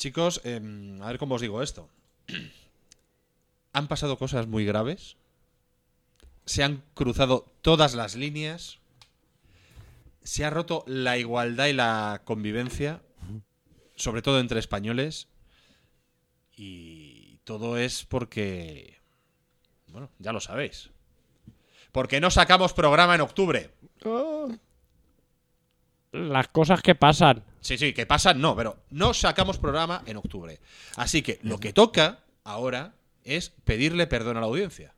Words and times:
Chicos, 0.00 0.40
em, 0.44 0.96
a 1.02 1.08
ver 1.08 1.18
cómo 1.18 1.34
os 1.34 1.42
digo 1.42 1.60
esto. 1.60 1.90
Han 3.74 3.86
pasado 3.86 4.16
cosas 4.16 4.46
muy 4.46 4.64
graves. 4.64 5.18
Se 6.46 6.64
han 6.64 6.82
cruzado 6.94 7.52
todas 7.60 7.94
las 7.94 8.16
líneas. 8.16 8.78
Se 10.22 10.46
ha 10.46 10.48
roto 10.48 10.84
la 10.86 11.18
igualdad 11.18 11.66
y 11.66 11.74
la 11.74 12.22
convivencia. 12.24 13.02
Sobre 13.94 14.22
todo 14.22 14.40
entre 14.40 14.58
españoles. 14.58 15.28
Y 16.56 17.36
todo 17.44 17.76
es 17.76 18.06
porque... 18.06 18.98
Bueno, 19.88 20.10
ya 20.18 20.32
lo 20.32 20.40
sabéis. 20.40 20.88
Porque 21.92 22.20
no 22.20 22.30
sacamos 22.30 22.72
programa 22.72 23.16
en 23.16 23.20
octubre. 23.20 23.70
Las 26.12 26.48
cosas 26.48 26.82
que 26.82 26.94
pasan. 26.94 27.44
Sí, 27.60 27.78
sí, 27.78 27.92
que 27.92 28.06
pasan, 28.06 28.40
no, 28.40 28.56
pero 28.56 28.78
no 28.90 29.14
sacamos 29.14 29.58
programa 29.58 30.02
en 30.06 30.16
octubre. 30.16 30.58
Así 30.96 31.22
que 31.22 31.38
lo 31.42 31.58
que 31.58 31.72
toca 31.72 32.20
ahora 32.44 32.94
es 33.22 33.50
pedirle 33.64 34.06
perdón 34.06 34.36
a 34.36 34.40
la 34.40 34.46
audiencia. 34.46 34.94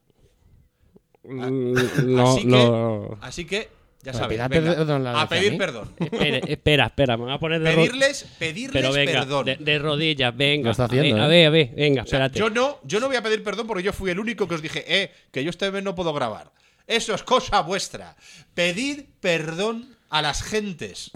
Mm, 1.25 1.75
No, 2.07 2.33
así, 2.33 2.45
no. 2.47 3.19
que, 3.21 3.27
así 3.27 3.45
que, 3.45 3.69
ya 4.03 4.13
Pero 4.13 4.19
sabéis, 4.19 4.41
venga, 4.49 4.49
perdón 4.77 5.07
a 5.07 5.13
la 5.13 5.19
a 5.21 5.23
audiencia, 5.23 5.29
pedir 5.39 5.49
¿a 5.49 5.53
mí? 5.53 5.59
perdón. 5.59 5.95
Espera, 5.99 6.39
espera, 6.49 6.87
espera, 6.87 7.17
me 7.17 7.25
voy 7.25 7.33
a 7.35 7.39
poner 7.39 7.61
de 7.61 7.73
rodillas. 7.73 7.89
Pedirles, 7.93 8.25
pedirles 8.39 8.73
Pero 8.83 8.93
venga, 8.93 9.13
perdón. 9.21 9.45
de, 9.47 9.57
de 9.57 9.79
rodillas, 9.79 10.37
venga. 10.37 10.65
Lo 10.65 10.71
está 10.73 10.85
haciendo, 10.85 11.23
a, 11.23 11.27
ver, 11.29 11.47
a 11.47 11.49
¿eh? 11.49 11.51
ver, 11.51 11.67
a 11.67 11.73
ver, 11.73 11.75
venga, 11.77 12.03
O 12.03 12.07
sea, 12.07 12.25
espérate. 12.27 12.39
yo 12.39 12.51
no, 12.51 12.79
yo 12.85 13.01
no 13.01 13.07
voy 13.09 13.17
a 13.17 13.23
pedir 13.23 13.43
perdón 13.45 13.67
porque 13.67 13.83
yo 13.83 13.93
fui 13.93 14.11
el 14.11 14.19
único 14.19 14.49
que 14.49 14.55
os 14.55 14.63
dije, 14.63 14.85
eh, 14.87 15.13
que 15.31 15.45
yo 15.45 15.51
esta 15.51 15.69
vez 15.71 15.85
no 15.85 15.95
puedo 15.95 16.13
grabar. 16.13 16.51
Eso 16.87 17.15
es 17.15 17.23
cosa 17.23 17.61
vuestra. 17.63 18.17
Pedid 18.55 19.03
perdón 19.21 19.97
a 20.13 20.21
las 20.21 20.43
gentes, 20.43 21.11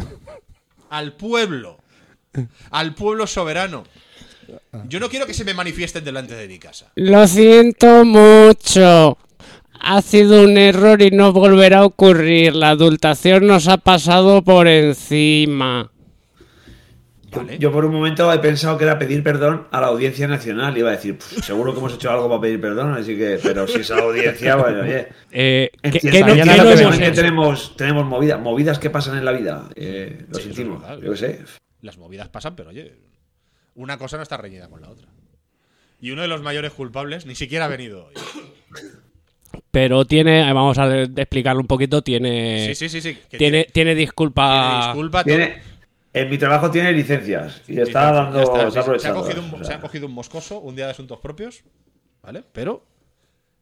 al 0.88 1.12
pueblo, 1.12 1.78
al 2.70 2.94
pueblo 2.94 3.26
soberano. 3.26 3.84
Yo 4.88 5.00
no 5.00 5.10
quiero 5.10 5.26
que 5.26 5.34
se 5.34 5.44
me 5.44 5.52
manifiesten 5.52 6.02
delante 6.02 6.34
de 6.34 6.48
mi 6.48 6.58
casa. 6.58 6.90
Lo 6.94 7.26
siento 7.28 8.06
mucho. 8.06 9.18
Ha 9.78 10.00
sido 10.00 10.42
un 10.42 10.56
error 10.56 11.02
y 11.02 11.10
no 11.10 11.32
volverá 11.32 11.80
a 11.80 11.84
ocurrir. 11.84 12.56
La 12.56 12.70
adultación 12.70 13.46
nos 13.46 13.68
ha 13.68 13.76
pasado 13.76 14.42
por 14.42 14.66
encima. 14.66 15.90
Vale. 17.36 17.58
Yo 17.58 17.70
por 17.72 17.84
un 17.84 17.92
momento 17.92 18.32
he 18.32 18.38
pensado 18.38 18.76
que 18.78 18.84
era 18.84 18.98
pedir 18.98 19.22
perdón 19.22 19.66
a 19.70 19.80
la 19.80 19.88
audiencia 19.88 20.26
nacional. 20.28 20.76
Iba 20.76 20.88
a 20.90 20.92
decir, 20.92 21.18
"Pff, 21.18 21.44
seguro 21.44 21.72
que 21.72 21.78
hemos 21.78 21.94
hecho 21.94 22.10
algo 22.10 22.28
para 22.28 22.40
pedir 22.40 22.60
perdón, 22.60 22.92
así 22.94 23.16
que, 23.16 23.38
pero 23.42 23.66
si 23.66 23.80
es 23.80 23.90
a 23.90 23.96
la 23.96 24.02
audiencia, 24.02 24.56
bueno, 24.56 24.82
oye. 24.82 25.08
Eh, 25.32 25.70
¿qué, 25.82 26.20
no, 26.20 26.26
no 26.34 26.70
hemos 26.70 27.14
tenemos, 27.14 27.76
tenemos 27.76 28.06
movidas, 28.06 28.40
movidas 28.40 28.78
que 28.78 28.90
pasan 28.90 29.18
en 29.18 29.24
la 29.24 29.32
vida. 29.32 29.68
Eh, 29.74 30.24
lo 30.28 30.34
Sí, 30.38 30.48
es 30.50 30.54
sentimos, 30.56 30.82
yo 31.02 31.10
qué 31.12 31.16
sé. 31.16 31.40
Las 31.82 31.98
movidas 31.98 32.28
pasan, 32.28 32.56
pero 32.56 32.70
oye, 32.70 32.94
una 33.74 33.98
cosa 33.98 34.16
no 34.16 34.22
está 34.22 34.36
reñida 34.36 34.68
con 34.68 34.80
la 34.80 34.88
otra. 34.90 35.06
Y 36.00 36.10
uno 36.10 36.22
de 36.22 36.28
los 36.28 36.42
mayores 36.42 36.72
culpables 36.72 37.26
ni 37.26 37.34
siquiera 37.34 37.64
ha 37.64 37.68
venido 37.68 38.06
hoy. 38.06 38.14
Pero 39.70 40.04
tiene, 40.04 40.40
vamos 40.52 40.78
a 40.78 41.02
explicarlo 41.02 41.60
un 41.60 41.66
poquito, 41.66 42.02
tiene, 42.02 42.66
Sí, 42.68 42.74
sí, 42.74 42.88
sí, 42.88 43.00
sí. 43.00 43.18
tiene, 43.28 43.38
tiene 43.38 43.64
tiene 43.72 43.94
disculpa. 43.94 44.86
disculpa. 44.86 45.22
todo- 45.22 45.34
Tiene, 45.36 45.62
en 46.20 46.30
mi 46.30 46.38
trabajo 46.38 46.70
tiene 46.70 46.92
licencias 46.92 47.62
y 47.68 47.80
está 47.80 48.00
Ya 48.06 48.12
dando. 48.12 48.40
está, 48.42 48.68
está 48.68 48.98
se, 48.98 49.08
ha 49.08 49.14
cogido 49.14 49.42
un, 49.42 49.54
o 49.54 49.56
sea. 49.58 49.64
se 49.64 49.72
ha 49.74 49.80
cogido 49.80 50.06
un 50.06 50.12
moscoso 50.12 50.58
un 50.60 50.74
día 50.76 50.86
de 50.86 50.90
asuntos 50.92 51.18
propios, 51.20 51.62
¿vale? 52.22 52.42
Pero 52.52 52.84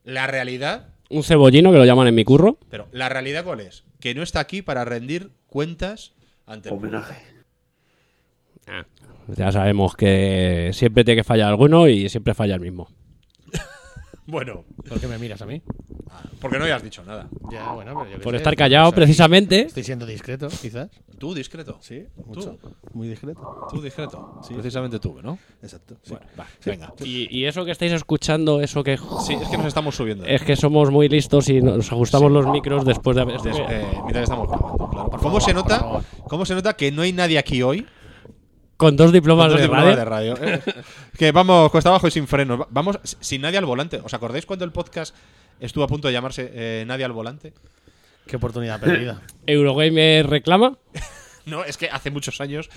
la 0.05 0.27
realidad, 0.27 0.89
Un 1.11 1.23
cebollino 1.23 1.73
que 1.73 1.79
lo 1.79 1.85
llaman 1.85 2.07
en 2.09 2.15
mi 2.15 2.25
curro. 2.25 2.59
pero 2.71 2.87
la 2.93 3.09
realidad 3.09 3.45
cuál 3.45 3.61
es? 3.61 3.85
Que 4.01 4.15
no 4.15 4.23
está 4.23 4.41
aquí 4.41 4.63
para 4.63 4.85
rendir 4.85 5.31
cuentas 5.47 6.13
ante 6.47 6.69
el. 6.69 6.75
Homenaje. 6.77 7.15
Ya 9.29 9.53
sabemos 9.53 9.95
que 9.97 10.71
siempre 10.75 11.05
tiene 11.05 11.21
que 11.21 11.25
fallar 11.25 11.49
alguno 11.49 11.89
y 11.89 12.09
siempre 12.09 12.35
falla 12.35 12.55
el 12.55 12.61
mismo. 12.61 12.89
Bueno, 14.27 14.65
¿Por 14.89 15.01
qué 15.01 15.07
me 15.07 15.19
miras 15.19 15.41
a 15.43 15.47
mí? 15.47 15.63
porque 16.41 16.59
no 16.59 16.65
habías 16.65 16.83
dicho 16.83 17.03
nada. 17.05 17.29
Ya, 17.51 17.73
bueno, 17.73 17.93
pero 17.99 18.11
yo 18.11 18.17
qué 18.19 18.23
Por 18.23 18.33
sé, 18.35 18.37
estar 18.39 18.55
callado, 18.55 18.93
precisamente. 18.93 19.63
Estoy 19.63 19.83
siendo 19.83 20.07
discreto, 20.07 20.49
quizás. 20.49 20.89
Tú 21.19 21.35
discreto. 21.35 21.79
Sí, 21.81 22.05
mucho. 22.27 22.59
Muy 22.93 23.09
discreto. 23.09 23.67
Tú 23.71 23.81
discreto. 23.83 24.41
Precisamente 24.49 24.99
tú, 25.01 25.21
¿no? 25.23 25.39
Exacto. 25.63 25.97
sí. 26.03 26.13
Bueno, 26.13 26.27
va, 26.39 26.47
venga. 26.65 26.93
Y, 27.03 27.37
y 27.37 27.47
eso 27.47 27.65
que 27.65 27.71
estáis 27.73 27.93
escuchando, 27.93 28.61
eso 28.61 28.85
que. 28.85 28.97
Sí, 29.27 29.35
es 29.35 29.49
que 29.49 29.57
nos 29.57 29.67
estamos 29.67 29.97
subiendo. 29.97 30.25
Es 30.25 30.43
que 30.43 30.57
somos 30.57 30.91
muy 30.91 31.09
listos 31.09 31.49
y 31.49 31.61
nos 31.61 31.91
ajustamos 31.91 32.31
los 32.31 32.47
micros 32.47 32.85
después 32.85 33.17
de 33.17 33.23
haber. 33.23 33.37
Eh, 33.45 33.87
mientras 34.03 34.25
estamos 34.25 34.49
grabando, 34.49 34.89
claro. 34.89 35.11
¿Cómo 35.21 35.41
se 35.41 35.53
nota? 35.55 36.01
¿Cómo 36.29 36.45
se 36.47 36.55
nota 36.55 36.75
que 36.75 36.93
no 36.93 37.03
hay 37.03 37.13
nadie 37.13 37.39
aquí 37.39 37.63
hoy? 37.63 37.87
Con 38.77 38.97
dos 38.97 39.13
diplomas, 39.13 39.47
Con 39.47 39.53
dos 39.53 39.61
de, 39.61 39.67
diplomas 39.67 39.85
radio. 39.97 40.35
de 40.35 40.45
radio, 40.45 40.55
¿eh? 40.55 40.61
que 41.19 41.33
vamos 41.33 41.71
cuesta 41.71 41.91
abajo 41.91 42.09
y 42.09 42.11
sin 42.11 42.27
frenos. 42.27 42.61
Va- 42.61 42.67
Vamos 42.71 42.99
sin 43.21 43.41
nadie 43.43 43.59
al 43.59 43.67
volante. 43.67 44.01
¿Os 44.03 44.13
acordáis 44.15 44.47
cuando 44.47 44.65
el 44.65 44.73
podcast 44.73 45.15
estuvo 45.61 45.85
a 45.85 45.89
punto 45.89 46.09
de 46.09 46.15
llamarse 46.15 46.51
eh, 46.53 46.85
Nadie 46.87 47.05
al 47.05 47.13
volante? 47.13 47.53
Qué 48.27 48.37
oportunidad 48.37 48.81
perdida. 48.81 49.21
Eurogamer 49.47 50.27
reclama. 50.29 50.79
No, 51.47 51.63
es 51.63 51.77
que 51.77 51.91
hace 51.91 52.11
muchos 52.11 52.41
años 52.41 52.71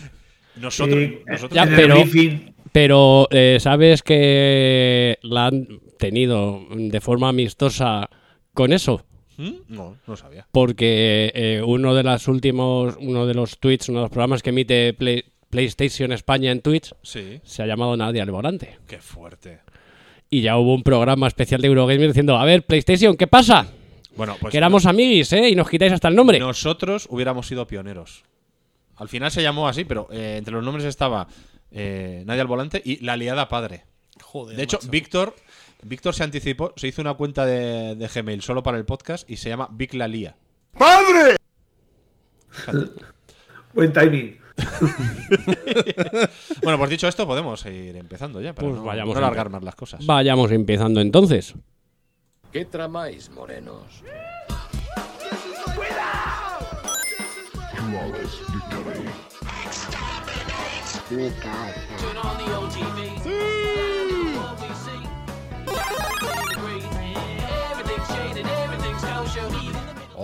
nosotros, 0.57 1.00
Sí, 1.00 1.19
nosotros 1.25 1.53
Ya, 1.56 1.63
en 1.63 1.74
pero- 1.75 1.96
el 1.96 2.02
briefing, 2.09 2.53
Pero 2.74 3.28
eh, 3.31 3.59
sabes 3.62 4.03
que 4.03 5.18
la 5.22 5.46
han 5.46 5.68
tenido 5.97 6.62
de 6.75 7.00
forma 7.00 7.30
amistosa 7.30 8.09
con 8.53 8.74
eso. 8.74 9.06
¿Mm? 9.38 9.52
No, 9.69 9.96
no 10.06 10.18
sabía. 10.18 10.47
Porque 10.52 11.31
eh, 11.34 11.62
uno 11.66 11.96
de 11.96 12.03
los 12.03 12.28
últimos, 12.28 12.97
uno 13.00 13.25
de 13.25 13.36
los 13.36 13.57
tweets, 13.57 13.88
uno 13.88 14.00
de 14.00 14.03
los 14.03 14.12
programas 14.12 14.44
que 14.44 14.50
emite 14.50 14.94
Play- 14.94 15.24
PlayStation 15.50 16.12
España 16.12 16.52
en 16.52 16.62
Twitch 16.62 16.94
Sí, 17.03 17.40
se 17.44 17.63
ha 17.63 17.66
llamado 17.66 17.96
Nadie 17.97 18.22
al 18.22 18.31
volante. 18.31 18.78
qué 18.88 19.00
fuerte. 19.00 19.59
Y 20.30 20.41
ya 20.41 20.58
hubo 20.58 20.74
un 20.74 20.84
programa 20.84 21.28
especial 21.28 21.62
de 21.62 21.68
Eurogamer 21.68 22.08
diciendo, 22.08 22.38
a 22.38 22.44
ver, 22.44 22.66
PlayStation, 22.66 23.16
¿qué 23.16 23.28
pasa? 23.28 23.68
Bueno, 24.18 24.36
pues 24.40 24.52
que 24.52 24.57
éramos 24.57 24.86
amiguis, 24.86 25.31
¿eh? 25.34 25.50
Y 25.50 25.56
nos 25.56 25.69
quitáis 25.69 25.94
hasta 25.94 26.07
el 26.09 26.16
nombre. 26.16 26.40
nosotros 26.40 27.07
hubiéramos 27.09 27.47
sido 27.47 27.66
pioneros. 27.68 28.24
Al 28.97 29.07
final 29.09 29.31
se 29.31 29.41
llamó 29.44 29.68
así, 29.69 29.86
pero 29.86 30.07
eh, 30.12 30.36
entre 30.38 30.53
los 30.53 30.63
nombres 30.63 30.86
estaba 30.86 31.28
eh, 31.72 32.24
Nadie 32.25 32.41
al 32.41 32.47
volante 32.47 32.81
y 32.84 33.03
La 33.06 33.16
liada 33.16 33.47
padre. 33.47 33.86
Joder. 34.22 34.57
De 34.57 34.63
hecho, 34.63 34.78
macho. 34.78 34.90
Víctor, 34.90 35.36
Víctor 35.84 36.16
se 36.16 36.24
anticipó, 36.24 36.74
se 36.75 36.88
hizo 36.88 37.02
una 37.02 37.13
cuenta 37.13 37.46
de, 37.46 37.96
de 37.96 38.07
Gmail 38.07 38.41
solo 38.41 38.63
para 38.63 38.78
el 38.80 38.86
podcast 38.86 39.30
y 39.30 39.38
se 39.38 39.50
llama 39.50 39.69
Vic 39.72 39.94
la 39.94 40.07
Lía. 40.07 40.36
buen 43.74 43.94
timing. 43.94 44.38
Bueno, 46.63 46.78
pues 46.78 46.90
dicho 46.90 47.07
esto, 47.07 47.25
podemos 47.25 47.66
ir 47.66 47.95
empezando 47.95 48.41
ya 48.41 48.53
para 48.53 48.68
Pues 48.68 48.79
no, 48.79 48.85
vayamos 48.85 49.16
no 49.16 49.22
a 49.22 49.25
alargar 49.25 49.50
más 49.50 49.63
las 49.63 49.75
cosas. 49.75 50.06
Vayamos 50.06 50.51
empezando 50.51 51.00
entonces. 51.00 51.53
¿Qué 52.51 52.66
tramáis, 52.66 53.29
morenos? 53.29 54.03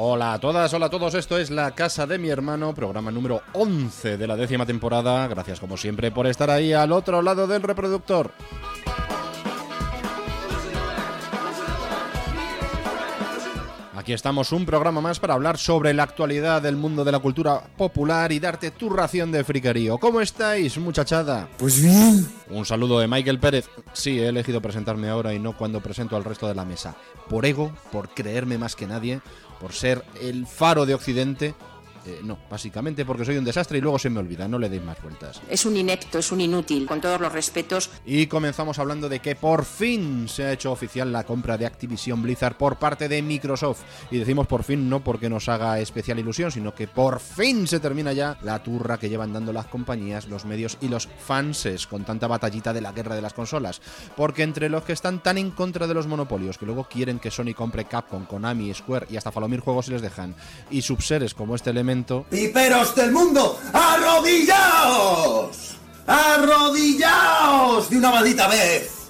Hola 0.06 0.34
a 0.34 0.40
todas, 0.40 0.74
hola 0.74 0.88
a 0.88 0.90
todos, 0.90 1.14
esto 1.14 1.38
es 1.38 1.50
La 1.50 1.72
Casa 1.72 2.06
de 2.06 2.18
mi 2.18 2.28
Hermano, 2.28 2.76
programa 2.76 3.10
número 3.10 3.42
11 3.54 4.18
de 4.18 4.28
la 4.28 4.36
décima 4.36 4.66
temporada. 4.66 5.26
Gracias 5.30 5.62
como 5.62 5.78
siempre 5.78 6.12
por 6.12 6.28
estar 6.28 6.50
ahí 6.50 6.74
al 6.74 6.92
otro 6.92 7.22
lado 7.22 7.48
del 7.48 7.62
reproductor. 7.64 8.34
Aquí 13.96 14.12
estamos, 14.12 14.52
un 14.52 14.66
programa 14.66 15.00
más 15.00 15.22
para 15.22 15.36
hablar 15.36 15.58
sobre 15.58 15.94
la 15.94 16.04
actualidad 16.04 16.62
del 16.62 16.76
mundo 16.76 17.06
de 17.06 17.12
la 17.14 17.20
cultura 17.20 17.64
popular 17.78 18.34
y 18.34 18.40
darte 18.42 18.72
tu 18.72 18.90
ración 18.90 19.32
de 19.32 19.46
friquerío. 19.46 19.98
¿Cómo 19.98 20.20
estáis, 20.20 20.78
muchachada? 20.78 21.48
Pues 21.58 21.82
bien. 21.82 22.28
Un 22.50 22.66
saludo 22.66 23.00
de 23.00 23.08
Michael 23.08 23.40
Pérez. 23.40 23.70
Sí, 23.94 24.20
he 24.20 24.28
elegido 24.28 24.62
presentarme 24.62 25.08
ahora 25.08 25.34
y 25.34 25.40
no 25.40 25.56
cuando 25.56 25.80
presento 25.80 26.18
al 26.18 26.26
resto 26.26 26.50
de 26.50 26.56
la 26.56 26.66
mesa. 26.66 26.98
Por 27.30 27.46
ego, 27.46 27.72
por 27.94 28.10
creerme 28.10 28.58
más 28.58 28.76
que 28.76 28.88
nadie, 28.88 29.22
por 29.64 29.72
ser 29.72 30.04
el 30.20 30.46
faro 30.46 30.86
de 30.86 30.94
Occidente. 30.94 31.56
Eh, 32.06 32.20
no, 32.24 32.38
básicamente 32.50 33.06
porque 33.06 33.26
soy 33.26 33.38
un 33.38 33.46
desastre 33.46 33.78
y 33.78 33.82
luego 33.82 33.98
se 33.98 34.10
me 34.10 34.20
olvida, 34.20 34.48
no 34.48 34.60
le 34.60 34.70
deis 34.70 34.84
más 34.84 35.02
vueltas. 35.02 35.42
Es 35.50 35.66
un 35.66 35.78
inepto, 35.78 36.20
es 36.20 36.32
un 36.32 36.42
inútil, 36.42 36.86
con 36.86 37.00
todos 37.00 37.20
los 37.20 37.32
respetos. 37.32 37.90
Y 38.06 38.28
comenzamos 38.28 38.80
hablando 38.80 39.08
de 39.08 39.20
que 39.20 39.36
por 39.36 39.66
fin 39.66 40.28
se 40.28 40.44
ha 40.44 40.52
hecho 40.52 40.72
oficial 40.72 41.12
la 41.12 41.24
compra 41.24 41.58
de 41.58 41.66
Activision 41.66 42.22
Blizzard 42.22 42.58
por 42.58 42.78
parte 42.78 43.08
de 43.08 43.22
Microsoft. 43.22 43.84
Y 44.12 44.18
decimos 44.18 44.48
por 44.48 44.64
fin 44.64 44.90
no 44.90 45.04
porque 45.04 45.30
nos 45.30 45.48
haga 45.48 45.80
especial 45.80 46.20
ilusión, 46.20 46.52
sino 46.52 46.76
que 46.76 46.88
por 46.88 47.20
fin 47.20 47.68
se 47.68 47.80
termina 47.80 48.14
ya 48.14 48.38
la 48.42 48.62
turra 48.62 48.98
que 48.98 49.10
llevan 49.10 49.34
dando 49.34 49.54
las 49.54 49.68
compañías, 49.68 50.28
los 50.28 50.46
medios 50.46 50.78
y 50.82 50.90
los 50.90 51.08
fanses 51.08 51.88
con 51.88 52.04
tanta 52.04 52.28
batallita 52.28 52.74
de 52.74 52.82
la 52.82 52.92
guerra 52.92 53.16
de 53.16 53.22
las 53.22 53.34
consolas. 53.34 53.82
Porque 54.16 54.44
entre 54.44 54.70
los 54.70 54.84
que 54.84 54.94
están 54.94 55.24
tan 55.24 55.38
en 55.38 55.52
contra 55.52 55.88
de 55.88 55.94
los 55.94 56.08
monopolios, 56.08 56.58
que 56.58 56.66
luego 56.66 56.86
quieren 56.86 57.20
que 57.20 57.32
Sony 57.32 57.54
compre 57.56 57.86
Capcom, 57.86 58.26
Konami, 58.26 58.74
Square 58.74 59.08
y 59.10 59.18
hasta 59.18 59.32
Falomir 59.32 59.62
juegos 59.62 59.86
se 59.86 59.92
les 59.92 60.02
dejan, 60.02 60.36
y 60.70 60.82
subseres 60.82 61.34
como 61.34 61.56
este 61.56 61.70
elemento, 61.70 61.93
¡Piperos 62.30 62.96
del 62.96 63.12
mundo! 63.12 63.60
¡Arrodillaos! 63.72 65.48
¡Arrodillaos! 66.08 67.92
una 67.92 68.12
maldita 68.12 68.48
vez. 68.48 69.10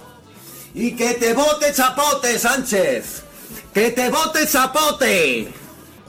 Y 0.73 0.95
que 0.95 1.13
te 1.13 1.33
bote 1.33 1.73
chapote, 1.73 2.37
Sánchez. 2.37 3.23
Que 3.73 3.91
te 3.91 4.09
bote 4.09 4.47
chapote. 4.47 5.53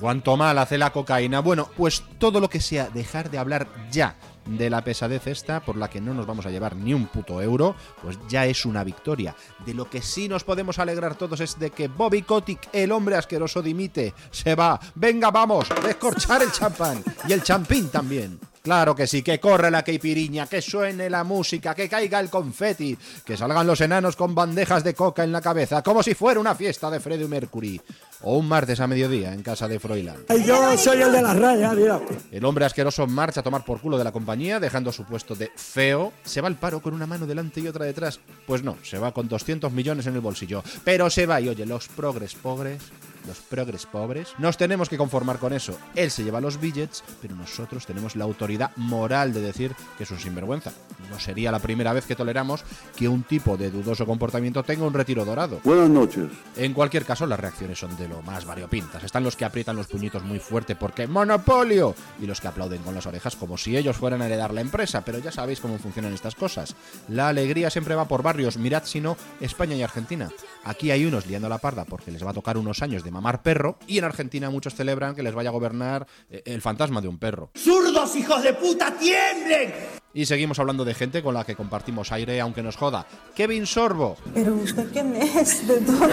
¿Cuánto 0.00 0.36
mal 0.36 0.58
hace 0.58 0.76
la 0.76 0.90
cocaína? 0.90 1.40
Bueno, 1.40 1.70
pues 1.76 2.02
todo 2.18 2.40
lo 2.40 2.50
que 2.50 2.60
sea 2.60 2.90
dejar 2.92 3.30
de 3.30 3.38
hablar 3.38 3.68
ya 3.90 4.16
de 4.46 4.70
la 4.70 4.82
pesadez 4.82 5.26
esta, 5.26 5.60
por 5.60 5.76
la 5.76 5.88
que 5.88 6.00
no 6.00 6.14
nos 6.14 6.26
vamos 6.26 6.46
a 6.46 6.50
llevar 6.50 6.76
ni 6.76 6.94
un 6.94 7.06
puto 7.06 7.40
euro, 7.40 7.74
pues 8.02 8.18
ya 8.28 8.46
es 8.46 8.64
una 8.64 8.84
victoria. 8.84 9.34
De 9.64 9.74
lo 9.74 9.88
que 9.88 10.02
sí 10.02 10.28
nos 10.28 10.44
podemos 10.44 10.78
alegrar 10.78 11.16
todos 11.16 11.40
es 11.40 11.58
de 11.58 11.70
que 11.70 11.88
Bobby 11.88 12.22
Kotick, 12.22 12.68
el 12.72 12.92
hombre 12.92 13.16
asqueroso, 13.16 13.62
dimite, 13.62 14.14
se 14.30 14.54
va. 14.54 14.78
Venga, 14.94 15.30
vamos, 15.30 15.68
descorchar 15.82 16.42
el 16.42 16.52
champán 16.52 17.02
y 17.28 17.32
el 17.32 17.42
champín 17.42 17.88
también. 17.88 18.38
Claro 18.64 18.94
que 18.94 19.06
sí, 19.06 19.20
que 19.20 19.38
corre 19.38 19.70
la 19.70 19.82
caipiriña, 19.82 20.46
que 20.46 20.62
suene 20.62 21.10
la 21.10 21.22
música, 21.22 21.74
que 21.74 21.86
caiga 21.86 22.18
el 22.18 22.30
confeti, 22.30 22.96
que 23.22 23.36
salgan 23.36 23.66
los 23.66 23.82
enanos 23.82 24.16
con 24.16 24.34
bandejas 24.34 24.82
de 24.82 24.94
coca 24.94 25.22
en 25.22 25.32
la 25.32 25.42
cabeza, 25.42 25.82
como 25.82 26.02
si 26.02 26.14
fuera 26.14 26.40
una 26.40 26.54
fiesta 26.54 26.90
de 26.90 26.98
Freddie 26.98 27.28
Mercury. 27.28 27.78
O 28.22 28.38
un 28.38 28.48
martes 28.48 28.80
a 28.80 28.86
mediodía 28.86 29.34
en 29.34 29.42
casa 29.42 29.68
de 29.68 29.78
Froilán. 29.78 30.24
Yo 30.46 30.78
soy 30.78 31.02
el 31.02 31.12
de 31.12 31.20
las 31.20 31.38
rayas, 31.38 31.74
mira. 31.76 32.00
El 32.32 32.42
hombre 32.46 32.64
asqueroso 32.64 33.06
marcha 33.06 33.40
a 33.40 33.42
tomar 33.42 33.66
por 33.66 33.82
culo 33.82 33.98
de 33.98 34.04
la 34.04 34.12
compañía, 34.12 34.58
dejando 34.58 34.92
su 34.92 35.04
puesto 35.04 35.34
de 35.34 35.52
feo. 35.54 36.14
¿Se 36.24 36.40
va 36.40 36.48
al 36.48 36.56
paro 36.56 36.80
con 36.80 36.94
una 36.94 37.06
mano 37.06 37.26
delante 37.26 37.60
y 37.60 37.68
otra 37.68 37.84
detrás? 37.84 38.18
Pues 38.46 38.62
no, 38.62 38.78
se 38.82 38.98
va 38.98 39.12
con 39.12 39.28
200 39.28 39.70
millones 39.72 40.06
en 40.06 40.14
el 40.14 40.22
bolsillo. 40.22 40.64
Pero 40.84 41.10
se 41.10 41.26
va 41.26 41.38
y 41.38 41.50
oye, 41.50 41.66
los 41.66 41.88
progres 41.88 42.34
pobres, 42.34 42.80
los 43.26 43.38
progres 43.38 43.86
pobres, 43.86 44.34
nos 44.38 44.56
tenemos 44.56 44.88
que 44.88 44.98
conformar 44.98 45.38
con 45.38 45.52
eso. 45.52 45.78
Él 45.94 46.10
se 46.10 46.24
lleva 46.24 46.40
los 46.40 46.60
billets, 46.60 47.04
pero 47.20 47.34
nosotros 47.34 47.86
tenemos 47.86 48.16
la 48.16 48.24
autoridad 48.24 48.70
moral 48.76 49.32
de 49.32 49.40
decir 49.40 49.74
que 49.96 50.04
es 50.04 50.10
un 50.10 50.18
sinvergüenza. 50.18 50.72
No 51.10 51.18
sería 51.18 51.52
la 51.52 51.58
primera 51.58 51.92
vez 51.92 52.06
que 52.06 52.16
toleramos 52.16 52.64
que 52.96 53.08
un 53.08 53.22
tipo 53.22 53.56
de 53.56 53.70
dudoso 53.70 54.06
comportamiento 54.06 54.62
tenga 54.62 54.86
un 54.86 54.94
retiro 54.94 55.24
dorado. 55.24 55.60
Buenas 55.64 55.90
noches. 55.90 56.30
En 56.56 56.72
cualquier 56.72 57.04
caso, 57.04 57.26
las 57.26 57.40
reacciones 57.40 57.78
son 57.78 57.96
de 57.96 58.08
lo 58.08 58.22
más 58.22 58.44
variopintas. 58.44 59.04
Están 59.04 59.24
los 59.24 59.36
que 59.36 59.44
aprietan 59.44 59.76
los 59.76 59.86
puñitos 59.86 60.22
muy 60.22 60.38
fuerte 60.38 60.76
porque 60.76 61.06
¡Monopolio! 61.06 61.94
Y 62.20 62.26
los 62.26 62.40
que 62.40 62.48
aplauden 62.48 62.82
con 62.82 62.94
las 62.94 63.06
orejas 63.06 63.36
como 63.36 63.58
si 63.58 63.76
ellos 63.76 63.96
fueran 63.96 64.22
a 64.22 64.26
heredar 64.26 64.52
la 64.52 64.60
empresa, 64.60 65.04
pero 65.04 65.18
ya 65.18 65.30
sabéis 65.30 65.60
cómo 65.60 65.78
funcionan 65.78 66.12
estas 66.12 66.34
cosas. 66.34 66.74
La 67.08 67.28
alegría 67.28 67.70
siempre 67.70 67.94
va 67.94 68.08
por 68.08 68.22
barrios, 68.22 68.56
mirad 68.56 68.84
si 68.84 69.00
no, 69.00 69.16
España 69.40 69.76
y 69.76 69.82
Argentina. 69.82 70.30
Aquí 70.64 70.90
hay 70.90 71.04
unos 71.04 71.26
liando 71.26 71.48
la 71.48 71.58
parda 71.58 71.84
porque 71.84 72.10
les 72.10 72.24
va 72.24 72.30
a 72.30 72.34
tocar 72.34 72.56
unos 72.56 72.82
años 72.82 73.04
de 73.04 73.10
mamar 73.10 73.42
perro, 73.42 73.78
y 73.86 73.98
en 73.98 74.04
Argentina 74.04 74.48
muchos 74.50 74.74
celebran 74.74 75.14
que 75.14 75.22
les 75.22 75.34
vaya 75.34 75.50
a 75.50 75.52
gobernar 75.52 76.06
eh, 76.30 76.42
el 76.46 76.62
fantasma 76.62 77.00
de 77.00 77.08
un 77.08 77.18
perro. 77.18 77.50
¡Zurdos, 77.56 78.16
hijos 78.16 78.42
de 78.42 78.54
puta, 78.54 78.94
tiemblen! 78.96 79.74
Y 80.16 80.26
seguimos 80.26 80.60
hablando 80.60 80.84
de 80.84 80.94
gente 80.94 81.24
con 81.24 81.34
la 81.34 81.44
que 81.44 81.56
compartimos 81.56 82.12
aire, 82.12 82.40
aunque 82.40 82.62
nos 82.62 82.76
joda. 82.76 83.04
Kevin 83.34 83.66
Sorbo. 83.66 84.16
Pero 84.32 84.54
usted 84.54 84.88
quién 84.92 85.16
es 85.16 85.66
de 85.66 85.80
todo. 85.80 86.08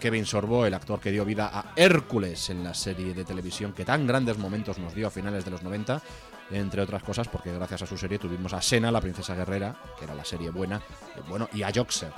Kevin 0.00 0.26
Sorbo, 0.26 0.66
el 0.66 0.74
actor 0.74 0.98
que 0.98 1.12
dio 1.12 1.24
vida 1.24 1.48
a 1.52 1.72
Hércules 1.76 2.50
en 2.50 2.64
la 2.64 2.74
serie 2.74 3.14
de 3.14 3.24
televisión 3.24 3.72
que 3.72 3.84
tan 3.84 4.08
grandes 4.08 4.38
momentos 4.38 4.78
nos 4.78 4.92
dio 4.92 5.06
a 5.06 5.10
finales 5.10 5.44
de 5.44 5.52
los 5.52 5.62
90, 5.62 6.02
entre 6.50 6.82
otras 6.82 7.02
cosas 7.02 7.28
porque 7.28 7.52
gracias 7.52 7.82
a 7.82 7.86
su 7.86 7.96
serie 7.96 8.18
tuvimos 8.18 8.52
a 8.52 8.62
Sena, 8.62 8.90
la 8.90 9.00
princesa 9.00 9.34
guerrera, 9.34 9.76
que 9.98 10.04
era 10.04 10.14
la 10.14 10.24
serie 10.24 10.50
buena, 10.50 10.76
eh, 11.16 11.20
bueno, 11.28 11.48
y 11.52 11.62
a 11.62 11.70
Joxer. 11.74 12.12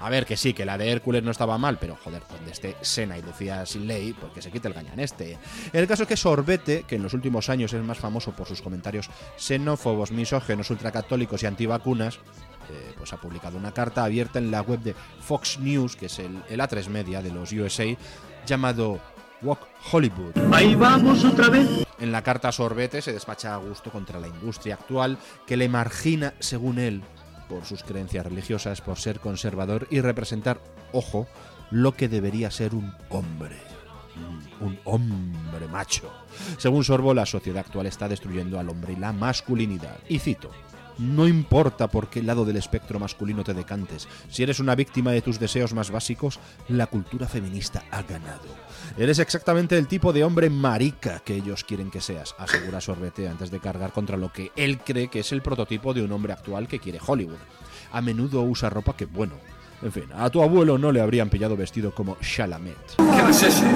A 0.00 0.10
ver, 0.10 0.24
que 0.24 0.36
sí, 0.36 0.54
que 0.54 0.64
la 0.64 0.78
de 0.78 0.88
Hércules 0.88 1.22
no 1.24 1.32
estaba 1.32 1.58
mal, 1.58 1.78
pero 1.80 1.96
joder, 1.96 2.22
donde 2.30 2.52
esté 2.52 2.76
Sena 2.80 3.18
y 3.18 3.22
Lucía 3.22 3.66
sin 3.66 3.88
ley, 3.88 4.12
pues 4.12 4.32
que 4.32 4.40
se 4.40 4.52
quite 4.52 4.68
el 4.68 4.74
gañán 4.74 5.00
este. 5.00 5.36
El 5.72 5.86
caso 5.88 6.04
es 6.04 6.08
que 6.08 6.16
Sorbete, 6.16 6.84
que 6.84 6.94
en 6.94 7.02
los 7.02 7.12
últimos 7.12 7.48
años 7.48 7.72
es 7.72 7.82
más 7.82 7.98
famoso 7.98 8.30
por 8.30 8.46
sus 8.46 8.62
comentarios 8.62 9.10
xenófobos, 9.36 10.12
misógenos, 10.12 10.70
ultracatólicos 10.70 11.42
y 11.42 11.46
antivacunas, 11.46 12.20
eh, 12.70 12.94
pues 12.96 13.12
ha 13.12 13.16
publicado 13.16 13.58
una 13.58 13.72
carta 13.72 14.04
abierta 14.04 14.38
en 14.38 14.52
la 14.52 14.62
web 14.62 14.80
de 14.80 14.94
Fox 15.20 15.58
News, 15.58 15.96
que 15.96 16.06
es 16.06 16.18
el, 16.20 16.40
el 16.48 16.60
A3 16.60 16.88
Media 16.88 17.20
de 17.20 17.32
los 17.32 17.52
USA, 17.52 17.86
llamado 18.46 19.00
Walk 19.42 19.60
Hollywood. 19.92 20.32
Ahí 20.52 20.74
vamos 20.74 21.24
otra 21.24 21.48
vez. 21.48 21.86
En 21.98 22.12
la 22.12 22.22
carta 22.22 22.52
Sorbete 22.52 23.00
se 23.02 23.12
despacha 23.12 23.54
a 23.54 23.58
gusto 23.58 23.90
contra 23.90 24.20
la 24.20 24.28
industria 24.28 24.74
actual 24.74 25.18
que 25.46 25.56
le 25.56 25.68
margina, 25.68 26.34
según 26.40 26.78
él, 26.78 27.02
por 27.48 27.64
sus 27.64 27.82
creencias 27.82 28.26
religiosas, 28.26 28.80
por 28.80 28.98
ser 28.98 29.20
conservador 29.20 29.86
y 29.90 30.00
representar, 30.00 30.60
ojo, 30.92 31.26
lo 31.70 31.92
que 31.92 32.08
debería 32.08 32.50
ser 32.50 32.74
un 32.74 32.92
hombre. 33.08 33.56
Un 34.60 34.78
hombre 34.84 35.68
macho. 35.68 36.10
Según 36.58 36.84
Sorbo, 36.84 37.12
la 37.12 37.26
sociedad 37.26 37.64
actual 37.64 37.86
está 37.86 38.08
destruyendo 38.08 38.58
al 38.58 38.68
hombre 38.68 38.94
y 38.94 38.96
la 38.96 39.12
masculinidad. 39.12 39.98
Y 40.08 40.18
cito. 40.18 40.50
No 40.98 41.28
importa 41.28 41.88
por 41.88 42.08
qué 42.08 42.22
lado 42.22 42.44
del 42.44 42.56
espectro 42.56 42.98
masculino 42.98 43.44
te 43.44 43.52
decantes, 43.52 44.08
si 44.30 44.42
eres 44.42 44.60
una 44.60 44.74
víctima 44.74 45.12
de 45.12 45.20
tus 45.20 45.38
deseos 45.38 45.74
más 45.74 45.90
básicos, 45.90 46.40
la 46.68 46.86
cultura 46.86 47.28
feminista 47.28 47.84
ha 47.90 48.02
ganado. 48.02 48.48
Eres 48.96 49.18
exactamente 49.18 49.76
el 49.76 49.88
tipo 49.88 50.12
de 50.12 50.24
hombre 50.24 50.48
marica 50.48 51.20
que 51.20 51.34
ellos 51.34 51.64
quieren 51.64 51.90
que 51.90 52.00
seas, 52.00 52.34
asegura 52.38 52.80
Sorbete 52.80 53.28
antes 53.28 53.50
de 53.50 53.60
cargar 53.60 53.92
contra 53.92 54.16
lo 54.16 54.32
que 54.32 54.52
él 54.56 54.78
cree 54.78 55.08
que 55.08 55.20
es 55.20 55.32
el 55.32 55.42
prototipo 55.42 55.92
de 55.92 56.02
un 56.02 56.12
hombre 56.12 56.32
actual 56.32 56.66
que 56.66 56.78
quiere 56.78 57.00
Hollywood. 57.04 57.36
A 57.92 58.00
menudo 58.00 58.42
usa 58.42 58.70
ropa 58.70 58.96
que, 58.96 59.04
bueno, 59.04 59.34
en 59.82 59.92
fin, 59.92 60.04
a 60.14 60.30
tu 60.30 60.42
abuelo 60.42 60.78
no 60.78 60.92
le 60.92 61.00
habrían 61.00 61.28
pillado 61.28 61.56
vestido 61.56 61.94
como 61.94 62.16
Chalamet. 62.20 62.76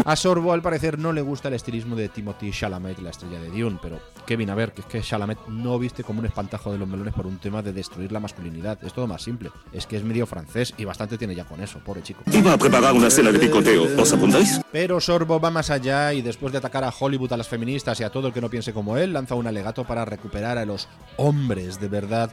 A 0.05 0.17
Sorbo 0.17 0.53
al 0.53 0.63
parecer 0.63 0.99
no 0.99 1.13
le 1.13 1.21
gusta 1.21 1.49
el 1.49 1.55
estilismo 1.55 1.97
de 1.97 2.09
Timothy 2.09 2.51
Chalamet, 2.51 2.99
la 3.01 3.11
estrella 3.11 3.41
de 3.41 3.51
Dune, 3.51 3.79
pero 3.83 4.01
Kevin, 4.27 4.51
a 4.51 4.55
ver, 4.55 4.73
que 4.73 4.81
es 4.81 4.87
que 4.87 5.01
Chalamet 5.01 5.39
no 5.49 5.79
viste 5.79 6.05
como 6.05 6.21
un 6.21 6.27
espantajo 6.27 6.73
de 6.73 6.79
los 6.79 6.89
melones 6.89 7.15
por 7.15 7.27
un 7.27 7.39
tema 7.39 7.63
de 7.63 7.73
destruir 7.73 8.13
la 8.13 8.21
masculinidad. 8.21 8.83
Es 8.83 8.93
todo 8.93 9.07
más 9.07 9.23
simple. 9.23 9.51
Es 9.73 9.87
que 9.87 9.97
es 9.97 10.05
medio 10.05 10.27
francés 10.27 10.75
y 10.77 10.85
bastante 10.85 11.19
tiene 11.19 11.35
ya 11.35 11.45
con 11.45 11.61
eso, 11.63 11.79
pobre 11.81 12.03
chico. 12.03 12.23
Iba 12.33 12.55
a 12.55 12.59
preparar 12.59 12.95
una 12.95 13.11
cena 13.11 13.33
de 13.33 13.39
picoteo. 13.39 14.01
¿Os 14.01 14.13
apuntáis? 14.13 14.61
Pero 14.73 15.01
Sorbo 15.01 15.41
va 15.41 15.51
más 15.51 15.71
allá 15.71 16.13
y 16.13 16.23
después 16.23 16.53
de 16.53 16.59
atacar 16.59 16.85
a 16.85 16.93
Hollywood, 16.99 17.33
a 17.33 17.37
las 17.37 17.49
feministas 17.49 18.01
y 18.01 18.05
a 18.05 18.11
todo 18.11 18.29
el 18.29 18.33
que 18.33 18.41
no 18.41 18.49
piense 18.49 18.73
como 18.73 18.97
él, 18.97 19.13
lanza 19.13 19.35
un 19.35 19.47
alegato 19.47 19.85
para 19.85 20.05
recuperar 20.05 20.59
a 20.59 20.65
los 20.65 20.89
hombres 21.17 21.81
de 21.81 21.89
verdad. 21.89 22.31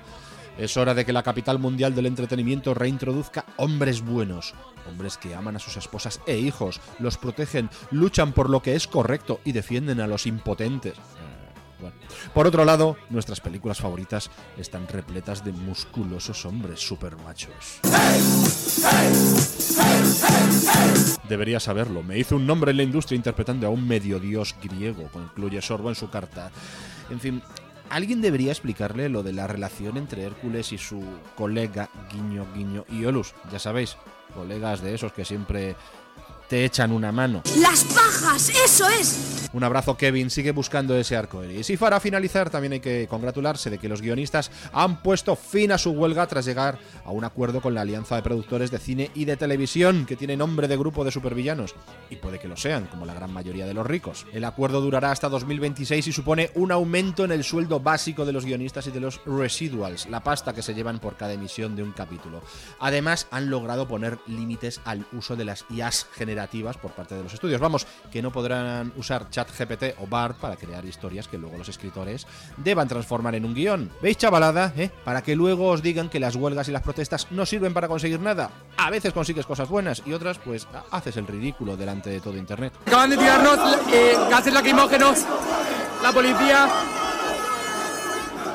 Es 0.57 0.75
hora 0.75 0.94
de 0.94 1.06
que 1.06 1.13
la 1.13 1.24
capital 1.24 1.59
mundial 1.59 1.94
del 1.94 2.07
entretenimiento 2.07 2.74
reintroduzca 2.74 3.45
hombres 3.57 4.01
buenos, 4.01 4.56
hombres 4.88 5.18
que 5.18 5.36
aman 5.36 5.56
a 5.56 5.59
sus 5.59 5.77
esposas 5.77 6.19
e 6.25 6.38
hijos, 6.38 6.81
los 7.00 7.18
protegen, 7.18 7.69
luchan 7.92 8.33
por 8.33 8.50
lo 8.50 8.62
que 8.62 8.75
es 8.75 8.88
correcto 8.88 9.39
y 9.45 9.51
defienden 9.51 10.00
a 10.00 10.07
los 10.07 10.25
impotentes. 10.25 10.94
Eh. 10.94 11.48
Por 12.33 12.48
otro 12.48 12.65
lado, 12.65 12.98
nuestras 13.09 13.39
películas 13.39 13.80
favoritas 13.80 14.31
están 14.57 14.88
repletas 14.88 15.43
de 15.43 15.51
musculosos 15.51 16.46
hombres 16.46 16.79
supermachos. 16.79 17.79
Debería 21.29 21.60
saberlo, 21.60 22.03
me 22.03 22.17
hizo 22.17 22.36
un 22.36 22.48
nombre 22.48 22.72
en 22.72 22.77
la 22.77 22.84
industria 22.84 23.15
interpretando 23.15 23.67
a 23.67 23.70
un 23.70 23.88
medio 23.88 24.20
dios 24.20 24.55
griego, 24.62 25.10
concluye 25.12 25.62
Sorbo 25.62 25.89
en 25.89 25.96
su 25.96 26.10
carta. 26.10 26.51
En 27.10 27.20
fin, 27.20 27.41
alguien 27.89 28.22
debería 28.22 28.51
explicarle 28.51 29.10
lo 29.10 29.24
de 29.24 29.34
la 29.34 29.48
relación 29.48 29.98
entre 29.98 30.24
Hércules 30.24 30.72
y 30.72 30.77
su 30.77 31.03
colega 31.36 31.89
Guiño 32.12 32.46
Guiño 32.53 32.86
y 32.89 33.06
Olus. 33.06 33.34
Ya 33.51 33.60
sabéis, 33.60 33.98
colegas 34.34 34.82
de 34.82 34.94
esos 34.94 35.13
que 35.13 35.25
siempre 35.25 35.75
te 36.48 36.66
echan 36.66 36.92
una 36.92 37.12
mano. 37.12 37.44
¡Las 37.58 37.84
pajas! 37.84 38.50
¡Eso 38.50 38.88
es! 38.89 39.50
Un 39.54 39.63
abrazo, 39.63 39.98
Kevin. 39.98 40.30
Sigue 40.30 40.51
buscando 40.51 40.96
ese 40.96 41.16
arco 41.16 41.44
iris. 41.44 41.70
Y 41.70 41.77
para 41.77 42.00
finalizar, 42.00 42.50
también 42.50 42.74
hay 42.74 42.80
que 42.80 43.08
congratularse 43.10 43.70
de 43.70 43.77
que 43.77 43.89
los 43.89 44.01
guionistas 44.01 44.51
han 44.74 45.01
puesto 45.01 45.36
fin 45.36 45.72
a 45.72 45.77
su 45.77 45.92
huelga 45.92 46.27
tras 46.27 46.46
llegar 46.46 46.77
a 47.06 47.12
un 47.12 47.24
acuerdo 47.24 47.62
con 47.62 47.74
la 47.74 47.82
Alianza 47.82 48.16
de 48.16 48.22
Productores 48.22 48.72
de 48.72 48.80
Cine 48.80 49.12
y 49.16 49.25
de 49.25 49.38
Televisión, 49.38 50.06
que 50.06 50.16
tiene 50.16 50.38
nombre 50.38 50.68
de 50.68 50.77
grupo 50.77 51.04
de 51.04 51.12
supervillanos. 51.12 51.75
Y 52.10 52.18
puede 52.18 52.39
que 52.39 52.48
lo 52.48 52.58
sean, 52.58 52.88
como 52.88 53.06
la 53.06 53.13
gran 53.13 53.32
mayoría 53.32 53.66
de 53.66 53.74
los 53.74 53.88
ricos. 53.88 54.25
El 54.34 54.44
acuerdo 54.44 54.82
durará 54.82 55.12
hasta 55.12 55.30
2026 55.30 56.08
y 56.08 56.12
supone 56.12 56.51
un 56.56 56.72
aumento 56.72 57.24
en 57.25 57.32
el 57.32 57.44
sueldo 57.44 57.80
básico 57.80 58.25
de 58.25 58.34
los 58.34 58.46
guionistas 58.46 58.88
y 58.88 58.92
de 58.92 59.00
los 59.00 59.22
residuals, 59.25 60.08
la 60.10 60.24
pasta 60.24 60.54
que 60.54 60.62
se 60.62 60.74
llevan 60.74 61.00
por 61.00 61.16
cada 61.18 61.34
emisión 61.34 61.75
de 61.75 61.84
un 61.84 61.94
capítulo. 61.94 62.42
Además, 62.80 63.27
han 63.32 63.50
logrado 63.50 63.88
poner 63.88 64.20
límites 64.27 64.82
al 64.86 65.06
uso 65.13 65.36
de 65.36 65.46
las 65.46 65.66
IAS 65.70 66.08
por 66.82 66.91
parte 66.91 67.15
de 67.15 67.24
los 67.24 67.34
estudios. 67.34 67.60
Vamos, 67.60 67.88
que 68.12 68.22
no 68.22 68.32
podrán 68.32 68.91
usar 68.96 69.29
ChatGPT 69.29 70.00
o 70.00 70.08
BART 70.08 70.38
para 70.38 70.56
crear 70.56 70.86
historias 70.86 71.27
que 71.27 71.38
luego 71.38 71.58
los 71.58 71.70
escritores 71.70 72.27
deban 72.58 72.88
transformar 72.88 73.36
en 73.36 73.46
un 73.46 73.53
guion. 73.53 73.89
¿Veis, 74.01 74.17
chavalada? 74.17 74.74
¿Eh? 74.77 74.91
Para 75.03 75.22
que 75.22 75.36
luego 75.36 75.70
os 75.70 75.82
digan 75.82 76.10
que 76.10 76.20
las 76.20 76.36
huelgas 76.36 76.67
y 76.67 76.72
las 76.72 76.84
protestas 76.84 77.27
no 77.32 77.46
sirven 77.46 77.74
para 77.74 77.88
conseguir 77.88 78.20
nada. 78.20 78.51
A 78.77 78.89
veces 78.89 79.13
consigues 79.13 79.46
cosas 79.46 79.70
buenas 79.70 80.03
y 80.06 80.13
otras, 80.13 80.38
pues, 80.39 80.67
haces 80.91 81.17
el 81.17 81.27
ridículo 81.27 81.75
delante 81.75 82.10
de 82.10 82.20
todo 82.20 82.38
Internet. 82.38 82.74
Acaban 82.86 83.10
de 83.10 83.17
tirarnos 83.17 83.60
eh, 83.91 84.13
gases 84.29 84.53
lacrimógenos. 84.53 85.25
La 86.03 86.12
policía. 86.12 86.67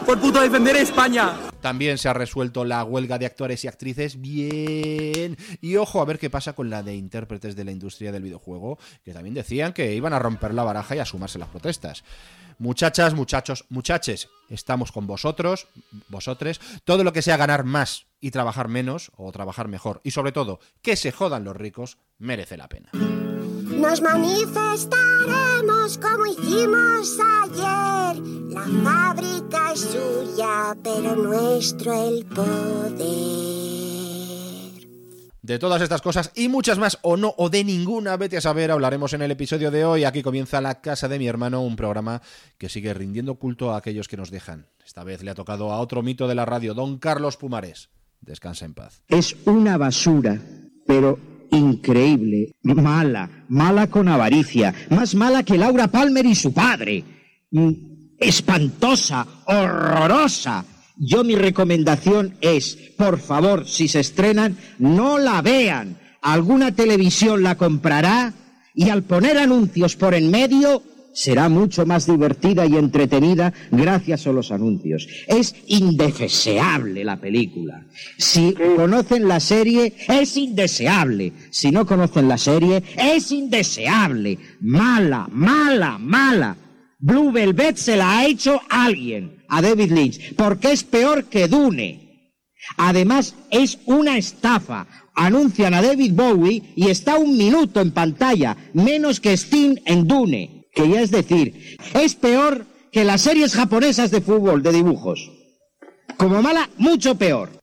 Por 0.06 0.20
puto 0.20 0.40
defender 0.40 0.76
España. 0.76 1.32
También 1.60 1.96
se 1.96 2.08
ha 2.08 2.12
resuelto 2.12 2.64
la 2.64 2.82
huelga 2.84 3.18
de 3.18 3.26
actores 3.26 3.64
y 3.64 3.68
actrices. 3.68 4.20
Bien. 4.20 5.36
Y 5.60 5.76
ojo 5.76 6.00
a 6.00 6.04
ver 6.04 6.18
qué 6.18 6.28
pasa 6.28 6.54
con 6.54 6.70
la 6.70 6.82
de 6.82 6.96
intérpretes 6.96 7.54
de 7.54 7.64
la 7.64 7.70
industria 7.70 8.10
del 8.10 8.22
videojuego, 8.22 8.78
que 9.04 9.12
también 9.12 9.34
decían 9.34 9.72
que 9.72 9.94
iban 9.94 10.12
a 10.12 10.18
romper 10.18 10.54
la 10.54 10.64
baraja 10.64 10.96
y 10.96 10.98
a 10.98 11.04
sumarse 11.04 11.38
las 11.38 11.48
protestas. 11.48 12.02
Muchachas, 12.58 13.14
muchachos, 13.14 13.64
muchaches, 13.70 14.28
estamos 14.48 14.92
con 14.92 15.06
vosotros, 15.06 15.68
vosotres. 16.08 16.60
Todo 16.84 17.04
lo 17.04 17.12
que 17.12 17.22
sea 17.22 17.36
ganar 17.36 17.64
más 17.64 18.06
y 18.20 18.30
trabajar 18.30 18.68
menos 18.68 19.12
o 19.16 19.30
trabajar 19.32 19.68
mejor. 19.68 20.00
Y 20.04 20.10
sobre 20.10 20.32
todo, 20.32 20.60
que 20.82 20.96
se 20.96 21.12
jodan 21.12 21.44
los 21.44 21.56
ricos, 21.56 21.98
merece 22.18 22.56
la 22.56 22.68
pena. 22.68 22.90
Nos 23.82 24.00
manifestaremos 24.00 25.98
como 25.98 26.24
hicimos 26.26 27.18
ayer. 27.42 28.16
La 28.50 28.62
fábrica 28.84 29.72
es 29.72 29.80
suya, 29.80 30.76
pero 30.84 31.16
nuestro 31.16 31.92
el 31.92 32.24
poder. 32.26 33.02
De 35.42 35.58
todas 35.58 35.82
estas 35.82 36.00
cosas 36.00 36.30
y 36.36 36.48
muchas 36.48 36.78
más, 36.78 37.00
o 37.02 37.16
no, 37.16 37.34
o 37.36 37.50
de 37.50 37.64
ninguna, 37.64 38.16
vete 38.16 38.36
a 38.36 38.40
saber, 38.40 38.70
hablaremos 38.70 39.14
en 39.14 39.22
el 39.22 39.32
episodio 39.32 39.72
de 39.72 39.84
hoy. 39.84 40.04
Aquí 40.04 40.22
comienza 40.22 40.60
La 40.60 40.80
Casa 40.80 41.08
de 41.08 41.18
mi 41.18 41.26
hermano, 41.26 41.62
un 41.62 41.74
programa 41.74 42.22
que 42.58 42.68
sigue 42.68 42.94
rindiendo 42.94 43.34
culto 43.34 43.72
a 43.72 43.78
aquellos 43.78 44.06
que 44.06 44.16
nos 44.16 44.30
dejan. 44.30 44.68
Esta 44.86 45.02
vez 45.02 45.24
le 45.24 45.32
ha 45.32 45.34
tocado 45.34 45.72
a 45.72 45.80
otro 45.80 46.04
mito 46.04 46.28
de 46.28 46.36
la 46.36 46.44
radio, 46.44 46.74
don 46.74 46.98
Carlos 46.98 47.36
Pumares. 47.36 47.88
Descansa 48.20 48.64
en 48.64 48.74
paz. 48.74 49.02
Es 49.08 49.34
una 49.44 49.76
basura, 49.76 50.40
pero 50.86 51.31
increíble, 51.52 52.52
mala, 52.62 53.44
mala 53.48 53.86
con 53.86 54.08
avaricia, 54.08 54.74
más 54.90 55.14
mala 55.14 55.42
que 55.42 55.58
Laura 55.58 55.88
Palmer 55.88 56.26
y 56.26 56.34
su 56.34 56.52
padre. 56.52 57.04
Mm, 57.50 57.70
Espantosa, 58.18 59.26
horrorosa. 59.46 60.64
Yo 60.96 61.24
mi 61.24 61.34
recomendación 61.34 62.36
es, 62.40 62.76
por 62.96 63.18
favor, 63.18 63.66
si 63.66 63.88
se 63.88 64.00
estrenan, 64.00 64.56
no 64.78 65.18
la 65.18 65.42
vean. 65.42 65.98
Alguna 66.22 66.72
televisión 66.72 67.42
la 67.42 67.56
comprará 67.56 68.32
y 68.74 68.90
al 68.90 69.02
poner 69.02 69.38
anuncios 69.38 69.96
por 69.96 70.14
en 70.14 70.30
medio 70.30 70.82
será 71.12 71.48
mucho 71.48 71.86
más 71.86 72.06
divertida 72.06 72.66
y 72.66 72.76
entretenida 72.76 73.52
gracias 73.70 74.26
a 74.26 74.32
los 74.32 74.50
anuncios. 74.50 75.06
Es 75.26 75.54
indeseable 75.66 77.04
la 77.04 77.20
película. 77.20 77.86
Si 78.18 78.54
conocen 78.76 79.28
la 79.28 79.40
serie, 79.40 79.94
es 80.08 80.36
indeseable. 80.36 81.32
Si 81.50 81.70
no 81.70 81.86
conocen 81.86 82.28
la 82.28 82.38
serie, 82.38 82.82
es 82.96 83.30
indeseable. 83.32 84.38
Mala, 84.60 85.28
mala, 85.30 85.98
mala. 85.98 86.56
Blue 86.98 87.32
Velvet 87.32 87.76
se 87.76 87.96
la 87.96 88.18
ha 88.18 88.26
hecho 88.26 88.60
alguien, 88.70 89.42
a 89.48 89.60
David 89.60 89.90
Lynch, 89.90 90.34
porque 90.36 90.70
es 90.70 90.84
peor 90.84 91.24
que 91.24 91.48
Dune. 91.48 92.02
Además, 92.76 93.34
es 93.50 93.78
una 93.86 94.16
estafa. 94.16 94.86
Anuncian 95.14 95.74
a 95.74 95.82
David 95.82 96.12
Bowie 96.14 96.62
y 96.76 96.88
está 96.88 97.16
un 97.16 97.36
minuto 97.36 97.80
en 97.80 97.90
pantalla, 97.90 98.56
menos 98.72 99.20
que 99.20 99.32
Sting 99.32 99.80
en 99.84 100.06
Dune. 100.06 100.61
Que 100.72 100.88
ya 100.88 101.00
es 101.00 101.10
decir, 101.10 101.76
es 101.94 102.14
peor 102.14 102.66
que 102.90 103.04
las 103.04 103.22
series 103.22 103.54
japonesas 103.54 104.10
de 104.10 104.20
fútbol 104.20 104.62
de 104.62 104.72
dibujos. 104.72 105.30
Como 106.16 106.42
mala, 106.42 106.68
mucho 106.78 107.16
peor. 107.16 107.61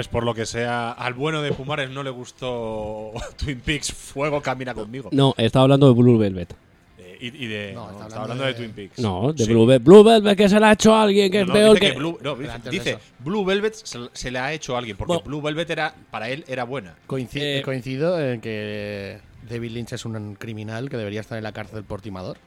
Pues 0.00 0.08
por 0.08 0.24
lo 0.24 0.32
que 0.32 0.46
sea, 0.46 0.92
al 0.92 1.12
bueno 1.12 1.42
de 1.42 1.52
Pumares 1.52 1.90
no 1.90 2.02
le 2.02 2.08
gustó 2.08 3.12
Twin 3.36 3.60
Peaks 3.60 3.92
Fuego 3.92 4.40
Camina 4.40 4.72
conmigo. 4.72 5.10
No, 5.12 5.34
estaba 5.36 5.64
hablando 5.64 5.88
de 5.88 5.92
Blue 5.92 6.16
Velvet. 6.16 6.54
Eh, 6.96 7.18
y, 7.20 7.26
y 7.44 7.46
de. 7.48 7.72
No, 7.74 7.90
estaba 8.00 8.22
hablando 8.22 8.44
de, 8.46 8.54
Twin 8.54 8.70
Peaks. 8.72 8.98
No, 8.98 9.34
de 9.34 9.44
Sí. 9.44 9.50
Blue 9.52 9.66
Velvet. 9.66 9.84
Blue 9.84 10.02
Velvet 10.02 10.38
que 10.38 10.48
se 10.48 10.58
la 10.58 10.70
ha 10.70 10.72
hecho 10.72 10.94
a 10.94 11.02
alguien 11.02 11.30
que 11.30 11.42
es 11.42 11.46
No, 11.46 11.52
peor 11.52 11.74
dice 11.74 11.86
que. 11.86 11.92
que 11.92 11.98
Blue, 11.98 12.18
no, 12.22 12.34
dice. 12.70 12.96
Blue 13.18 13.44
Velvet 13.44 13.74
se, 13.74 13.98
se 14.10 14.30
le 14.30 14.38
ha 14.38 14.54
hecho 14.54 14.74
a 14.74 14.78
alguien, 14.78 14.96
porque 14.96 15.12
Bueno. 15.12 15.26
Blue 15.26 15.42
Velvet 15.42 15.68
era, 15.68 15.94
para 16.10 16.30
él 16.30 16.46
era 16.48 16.64
buena. 16.64 16.94
Eh, 17.34 17.60
coincido 17.62 18.18
en 18.26 18.40
que 18.40 19.18
David 19.50 19.70
Lynch 19.72 19.92
es 19.92 20.06
un 20.06 20.34
criminal 20.36 20.88
que 20.88 20.96
debería 20.96 21.20
estar 21.20 21.36
en 21.36 21.44
la 21.44 21.52
cárcel 21.52 21.84
por 21.84 22.00
timador. 22.00 22.38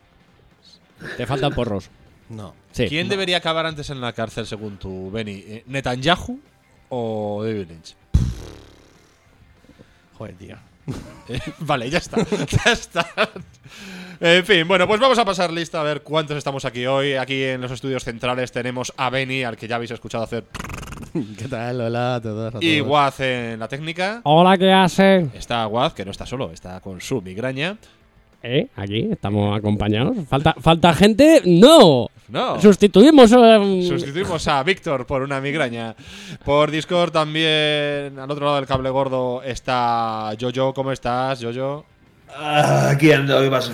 Te 1.17 1.27
faltan 1.27 1.53
porros. 1.53 1.91
No. 2.29 2.55
Sí. 2.71 2.87
¿Quién 2.87 3.09
debería 3.09 3.37
acabar 3.37 3.67
antes 3.67 3.91
en 3.91 4.01
la 4.01 4.13
cárcel 4.13 4.47
según 4.47 4.77
tú, 4.77 5.11
Benny? 5.11 5.43
Eh, 5.45 5.63
¿Netanyahu 5.67 6.39
o 6.95 7.43
David 7.43 7.67
Lynch? 7.69 7.95
Joder, 10.17 10.35
tío. 10.35 10.55
Eh, 11.27 11.39
vale, 11.59 11.89
ya 11.89 11.97
está. 11.97 12.17
ya 12.65 12.71
está. 12.71 13.05
En 14.19 14.45
fin, 14.45 14.67
bueno, 14.67 14.87
pues 14.87 14.99
vamos 14.99 15.17
a 15.17 15.25
pasar 15.25 15.51
lista 15.51 15.79
a 15.79 15.83
ver 15.83 16.03
cuántos 16.03 16.37
estamos 16.37 16.65
aquí 16.65 16.85
hoy. 16.85 17.13
Aquí 17.15 17.43
en 17.43 17.61
los 17.61 17.71
estudios 17.71 18.03
centrales 18.03 18.51
tenemos 18.51 18.93
a 18.95 19.09
Benny, 19.09 19.43
al 19.43 19.57
que 19.57 19.67
ya 19.67 19.75
habéis 19.77 19.91
escuchado 19.91 20.23
hacer, 20.23 20.45
¿Qué 21.37 21.47
tal? 21.47 21.81
Hola 21.81 22.15
a 22.15 22.21
todos. 22.21 22.55
a 22.55 22.57
y. 22.61 22.81
Waz 22.81 23.19
en 23.19 23.59
la 23.59 23.67
técnica. 23.67 24.21
Hola, 24.23 24.57
¿qué 24.57 24.71
hace? 24.71 25.27
Está 25.33 25.67
Waz, 25.67 25.93
que 25.93 26.05
no 26.05 26.11
está 26.11 26.25
solo, 26.25 26.51
está 26.51 26.79
con 26.79 27.01
su 27.01 27.21
migraña. 27.21 27.77
¿Eh? 28.45 28.67
Aquí 28.75 29.07
estamos 29.11 29.57
acompañados. 29.57 30.17
¿Falta, 30.27 30.53
falta 30.59 30.93
gente? 30.93 31.41
¡No! 31.45 32.07
No. 32.27 32.59
Sustituimos. 32.61 33.31
eh, 33.31 33.85
Sustituimos 33.87 34.45
a 34.49 34.61
Víctor 34.63 35.05
por 35.05 35.21
una 35.21 35.39
migraña. 35.39 35.95
Por 36.43 36.69
Discord 36.69 37.11
también, 37.11 38.19
al 38.19 38.29
otro 38.29 38.43
lado 38.45 38.57
del 38.57 38.65
cable 38.65 38.89
gordo, 38.89 39.41
está 39.43 40.31
Jojo. 40.39 40.73
¿Cómo 40.73 40.91
estás, 40.91 41.41
Jojo? 41.41 41.85
Ah, 42.35 42.89
aquí 42.91 43.11
ando, 43.11 43.39
¿qué 43.41 43.49
pasa? 43.49 43.73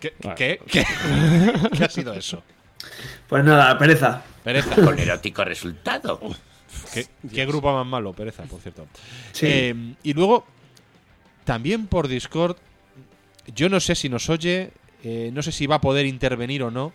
¿Qué? 0.00 0.14
¿Qué? 0.36 0.60
¿Qué? 0.66 0.84
¿Qué 1.76 1.84
ha 1.84 1.88
sido 1.90 2.12
eso? 2.14 2.42
Pues 3.28 3.44
nada, 3.44 3.78
pereza. 3.78 4.22
Pereza. 4.42 4.74
Con 4.84 4.98
erótico 4.98 5.44
resultado. 5.44 6.18
¿Qué, 6.92 7.06
qué 7.32 7.46
grupo 7.46 7.72
más 7.72 7.86
malo? 7.86 8.12
Pereza, 8.12 8.42
por 8.44 8.60
cierto. 8.60 8.86
Sí. 9.32 9.46
Eh, 9.48 9.94
y 10.02 10.12
luego, 10.12 10.44
también 11.44 11.86
por 11.86 12.08
Discord, 12.08 12.56
yo 13.54 13.68
no 13.68 13.80
sé 13.80 13.94
si 13.94 14.08
nos 14.08 14.28
oye, 14.30 14.72
eh, 15.02 15.30
no 15.32 15.42
sé 15.42 15.52
si 15.52 15.66
va 15.66 15.76
a 15.76 15.80
poder 15.80 16.06
intervenir 16.06 16.62
o 16.62 16.70
no, 16.70 16.92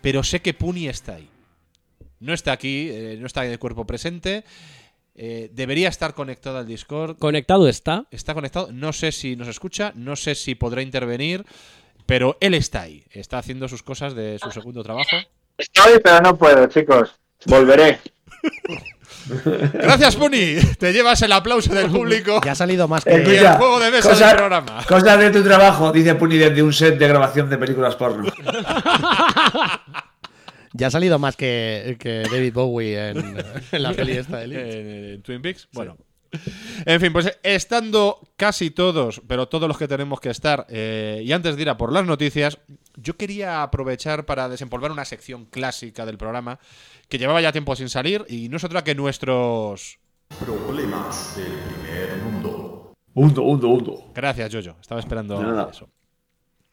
pero 0.00 0.22
sé 0.22 0.40
que 0.40 0.54
Puni 0.54 0.88
está 0.88 1.16
ahí. 1.16 1.28
No 2.20 2.34
está 2.34 2.52
aquí, 2.52 2.88
eh, 2.90 3.16
no 3.20 3.26
está 3.26 3.44
en 3.44 3.52
el 3.52 3.58
cuerpo 3.58 3.86
presente. 3.86 4.44
eh, 5.14 5.50
debería 5.52 5.88
estar 5.88 6.14
conectado 6.14 6.58
al 6.58 6.66
Discord. 6.66 7.18
Conectado 7.18 7.68
está. 7.68 8.06
Está 8.10 8.34
conectado. 8.34 8.70
No 8.72 8.92
sé 8.92 9.10
si 9.12 9.34
nos 9.36 9.48
escucha, 9.48 9.92
no 9.96 10.14
sé 10.14 10.34
si 10.34 10.54
podrá 10.54 10.80
intervenir, 10.82 11.44
pero 12.06 12.36
él 12.40 12.54
está 12.54 12.82
ahí. 12.82 13.04
Está 13.10 13.38
haciendo 13.38 13.68
sus 13.68 13.82
cosas 13.82 14.14
de 14.14 14.38
su 14.38 14.50
segundo 14.52 14.82
trabajo. 14.82 15.16
Estoy, 15.56 15.98
pero 16.02 16.20
no 16.20 16.36
puedo, 16.38 16.66
chicos. 16.68 17.14
Volveré. 17.46 17.98
Gracias, 19.74 20.16
Puni. 20.16 20.56
Te 20.78 20.92
llevas 20.92 21.20
el 21.22 21.32
aplauso 21.32 21.72
del 21.74 21.90
público. 21.90 22.40
Ya 22.44 22.52
ha 22.52 22.54
salido 22.54 22.88
más 22.88 23.04
que. 23.04 23.12
Y 23.22 23.36
el 23.36 23.46
juego 23.56 23.80
de 23.80 23.90
mesa 23.90 24.10
cosa- 24.10 24.26
del 24.28 24.36
programa. 24.36 24.84
Cosas 24.88 25.18
de 25.18 25.30
tu 25.30 25.42
trabajo, 25.42 25.92
dice 25.92 26.14
Puni 26.14 26.36
desde 26.38 26.62
un 26.62 26.72
set 26.72 26.98
de 26.98 27.08
grabación 27.08 27.48
de 27.50 27.58
películas 27.58 27.96
porno. 27.96 28.30
Ya 30.74 30.88
ha 30.88 30.90
salido 30.90 31.18
más 31.18 31.34
que, 31.34 31.96
que 31.98 32.24
David 32.30 32.52
Bowie 32.52 33.08
en, 33.08 33.36
en 33.72 33.82
la 33.82 33.92
peli 33.94 34.12
esta 34.12 34.36
de 34.36 34.46
Lynch. 34.48 34.60
Eh, 34.62 35.12
en 35.14 35.22
Twin 35.22 35.40
Peaks. 35.42 35.66
Bueno. 35.72 35.96
En 36.84 37.00
fin, 37.00 37.12
pues 37.12 37.38
estando 37.42 38.20
casi 38.36 38.70
todos, 38.70 39.22
pero 39.26 39.48
todos 39.48 39.68
los 39.68 39.78
que 39.78 39.88
tenemos 39.88 40.20
que 40.20 40.30
estar, 40.30 40.66
eh, 40.68 41.22
y 41.24 41.32
antes 41.32 41.56
de 41.56 41.62
ir 41.62 41.70
a 41.70 41.76
por 41.76 41.92
las 41.92 42.06
noticias, 42.06 42.58
yo 42.96 43.16
quería 43.16 43.62
aprovechar 43.62 44.26
para 44.26 44.48
desempolvar 44.48 44.90
una 44.90 45.04
sección 45.04 45.46
clásica 45.46 46.04
del 46.06 46.18
programa 46.18 46.58
que 47.08 47.18
llevaba 47.18 47.40
ya 47.40 47.52
tiempo 47.52 47.74
sin 47.76 47.88
salir 47.88 48.24
y 48.28 48.48
no 48.48 48.56
es 48.56 48.64
otra 48.64 48.84
que 48.84 48.94
nuestros... 48.94 49.98
Problemas 50.40 51.36
del 51.36 51.52
primer 51.52 52.16
mundo. 52.18 52.94
Hundo, 53.14 53.42
hundo, 53.42 53.68
hundo. 53.68 54.12
Gracias, 54.14 54.54
Jojo. 54.54 54.76
Estaba 54.80 55.00
esperando 55.00 55.42
nada. 55.42 55.70
eso. 55.72 55.88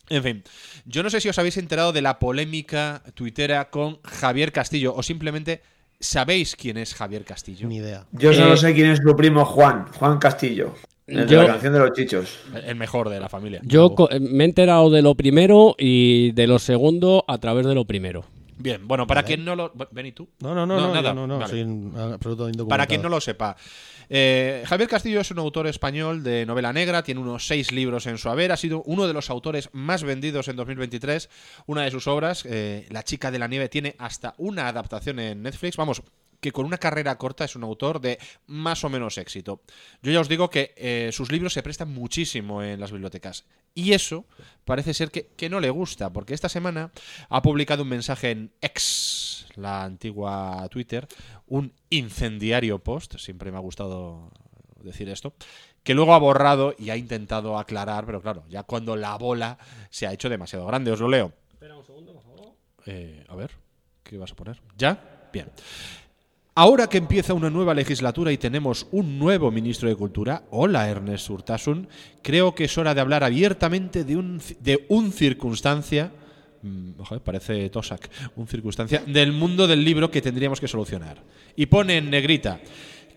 En 0.10 0.22
fin, 0.22 0.44
yo 0.86 1.02
no 1.02 1.10
sé 1.10 1.20
si 1.20 1.30
os 1.30 1.40
habéis 1.40 1.58
enterado 1.58 1.92
de 1.92 2.02
la 2.02 2.20
polémica 2.20 3.02
tuitera 3.16 3.72
con 3.72 4.02
Javier 4.04 4.52
Castillo 4.52 4.94
o 4.94 5.02
simplemente 5.02 5.64
sabéis 6.00 6.56
quién 6.56 6.78
es 6.78 6.94
Javier 6.94 7.24
Castillo. 7.24 7.68
Ni 7.68 7.78
idea. 7.78 8.06
Yo 8.12 8.34
solo 8.34 8.54
Eh, 8.54 8.58
sé 8.58 8.74
quién 8.74 8.92
es 8.92 9.00
su 9.00 9.16
primo 9.16 9.46
Juan, 9.46 9.88
Juan 9.94 10.18
Castillo. 10.20 10.74
El 11.08 11.28
de 11.28 11.36
la 11.38 11.46
canción 11.48 11.74
de 11.74 11.80
los 11.80 11.92
chichos. 11.94 12.40
El 12.66 12.76
mejor 12.78 13.10
de 13.10 13.20
la 13.20 13.30
familia. 13.30 13.62
Yo 13.64 13.96
me 14.20 14.44
he 14.44 14.48
enterado 14.48 14.90
de 14.90 15.04
lo 15.04 15.14
primero 15.16 15.76
y 15.78 16.32
de 16.32 16.48
lo 16.48 16.58
segundo 16.58 17.24
a 17.28 17.38
través 17.38 17.66
de 17.68 17.76
lo 17.76 17.86
primero. 17.86 18.26
Bien, 18.58 18.88
bueno, 18.88 19.06
para 19.06 19.22
Vale. 19.22 19.28
quien 19.28 19.46
no 19.46 19.56
lo. 19.56 19.74
Ven 19.92 20.06
y 20.06 20.12
tú. 20.14 20.30
No, 20.40 20.56
no, 20.56 20.66
no, 20.66 20.80
no, 20.80 20.94
nada. 20.94 21.14
no, 21.14 21.28
no, 21.28 21.40
Vale. 21.40 21.50
soy. 21.52 22.66
Para 22.68 22.88
quien 22.88 23.02
no 23.02 23.10
lo 23.10 23.20
sepa, 23.20 23.58
eh, 24.10 24.64
Javier 24.66 24.90
Castillo 24.90 25.20
es 25.20 25.32
un 25.32 25.40
autor 25.40 25.68
español 25.68 26.24
de 26.24 26.46
novela 26.46 26.72
negra, 26.72 27.04
tiene 27.04 27.20
unos 27.22 27.48
seis 27.48 27.72
libros 27.72 28.06
en 28.08 28.18
su 28.18 28.30
haber, 28.30 28.52
ha 28.52 28.58
sido 28.58 28.82
uno 28.84 29.08
de 29.08 29.14
los 29.14 29.30
autores 29.30 29.70
más 29.74 30.04
vendidos 30.04 30.48
en 30.48 30.56
2023. 30.56 31.30
Una 31.66 31.84
de 31.84 31.92
sus 31.92 32.08
obras, 32.08 32.46
eh, 32.46 32.88
La 32.90 33.04
chica 33.04 33.30
de 33.32 33.40
la 33.40 33.48
nieve, 33.48 33.68
tiene 33.68 33.96
hasta 33.98 34.36
una 34.38 34.68
adaptación 34.68 35.20
en 35.20 35.44
Netflix. 35.44 35.76
Vamos, 35.76 36.02
que 36.46 36.52
con 36.52 36.68
una 36.68 36.78
carrera 36.78 37.18
corta 37.18 37.44
es 37.44 37.56
un 37.56 37.64
autor 37.64 38.00
de 38.00 38.20
más 38.46 38.84
o 38.84 38.90
menos 38.90 39.18
éxito. 39.18 39.64
Yo 40.04 40.12
ya 40.12 40.20
os 40.20 40.30
digo 40.30 40.52
que 40.52 40.76
eh, 40.78 41.10
sus 41.12 41.32
libros 41.32 41.54
se 41.54 41.64
prestan 41.64 41.92
muchísimo 41.92 42.62
en 42.62 42.80
las 42.80 42.92
bibliotecas. 42.92 43.46
Y 43.74 43.94
eso 43.94 44.26
parece 44.64 44.94
ser 44.94 45.10
que, 45.10 45.30
que 45.36 45.50
no 45.50 45.60
le 45.60 45.72
gusta, 45.72 46.14
porque 46.14 46.36
esta 46.36 46.48
semana 46.48 46.92
ha 47.30 47.42
publicado 47.42 47.82
un 47.82 47.90
mensaje 47.90 48.30
en 48.30 48.52
X, 48.62 49.48
la 49.56 49.86
antigua 49.86 50.68
Twitter, 50.70 51.08
un 51.48 51.74
incendiario 51.90 52.78
post, 52.78 53.18
siempre 53.18 53.52
me 53.52 53.58
ha 53.58 53.62
gustado 53.62 54.30
decir 54.84 55.10
esto, 55.10 55.34
que 55.82 55.96
luego 55.96 56.14
ha 56.14 56.20
borrado 56.20 56.76
y 56.78 56.92
ha 56.92 56.96
intentado 56.96 57.58
aclarar, 57.58 58.06
pero 58.06 58.22
claro, 58.22 58.44
ya 58.50 58.62
cuando 58.62 58.96
la 58.96 59.16
bola 59.18 59.58
se 59.90 60.06
ha 60.06 60.14
hecho 60.14 60.30
demasiado 60.30 60.68
grande, 60.68 60.92
os 60.92 61.00
lo 61.00 61.10
leo. 61.10 61.34
Espera 61.50 61.76
un 61.76 61.84
segundo, 61.84 62.14
por 62.14 62.22
favor. 62.22 62.54
Eh, 62.86 63.26
a 63.28 63.36
ver, 63.36 63.50
¿qué 64.04 64.20
vas 64.20 64.32
a 64.32 64.36
poner? 64.36 64.62
¿Ya? 64.78 65.30
Bien. 65.34 65.52
Ahora 66.58 66.88
que 66.88 66.98
empieza 66.98 67.34
una 67.34 67.50
nueva 67.50 67.74
legislatura 67.74 68.32
y 68.32 68.38
tenemos 68.38 68.88
un 68.94 69.20
nuevo 69.20 69.52
ministro 69.52 69.90
de 69.90 69.96
Cultura, 69.98 70.44
hola 70.52 70.88
Ernest 70.88 71.30
Urtasun, 71.30 71.90
creo 72.22 72.56
que 72.56 72.64
es 72.64 72.78
hora 72.78 72.94
de 72.94 73.02
hablar 73.02 73.26
abiertamente 73.26 74.06
de 74.06 74.16
un, 74.16 74.42
de 74.62 74.86
un 74.88 75.12
circunstancia, 75.12 76.14
mm, 76.62 76.92
joder, 77.00 77.22
parece 77.22 77.70
Tosak, 77.70 78.10
un 78.38 78.48
circunstancia 78.48 79.04
del 79.06 79.34
mundo 79.34 79.68
del 79.68 79.84
libro 79.84 80.10
que 80.10 80.22
tendríamos 80.22 80.62
que 80.62 80.70
solucionar. 80.70 81.22
Y 81.58 81.66
pone 81.66 81.98
en 81.98 82.10
negrita, 82.10 82.62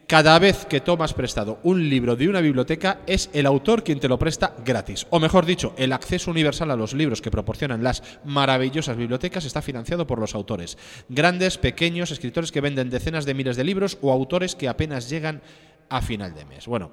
cada 0.08 0.38
vez 0.38 0.64
que 0.64 0.80
tomas 0.80 1.12
prestado 1.12 1.60
un 1.64 1.90
libro 1.90 2.16
de 2.16 2.30
una 2.30 2.40
biblioteca 2.40 3.02
es 3.06 3.28
el 3.34 3.44
autor 3.44 3.84
quien 3.84 4.00
te 4.00 4.08
lo 4.08 4.18
presta 4.18 4.54
gratis. 4.64 5.06
O 5.10 5.20
mejor 5.20 5.44
dicho, 5.44 5.74
el 5.76 5.92
acceso 5.92 6.30
universal 6.30 6.70
a 6.70 6.76
los 6.76 6.94
libros 6.94 7.20
que 7.20 7.30
proporcionan 7.30 7.84
las 7.84 8.02
maravillosas 8.24 8.96
bibliotecas 8.96 9.44
está 9.44 9.60
financiado 9.60 10.06
por 10.06 10.18
los 10.18 10.34
autores. 10.34 10.78
Grandes, 11.10 11.58
pequeños, 11.58 12.10
escritores 12.10 12.50
que 12.50 12.62
venden 12.62 12.88
decenas 12.88 13.26
de 13.26 13.34
miles 13.34 13.58
de 13.58 13.64
libros 13.64 13.98
o 14.00 14.10
autores 14.10 14.56
que 14.56 14.66
apenas 14.66 15.10
llegan 15.10 15.42
a 15.90 16.00
final 16.00 16.34
de 16.34 16.46
mes. 16.46 16.66
Bueno, 16.66 16.90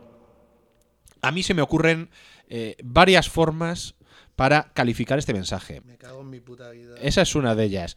a 1.21 1.31
mí 1.31 1.41
se 1.41 1.53
me 1.53 1.61
ocurren 1.61 2.09
eh, 2.49 2.75
varias 2.83 3.29
formas 3.29 3.95
para 4.35 4.73
calificar 4.73 5.17
este 5.17 5.33
mensaje. 5.33 5.79
Me 5.85 5.95
cago 5.97 6.19
en 6.19 6.29
mi 6.29 6.41
puta 6.41 6.69
vida. 6.71 6.95
Esa 7.01 7.21
es 7.21 7.33
una 7.35 7.55
de 7.55 7.63
ellas. 7.63 7.95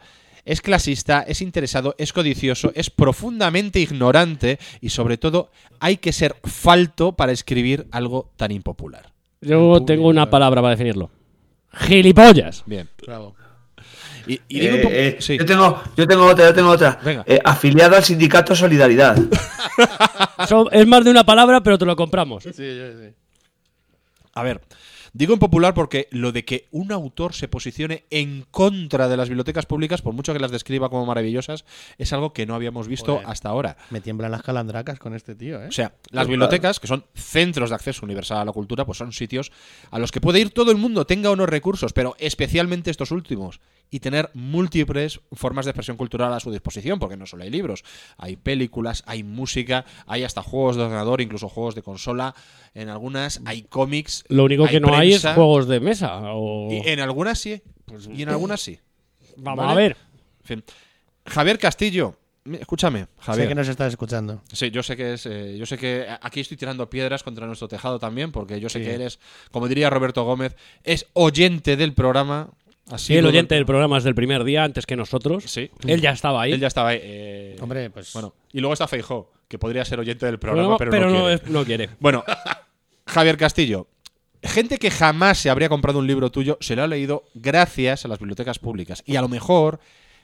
Es 0.49 0.62
clasista, 0.62 1.21
es 1.28 1.43
interesado, 1.43 1.95
es 1.99 2.12
codicioso, 2.14 2.73
es 2.75 2.88
profundamente 2.88 3.81
ignorante 3.81 4.59
y 4.81 4.88
sobre 4.88 5.19
todo 5.19 5.50
hay 5.78 5.99
que 5.99 6.11
ser 6.12 6.37
falto 6.43 7.12
para 7.12 7.33
escribir 7.33 7.87
algo 7.90 8.31
tan 8.37 8.50
impopular. 8.52 9.12
Yo 9.43 9.85
tengo 9.85 10.09
una 10.09 10.31
palabra 10.31 10.62
para 10.62 10.71
definirlo. 10.71 11.11
¡Gilipollas! 11.75 12.62
Bien. 12.64 12.88
Bravo. 13.07 13.37
Y, 14.26 14.40
y 14.49 14.61
digo 14.61 14.75
un 14.75 14.81
Eh, 14.81 14.83
poco- 14.83 14.95
eh, 14.95 15.17
sí. 15.21 15.37
yo, 15.38 15.45
tengo, 15.45 15.83
yo 15.97 16.07
tengo 16.07 16.25
otra, 16.26 16.47
yo 16.47 16.55
tengo 16.55 16.71
otra. 16.71 16.99
Venga. 17.05 17.25
Eh, 17.26 17.38
afiliado 17.45 17.97
al 17.97 18.05
sindicato 18.05 18.57
Solidaridad. 18.57 19.17
Son- 20.49 20.69
es 20.73 20.87
más 20.87 21.05
de 21.05 21.11
una 21.11 21.25
palabra, 21.25 21.62
pero 21.62 21.76
te 21.78 21.85
lo 21.85 21.95
compramos. 21.95 22.43
Sí, 22.45 22.52
sí, 22.55 22.62
sí. 22.62 23.14
A 24.35 24.43
ver, 24.43 24.61
digo 25.12 25.33
impopular 25.33 25.75
porque 25.75 26.09
lo 26.11 26.33
de 26.33 26.45
que 26.45 26.69
un 26.71 26.93
autor 26.93 27.35
se 27.35 27.49
posicione 27.49 28.05
en 28.11 28.45
contra 28.50 29.09
de 29.09 29.17
las 29.17 29.29
bibliotecas 29.29 29.67
públicas, 29.67 30.03
por 30.03 30.15
mucho 30.15 30.33
que 30.33 30.38
las 30.38 30.50
describa 30.50 30.88
como 30.88 31.07
maravillosas, 31.07 31.65
es 31.99 32.12
algo 32.12 32.33
que 32.33 32.47
no 32.47 32.55
habíamos 32.55 32.88
visto 32.88 33.15
Joder. 33.15 33.29
hasta 33.29 33.49
ahora. 33.49 33.77
Me 33.91 34.00
tiemblan 34.00 34.31
las 34.31 34.43
calandracas 34.43 34.99
con 34.99 35.15
este 35.15 35.35
tío, 35.35 35.62
¿eh? 35.62 35.69
O 35.69 35.73
sea, 35.73 35.95
las 36.11 36.27
bibliotecas, 36.27 36.81
que 36.81 36.87
son 36.87 37.05
centros 37.15 37.71
de 37.71 37.77
acceso 37.77 38.05
universal 38.05 38.38
a 38.38 38.45
la 38.45 38.53
cultura, 38.53 38.85
pues 38.85 38.99
son 38.99 39.12
sitios 39.12 39.53
a 39.91 39.99
los 39.99 40.12
que 40.12 40.21
puede 40.21 40.41
ir 40.41 40.50
todo 40.50 40.71
el 40.71 40.77
mundo, 40.77 41.07
tenga 41.07 41.31
o 41.31 41.37
no 41.37 41.47
recursos, 41.47 41.93
pero 41.93 42.15
especialmente 42.19 42.91
estos 42.91 43.11
últimos, 43.11 43.61
y 43.91 44.00
tener 44.00 44.31
múltiples 44.35 45.21
formas 45.33 45.65
de 45.65 45.71
expresión 45.71 45.97
cultural 45.97 46.33
a 46.33 46.41
su 46.41 46.50
disposición, 46.50 46.99
porque 46.99 47.17
no 47.17 47.27
solo 47.27 47.45
hay 47.45 47.50
libros, 47.50 47.85
hay 48.17 48.37
películas, 48.37 49.03
hay 49.07 49.23
música, 49.23 49.85
hay 50.07 50.25
hasta 50.25 50.43
juegos 50.43 50.77
de 50.77 50.83
ordenador, 50.83 51.21
incluso 51.21 51.49
juegos 51.49 51.75
de 51.75 51.83
consola, 51.83 52.35
en 52.81 52.89
algunas 52.89 53.41
hay 53.45 53.63
cómics. 53.63 54.25
Lo 54.29 54.45
único 54.45 54.65
hay 54.65 54.71
que 54.71 54.81
no 54.81 54.95
hay 54.95 55.13
es 55.15 55.23
juegos 55.27 55.69
de 55.69 55.81
mesa. 55.81 56.21
O... 56.33 56.69
Y 56.73 56.83
en 56.89 57.01
algunas 57.01 57.39
sí, 57.39 57.61
y 58.15 58.23
en 58.23 58.29
algunas 58.29 58.61
sí. 58.61 58.79
Vamos 59.37 59.64
¿vale? 59.67 59.73
a 59.73 59.75
ver. 59.75 59.97
En 60.43 60.47
fin. 60.47 60.64
Javier 61.27 61.59
Castillo, 61.59 62.17
escúchame, 62.53 63.07
Javier. 63.19 63.45
Sé 63.45 63.49
que 63.49 63.55
nos 63.55 63.69
estás 63.69 63.93
escuchando. 63.93 64.43
Sí, 64.53 64.71
yo 64.71 64.83
sé 64.83 64.97
que 64.97 65.12
es, 65.14 65.27
eh, 65.27 65.57
yo 65.59 65.67
sé 65.67 65.77
que 65.79 66.07
aquí 66.23 66.41
estoy 66.41 66.57
tirando 66.57 66.88
piedras 66.88 67.23
contra 67.23 67.47
nuestro 67.47 67.69
tejado 67.69 67.99
también, 67.99 68.33
porque 68.33 68.59
yo 68.61 68.69
sé 68.69 68.79
Sí. 68.79 68.85
que 68.87 68.95
eres, 68.95 69.19
como 69.51 69.69
diría 69.69 69.91
Roberto 69.91 70.25
Gómez, 70.25 70.57
es 70.85 71.07
oyente 71.12 71.77
del 71.77 71.93
programa. 71.95 72.51
Así 72.91 73.09
Sí, 73.09 73.17
el 73.17 73.27
oyente 73.27 73.55
del 73.55 73.67
programa 73.67 73.99
es 73.99 74.05
del 74.05 74.14
primer 74.14 74.45
día, 74.45 74.64
antes 74.64 74.87
que 74.87 74.97
nosotros. 74.97 75.45
Sí. 75.45 75.71
Él 75.87 76.01
ya 76.01 76.12
estaba 76.12 76.41
ahí. 76.41 76.53
Él 76.53 76.61
ya 76.61 76.69
estaba 76.69 76.88
ahí. 76.88 77.01
eh, 77.03 77.57
Hombre, 77.61 77.91
pues. 77.91 78.14
Bueno, 78.14 78.35
y 78.51 78.61
luego 78.61 78.73
está 78.73 78.88
Feijó, 78.88 79.31
que 79.47 79.59
podría 79.59 79.85
ser 79.85 80.01
oyente 80.01 80.25
del 80.25 80.38
programa, 80.38 80.79
pero, 80.79 80.93
no, 80.99 81.11
no, 81.11 81.19
quiere. 81.21 81.35
es- 81.35 81.47
no 81.51 81.64
quiere. 81.67 81.91
Bueno, 82.01 82.25
Javier 83.09 83.37
Castillo. 83.37 83.88
Gente 84.42 84.79
que 84.79 84.90
jamás 84.90 85.38
se 85.38 85.51
habría 85.51 85.68
comprado 85.68 85.99
un 85.99 86.07
libro 86.07 86.31
tuyo 86.31 86.59
se 86.61 86.77
lo 86.77 86.83
ha 86.85 86.87
leído 86.87 87.25
gracias 87.35 88.05
a 88.05 88.09
las 88.09 88.18
bibliotecas 88.21 88.59
públicas. 88.59 89.03
Y 89.05 89.16
a 89.16 89.21
lo 89.23 89.29
mejor 89.29 89.81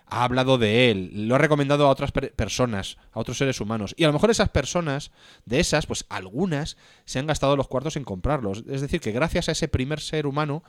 ha 0.06 0.22
hablado 0.22 0.58
de 0.58 0.90
él, 0.90 1.26
lo 1.26 1.34
ha 1.34 1.38
recomendado 1.38 1.86
a 1.86 1.90
otras 1.90 2.12
per- 2.12 2.32
personas, 2.34 2.98
a 3.12 3.20
otros 3.20 3.38
seres 3.38 3.60
humanos. 3.60 3.94
Y 3.96 4.04
a 4.04 4.06
lo 4.06 4.12
mejor 4.12 4.30
esas 4.30 4.50
personas, 4.50 5.10
de 5.46 5.58
esas, 5.60 5.86
pues 5.86 6.04
algunas 6.10 6.76
se 7.06 7.18
han 7.18 7.26
gastado 7.26 7.56
los 7.56 7.68
cuartos 7.68 7.96
en 7.96 8.04
comprarlos. 8.04 8.64
Es 8.68 8.82
decir, 8.82 9.00
que 9.00 9.12
gracias 9.12 9.48
a 9.48 9.52
ese 9.52 9.66
primer 9.66 10.00
ser 10.00 10.26
humano 10.26 10.62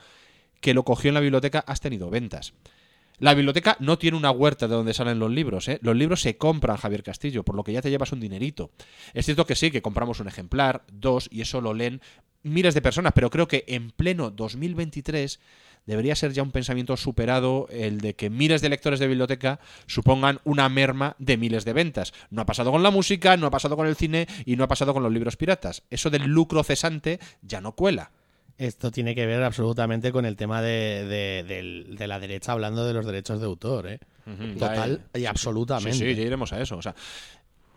que 0.61 0.73
lo 0.73 0.83
cogió 0.83 1.09
en 1.09 1.15
la 1.15 1.19
biblioteca 1.19 1.63
has 1.67 1.81
tenido 1.81 2.09
ventas. 2.09 2.53
La 3.19 3.33
biblioteca 3.33 3.77
no 3.79 3.97
tiene 3.97 4.17
una 4.17 4.31
huerta 4.31 4.67
de 4.67 4.75
donde 4.75 4.93
salen 4.93 5.19
los 5.19 5.31
libros. 5.31 5.67
¿eh? 5.67 5.79
Los 5.81 5.95
libros 5.95 6.21
se 6.21 6.37
compran, 6.37 6.77
Javier 6.77 7.03
Castillo, 7.03 7.43
por 7.43 7.55
lo 7.55 7.63
que 7.63 7.73
ya 7.73 7.81
te 7.81 7.89
llevas 7.89 8.11
un 8.11 8.19
dinerito. 8.19 8.71
Es 9.13 9.25
cierto 9.25 9.45
que 9.45 9.55
sí, 9.55 9.71
que 9.71 9.81
compramos 9.81 10.19
un 10.19 10.27
ejemplar, 10.27 10.83
dos, 10.91 11.27
y 11.31 11.41
eso 11.41 11.61
lo 11.61 11.73
leen 11.73 12.01
miles 12.43 12.73
de 12.73 12.81
personas, 12.81 13.13
pero 13.13 13.29
creo 13.29 13.47
que 13.47 13.63
en 13.67 13.89
pleno 13.89 14.29
2023 14.29 15.39
debería 15.85 16.15
ser 16.15 16.33
ya 16.33 16.43
un 16.43 16.51
pensamiento 16.51 16.97
superado 16.97 17.67
el 17.69 17.99
de 17.99 18.15
que 18.15 18.29
miles 18.29 18.61
de 18.61 18.69
lectores 18.69 18.99
de 18.99 19.07
biblioteca 19.07 19.59
supongan 19.87 20.39
una 20.43 20.69
merma 20.69 21.15
de 21.19 21.37
miles 21.37 21.65
de 21.65 21.73
ventas. 21.73 22.13
No 22.29 22.41
ha 22.41 22.45
pasado 22.45 22.71
con 22.71 22.83
la 22.83 22.91
música, 22.91 23.37
no 23.37 23.47
ha 23.47 23.51
pasado 23.51 23.75
con 23.75 23.87
el 23.87 23.95
cine 23.95 24.27
y 24.45 24.55
no 24.55 24.63
ha 24.63 24.67
pasado 24.67 24.93
con 24.93 25.03
los 25.03 25.11
libros 25.11 25.37
piratas. 25.37 25.83
Eso 25.89 26.09
del 26.09 26.25
lucro 26.25 26.63
cesante 26.63 27.19
ya 27.41 27.61
no 27.61 27.73
cuela. 27.73 28.11
Esto 28.57 28.89
tiene 28.91 29.15
que 29.15 29.25
ver 29.25 29.43
absolutamente 29.43 30.11
con 30.11 30.25
el 30.25 30.35
tema 30.37 30.61
de, 30.61 31.05
de- 31.45 32.07
la 32.07 32.19
derecha 32.19 32.53
hablando 32.53 32.85
de 32.85 32.93
los 32.93 33.05
derechos 33.05 33.39
de 33.39 33.45
autor, 33.45 33.87
¿eh? 33.87 33.99
Total 34.57 35.01
y 35.13 35.25
absolutamente. 35.25 35.93
Sí, 35.97 36.05
sí, 36.05 36.15
ya 36.15 36.21
iremos 36.23 36.53
a 36.53 36.61
eso. 36.61 36.77
O 36.77 36.81
sea, 36.81 36.95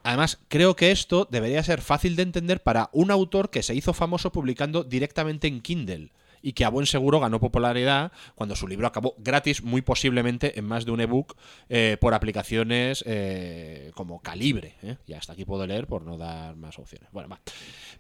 además, 0.05 0.39
creo 0.49 0.77
que 0.77 0.91
esto 0.93 1.27
debería 1.31 1.63
ser 1.63 1.81
fácil 1.81 2.15
de 2.17 2.23
entender 2.23 2.63
para 2.63 2.91
un 2.93 3.11
autor 3.11 3.51
que 3.51 3.63
se 3.63 3.75
hizo 3.75 3.93
famoso 3.93 4.31
publicando 4.33 4.85
directamente 4.85 5.49
en 5.49 5.61
Kindle 5.61 6.11
y 6.41 6.53
que 6.53 6.65
a 6.65 6.69
buen 6.69 6.87
seguro 6.87 7.19
ganó 7.19 7.41
popularidad 7.41 8.13
cuando 8.37 8.55
su 8.55 8.69
libro 8.69 8.87
acabó 8.87 9.15
gratis, 9.19 9.65
muy 9.65 9.83
posiblemente 9.83 10.57
en 10.59 10.65
más 10.65 10.85
de 10.85 10.93
un 10.93 11.01
ebook 11.01 11.37
eh, 11.69 11.97
por 12.01 12.15
aplicaciones 12.15 13.03
eh, 13.07 13.91
como 13.95 14.23
Calibre. 14.23 14.77
¿eh? 14.85 14.97
Y 15.09 15.15
hasta 15.15 15.33
aquí 15.33 15.45
puedo 15.45 15.67
leer 15.67 15.89
por 15.89 16.03
no 16.03 16.17
dar 16.17 16.55
más 16.55 16.79
opciones. 16.79 17.09
Bueno, 17.11 17.29
va. 17.29 17.41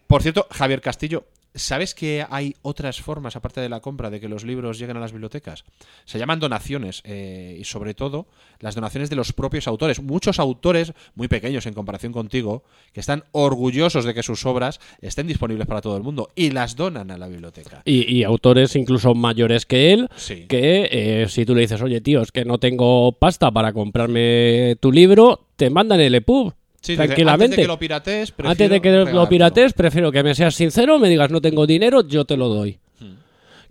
Por 0.07 0.23
cierto, 0.23 0.47
Javier 0.53 0.81
Castillo, 0.81 1.27
¿sabes 1.59 1.94
que 1.94 2.25
hay 2.31 2.55
otras 2.62 3.01
formas, 3.01 3.37
aparte 3.37 3.61
de 3.61 3.68
la 3.68 3.81
compra, 3.81 4.11
de 4.11 4.21
que 4.21 4.29
los 4.29 4.44
libros 4.44 4.79
lleguen 4.79 4.97
a 4.97 5.01
las 5.01 5.12
bibliotecas? 5.12 5.64
Se 6.05 6.18
llaman 6.18 6.40
donaciones 6.40 7.03
eh, 7.05 7.57
y 7.61 7.64
sobre 7.64 7.94
todo 7.94 8.27
las 8.61 8.75
donaciones 8.75 9.11
de 9.11 9.16
los 9.16 9.33
propios 9.33 9.68
autores. 9.68 10.01
Muchos 10.03 10.38
autores, 10.38 10.92
muy 11.14 11.29
pequeños 11.29 11.66
en 11.66 11.75
comparación 11.75 12.12
contigo, 12.12 12.64
que 12.92 13.01
están 13.01 13.25
orgullosos 13.33 14.05
de 14.05 14.14
que 14.14 14.23
sus 14.23 14.44
obras 14.47 14.81
estén 15.01 15.27
disponibles 15.27 15.66
para 15.66 15.81
todo 15.81 15.97
el 15.97 16.03
mundo 16.03 16.31
y 16.35 16.51
las 16.51 16.77
donan 16.77 17.11
a 17.11 17.18
la 17.18 17.29
biblioteca. 17.29 17.83
Y, 17.85 18.12
y 18.12 18.25
autores 18.25 18.75
incluso 18.77 19.14
mayores 19.14 19.66
que 19.66 19.92
él, 19.92 20.09
Sí. 20.16 20.47
que 20.49 20.88
eh, 20.90 21.27
si 21.29 21.44
tú 21.44 21.55
le 21.55 21.62
dices, 21.62 21.81
oye, 21.83 22.01
tío, 22.01 22.23
es 22.23 22.33
que 22.33 22.44
no 22.44 22.59
tengo 22.59 23.12
pasta 23.12 23.51
para 23.51 23.73
comprarme 23.73 24.77
tu 24.81 24.92
libro, 24.92 25.47
te 25.57 25.71
mandan 25.71 26.01
el 26.01 26.14
EPUB. 26.14 26.53
Sí, 26.81 26.97
tranquilamente. 26.97 27.45
antes 27.45 27.57
de 27.57 27.62
que 27.62 27.69
lo 27.69 27.79
piratees, 27.79 28.33
Antes 28.45 28.71
de 28.71 28.81
lo 29.12 29.29
prefiero 29.73 30.12
que 30.12 30.23
me 30.23 30.35
seas 30.35 30.55
sincero, 30.55 30.99
me 30.99 31.09
digas 31.09 31.31
no 31.31 31.41
tengo 31.41 31.67
dinero, 31.67 32.07
yo 32.07 32.25
te 32.25 32.37
lo 32.37 32.49
doy. 32.49 32.79
Hmm. 33.01 33.14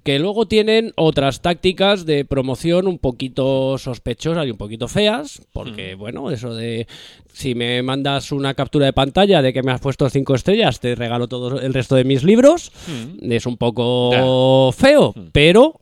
Que 0.04 0.20
luego 0.20 0.46
tienen 0.48 0.91
otras 0.96 1.41
tácticas 1.41 2.06
de 2.06 2.26
promoción 2.26 2.88
un 2.88 2.98
poquito 3.00 3.78
sospechosas 3.78 4.46
y 4.46 4.52
un 4.52 4.58
poquito 4.58 4.88
feas, 4.88 5.41
porque 5.54 5.96
Hmm. 5.96 6.00
bueno, 6.00 6.32
eso 6.32 6.54
de 6.54 6.86
si 7.34 7.56
me 7.56 7.82
mandas 7.82 8.32
una 8.32 8.54
captura 8.54 8.86
de 8.88 8.93
pantalla 8.93 9.41
de 9.41 9.54
que 9.54 9.63
me 9.63 9.72
has 9.72 9.80
puesto 9.80 10.10
cinco 10.10 10.36
estrellas, 10.36 10.80
te 10.80 10.93
regalo 10.96 11.28
todo 11.28 11.60
el 11.62 11.74
resto 11.74 11.96
de 11.96 12.04
mis 12.04 12.24
libros, 12.24 12.72
Hmm. 12.88 13.32
es 13.32 13.46
un 13.46 13.58
poco 13.58 14.72
feo, 14.74 15.13
pero 15.32 15.80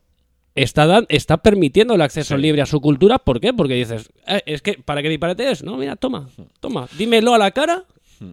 está, 0.56 0.88
dan- 0.88 1.06
está 1.10 1.38
permitiendo 1.38 1.94
el 1.96 2.02
acceso 2.02 2.36
libre 2.38 2.62
a 2.62 2.66
su 2.66 2.82
cultura. 2.82 3.20
¿Por 3.20 3.40
qué? 3.40 3.54
Porque 3.54 3.76
dices, 3.76 4.10
"Eh, 4.28 4.42
es 4.46 4.62
que 4.62 4.74
para 4.74 5.02
que 5.02 5.10
disparate 5.10 5.52
es, 5.52 5.64
no, 5.64 5.78
mira, 5.78 5.96
toma, 5.96 6.30
toma, 6.60 6.88
dímelo 6.98 7.34
a 7.34 7.38
la 7.38 7.52
cara 7.52 7.84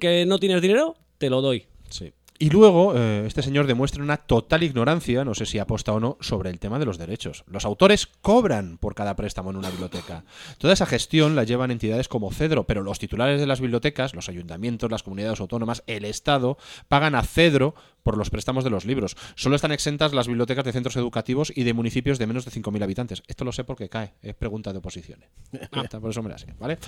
que 0.01 0.25
no 0.27 0.39
tienes 0.39 0.63
dinero, 0.63 0.95
te 1.19 1.29
lo 1.29 1.41
doy. 1.43 1.67
Sí. 1.91 2.13
Y 2.38 2.51
luego, 2.51 2.97
eh, 2.97 3.25
este 3.27 3.42
señor 3.42 3.66
demuestra 3.66 4.03
una 4.03 4.16
total 4.16 4.62
ignorancia, 4.62 5.25
no 5.25 5.35
sé 5.35 5.47
si 5.47 5.59
aposta 5.59 5.92
o 5.92 6.01
no, 6.01 6.16
sobre 6.21 6.51
el 6.51 6.59
tema 6.59 6.79
de 6.79 6.87
los 6.87 6.99
derechos. 6.99 7.45
Los 7.47 7.64
autores 7.64 8.09
cobran 8.21 8.79
por 8.79 8.95
cada 8.95 9.14
préstamo 9.14 9.51
en 9.51 9.57
una 9.57 9.71
biblioteca. 9.71 10.25
Toda 10.59 10.73
esa 10.73 10.87
gestión 10.87 11.37
la 11.37 11.45
llevan 11.45 11.71
entidades 11.71 12.09
como 12.09 12.33
Cedro, 12.33 12.64
pero 12.64 12.83
los 12.83 12.99
titulares 12.99 13.40
de 13.40 13.47
las 13.47 13.61
bibliotecas, 13.61 14.14
los 14.14 14.29
ayuntamientos, 14.29 14.90
las 14.90 15.03
comunidades 15.03 15.40
autónomas, 15.40 15.85
el 15.87 16.05
Estado, 16.05 16.59
pagan 16.88 17.14
a 17.14 17.23
Cedro 17.23 17.75
por 18.03 18.16
los 18.16 18.31
préstamos 18.31 18.64
de 18.64 18.71
los 18.71 18.85
libros. 18.85 19.16
Solo 19.35 19.57
están 19.57 19.73
exentas 19.73 20.12
las 20.12 20.27
bibliotecas 20.27 20.64
de 20.64 20.73
centros 20.73 20.97
educativos 20.97 21.53
y 21.55 21.62
de 21.62 21.73
municipios 21.73 22.18
de 22.18 22.27
menos 22.27 22.45
de 22.45 22.51
5.000 22.51 22.83
habitantes. 22.83 23.23
Esto 23.27 23.45
lo 23.45 23.53
sé 23.53 23.64
porque 23.64 23.88
cae, 23.88 24.14
es 24.23 24.35
pregunta 24.35 24.73
de 24.73 24.79
oposiciones. 24.79 25.29
Ah, 25.73 26.01
por 26.01 26.11
eso 26.11 26.23
me 26.23 26.29
la 26.29 26.38
sé, 26.38 26.55
¿vale? 26.59 26.79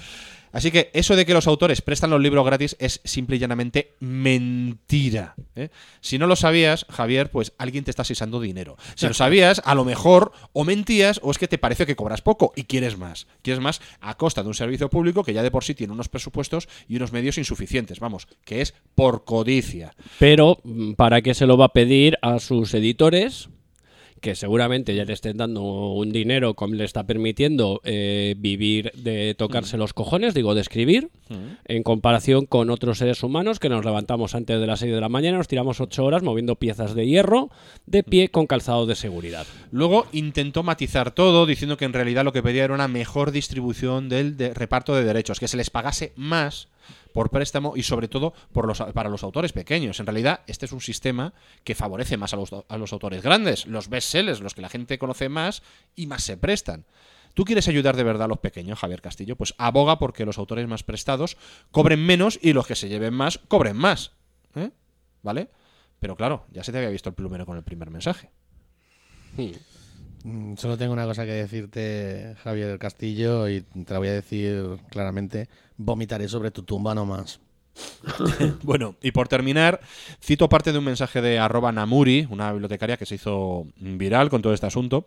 Así 0.52 0.70
que 0.70 0.90
eso 0.92 1.16
de 1.16 1.24
que 1.24 1.32
los 1.32 1.46
autores 1.46 1.80
prestan 1.80 2.10
los 2.10 2.20
libros 2.20 2.44
gratis 2.44 2.76
es 2.78 3.00
simple 3.04 3.36
y 3.36 3.38
llanamente 3.38 3.94
mentira. 4.00 5.33
¿Eh? 5.54 5.68
Si 6.00 6.18
no 6.18 6.26
lo 6.26 6.36
sabías, 6.36 6.86
Javier, 6.90 7.30
pues 7.30 7.52
alguien 7.58 7.84
te 7.84 7.90
está 7.90 8.04
sisando 8.04 8.40
dinero. 8.40 8.76
Si 8.94 9.06
lo 9.06 9.14
sabías, 9.14 9.62
a 9.64 9.74
lo 9.74 9.84
mejor 9.84 10.32
o 10.52 10.64
mentías 10.64 11.20
o 11.22 11.30
es 11.30 11.38
que 11.38 11.48
te 11.48 11.58
parece 11.58 11.86
que 11.86 11.96
cobras 11.96 12.22
poco 12.22 12.52
y 12.56 12.64
quieres 12.64 12.98
más. 12.98 13.26
Quieres 13.42 13.62
más 13.62 13.80
a 14.00 14.16
costa 14.16 14.42
de 14.42 14.48
un 14.48 14.54
servicio 14.54 14.90
público 14.90 15.24
que 15.24 15.32
ya 15.32 15.42
de 15.42 15.50
por 15.50 15.64
sí 15.64 15.74
tiene 15.74 15.92
unos 15.92 16.08
presupuestos 16.08 16.68
y 16.88 16.96
unos 16.96 17.12
medios 17.12 17.38
insuficientes. 17.38 18.00
Vamos, 18.00 18.26
que 18.44 18.60
es 18.60 18.74
por 18.94 19.24
codicia. 19.24 19.94
Pero, 20.18 20.58
mm, 20.64 20.92
¿para 20.92 21.22
qué 21.22 21.34
se 21.34 21.46
lo 21.46 21.56
va 21.56 21.66
a 21.66 21.72
pedir 21.72 22.16
a 22.22 22.38
sus 22.38 22.74
editores? 22.74 23.48
Que 24.20 24.34
seguramente 24.34 24.94
ya 24.94 25.04
le 25.04 25.12
estén 25.12 25.36
dando 25.36 25.62
un 25.62 26.10
dinero 26.10 26.54
como 26.54 26.74
le 26.74 26.84
está 26.84 27.04
permitiendo 27.04 27.80
eh, 27.84 28.34
vivir 28.38 28.90
de 28.94 29.34
tocarse 29.34 29.76
los 29.76 29.92
cojones, 29.92 30.32
digo, 30.32 30.54
de 30.54 30.62
escribir, 30.62 31.10
en 31.66 31.82
comparación 31.82 32.46
con 32.46 32.70
otros 32.70 32.98
seres 32.98 33.22
humanos 33.22 33.58
que 33.58 33.68
nos 33.68 33.84
levantamos 33.84 34.34
antes 34.34 34.58
de 34.60 34.66
las 34.66 34.80
6 34.80 34.94
de 34.94 35.00
la 35.00 35.08
mañana, 35.10 35.36
nos 35.38 35.48
tiramos 35.48 35.80
8 35.80 36.04
horas 36.04 36.22
moviendo 36.22 36.56
piezas 36.56 36.94
de 36.94 37.06
hierro 37.06 37.50
de 37.86 38.02
pie 38.02 38.28
con 38.28 38.46
calzado 38.46 38.86
de 38.86 38.94
seguridad. 38.94 39.46
Luego 39.70 40.06
intentó 40.12 40.62
matizar 40.62 41.10
todo 41.10 41.44
diciendo 41.44 41.76
que 41.76 41.84
en 41.84 41.92
realidad 41.92 42.24
lo 42.24 42.32
que 42.32 42.42
pedía 42.42 42.64
era 42.64 42.74
una 42.74 42.88
mejor 42.88 43.30
distribución 43.30 44.08
del 44.08 44.36
de- 44.36 44.54
reparto 44.54 44.94
de 44.94 45.04
derechos, 45.04 45.38
que 45.40 45.48
se 45.48 45.56
les 45.58 45.70
pagase 45.70 46.12
más 46.16 46.68
por 47.14 47.30
préstamo 47.30 47.74
y 47.76 47.84
sobre 47.84 48.08
todo 48.08 48.34
por 48.52 48.66
los, 48.66 48.82
para 48.92 49.08
los 49.08 49.22
autores 49.22 49.52
pequeños. 49.52 50.00
En 50.00 50.06
realidad, 50.06 50.40
este 50.48 50.66
es 50.66 50.72
un 50.72 50.80
sistema 50.80 51.32
que 51.62 51.76
favorece 51.76 52.16
más 52.16 52.34
a 52.34 52.36
los, 52.36 52.50
a 52.68 52.76
los 52.76 52.92
autores 52.92 53.22
grandes, 53.22 53.66
los 53.66 53.88
bestsellers, 53.88 54.40
los 54.40 54.52
que 54.52 54.60
la 54.60 54.68
gente 54.68 54.98
conoce 54.98 55.28
más 55.28 55.62
y 55.94 56.08
más 56.08 56.24
se 56.24 56.36
prestan. 56.36 56.84
¿Tú 57.32 57.44
quieres 57.44 57.68
ayudar 57.68 57.96
de 57.96 58.02
verdad 58.02 58.24
a 58.24 58.28
los 58.28 58.38
pequeños, 58.38 58.80
Javier 58.80 59.00
Castillo? 59.00 59.36
Pues 59.36 59.54
aboga 59.58 59.98
porque 59.98 60.26
los 60.26 60.38
autores 60.38 60.66
más 60.66 60.82
prestados 60.82 61.36
cobren 61.70 62.04
menos 62.04 62.38
y 62.42 62.52
los 62.52 62.66
que 62.66 62.74
se 62.74 62.88
lleven 62.88 63.14
más 63.14 63.38
cobren 63.48 63.76
más. 63.76 64.12
¿eh? 64.56 64.70
¿Vale? 65.22 65.50
Pero 66.00 66.16
claro, 66.16 66.46
ya 66.50 66.64
se 66.64 66.72
te 66.72 66.78
había 66.78 66.90
visto 66.90 67.08
el 67.08 67.14
plumero 67.14 67.46
con 67.46 67.56
el 67.56 67.62
primer 67.62 67.90
mensaje. 67.90 68.30
Mm, 69.36 69.52
Solo 70.56 70.78
tengo 70.78 70.94
una 70.94 71.04
cosa 71.04 71.26
que 71.26 71.32
decirte, 71.32 72.34
Javier 72.42 72.68
del 72.68 72.78
Castillo, 72.78 73.46
y 73.48 73.60
te 73.60 73.92
la 73.92 73.98
voy 73.98 74.08
a 74.08 74.14
decir 74.14 74.78
claramente. 74.90 75.48
Vomitaré 75.76 76.28
sobre 76.28 76.50
tu 76.50 76.62
tumba 76.62 76.94
nomás. 76.94 77.40
bueno, 78.62 78.96
y 79.02 79.12
por 79.12 79.28
terminar, 79.28 79.80
cito 80.22 80.48
parte 80.48 80.72
de 80.72 80.78
un 80.78 80.84
mensaje 80.84 81.20
de 81.20 81.38
arroba 81.38 81.72
Namuri, 81.72 82.26
una 82.30 82.52
bibliotecaria 82.52 82.96
que 82.96 83.04
se 83.04 83.16
hizo 83.16 83.66
viral 83.76 84.30
con 84.30 84.40
todo 84.40 84.54
este 84.54 84.66
asunto. 84.66 85.06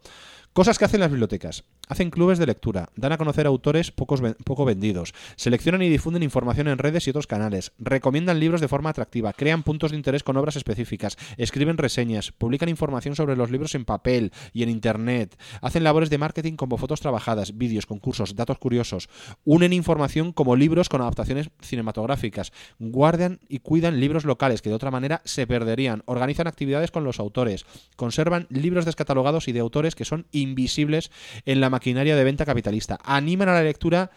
Cosas 0.58 0.80
que 0.80 0.86
hacen 0.86 1.02
las 1.02 1.12
bibliotecas. 1.12 1.65
Hacen 1.88 2.10
clubes 2.10 2.39
de 2.39 2.48
lectura, 2.48 2.89
dan 2.96 3.12
a 3.13 3.17
conocer 3.17 3.46
autores 3.46 3.91
pocos 3.91 4.22
poco 4.43 4.65
vendidos, 4.65 5.13
seleccionan 5.38 5.84
y 5.84 5.89
difunden 5.89 6.24
información 6.24 6.67
en 6.67 6.80
redes 6.80 7.08
y 7.08 7.12
otros 7.12 7.28
canales, 7.28 7.72
recomiendan 7.78 8.41
libros 8.41 8.60
de 8.60 8.67
forma 8.67 8.89
atractiva, 8.89 9.32
crean 9.32 9.63
puntos 9.63 9.91
de 9.91 9.98
interés 9.98 10.24
con 10.24 10.36
obras 10.36 10.58
específicas, 10.58 11.15
escriben 11.38 11.78
reseñas, 11.78 12.34
publican 12.34 12.67
información 12.67 13.15
sobre 13.15 13.38
los 13.38 13.52
libros 13.52 13.74
en 13.76 13.86
papel 13.86 14.34
y 14.52 14.63
en 14.63 14.70
internet, 14.70 15.39
hacen 15.62 15.86
labores 15.86 16.10
de 16.10 16.17
marketing 16.17 16.56
como 16.58 16.78
fotos 16.78 17.00
trabajadas, 17.00 17.58
vídeos, 17.58 17.86
concursos, 17.86 18.36
datos 18.36 18.58
curiosos, 18.58 19.08
unen 19.46 19.72
información 19.72 20.34
como 20.34 20.58
libros 20.58 20.89
con 20.89 21.00
adaptaciones 21.00 21.52
cinematográficas, 21.62 22.52
guardan 22.80 23.39
y 23.48 23.60
cuidan 23.60 24.02
libros 24.02 24.26
locales 24.26 24.62
que 24.62 24.70
de 24.70 24.76
otra 24.76 24.91
manera 24.91 25.22
se 25.24 25.48
perderían, 25.48 26.04
organizan 26.06 26.48
actividades 26.48 26.91
con 26.91 27.06
los 27.06 27.22
autores, 27.22 27.65
conservan 27.96 28.48
libros 28.50 28.84
descatalogados 28.84 29.48
y 29.48 29.54
de 29.54 29.62
autores 29.62 29.96
que 29.96 30.04
son 30.04 30.26
invisibles 30.48 31.12
en 31.46 31.62
la 31.62 31.70
maquinaria 31.70 32.16
de 32.16 32.24
venta 32.24 32.46
capitalista, 32.46 33.00
animan 33.04 33.50
a 33.50 33.54
la 33.54 33.64
lectura 33.64 34.12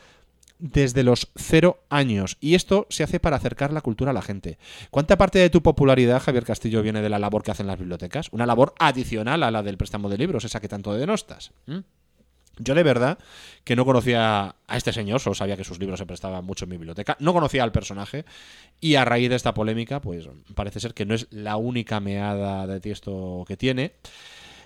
desde 0.61 1.03
los 1.03 1.31
cero 1.37 1.83
años. 1.88 2.37
Y 2.40 2.55
esto 2.55 2.87
se 2.90 3.03
hace 3.03 3.19
para 3.19 3.37
acercar 3.37 3.73
la 3.73 3.81
cultura 3.81 4.11
a 4.11 4.14
la 4.14 4.23
gente. 4.23 4.59
¿Cuánta 4.90 5.19
parte 5.19 5.38
de 5.38 5.51
tu 5.51 5.62
popularidad, 5.62 6.23
Javier 6.23 6.45
Castillo, 6.45 6.83
viene 6.83 7.03
de 7.03 7.09
la 7.09 7.19
labor 7.19 7.43
que 7.43 7.51
hacen 7.51 7.66
las 7.66 7.79
bibliotecas? 7.79 8.29
Una 8.31 8.47
labor 8.47 8.75
adicional 8.79 9.43
a 9.43 9.51
la 9.51 9.62
del 9.62 9.79
préstamo 9.79 10.09
de 10.09 10.19
libros, 10.19 10.45
esa 10.45 10.61
que 10.61 10.69
tanto 10.69 10.93
denostas. 10.95 11.53
Yo 12.59 12.75
de 12.75 12.83
verdad 12.83 13.19
que 13.64 13.75
no 13.75 13.87
conocía 13.87 14.55
a 14.66 14.77
este 14.77 14.93
señor, 14.93 15.21
solo 15.21 15.35
sabía 15.35 15.57
que 15.57 15.64
sus 15.64 15.79
libros 15.79 15.99
se 15.99 16.05
prestaban 16.05 16.45
mucho 16.45 16.66
en 16.66 16.71
mi 16.71 16.77
biblioteca, 16.77 17.16
no 17.19 17.33
conocía 17.33 17.62
al 17.62 17.73
personaje 17.73 18.27
y 18.81 18.97
a 18.97 19.05
raíz 19.07 19.31
de 19.31 19.37
esta 19.37 19.55
polémica, 19.55 20.01
pues 20.01 20.29
parece 20.55 20.81
ser 20.81 20.93
que 20.93 21.07
no 21.07 21.14
es 21.14 21.27
la 21.31 21.57
única 21.57 22.01
meada 22.01 22.66
de 22.66 22.81
tiesto 22.81 23.45
que 23.49 23.57
tiene. 23.57 23.93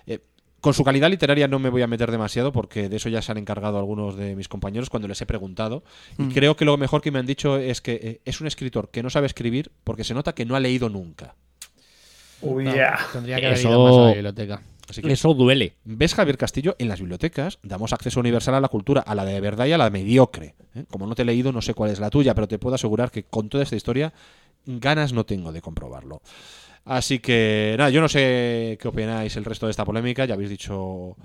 Eh, 0.07 0.21
con 0.65 0.73
su 0.73 0.83
calidad 0.83 1.11
literaria 1.11 1.47
no 1.47 1.59
me 1.59 1.69
voy 1.69 1.83
a 1.83 1.87
meter 1.87 2.11
demasiado 2.11 2.51
porque 2.51 2.89
de 2.89 2.97
eso 2.97 3.11
ya 3.11 3.21
se 3.21 3.31
han 3.31 3.37
encargado 3.37 3.77
algunos 3.79 4.17
de 4.17 4.35
mis 4.35 4.49
compañeros 4.49 4.89
cuando 4.89 5.07
les 5.09 5.21
he 5.21 5.27
preguntado. 5.27 5.85
Y 6.19 6.23
Mm. 6.23 6.31
creo 6.33 6.57
que 6.57 6.65
lo 6.65 6.77
mejor 6.79 7.03
que 7.03 7.11
me 7.11 7.19
han 7.19 7.27
dicho 7.27 7.59
es 7.59 7.83
que 7.83 7.93
eh, 8.03 8.21
es 8.25 8.41
un 8.41 8.47
escritor 8.47 8.89
que 8.91 9.03
no 9.03 9.11
sabe 9.11 9.27
escribir 9.27 9.71
porque 9.85 10.05
se 10.05 10.15
nota 10.15 10.35
que 10.35 10.47
no 10.47 10.57
ha 10.57 10.61
leído 10.61 10.89
nunca. 10.89 11.35
Uy, 12.41 12.65
No, 12.65 12.75
ya. 12.75 12.99
Tendría 13.13 13.37
que 13.41 13.47
haber 13.47 13.59
Eso- 13.59 13.69
ido 13.69 13.85
más 13.85 13.95
a 13.95 14.01
la 14.09 14.13
biblioteca. 14.15 14.63
Así 14.89 15.03
que- 15.03 15.13
Eso 15.13 15.35
duele. 15.35 15.75
¿Ves, 15.85 16.15
Javier 16.15 16.37
Castillo? 16.39 16.77
En 16.79 16.89
las 16.89 16.99
bibliotecas 16.99 17.59
damos 17.63 17.93
acceso 17.93 18.21
universal 18.21 18.55
a 18.55 18.61
la 18.61 18.69
cultura, 18.69 19.03
a 19.03 19.15
la 19.15 19.25
de 19.25 19.41
verdad 19.41 19.67
y 19.67 19.73
a 19.73 19.79
la 19.79 19.91
mediocre. 19.91 20.55
¿eh? 20.75 20.85
Como 20.91 21.07
no 21.07 21.15
te 21.15 21.23
he 21.23 21.25
leído, 21.27 21.53
no 21.53 21.61
sé 21.63 21.75
cuál 21.75 21.91
es 21.91 22.01
la 22.01 22.11
tuya, 22.11 22.35
pero 22.35 22.49
te 22.49 22.59
puedo 22.59 22.75
asegurar 22.75 23.11
que 23.11 23.25
con 23.25 23.49
toda 23.49 23.63
esta 23.65 23.77
historia, 23.77 24.13
ganas 24.67 25.13
no 25.13 25.25
tengo 25.25 25.53
de 25.53 25.61
comprobarlo. 25.61 26.23
Así 26.85 27.19
que, 27.19 27.75
nada, 27.79 27.91
yo 27.91 28.01
no 28.01 28.09
sé 28.09 28.77
qué 28.81 28.89
opináis 28.89 29.35
el 29.37 29.45
resto 29.45 29.67
de 29.67 29.71
esta 29.71 29.85
polémica, 29.87 30.25
ya 30.27 30.35
habéis 30.35 30.51
dicho 30.51 31.17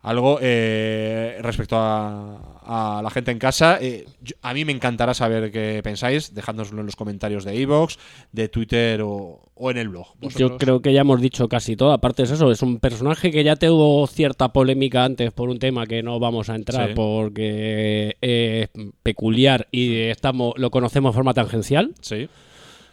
algo 0.00 0.38
eh, 0.42 1.38
respecto 1.40 1.76
a, 1.78 2.98
a 2.98 3.02
la 3.02 3.10
gente 3.10 3.30
en 3.30 3.38
casa. 3.38 3.78
Eh, 3.80 4.06
yo- 4.22 4.34
a 4.42 4.52
mí 4.52 4.64
me 4.66 4.72
encantará 4.72 5.14
saber 5.14 5.50
qué 5.50 5.80
pensáis, 5.82 6.34
dejádnoslo 6.34 6.80
en 6.80 6.86
los 6.86 6.96
comentarios 6.96 7.44
de 7.44 7.54
iVoox, 7.56 7.96
de 8.32 8.48
Twitter 8.48 9.00
o, 9.02 9.40
o 9.54 9.70
en 9.70 9.78
el 9.78 9.88
blog. 9.88 10.06
Yo 10.36 10.56
creo 10.58 10.80
que 10.82 10.92
ya 10.92 11.02
hemos 11.02 11.20
dicho 11.22 11.48
casi 11.48 11.74
todo. 11.76 11.92
Aparte 11.92 12.22
es 12.24 12.30
eso, 12.30 12.50
es 12.50 12.60
un 12.62 12.80
personaje 12.80 13.30
que 13.30 13.44
ya 13.44 13.56
tuvo 13.56 14.06
cierta 14.06 14.52
polémica 14.52 15.04
antes 15.04 15.32
por 15.32 15.48
un 15.48 15.58
tema 15.58 15.86
que 15.86 16.02
no 16.02 16.18
vamos 16.18 16.48
a 16.50 16.54
entrar 16.54 16.88
Sí. 16.88 16.94
porque 16.94 18.16
es 18.20 18.68
peculiar 19.02 19.68
y 19.70 19.96
estamos 20.04 20.54
lo 20.58 20.70
conocemos 20.70 21.12
de 21.12 21.16
forma 21.16 21.32
tangencial. 21.34 21.92
Sí. 22.00 22.28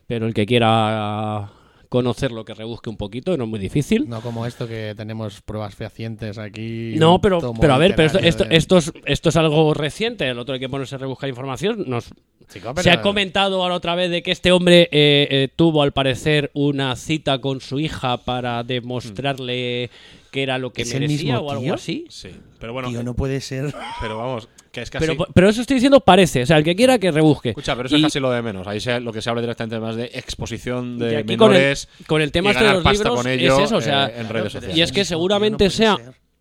Pero 0.08 0.28
el 0.28 0.34
que 0.34 0.45
quiera 0.45 1.52
conocerlo 1.92 2.46
que 2.46 2.54
rebusque 2.54 2.90
un 2.90 2.96
poquito, 2.96 3.36
no 3.36 3.44
es 3.44 3.50
muy 3.50 3.60
difícil. 3.60 4.08
No 4.08 4.22
como 4.22 4.46
esto 4.46 4.66
que 4.66 4.94
tenemos 4.96 5.42
pruebas 5.42 5.76
fehacientes 5.76 6.38
aquí. 6.38 6.94
No, 6.96 7.20
pero, 7.20 7.54
pero 7.60 7.74
a 7.74 7.78
ver, 7.78 7.96
pero 7.98 8.06
esto, 8.06 8.20
esto, 8.20 8.44
de- 8.46 8.56
esto, 8.56 8.78
es, 8.78 8.94
esto 9.04 9.28
es 9.28 9.36
algo 9.36 9.74
reciente. 9.74 10.26
El 10.30 10.40
otro 10.40 10.54
hay 10.54 10.62
que 10.62 10.70
ponerse 10.70 10.96
a 10.96 11.00
rebuscar 11.00 11.28
información. 11.28 11.84
Nos, 11.88 12.06
Chico, 12.50 12.74
pero- 12.74 12.84
Se 12.84 12.92
ha 12.92 13.02
comentado 13.02 13.62
ahora 13.62 13.76
otra 13.76 13.96
vez 13.96 14.10
de 14.10 14.24
que 14.24 14.32
este 14.32 14.54
hombre 14.54 14.84
eh, 14.84 15.28
eh, 15.30 15.50
tuvo 15.54 15.84
al 15.84 15.92
parecer 15.92 16.50
una 16.54 16.96
cita 16.96 17.40
con 17.42 17.60
su 17.60 17.78
hija 17.82 18.16
para 18.18 18.64
demostrarle 18.64 19.90
que 20.32 20.44
era 20.44 20.58
lo 20.58 20.72
que 20.72 20.84
¿Es 20.84 20.94
el 20.94 21.02
merecía 21.02 21.42
o 21.42 21.52
algo 21.52 21.64
tío? 21.64 21.74
así. 21.74 22.06
Sí, 22.10 22.30
pero 22.58 22.72
bueno, 22.72 22.88
Tío, 22.88 23.04
no 23.04 23.16
puede 23.16 23.42
ser. 23.42 23.76
pero 24.00 24.18
vamos, 24.18 24.48
que 24.72 24.82
es 24.82 24.90
que 24.90 25.00
Pero, 25.34 25.50
eso 25.50 25.62
estoy 25.62 25.76
diciendo 25.76 26.00
parece. 26.00 26.44
O 26.44 26.46
sea, 26.46 26.58
el 26.58 26.64
que 26.64 26.76
quiera 26.76 26.98
que 26.98 27.12
rebusque. 27.12 27.50
Escucha, 27.50 27.76
pero 27.76 27.88
eso 27.88 27.98
Y- 27.98 28.00
es 28.00 28.06
casi 28.06 28.20
lo 28.20 28.32
de 28.32 28.42
menos. 28.42 28.66
Ahí 28.68 28.80
se- 28.80 29.00
lo 29.00 29.12
que 29.12 29.22
se 29.22 29.30
habla 29.30 29.42
directamente 29.42 29.80
más 29.80 29.96
de 29.96 30.06
exposición 30.14 30.96
y 30.98 31.00
de 31.04 31.18
aquí 31.18 31.38
con 31.38 31.52
el, 31.52 31.58
menores. 31.60 31.90
con 32.08 32.22
el 32.22 32.32
tema 32.32 32.50
y 32.50 32.52
este 32.54 32.64
de 32.66 32.74
los 32.74 32.84
pasta 32.84 33.04
libros 33.04 33.16
con 33.22 33.28
ello, 33.32 33.58
es 33.60 33.64
eso, 33.66 33.76
o 33.78 33.82
sea, 33.82 34.08
eh, 34.08 34.14
en 34.20 34.30
redes 34.30 34.54
sociales. 34.54 34.78
y 34.78 34.82
es 34.82 34.92
que 34.92 35.06
seguramente 35.06 35.70
sea 35.70 35.98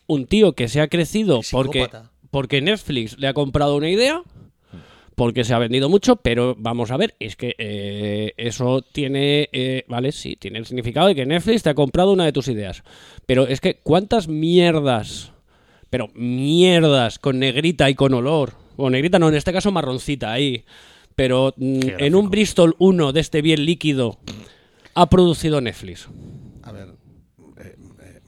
un 0.07 0.27
tío 0.27 0.53
que 0.55 0.69
se 0.69 0.81
ha 0.81 0.89
crecido 0.89 1.41
porque, 1.51 1.89
porque 2.31 2.61
Netflix 2.61 3.19
le 3.19 3.29
ha 3.29 3.35
comprado 3.35 3.77
una 3.77 3.89
idea, 3.91 4.23
porque 5.15 5.45
se 5.45 5.53
ha 5.53 5.59
vendido 5.59 5.89
mucho, 5.91 6.17
pero 6.17 6.55
vamos 6.59 6.91
a 6.91 6.97
ver, 6.97 7.15
es 7.21 7.37
que 7.37 7.55
eh, 7.59 8.33
eso 8.39 8.83
tiene, 8.83 9.49
eh, 9.53 9.85
vale, 9.87 10.13
sí, 10.13 10.37
tiene 10.37 10.59
el 10.59 10.67
significado 10.67 11.09
de 11.09 11.15
que 11.15 11.27
Netflix 11.27 11.63
te 11.63 11.69
ha 11.71 11.75
comprado 11.75 12.13
una 12.13 12.25
de 12.25 12.33
tus 12.33 12.49
ideas, 12.49 12.83
pero 13.27 13.47
es 13.47 13.61
que 13.61 13.75
cuántas 13.83 14.29
mierdas, 14.29 15.33
pero 15.91 16.09
mierdas 16.15 17.19
con 17.19 17.39
negrita 17.39 17.91
y 17.91 17.95
con 17.95 18.15
olor, 18.15 18.55
o 18.77 18.89
negrita 18.89 19.19
no, 19.19 19.29
en 19.29 19.35
este 19.35 19.53
caso 19.53 19.73
marroncita 19.73 20.33
ahí, 20.33 20.65
pero 21.17 21.53
mm, 21.57 21.81
en 21.99 22.15
un 22.15 22.31
Bristol 22.31 22.77
1 22.79 23.13
de 23.13 23.21
este 23.21 23.43
bien 23.43 23.65
líquido 23.67 24.19
ha 24.95 25.09
producido 25.11 25.61
Netflix. 25.61 26.09
A 26.63 26.73
ver. 26.73 26.89
eh, 27.59 27.77
eh, 28.03 28.21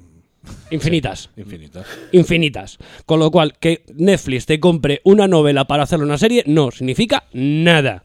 Infinitas. 0.70 1.30
Infinitas. 1.36 1.86
Infinitas. 2.12 2.78
Con 3.06 3.20
lo 3.20 3.30
cual, 3.30 3.56
que 3.58 3.84
Netflix 3.94 4.46
te 4.46 4.60
compre 4.60 5.00
una 5.04 5.28
novela 5.28 5.64
para 5.66 5.84
hacer 5.84 6.00
una 6.00 6.18
serie 6.18 6.42
no 6.46 6.70
significa 6.70 7.24
nada. 7.32 8.04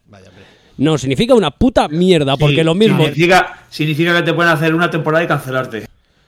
No, 0.78 0.98
significa 1.00 1.34
una 1.34 1.50
puta 1.50 1.88
mierda, 1.88 2.38
porque 2.38 2.58
Sí, 2.58 2.64
lo 2.64 2.76
mismo. 2.76 3.00
Significa, 3.00 3.66
significa 3.70 4.16
que 4.16 4.22
te 4.22 4.34
pueden 4.34 4.52
hacer 4.52 4.76
una 4.76 4.92
temporada 4.92 5.24
y 5.24 5.28
cancelarte. 5.28 5.88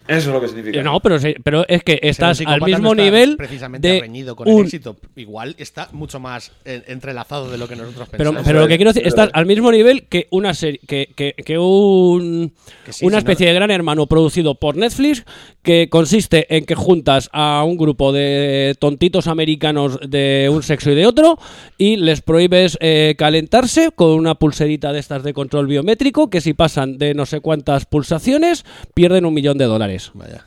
Eso 0.10 0.30
es 0.30 0.34
lo 0.34 0.42
que 0.42 0.48
significa. 0.48 0.80
Eh, 0.80 0.84
No, 0.84 1.00
pero, 1.00 1.18
pero 1.44 1.66
es 1.68 1.84
que 1.84 2.00
estás 2.02 2.42
al 2.46 2.62
mismo 2.62 2.84
no 2.84 2.92
está 2.94 3.04
nivel 3.04 3.38
precisamente 3.38 3.88
de 3.88 4.00
reñido 4.02 4.36
con 4.36 4.48
el 4.48 4.54
un 4.56 4.66
éxito. 4.66 4.98
Igual 5.16 5.56
está 5.60 5.90
mucho 5.92 6.20
más 6.20 6.52
eh, 6.66 6.82
entrelazado 6.88 7.50
de 7.50 7.58
lo 7.58 7.68
que 7.68 7.76
nosotros 7.76 8.10
Pero, 8.12 8.32
pensamos. 8.32 8.44
pero 8.48 8.60
lo 8.62 8.68
que 8.68 8.76
quiero 8.78 8.92
decir, 8.92 9.08
estás 9.08 9.30
al 9.34 9.46
mismo 9.46 9.72
nivel 9.72 10.08
que 10.08 10.28
una 10.32 10.54
serie, 10.54 10.80
que, 10.88 11.10
que, 11.16 11.34
que 11.34 11.58
un 11.58 12.54
Que 12.86 12.94
sí, 12.94 13.06
una 13.06 13.12
si 13.12 13.16
no- 13.16 13.18
especie 13.20 13.48
de 13.48 13.54
gran 13.54 13.72
hermano 13.72 14.08
producido 14.08 14.56
por 14.56 14.76
Netflix 14.76 15.26
que 15.62 15.90
consiste 15.90 16.56
en 16.56 16.66
que 16.66 16.76
juntas 16.76 17.30
a 17.32 17.64
un 17.64 17.78
grupo 17.78 18.12
de 18.12 18.76
tontitos 18.80 19.28
americanos 19.28 20.00
de 20.08 20.50
un 20.52 20.64
sexo 20.64 20.92
y 20.92 20.96
de 20.96 21.06
otro 21.06 21.38
y 21.78 21.98
les 21.98 22.22
prohíbes 22.22 22.78
eh, 22.82 23.16
calentarse 23.18 23.92
con 23.94 24.12
una 24.12 24.36
pulserita 24.36 24.92
de 24.94 25.00
estas 25.00 25.22
de 25.24 25.34
control 25.34 25.68
biométrico 25.68 26.30
que 26.30 26.42
si 26.42 26.54
pasan 26.54 26.98
de 26.98 27.14
no 27.14 27.26
sé 27.26 27.42
cuántas 27.42 27.86
pulsaciones 27.86 28.66
pierden 28.94 29.26
un 29.26 29.34
millón 29.34 29.58
de 29.58 29.66
dólares. 29.66 29.99
Vaya. 30.14 30.46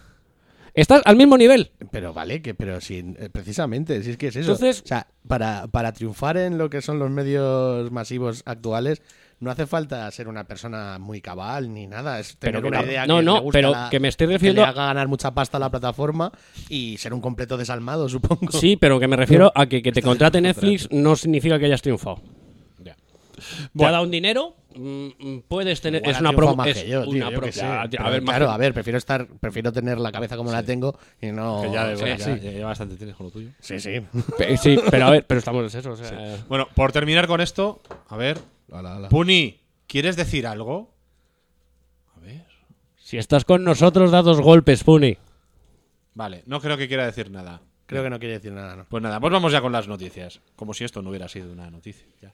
Estás 0.75 1.03
al 1.05 1.17
mismo 1.17 1.37
nivel. 1.37 1.71
Pero 1.91 2.15
vale, 2.15 2.41
que 2.41 2.55
pero 2.55 2.81
sí, 2.81 3.15
eh, 3.19 3.29
precisamente, 3.31 4.03
si 4.03 4.12
es 4.12 4.17
que 4.17 4.29
es 4.29 4.37
eso. 4.37 4.53
Entonces- 4.53 4.83
o 4.83 4.87
sea, 4.87 5.07
para, 5.29 5.67
para 5.69 5.93
triunfar 5.93 6.38
en 6.38 6.57
lo 6.57 6.71
que 6.71 6.81
son 6.81 6.99
los 6.99 7.11
medios 7.11 7.91
masivos 7.93 8.43
actuales, 8.47 9.03
no 9.38 9.51
hace 9.51 9.67
falta 9.67 10.09
ser 10.12 10.29
una 10.29 10.45
persona 10.45 10.99
muy 10.99 11.21
cabal 11.21 11.75
ni 11.75 11.87
nada. 11.88 12.19
Es 12.21 12.37
tener 12.38 12.55
Pero 12.55 12.62
que 12.62 12.69
una 12.69 12.81
no- 12.81 12.87
idea 12.87 13.07
no, 13.07 13.17
que 13.19 13.23
no, 13.25 13.41
gusta 13.43 13.59
pero 13.59 13.71
la- 13.73 13.88
que 13.91 14.01
me 14.01 14.09
estoy 14.09 14.29
refiriendo 14.29 14.62
le 14.62 14.67
a- 14.67 14.71
haga 14.71 14.87
ganar 14.87 15.09
mucha 15.09 15.35
pasta 15.35 15.59
a 15.59 15.61
la 15.61 15.69
plataforma 15.71 16.33
y 16.71 16.97
ser 16.97 17.12
un 17.12 17.21
completo 17.21 17.59
desalmado, 17.59 18.09
supongo. 18.09 18.53
Sí, 18.53 18.77
pero 18.77 18.99
que 18.99 19.09
me 19.09 19.17
refiero 19.17 19.53
a 19.55 19.67
que, 19.67 19.83
que 19.83 19.93
te 19.93 20.01
contrate 20.01 20.41
Netflix 20.41 20.88
no 20.91 21.17
significa 21.17 21.59
que 21.59 21.67
hayas 21.67 21.83
triunfado. 21.83 22.23
Te 23.43 23.65
ha 23.65 23.69
Bueno. 23.73 23.93
dado 23.93 24.05
un 24.05 24.11
dinero, 24.11 24.55
mm, 24.75 25.07
mm, 25.19 25.43
puedes 25.49 25.81
tener. 25.81 26.01
Igual 26.03 26.15
es 26.15 26.21
una 26.21 26.33
promo. 26.33 26.57
más 26.57 26.69
Es 26.69 26.83
que 26.83 26.89
yo, 26.89 27.03
tío, 27.05 27.11
una 27.11 27.31
yo 27.31 27.39
pro- 27.41 27.51
Pero 27.53 28.05
a 28.07 28.11
ver, 28.11 28.23
claro, 28.25 28.51
a 28.51 28.57
ver, 28.57 28.73
prefiero 28.75 28.99
estar, 28.99 29.27
prefiero 29.27 29.73
tener 29.73 29.99
la 29.99 30.11
cabeza 30.13 30.37
como 30.37 30.51
la 30.53 30.63
tengo 30.63 30.99
y 31.21 31.27
no. 31.33 31.63
Que 31.63 31.71
ya, 31.73 31.87
de- 31.89 31.97
sí, 31.97 32.05
ya- 32.05 32.19
sí. 32.19 32.31
ya 32.41 32.51
lleva 32.51 32.69
bastante 32.69 32.97
tienes 32.97 33.15
con 33.17 33.27
lo 33.27 33.33
tuyo. 33.33 33.51
Sí, 33.61 33.79
sí. 33.81 34.01
Pe- 34.39 34.57
Sí, 34.57 34.79
pero 34.91 35.07
a 35.07 35.11
ver, 35.11 35.27
pero 35.27 35.39
estamos 35.39 35.73
en 35.75 35.79
eso. 35.81 35.91
o 35.93 35.97
sea, 35.97 36.37
Bueno, 36.49 36.69
por 36.75 36.93
terminar 36.93 37.27
con 37.27 37.41
esto, 37.41 37.81
a 38.09 38.17
ver. 38.17 38.39
Puni, 39.11 39.61
¿quieres 39.87 40.17
decir 40.17 40.47
algo? 40.47 40.91
Si 42.97 43.19
estás 43.19 43.45
con 43.45 43.63
nosotros, 43.63 44.11
da 44.11 44.23
dos 44.23 44.41
golpes, 44.41 44.85
Puni. 44.85 45.19
Vale, 46.15 46.43
no 46.47 46.61
creo 46.63 46.79
que 46.79 46.89
quiera 46.89 47.05
decir 47.05 47.31
nada. 47.31 47.61
Creo 47.85 48.03
que 48.03 48.09
no 48.09 48.19
quiere 48.19 48.35
decir 48.35 48.53
nada, 48.53 48.75
¿no? 48.75 48.87
Pues 48.89 49.03
nada, 49.03 49.21
pues 49.21 49.31
vamos 49.31 49.53
ya 49.53 49.61
con 49.61 49.71
las 49.73 49.87
noticias. 49.87 50.41
Como 50.57 50.73
si 50.73 50.85
esto 50.85 51.03
no 51.03 51.11
hubiera 51.11 51.29
sido 51.29 51.53
una 51.53 51.71
noticia. 51.71 52.07
ya. 52.23 52.33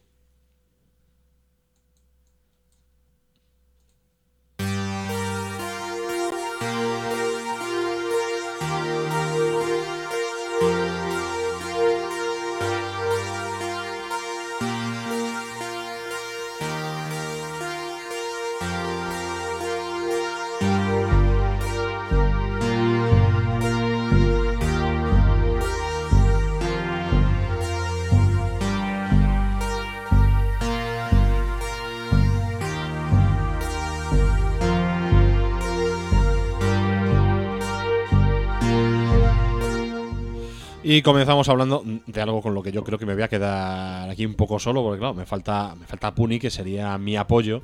Y 40.90 41.02
comenzamos 41.02 41.46
hablando 41.50 41.84
de 41.84 42.22
algo 42.22 42.40
con 42.40 42.54
lo 42.54 42.62
que 42.62 42.72
yo 42.72 42.82
creo 42.82 42.98
que 42.98 43.04
me 43.04 43.12
voy 43.12 43.22
a 43.22 43.28
quedar 43.28 44.08
aquí 44.08 44.24
un 44.24 44.32
poco 44.32 44.58
solo, 44.58 44.82
porque 44.82 44.98
claro, 44.98 45.12
me 45.12 45.26
falta, 45.26 45.74
me 45.78 45.84
falta 45.84 46.14
Puni, 46.14 46.38
que 46.38 46.48
sería 46.48 46.96
mi 46.96 47.14
apoyo. 47.14 47.60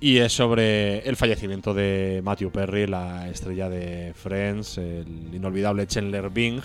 Y 0.00 0.18
es 0.18 0.34
sobre 0.34 0.98
el 1.08 1.16
fallecimiento 1.16 1.72
de 1.72 2.20
Matthew 2.22 2.50
Perry, 2.52 2.86
la 2.86 3.30
estrella 3.30 3.70
de 3.70 4.12
Friends, 4.14 4.76
el 4.76 5.30
inolvidable 5.32 5.86
Chandler 5.86 6.28
Bing, 6.28 6.60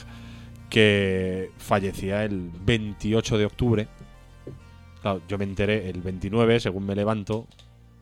que 0.69 1.51
fallecía 1.57 2.25
el 2.25 2.51
28 2.65 3.37
de 3.37 3.45
octubre. 3.45 3.87
Claro, 5.01 5.21
yo 5.29 5.37
me 5.37 5.45
enteré 5.45 5.89
el 5.89 6.01
29, 6.01 6.59
según 6.59 6.85
me 6.85 6.95
levanto, 6.95 7.47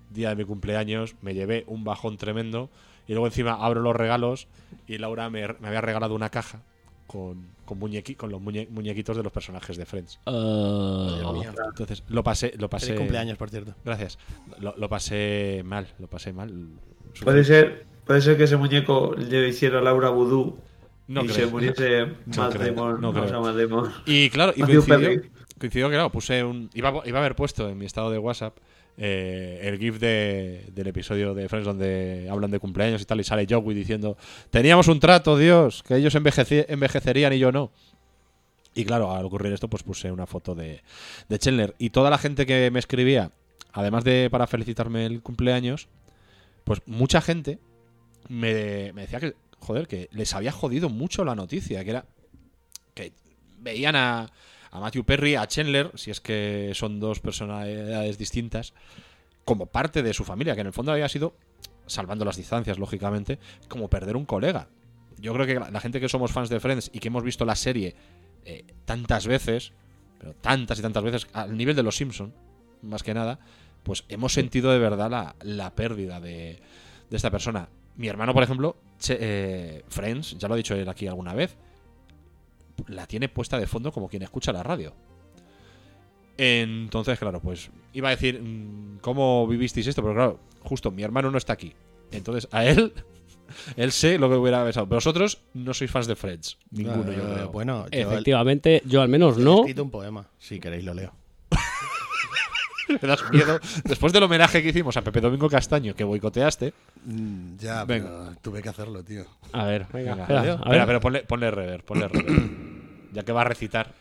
día 0.09 0.29
de 0.29 0.35
mi 0.35 0.43
cumpleaños, 0.43 1.15
me 1.21 1.35
llevé 1.35 1.65
un 1.67 1.83
bajón 1.83 2.17
tremendo. 2.17 2.71
Y 3.07 3.11
luego 3.11 3.27
encima 3.27 3.63
abro 3.63 3.81
los 3.81 3.95
regalos 3.95 4.47
y 4.87 4.97
Laura 4.97 5.29
me, 5.29 5.47
me 5.59 5.67
había 5.67 5.81
regalado 5.81 6.15
una 6.15 6.31
caja 6.31 6.63
con, 7.07 7.45
con, 7.65 7.79
muñequi- 7.79 8.15
con 8.15 8.31
los 8.31 8.41
muñe- 8.41 8.67
muñequitos 8.69 9.15
de 9.17 9.23
los 9.23 9.31
personajes 9.31 9.77
de 9.77 9.85
Friends. 9.85 10.19
Ah. 10.25 11.31
Entonces 11.69 12.03
lo 12.09 12.23
pasé, 12.23 12.53
lo 12.57 12.69
pasé. 12.69 12.87
Feliz 12.87 12.99
cumpleaños, 12.99 13.37
por 13.37 13.49
cierto. 13.49 13.75
Gracias. 13.83 14.17
Lo, 14.59 14.75
lo 14.77 14.89
pasé 14.89 15.61
mal, 15.65 15.87
lo 15.99 16.07
pasé 16.07 16.33
mal. 16.33 16.51
Puede 17.23 17.43
ser, 17.43 17.85
puede 18.05 18.21
ser 18.21 18.37
que 18.37 18.43
ese 18.43 18.57
muñeco 18.57 19.15
le 19.17 19.47
hiciera 19.47 19.81
Laura 19.81 20.09
Voodoo 20.09 20.57
No 21.07 21.21
y 21.23 21.27
creo. 21.27 21.35
se 21.35 21.45
muriese 21.47 22.05
No 22.25 22.49
creo, 22.49 22.73
Damon. 22.73 23.01
no 23.01 23.13
creo. 23.13 23.91
Y 24.05 24.29
claro, 24.29 24.53
y 24.55 24.61
coincidió, 24.61 25.21
coincidió 25.59 25.89
que 25.89 25.95
claro, 25.95 26.11
puse 26.11 26.43
un. 26.43 26.69
Iba, 26.73 27.01
iba 27.05 27.19
a 27.19 27.21
haber 27.21 27.35
puesto 27.35 27.69
en 27.69 27.77
mi 27.77 27.85
estado 27.85 28.09
de 28.11 28.17
WhatsApp 28.17 28.57
eh, 28.97 29.59
el 29.63 29.77
GIF 29.79 29.99
de- 29.99 30.65
del 30.73 30.87
episodio 30.87 31.33
de 31.33 31.49
Friends 31.49 31.65
donde 31.65 32.27
hablan 32.29 32.51
de 32.51 32.59
cumpleaños 32.59 33.01
y 33.01 33.05
tal, 33.05 33.19
y 33.19 33.23
sale 33.23 33.45
Joey 33.49 33.75
diciendo: 33.75 34.17
Teníamos 34.49 34.87
un 34.87 34.99
trato, 34.99 35.37
Dios, 35.37 35.83
que 35.83 35.95
ellos 35.95 36.15
envejecerían 36.15 37.33
y 37.33 37.39
yo 37.39 37.51
no. 37.51 37.71
Y 38.73 38.83
claro, 38.83 39.13
al 39.15 39.25
ocurrir 39.25 39.53
esto, 39.53 39.69
pues 39.69 39.83
puse 39.83 40.11
una 40.11 40.25
foto 40.25 40.53
de, 40.53 40.81
de 41.29 41.39
Chandler. 41.39 41.75
Y 41.77 41.91
toda 41.91 42.09
la 42.09 42.17
gente 42.17 42.45
que 42.45 42.69
me 42.71 42.79
escribía, 42.79 43.31
además 43.71 44.03
de 44.03 44.27
para 44.29 44.47
felicitarme 44.47 45.05
el 45.05 45.21
cumpleaños, 45.21 45.87
pues 46.65 46.81
mucha 46.85 47.21
gente 47.21 47.59
me, 48.27 48.91
me 48.93 49.01
decía 49.03 49.19
que, 49.21 49.35
joder, 49.59 49.87
que 49.87 50.09
les 50.11 50.33
había 50.33 50.51
jodido 50.51 50.89
mucho 50.89 51.23
la 51.23 51.35
noticia, 51.35 51.83
que 51.85 51.89
era 51.91 52.05
que 52.93 53.13
veían 53.59 53.95
a, 53.95 54.29
a 54.75 54.79
Matthew 54.79 55.05
Perry, 55.05 55.35
a 55.35 55.47
Chandler, 55.47 55.91
si 55.95 56.11
es 56.11 56.19
que 56.19 56.71
son 56.73 56.99
dos 56.99 57.21
personalidades 57.21 58.17
distintas, 58.17 58.73
como 59.45 59.67
parte 59.67 60.03
de 60.03 60.13
su 60.13 60.25
familia, 60.25 60.53
que 60.53 60.61
en 60.61 60.67
el 60.67 60.73
fondo 60.73 60.91
había 60.91 61.07
sido, 61.07 61.35
salvando 61.85 62.25
las 62.25 62.35
distancias, 62.35 62.77
lógicamente, 62.77 63.39
como 63.69 63.89
perder 63.89 64.17
un 64.17 64.25
colega. 64.25 64.67
Yo 65.17 65.33
creo 65.33 65.45
que 65.45 65.71
la, 65.71 65.79
gente 65.79 66.01
que 66.01 66.09
somos 66.09 66.31
fans 66.31 66.49
de 66.49 66.59
Friends 66.59 66.91
y 66.93 66.99
que 66.99 67.07
hemos 67.07 67.23
visto 67.23 67.45
la 67.45 67.55
serie 67.55 67.95
eh, 68.43 68.65
tantas 68.83 69.27
veces, 69.27 69.71
pero 70.19 70.33
tantas 70.33 70.79
y 70.79 70.81
tantas 70.81 71.03
veces, 71.03 71.27
al 71.31 71.55
nivel 71.55 71.75
de 71.75 71.83
los 71.83 71.95
Simpson, 71.95 72.33
más 72.81 73.01
que 73.01 73.13
nada, 73.13 73.39
pues 73.83 74.03
hemos 74.09 74.33
sentido 74.33 74.71
de 74.71 74.79
verdad 74.79 75.33
la, 75.41 75.75
pérdida 75.75 76.19
de, 76.19 76.59
esta 77.11 77.31
persona. 77.31 77.69
Mi 77.95 78.09
hermano, 78.09 78.33
por 78.33 78.43
ejemplo, 78.43 78.75
eh, 79.07 79.83
Friends, 79.87 80.37
ya 80.37 80.49
lo 80.49 80.55
ha 80.55 80.57
dicho 80.57 80.75
él 80.75 80.89
aquí 80.89 81.07
alguna 81.07 81.33
vez, 81.33 81.55
la 82.87 83.05
tiene 83.07 83.29
puesta 83.29 83.57
de 83.59 83.67
fondo 83.67 83.91
como 83.91 84.07
quien 84.09 84.23
escucha 84.23 84.51
la 84.53 84.63
radio. 84.63 84.93
Entonces, 86.37 87.17
claro, 87.17 87.39
pues 87.41 87.69
iba 87.93 88.09
a 88.09 88.11
decir, 88.11 88.41
mm, 88.41 88.97
¿cómo 89.01 89.47
vivisteis 89.47 89.87
esto? 89.87 90.01
Pero 90.01 90.13
claro, 90.15 90.39
justo 90.63 90.91
mi 90.91 91.03
hermano 91.03 91.31
no 91.31 91.37
está 91.37 91.53
aquí. 91.53 91.73
Entonces, 92.11 92.47
a 92.51 92.65
él, 92.65 92.93
él 93.77 93.91
sé 93.91 94.19
lo 94.19 94.29
que 94.29 94.35
hubiera 94.35 94.63
pensado. 94.63 94.85
Pero 94.87 94.97
vosotros 94.97 95.41
no 95.53 95.73
sois 95.73 95.89
fans 95.89 96.07
de 96.07 96.15
Friends. 96.15 96.57
Ninguno, 96.71 97.11
yo 97.11 97.23
Eh, 97.29 97.33
creo. 97.33 97.51
Bueno, 97.51 97.85
yo- 97.89 97.99
Efectivamente, 97.99 98.81
yo 98.85 99.01
al 99.01 99.07
menos 99.09 99.35
yo 99.37 99.41
he 99.41 99.45
no. 99.45 99.55
escrito 99.59 99.83
un 99.83 99.91
poema. 99.91 100.27
Si 100.37 100.59
queréis, 100.59 100.83
lo 100.83 100.93
leo. 100.93 101.13
Me 103.01 103.07
das 103.07 103.29
miedo. 103.31 103.59
Después 103.83 104.13
del 104.13 104.23
homenaje 104.23 104.61
que 104.61 104.69
hicimos 104.69 104.95
a 104.97 105.01
Pepe 105.01 105.21
Domingo 105.21 105.49
Castaño, 105.49 105.95
que 105.95 106.03
boicoteaste. 106.03 106.73
Mm, 107.05 107.57
ya, 107.57 107.83
Venga. 107.85 108.09
pero 108.09 108.35
tuve 108.41 108.61
que 108.61 108.69
hacerlo, 108.69 109.03
tío. 109.03 109.25
A 109.53 109.65
ver, 109.65 109.85
venga, 109.91 110.11
Venga, 110.11 110.23
espera, 110.23 110.41
a 110.41 110.45
Espera, 110.55 110.69
ver. 110.77 110.85
pero 110.85 110.99
ponle, 111.01 111.23
ponle 111.23 111.51
rever, 111.51 111.83
ponle 111.83 112.07
rever. 112.07 112.49
ya 113.13 113.23
que 113.23 113.31
va 113.31 113.41
a 113.41 113.45
recitar. 113.45 113.91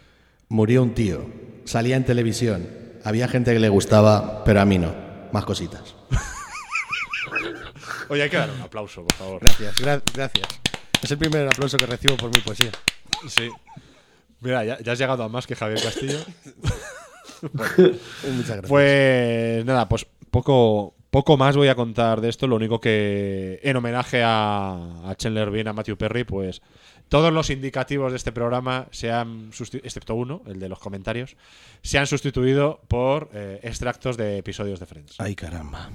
Murió 0.48 0.82
un 0.82 0.94
tío. 0.94 1.26
Salía 1.64 1.96
en 1.96 2.04
televisión. 2.04 2.68
Había 3.04 3.28
gente 3.28 3.52
que 3.52 3.58
le 3.60 3.68
gustaba, 3.68 4.44
pero 4.44 4.60
a 4.60 4.64
mí 4.64 4.78
no. 4.78 4.94
Más 5.32 5.44
cositas. 5.44 5.94
Oye, 8.08 8.22
hay 8.22 8.30
que 8.30 8.36
dar 8.36 8.50
un 8.50 8.60
aplauso, 8.60 9.02
por 9.04 9.16
favor. 9.16 9.40
Gracias, 9.40 9.76
gra- 9.80 10.02
gracias. 10.14 10.46
Es 11.02 11.10
el 11.10 11.18
primer 11.18 11.46
aplauso 11.46 11.76
que 11.76 11.86
recibo 11.86 12.16
por 12.16 12.30
mi 12.34 12.40
poesía. 12.40 12.70
Sí. 13.28 13.50
Mira, 14.40 14.64
ya, 14.64 14.78
ya 14.80 14.92
has 14.92 14.98
llegado 14.98 15.22
a 15.24 15.28
más 15.28 15.46
que 15.46 15.54
Javier 15.56 15.82
Castillo. 15.82 16.18
Muchas 17.52 18.56
gracias. 18.56 18.68
Pues 18.68 19.64
nada, 19.64 19.88
pues 19.88 20.06
poco, 20.30 20.94
poco 21.10 21.36
más 21.36 21.56
voy 21.56 21.68
a 21.68 21.74
contar 21.74 22.20
de 22.20 22.28
esto, 22.28 22.46
lo 22.46 22.56
único 22.56 22.80
que 22.80 23.60
en 23.62 23.76
homenaje 23.76 24.22
a, 24.24 25.08
a 25.08 25.14
Chandler 25.16 25.68
a 25.68 25.72
Matthew 25.72 25.96
Perry, 25.96 26.24
pues 26.24 26.62
todos 27.08 27.32
los 27.32 27.50
indicativos 27.50 28.12
de 28.12 28.16
este 28.16 28.32
programa 28.32 28.88
se 28.90 29.12
han 29.12 29.50
excepto 29.82 30.14
uno, 30.14 30.42
el 30.46 30.58
de 30.58 30.68
los 30.68 30.78
comentarios, 30.78 31.36
se 31.82 31.98
han 31.98 32.06
sustituido 32.06 32.80
por 32.88 33.30
eh, 33.34 33.60
extractos 33.62 34.16
de 34.16 34.38
episodios 34.38 34.80
de 34.80 34.86
Friends. 34.86 35.20
Ay, 35.20 35.34
caramba. 35.34 35.90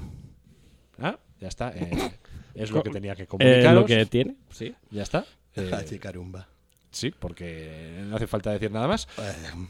Ah, 1.01 1.17
ya 1.39 1.47
está. 1.47 1.71
eh, 1.75 2.11
es 2.53 2.71
lo 2.71 2.83
que 2.83 2.89
tenía 2.89 3.15
que 3.15 3.23
Eh, 3.23 3.27
comunicaros. 3.27 3.73
lo 3.81 3.85
que 3.85 4.05
tiene, 4.05 4.35
sí. 4.51 4.75
Ya 4.91 5.03
está. 5.03 5.25
Eh, 5.55 5.71
Ay, 5.73 5.97
caramba. 5.97 6.47
Sí, 6.91 7.13
porque 7.17 8.01
no 8.07 8.15
hace 8.15 8.25
falta 8.27 8.51
decir 8.51 8.71
nada 8.71 8.87
más. 8.87 9.07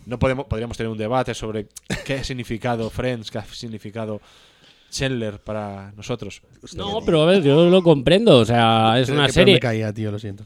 No 0.06 0.18
podemos, 0.20 0.46
podríamos 0.46 0.78
tener 0.78 0.90
un 0.90 0.98
debate 0.98 1.34
sobre 1.34 1.68
qué 2.06 2.14
ha 2.16 2.24
significado 2.24 2.90
Friends, 2.90 3.30
qué 3.30 3.40
ha 3.40 3.46
significado 3.46 4.22
Chandler 4.90 5.40
para 5.40 5.92
nosotros. 5.98 6.42
No, 6.76 7.02
pero 7.06 7.22
a 7.22 7.26
ver, 7.26 7.44
yo 7.44 7.70
lo 7.70 7.84
comprendo. 7.84 8.38
O 8.38 8.46
sea, 8.46 9.00
es 9.00 9.10
una 9.10 9.28
serie. 9.30 9.56
me 9.56 9.60
caía, 9.60 9.94
tío, 9.94 10.12
lo 10.12 10.18
siento. 10.20 10.46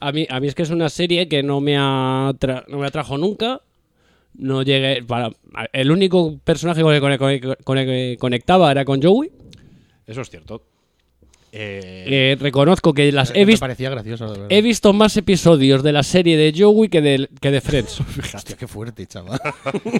A 0.00 0.12
mí, 0.12 0.26
a 0.30 0.40
mí 0.40 0.48
es 0.48 0.54
que 0.54 0.62
es 0.62 0.70
una 0.70 0.88
serie 0.88 1.28
que 1.28 1.42
no 1.42 1.60
me, 1.60 1.76
atra- 1.78 2.64
no 2.68 2.78
me 2.78 2.86
atrajo 2.86 3.18
nunca. 3.18 3.60
No 4.36 4.62
llegué. 4.62 5.02
Para, 5.04 5.30
el 5.72 5.90
único 5.92 6.38
personaje 6.42 6.82
con 6.82 7.78
el 7.78 7.86
que 7.86 8.16
conectaba 8.18 8.70
era 8.70 8.84
con 8.84 9.00
Joey. 9.02 9.30
Eso 10.06 10.22
es 10.22 10.30
cierto. 10.30 10.62
Eh, 11.56 12.04
Eh, 12.32 12.36
reconozco 12.40 12.92
que 12.92 13.12
las 13.12 13.32
he 13.34 13.44
visto. 13.44 13.60
parecía 13.60 13.88
gracioso. 13.90 14.46
He 14.48 14.60
visto 14.60 14.92
más 14.92 15.16
episodios 15.16 15.82
de 15.84 15.92
la 15.92 16.02
serie 16.02 16.36
de 16.36 16.52
Joey 16.56 16.88
que 16.88 17.00
de, 17.00 17.28
que 17.40 17.50
de 17.52 17.60
Friends. 17.60 18.00
Hostia, 18.34 18.56
qué 18.56 18.66
fuerte, 18.66 19.06
chaval. 19.06 19.40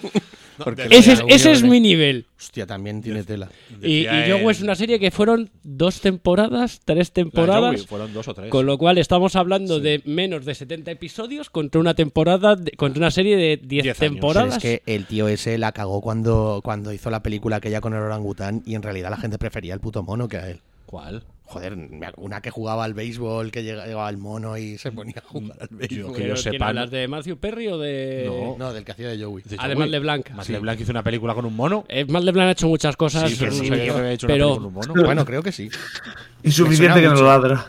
Porque 0.62 0.84
ese 0.90 1.12
es, 1.14 1.22
ese 1.28 1.52
es 1.52 1.62
mi 1.62 1.80
nivel. 1.80 2.26
Hostia, 2.38 2.66
también 2.66 3.02
tiene 3.02 3.24
tela. 3.24 3.48
Y, 3.82 4.02
y 4.02 4.06
Joey 4.30 4.48
es 4.50 4.60
una 4.62 4.74
serie 4.76 4.98
que 5.00 5.10
fueron 5.10 5.50
dos 5.64 6.00
temporadas, 6.00 6.80
tres 6.84 7.12
temporadas. 7.12 7.74
Joey, 7.76 7.86
fueron 7.86 8.12
dos 8.12 8.28
o 8.28 8.34
tres. 8.34 8.50
Con 8.50 8.66
lo 8.66 8.78
cual 8.78 8.98
estamos 8.98 9.34
hablando 9.36 9.80
de 9.80 10.00
menos 10.04 10.44
de 10.44 10.54
70 10.54 10.90
episodios 10.92 11.50
contra 11.50 11.80
una 11.80 11.94
temporada, 11.94 12.54
de- 12.56 12.70
contra 12.72 12.98
una 13.00 13.10
serie 13.10 13.36
de 13.36 13.56
10 13.56 13.68
Diez 13.68 13.84
años. 13.86 13.98
temporadas. 14.12 14.56
Es 14.56 14.62
que 14.62 14.82
el 14.86 15.06
tío 15.06 15.26
ese 15.28 15.58
la 15.58 15.72
cagó 15.72 16.00
cuando, 16.00 16.60
cuando 16.64 16.92
hizo 16.92 17.10
la 17.10 17.22
película 17.22 17.56
aquella 17.56 17.80
con 17.80 17.92
el 17.94 18.00
orangután 18.00 18.62
y 18.64 18.74
en 18.76 18.82
realidad 18.82 19.10
la 19.10 19.16
gente 19.16 19.38
prefería 19.38 19.74
el 19.74 19.80
puto 19.80 20.02
mono 20.04 20.28
que 20.28 20.36
a 20.36 20.48
él. 20.50 20.60
¿Cuál? 20.86 21.24
Joder, 21.46 21.76
una 22.16 22.40
que 22.40 22.50
jugaba 22.50 22.84
al 22.84 22.94
béisbol, 22.94 23.50
que 23.52 23.62
llega- 23.62 23.84
llegaba 23.84 24.08
el 24.08 24.16
mono 24.16 24.56
y 24.56 24.78
se 24.78 24.90
ponía 24.90 25.16
a 25.18 25.28
jugar 25.28 25.58
al 25.60 25.68
béisbol. 25.70 26.16
que 26.16 26.22
yo 26.22 26.34
¿quién 26.34 26.36
sepa, 26.38 26.68
hablas 26.68 26.90
de 26.90 27.06
Matthew 27.06 27.36
Perry 27.36 27.68
o 27.68 27.76
de.? 27.78 28.24
No. 28.26 28.56
No, 28.58 28.72
del 28.72 28.82
que 28.82 28.92
hacía 28.92 29.08
de 29.10 29.22
Joey. 29.22 29.44
Además 29.58 29.90
de 29.90 29.98
Blanc. 29.98 30.30
Más 30.30 30.46
Sí. 30.46 30.52
LeBlanc 30.54 30.80
hizo 30.80 30.90
una 30.90 31.02
película 31.02 31.34
con 31.34 31.44
un 31.44 31.54
mono. 31.54 31.84
Eh, 31.88 32.06
Matt 32.06 32.24
LeBlanc 32.24 32.48
ha 32.48 32.52
hecho 32.52 32.66
muchas 32.66 32.96
cosas. 32.96 33.30
Sí, 33.30 33.36
pero 33.38 33.52
no 33.52 33.62
mm, 33.62 33.66
sabía 33.66 33.84
que 33.84 33.90
había 33.90 34.12
hecho 34.12 34.26
una 34.26 34.34
película 34.34 34.54
con 34.56 34.64
un 34.66 34.72
mono. 34.72 35.04
Bueno, 35.04 35.24
creo 35.26 35.42
que 35.42 35.52
sí. 35.52 35.68
Insuficiente 36.42 37.00
que 37.02 37.08
no 37.08 37.22
ladra. 37.22 37.66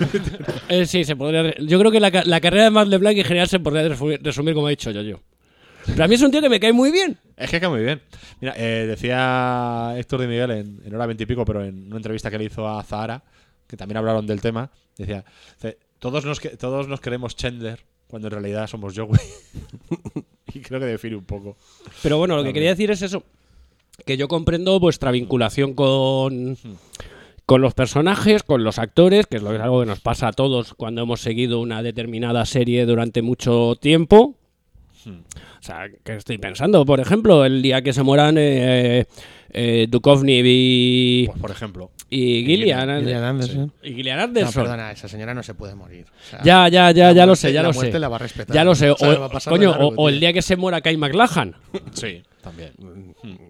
eh, 0.68 0.86
sí, 0.86 1.04
se 1.04 1.16
podría. 1.16 1.54
Yo 1.58 1.78
creo 1.78 1.90
que 1.90 2.00
la, 2.00 2.10
ca- 2.10 2.24
la 2.26 2.40
carrera 2.40 2.64
de 2.64 2.70
Matt 2.70 2.88
LeBlanc 2.88 3.16
en 3.16 3.24
general 3.24 3.48
se 3.48 3.60
podría 3.60 3.88
resumir, 3.88 4.20
resumir 4.22 4.54
como 4.54 4.66
ha 4.66 4.70
dicho 4.70 4.90
yo. 4.90 5.00
yo. 5.02 5.20
Pero 5.86 6.04
a 6.04 6.08
mí 6.08 6.14
es 6.14 6.22
un 6.22 6.30
tío 6.30 6.40
que 6.40 6.48
me 6.48 6.60
cae 6.60 6.72
muy 6.72 6.90
bien. 6.90 7.16
Es 7.36 7.50
que 7.50 7.60
cae 7.60 7.68
muy 7.68 7.82
bien. 7.82 8.00
Mira, 8.40 8.54
eh, 8.56 8.86
decía 8.86 9.94
Héctor 9.96 10.20
de 10.20 10.26
Miguel 10.28 10.50
en, 10.50 10.80
en 10.84 10.94
hora 10.94 11.06
veintipico, 11.06 11.44
pero 11.44 11.64
en 11.64 11.86
una 11.86 11.96
entrevista 11.96 12.30
que 12.30 12.38
le 12.38 12.44
hizo 12.44 12.66
a 12.68 12.82
Zahara, 12.82 13.22
que 13.66 13.76
también 13.76 13.96
hablaron 13.98 14.26
del 14.26 14.40
tema, 14.40 14.70
decía, 14.98 15.24
todos 15.98 16.24
nos, 16.24 16.40
que- 16.40 16.50
todos 16.56 16.88
nos 16.88 17.00
queremos 17.00 17.36
Chandler 17.36 17.80
cuando 18.08 18.28
en 18.28 18.32
realidad 18.32 18.66
somos 18.66 18.94
Joey. 18.96 19.10
y 20.54 20.60
creo 20.60 20.80
que 20.80 20.86
define 20.86 21.16
un 21.16 21.24
poco. 21.24 21.56
Pero 22.02 22.18
bueno, 22.18 22.36
lo 22.36 22.44
que 22.44 22.52
quería 22.52 22.70
decir 22.70 22.90
es 22.90 23.02
eso. 23.02 23.22
Que 24.04 24.16
yo 24.16 24.28
comprendo 24.28 24.78
vuestra 24.78 25.10
vinculación 25.10 25.72
con, 25.74 26.56
con 27.46 27.60
los 27.62 27.72
personajes, 27.74 28.42
con 28.42 28.62
los 28.62 28.78
actores, 28.78 29.26
que 29.26 29.38
es 29.38 29.42
lo 29.42 29.50
que 29.50 29.56
es 29.56 29.62
algo 29.62 29.80
que 29.80 29.86
nos 29.86 30.00
pasa 30.00 30.28
a 30.28 30.32
todos 30.32 30.74
cuando 30.74 31.02
hemos 31.02 31.20
seguido 31.20 31.60
una 31.60 31.82
determinada 31.82 32.44
serie 32.44 32.84
durante 32.86 33.22
mucho 33.22 33.74
tiempo. 33.80 34.34
O 35.06 35.62
sea, 35.62 35.86
que 36.04 36.14
estoy 36.16 36.38
pensando, 36.38 36.84
por 36.84 37.00
ejemplo, 37.00 37.44
el 37.44 37.62
día 37.62 37.82
que 37.82 37.92
se 37.92 38.02
mueran 38.02 38.36
eh, 38.38 39.06
eh, 39.50 39.86
y, 39.90 41.26
Pues, 41.26 41.38
por 41.40 41.50
ejemplo. 41.50 41.90
y 42.10 42.44
Gillian, 42.44 43.00
Gillian 43.00 43.24
Anderson. 43.24 43.72
y 43.82 43.94
Gillian 43.94 44.18
No, 44.18 44.24
Anderson. 44.24 44.62
perdona, 44.62 44.92
esa 44.92 45.08
señora 45.08 45.34
no 45.34 45.42
se 45.42 45.54
puede 45.54 45.74
morir. 45.74 46.06
O 46.08 46.30
sea, 46.30 46.42
Ya, 46.42 46.68
ya, 46.68 46.90
ya, 46.90 47.12
ya 47.12 47.26
lo 47.26 47.36
sé, 47.36 47.52
ya 47.52 47.62
la 47.62 47.68
lo 47.68 47.74
muerte 47.74 47.92
sé. 47.92 47.98
la 47.98 48.08
va 48.08 48.16
a 48.16 48.18
respetar. 48.20 48.54
Ya 48.54 48.64
lo 48.64 48.74
sé. 48.74 48.90
O 48.90 48.96
coño, 48.96 49.70
largo, 49.70 49.88
o, 49.88 49.94
o 49.96 50.08
el 50.08 50.20
día 50.20 50.32
que 50.32 50.42
se 50.42 50.56
muera 50.56 50.80
Kai 50.80 50.96
McLachlan. 50.96 51.54
Sí, 51.92 52.22
también. 52.46 52.72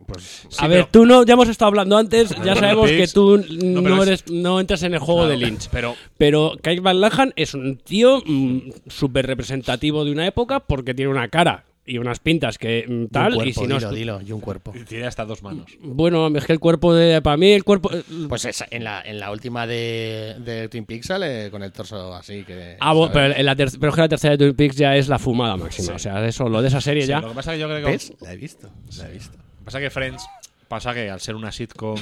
Pues, 0.06 0.46
a 0.58 0.66
ver, 0.68 0.86
tú 0.90 1.04
no, 1.04 1.22
ya 1.24 1.34
hemos 1.34 1.48
estado 1.48 1.68
hablando 1.68 1.98
antes, 1.98 2.30
ya 2.44 2.54
sabemos 2.56 2.88
que 2.88 3.06
tú 3.08 3.36
No, 3.36 3.80
no, 3.80 3.82
pero 3.82 4.02
es- 4.02 4.08
eres, 4.08 4.24
no 4.30 4.58
entras 4.58 4.82
en 4.84 4.94
el 4.94 5.00
juego 5.00 5.20
Claro, 5.26 5.38
de 5.38 5.46
Lynch. 5.46 5.68
pero- 5.70 5.94
pero 6.16 6.52
Kai 6.62 6.80
McLachlan 6.80 7.32
es 7.36 7.52
un 7.54 7.76
tío 7.76 8.22
mm, 8.24 8.58
súper 8.86 9.26
representativo 9.26 10.04
de 10.04 10.12
una 10.12 10.26
época 10.26 10.60
porque 10.60 10.94
tiene 10.94 11.10
una 11.10 11.28
cara 11.28 11.64
y 11.86 11.98
unas 11.98 12.18
pintas 12.18 12.58
que 12.58 12.84
mm, 12.86 12.90
y 12.90 12.94
un 12.94 13.08
tal, 13.08 13.34
cuerpo, 13.34 13.48
y 13.48 13.52
si 13.52 13.66
no... 13.66 13.92
dilo, 13.92 14.20
y 14.20 14.32
un 14.32 14.40
cuerpo. 14.40 14.72
Y 14.74 14.84
tiene 14.84 15.06
hasta 15.06 15.24
dos 15.24 15.42
manos. 15.42 15.70
Bueno, 15.80 16.26
es 16.36 16.44
que 16.44 16.52
el 16.52 16.58
cuerpo 16.60 16.92
de... 16.94 17.22
Para 17.22 17.36
mí 17.36 17.52
el 17.52 17.62
cuerpo... 17.64 17.92
eh, 17.94 18.02
Pues 18.28 18.44
esa, 18.44 18.66
en, 18.70 18.82
la, 18.84 19.00
en 19.02 19.20
la 19.20 19.30
última 19.30 19.66
de, 19.66 20.36
de 20.40 20.68
Twin 20.68 20.84
Peaks 20.84 21.06
sale 21.06 21.50
con 21.50 21.62
el 21.62 21.72
torso 21.72 22.14
así 22.14 22.42
que... 22.44 22.76
Ah, 22.80 22.92
bueno, 22.92 23.12
¿sabes? 23.12 23.28
pero, 23.30 23.40
en 23.40 23.46
la 23.46 23.56
ter- 23.56 23.70
pero 23.78 23.88
es 23.90 23.94
que 23.94 24.00
la 24.00 24.08
tercera 24.08 24.32
de 24.36 24.38
Twin 24.38 24.54
Peaks 24.56 24.76
ya 24.76 24.96
es 24.96 25.08
la 25.08 25.18
fumada 25.18 25.56
máxima. 25.56 25.94
O 25.94 25.98
sea, 25.98 26.26
eso, 26.26 26.48
lo 26.48 26.60
de 26.60 26.68
esa 26.68 26.80
serie 26.80 27.02
Sí, 27.02 27.08
ya... 27.08 27.20
Lo 27.20 27.28
que 27.28 27.34
pasa 27.34 27.52
es 27.52 27.56
que 27.56 27.60
yo 27.60 27.68
creo 27.68 27.84
que. 27.84 27.90
¿Ves? 27.92 28.12
La 28.20 28.32
he 28.32 28.36
visto, 28.36 28.68
la 28.98 29.08
he 29.08 29.12
visto. 29.12 29.36
Lo 29.36 29.42
que 29.58 29.64
pasa 29.64 29.78
es 29.78 29.84
que 29.84 29.90
Friends 29.90 30.26
pasa 30.68 30.92
que 30.94 31.08
al 31.10 31.20
ser 31.20 31.34
una 31.36 31.52
sitcom 31.52 31.96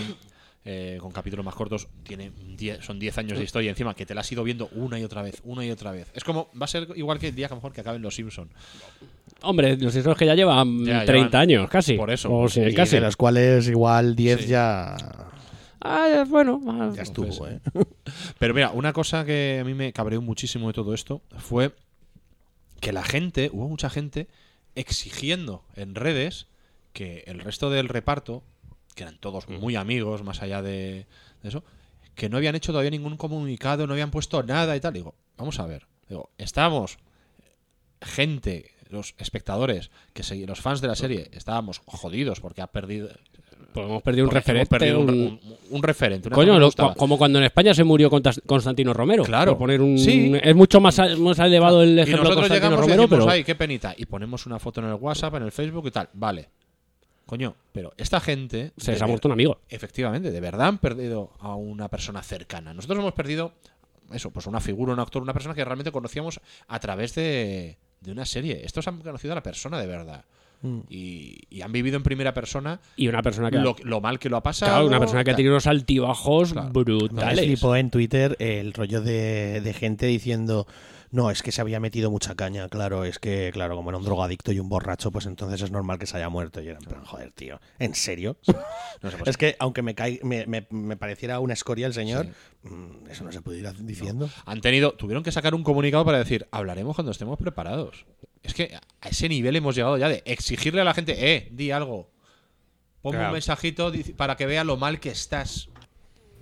eh, 0.66 0.96
con 0.98 1.12
capítulos 1.12 1.44
más 1.44 1.54
cortos 1.54 1.88
tiene 2.04 2.30
10 2.56 2.82
son 2.82 2.98
10 2.98 3.18
años 3.18 3.36
de 3.36 3.44
historia 3.44 3.68
encima 3.68 3.92
que 3.94 4.06
te 4.06 4.14
la 4.14 4.22
has 4.22 4.32
ido 4.32 4.42
viendo 4.42 4.68
una 4.72 4.98
y 4.98 5.04
otra 5.04 5.20
vez, 5.20 5.42
una 5.44 5.62
y 5.66 5.70
otra 5.70 5.90
vez. 5.92 6.10
Es 6.14 6.24
como 6.24 6.48
va 6.58 6.64
a 6.64 6.68
ser 6.68 6.88
igual 6.96 7.18
que 7.18 7.28
el 7.28 7.34
día 7.34 7.48
que 7.48 7.52
a 7.52 7.56
lo 7.56 7.58
mejor 7.60 7.72
que 7.74 7.82
acaben 7.82 8.00
los 8.00 8.14
Simpson. 8.14 8.48
Hombre, 9.44 9.76
los 9.76 9.94
hijos 9.96 10.16
que 10.16 10.26
ya 10.26 10.35
llevan 10.35 10.85
Ya, 10.85 11.04
30 11.04 11.28
llevan- 11.28 11.42
años, 11.42 11.70
casi. 11.70 11.94
por 11.94 12.11
eso. 12.11 12.33
O 12.33 12.48
sí, 12.48 12.61
Y 12.62 12.74
casi. 12.74 12.96
de 12.96 13.00
los 13.02 13.16
cuales 13.16 13.68
igual 13.68 14.14
10 14.16 14.40
Sí. 14.42 14.46
ya, 14.48 14.96
Ah, 15.87 16.24
bueno, 16.26 16.61
ya 16.94 17.02
estuvo, 17.02 17.46
¿eh? 17.46 17.61
Pero 18.38 18.54
mira, 18.54 18.70
una 18.70 18.94
cosa 18.94 19.24
que 19.26 19.59
a 19.61 19.64
mí 19.64 19.74
me 19.74 19.92
cabreó 19.92 20.22
muchísimo 20.22 20.68
de 20.68 20.72
todo 20.72 20.94
esto 20.94 21.20
fue 21.37 21.72
que 22.80 22.90
la 22.92 23.02
gente, 23.02 23.50
hubo 23.52 23.68
mucha 23.68 23.90
gente 23.90 24.28
exigiendo 24.76 25.62
en 25.76 25.94
redes 25.94 26.46
que 26.94 27.22
el 27.26 27.38
resto 27.40 27.68
del 27.68 27.88
reparto, 27.90 28.42
que 28.94 29.02
eran 29.02 29.18
todos 29.18 29.48
muy 29.50 29.76
amigos, 29.76 30.22
más 30.22 30.40
allá 30.42 30.62
de, 30.62 31.07
de 31.42 31.48
eso, 31.48 31.64
que 32.14 32.28
no 32.30 32.38
habían 32.38 32.54
hecho 32.54 32.72
todavía 32.72 32.90
ningún 32.90 33.16
comunicado, 33.18 33.87
no 33.87 33.92
habían 33.92 34.11
puesto 34.11 34.42
nada 34.42 34.74
y 34.76 34.80
tal. 34.80 34.94
Digo, 34.94 35.14
vamos 35.37 35.59
a 35.61 35.66
ver. 35.66 35.87
Digo, 36.09 36.30
estamos 36.38 36.96
gente, 38.00 38.70
los 38.94 39.14
espectadores, 39.18 39.90
que 40.12 40.22
segui- 40.22 40.46
los 40.46 40.61
fans 40.61 40.80
de 40.80 40.88
la 40.88 40.94
serie, 40.96 41.28
estábamos 41.33 41.80
jodidos 41.85 42.40
porque 42.40 42.62
ha 42.62 42.66
perdido. 42.68 43.09
Pues 43.72 43.87
hemos 43.87 44.02
perdido 44.04 44.26
un 44.26 44.30
referente. 44.30 44.66
perdido 44.70 45.00
un, 45.00 45.11
un- 45.11 45.16
un- 45.20 45.57
un 45.70 45.83
referente. 45.83 46.30
Coño, 46.30 46.59
lo- 46.61 46.70
como 46.96 47.18
cuando 47.18 47.40
en 47.40 47.44
España 47.46 47.74
se 47.74 47.83
murió 47.83 48.09
Constantino 48.09 48.94
Romero. 48.94 49.24
Claro. 49.24 49.59
Poner 49.59 49.80
un, 49.83 49.98
Sí. 49.98 50.33
Es 50.42 50.54
mucho 50.54 50.80
más, 50.80 50.96
más 51.18 51.38
elevado 51.40 51.83
el 51.83 51.90
y 51.98 52.00
ejemplo 52.00 52.22
de 52.22 52.22
nosotros 52.22 52.37
Constantino 52.48 52.54
llegamos 52.54 52.78
y 52.78 52.80
Romero, 52.83 53.02
decimos, 53.02 53.24
pero. 53.24 53.30
ay, 53.33 53.42
qué 53.44 53.54
penita. 53.57 53.92
Y 53.96 54.07
ponemos 54.07 54.46
una 54.46 54.61
foto 54.61 54.80
en 54.80 54.87
el 54.87 54.94
WhatsApp, 54.94 55.35
en 55.35 55.42
el 55.42 55.50
Facebook 55.52 55.88
y 55.88 55.90
tal. 55.90 56.09
Vale. 56.12 56.48
Coño, 57.26 57.57
pero 57.72 57.92
esta 57.96 58.20
gente... 58.20 58.72
Se 58.76 58.92
les 58.92 59.00
de 59.00 59.04
ha 59.04 59.09
muerto 59.09 59.26
un 59.28 59.33
amigo. 59.33 59.59
Efectivamente, 59.68 60.30
de 60.30 60.40
verdad 60.40 60.68
han 60.68 60.78
perdido 60.78 61.33
a 61.40 61.54
una 61.57 61.88
persona 61.88 62.22
cercana. 62.22 62.74
Nosotros 62.74 62.98
hemos 63.00 63.14
perdido, 63.14 63.54
eso, 64.12 64.30
pues 64.30 64.46
una 64.46 64.61
figura, 64.61 64.92
un 64.92 65.00
actor, 65.00 65.22
una 65.22 65.33
persona 65.33 65.54
que 65.54 65.64
realmente 65.64 65.90
conocíamos 65.90 66.38
a 66.68 66.78
través 66.80 67.14
de, 67.14 67.78
de 68.04 68.12
una 68.12 68.24
serie. 68.26 68.60
Estos 68.64 68.86
han 68.88 69.00
conocido 69.00 69.32
a 69.32 69.36
la 69.36 69.42
persona 69.42 69.80
de 69.80 69.86
verdad. 69.86 70.24
Mm. 70.62 70.80
Y, 70.88 71.40
y 71.50 71.60
han 71.62 71.72
vivido 71.72 71.96
en 71.96 72.02
primera 72.02 72.32
persona 72.32 72.80
Y 72.96 73.08
una 73.08 73.20
persona 73.22 73.50
que. 73.50 73.58
lo, 73.58 73.76
lo 73.82 74.00
mal 74.00 74.18
que 74.18 74.28
lo 74.30 74.36
ha 74.38 74.42
pasado. 74.42 74.72
claro, 74.72 74.86
una 74.86 74.98
persona 75.00 75.22
que 75.24 75.30
ha 75.32 75.36
tenido 75.36 75.52
unos 75.54 75.66
altibajos 75.66 76.52
Claro. 76.52 76.70
Me 76.74 76.84
brutales. 76.84 77.44
flipó 77.44 77.76
en 77.76 77.90
Twitter 77.90 78.36
el 78.38 78.72
rollo 78.72 79.02
de, 79.02 79.60
de 79.62 79.72
gente 79.74 80.06
diciendo 80.06 80.66
no, 81.14 81.31
es 81.31 81.42
que 81.42 81.53
se 81.53 81.61
había 81.61 81.79
metido 81.81 82.11
mucha 82.11 82.35
caña, 82.35 82.68
claro, 82.68 83.05
es 83.05 83.18
que, 83.18 83.50
claro, 83.53 83.77
como 83.77 83.90
era 83.90 83.98
un 83.98 84.05
drogadicto 84.05 84.50
y 84.53 84.59
un 84.59 84.68
borracho, 84.68 85.11
pues 85.12 85.27
entonces 85.27 85.62
es 85.62 85.70
normal 85.70 85.98
que 85.98 86.07
se 86.07 86.16
haya 86.16 86.29
muerto. 86.29 86.61
Y 86.61 86.68
era 86.68 86.79
en 86.79 86.85
plan, 86.85 87.05
joder, 87.05 87.31
tío, 87.33 87.61
¿en 87.79 87.94
serio? 87.94 88.37
No 89.03 89.11
sé, 89.11 89.16
pues, 89.18 89.29
es 89.31 89.37
que 89.37 89.57
aunque 89.59 89.83
me, 89.83 89.94
cae- 89.94 90.20
me, 90.22 90.46
me- 90.46 90.66
me 90.70 90.96
pareciera 90.96 91.38
una 91.40 91.53
escoria 91.53 91.87
el 91.87 91.92
señor, 91.94 92.27
mm, 92.62 93.11
eso 93.11 93.22
no 93.24 93.33
se 93.33 93.42
puede 93.42 93.59
ir 93.59 93.72
diciendo. 93.85 94.31
han 94.46 94.61
tenido, 94.61 94.92
tuvieron 94.94 95.22
que 95.22 95.31
sacar 95.33 95.55
un 95.55 95.62
comunicado 95.62 96.05
para 96.05 96.18
decir, 96.18 96.46
hablaremos 96.50 96.94
cuando 96.96 97.12
estemos 97.12 97.38
preparados. 97.38 98.07
Es 98.42 98.55
que 98.55 98.74
a 99.00 99.09
ese 99.09 99.29
nivel 99.29 99.57
hemos 99.57 99.74
llegado 99.74 99.98
ya 99.98 100.09
de 100.09 100.22
exigirle 100.27 100.81
a 100.81 100.85
la 100.85 100.94
gente, 100.94 101.35
eh, 101.35 101.48
di 101.53 101.70
algo. 101.70 102.11
Ponme 103.03 103.18
Claro. 103.18 103.29
un 103.31 103.35
mensajito 103.35 103.92
para 104.16 104.37
que 104.37 104.46
vea 104.46 104.65
lo 104.65 104.77
mal 104.79 104.98
que 105.00 105.10
estás. 105.10 105.69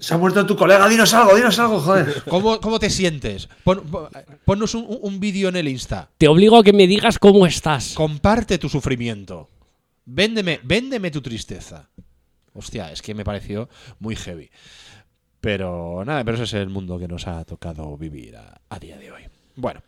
Se 0.02 0.14
ha 0.14 0.18
muerto 0.18 0.44
tu 0.44 0.56
colega, 0.56 0.88
dinos 0.88 1.14
algo, 1.14 1.34
dinos 1.36 1.56
algo, 1.60 1.78
joder. 1.80 2.22
¿Cómo, 2.28 2.60
cómo 2.60 2.78
te 2.80 2.90
sientes? 2.90 3.48
Pon- 3.62 3.82
pon- 3.84 4.08
ponnos 4.44 4.74
un, 4.74 4.84
un 5.00 5.20
vídeo 5.20 5.48
en 5.48 5.56
el 5.56 5.68
Insta. 5.68 6.10
Te 6.18 6.26
obligo 6.26 6.56
a 6.58 6.64
que 6.64 6.72
me 6.72 6.86
digas 6.88 7.18
cómo 7.20 7.46
estás. 7.46 7.94
Comparte 7.94 8.58
tu 8.58 8.68
sufrimiento. 8.68 9.48
Véndeme, 10.04 10.58
véndeme 10.64 11.10
tu 11.12 11.22
tristeza. 11.22 11.88
hostia, 12.52 12.90
es 12.90 13.00
que 13.00 13.14
me 13.14 13.24
pareció 13.24 13.68
muy 14.00 14.16
heavy. 14.16 14.50
Pero 15.40 16.04
nada, 16.04 16.24
pero 16.24 16.34
ese 16.36 16.44
es 16.44 16.54
el 16.54 16.68
mundo 16.68 16.98
que 16.98 17.08
nos 17.08 17.26
ha 17.26 17.44
tocado 17.44 17.96
vivir 17.96 18.36
a, 18.36 18.60
a 18.68 18.78
día 18.78 18.96
de 18.96 19.10
hoy. 19.12 19.22
Bueno, 19.56 19.82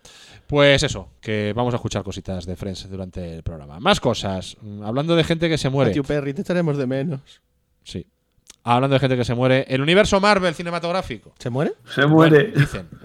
pues 0.46 0.82
eso, 0.82 1.08
que 1.20 1.52
vamos 1.56 1.72
a 1.74 1.76
escuchar 1.76 2.02
cositas 2.02 2.44
de 2.44 2.54
Friends 2.56 2.88
durante 2.90 3.36
el 3.36 3.42
programa. 3.42 3.80
Más 3.80 3.98
cosas. 4.00 4.56
Mm, 4.60 4.82
Hablando 4.82 5.16
de 5.16 5.24
gente 5.24 5.48
que 5.48 5.58
se 5.58 5.70
muere. 5.70 5.90
Matthew 5.90 6.04
Perry, 6.04 6.34
te 6.34 6.42
echaremos 6.42 6.76
de 6.76 6.86
menos. 6.86 7.40
Sí. 7.82 8.06
Hablando 8.64 8.94
de 8.94 9.00
gente 9.00 9.16
que 9.16 9.24
se 9.24 9.34
muere. 9.34 9.66
El 9.68 9.80
universo 9.82 10.20
Marvel 10.20 10.54
cinematográfico. 10.54 11.32
¿Se 11.38 11.50
muere? 11.50 11.72
Se 11.84 12.06
muere. 12.06 12.44
Bueno, 12.50 12.60
dicen. 12.60 12.88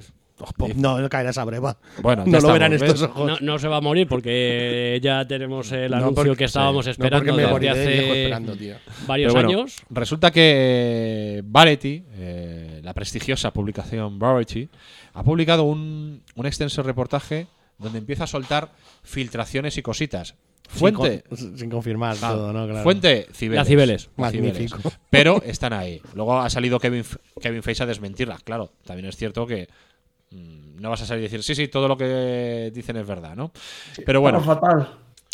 No, 0.77 0.97
no 0.99 1.09
caerá 1.09 1.31
esa 1.31 1.43
breva. 1.43 1.77
Bueno, 2.01 2.23
ya 2.25 2.39
no 2.39 2.47
lo 2.47 2.53
verán 2.53 2.71
estos 2.71 3.01
ojos. 3.01 3.27
No, 3.27 3.37
no 3.41 3.59
se 3.59 3.67
va 3.67 3.75
a 3.75 3.81
morir 3.81 4.07
porque 4.07 4.97
ya 5.03 5.25
tenemos 5.27 5.69
el 5.73 5.91
No, 5.91 5.97
anuncio 5.97 6.15
porque- 6.15 6.37
que 6.37 6.43
estábamos 6.45 6.85
sí. 6.85 6.91
Esperando 6.91 7.25
porque 7.33 7.43
me 7.45 7.67
desde 7.67 7.69
hace 7.71 7.87
viejo 7.91 8.13
esperando, 8.13 8.55
tío. 8.55 8.75
varios 9.05 9.33
bueno, 9.33 9.49
años. 9.49 9.75
Resulta 9.89 10.31
que 10.31 11.41
Variety, 11.43 12.05
eh, 12.13 12.79
la 12.81 12.93
prestigiosa 12.93 13.51
publicación 13.51 14.17
Variety, 14.17 14.69
ha 15.13 15.23
publicado 15.23 15.63
un, 15.63 16.21
un 16.35 16.45
extenso 16.45 16.83
reportaje 16.83 17.47
donde 17.77 17.97
empieza 17.99 18.23
a 18.23 18.27
soltar 18.27 18.69
filtraciones 19.03 19.77
y 19.77 19.81
cositas. 19.81 20.35
Fuente. 20.69 21.23
Sin, 21.33 21.49
con- 21.49 21.57
sin 21.59 21.69
confirmar 21.69 22.15
Ah, 22.21 22.29
todo, 22.31 22.53
¿no? 22.53 22.65
Claro. 22.67 22.83
Fuente 22.83 23.27
Cibeles. 23.33 23.57
La 23.57 23.65
Cibeles. 23.65 24.09
La 24.17 24.29
Cibeles. 24.31 24.53
Magnífico. 24.71 24.91
Pero 25.09 25.41
están 25.43 25.73
ahí. 25.73 26.01
Luego 26.13 26.39
ha 26.39 26.49
salido 26.49 26.79
Kevin, 26.79 27.03
Kevin 27.41 27.63
Feige 27.63 27.83
a 27.83 27.85
desmentirla. 27.87 28.37
Claro, 28.43 28.71
también 28.85 29.07
es 29.09 29.15
cierto 29.17 29.45
que 29.47 29.67
mm, 30.31 30.79
no 30.79 30.89
vas 30.91 31.01
a 31.01 31.05
salir 31.05 31.21
y 31.21 31.23
decir, 31.25 31.43
sí, 31.43 31.55
sí, 31.55 31.67
todo 31.67 31.87
lo 31.87 31.97
que 31.97 32.71
dicen 32.73 32.97
es 32.97 33.07
verdad, 33.07 33.35
¿no? 33.35 33.51
Pero 34.05 34.21
bueno. 34.21 34.39
Fatal. 34.41 34.87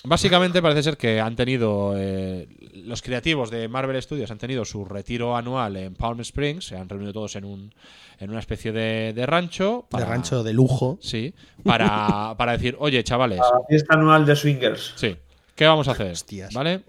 Básicamente 0.07 0.61
parece 0.61 0.83
ser 0.83 0.97
que 0.97 1.19
han 1.19 1.35
tenido 1.35 1.93
eh, 1.97 2.47
los 2.75 3.01
creativos 3.01 3.49
de 3.49 3.67
Marvel 3.67 3.99
Studios 3.99 4.29
han 4.29 4.37
tenido 4.37 4.63
su 4.63 4.85
retiro 4.85 5.35
anual 5.35 5.75
en 5.77 5.95
Palm 5.95 6.19
Springs, 6.21 6.65
se 6.67 6.77
han 6.77 6.87
reunido 6.87 7.11
todos 7.11 7.35
en 7.37 7.43
un 7.43 7.73
en 8.19 8.29
una 8.29 8.37
especie 8.39 8.71
de, 8.71 9.13
de 9.13 9.25
rancho 9.25 9.87
De 9.91 10.05
rancho 10.05 10.43
de 10.43 10.53
lujo. 10.53 10.99
sí, 11.01 11.33
para, 11.63 12.35
para 12.37 12.51
decir, 12.51 12.75
"Oye, 12.79 13.03
chavales, 13.03 13.39
La 13.39 13.61
fiesta 13.67 13.95
anual 13.95 14.27
de 14.27 14.35
swingers. 14.35 14.93
sí, 14.95 15.15
¿qué 15.55 15.65
vamos 15.65 15.87
a 15.87 15.91
hacer?" 15.91 16.11
Hostias. 16.11 16.53
¿Vale? 16.53 16.81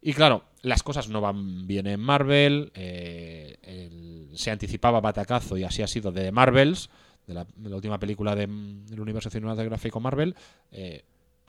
Y 0.00 0.14
claro, 0.14 0.44
las 0.62 0.82
cosas 0.82 1.08
no 1.08 1.20
van 1.20 1.66
bien 1.66 1.86
en 1.86 2.00
Marvel, 2.00 2.72
eh, 2.74 3.56
el- 3.62 4.30
se 4.36 4.50
anticipaba 4.50 5.00
batacazo 5.00 5.56
y 5.56 5.64
así 5.64 5.82
ha 5.82 5.86
sido 5.86 6.10
de 6.10 6.22
The 6.24 6.32
Marvels, 6.32 6.90
de 7.26 7.34
la, 7.34 7.46
de 7.54 7.70
la 7.70 7.76
última 7.76 7.98
película 8.00 8.34
de- 8.34 8.46
del 8.48 9.00
universo 9.00 9.30
cinematográfico 9.30 10.00
Marvel. 10.00 10.34
eh, 10.72 11.04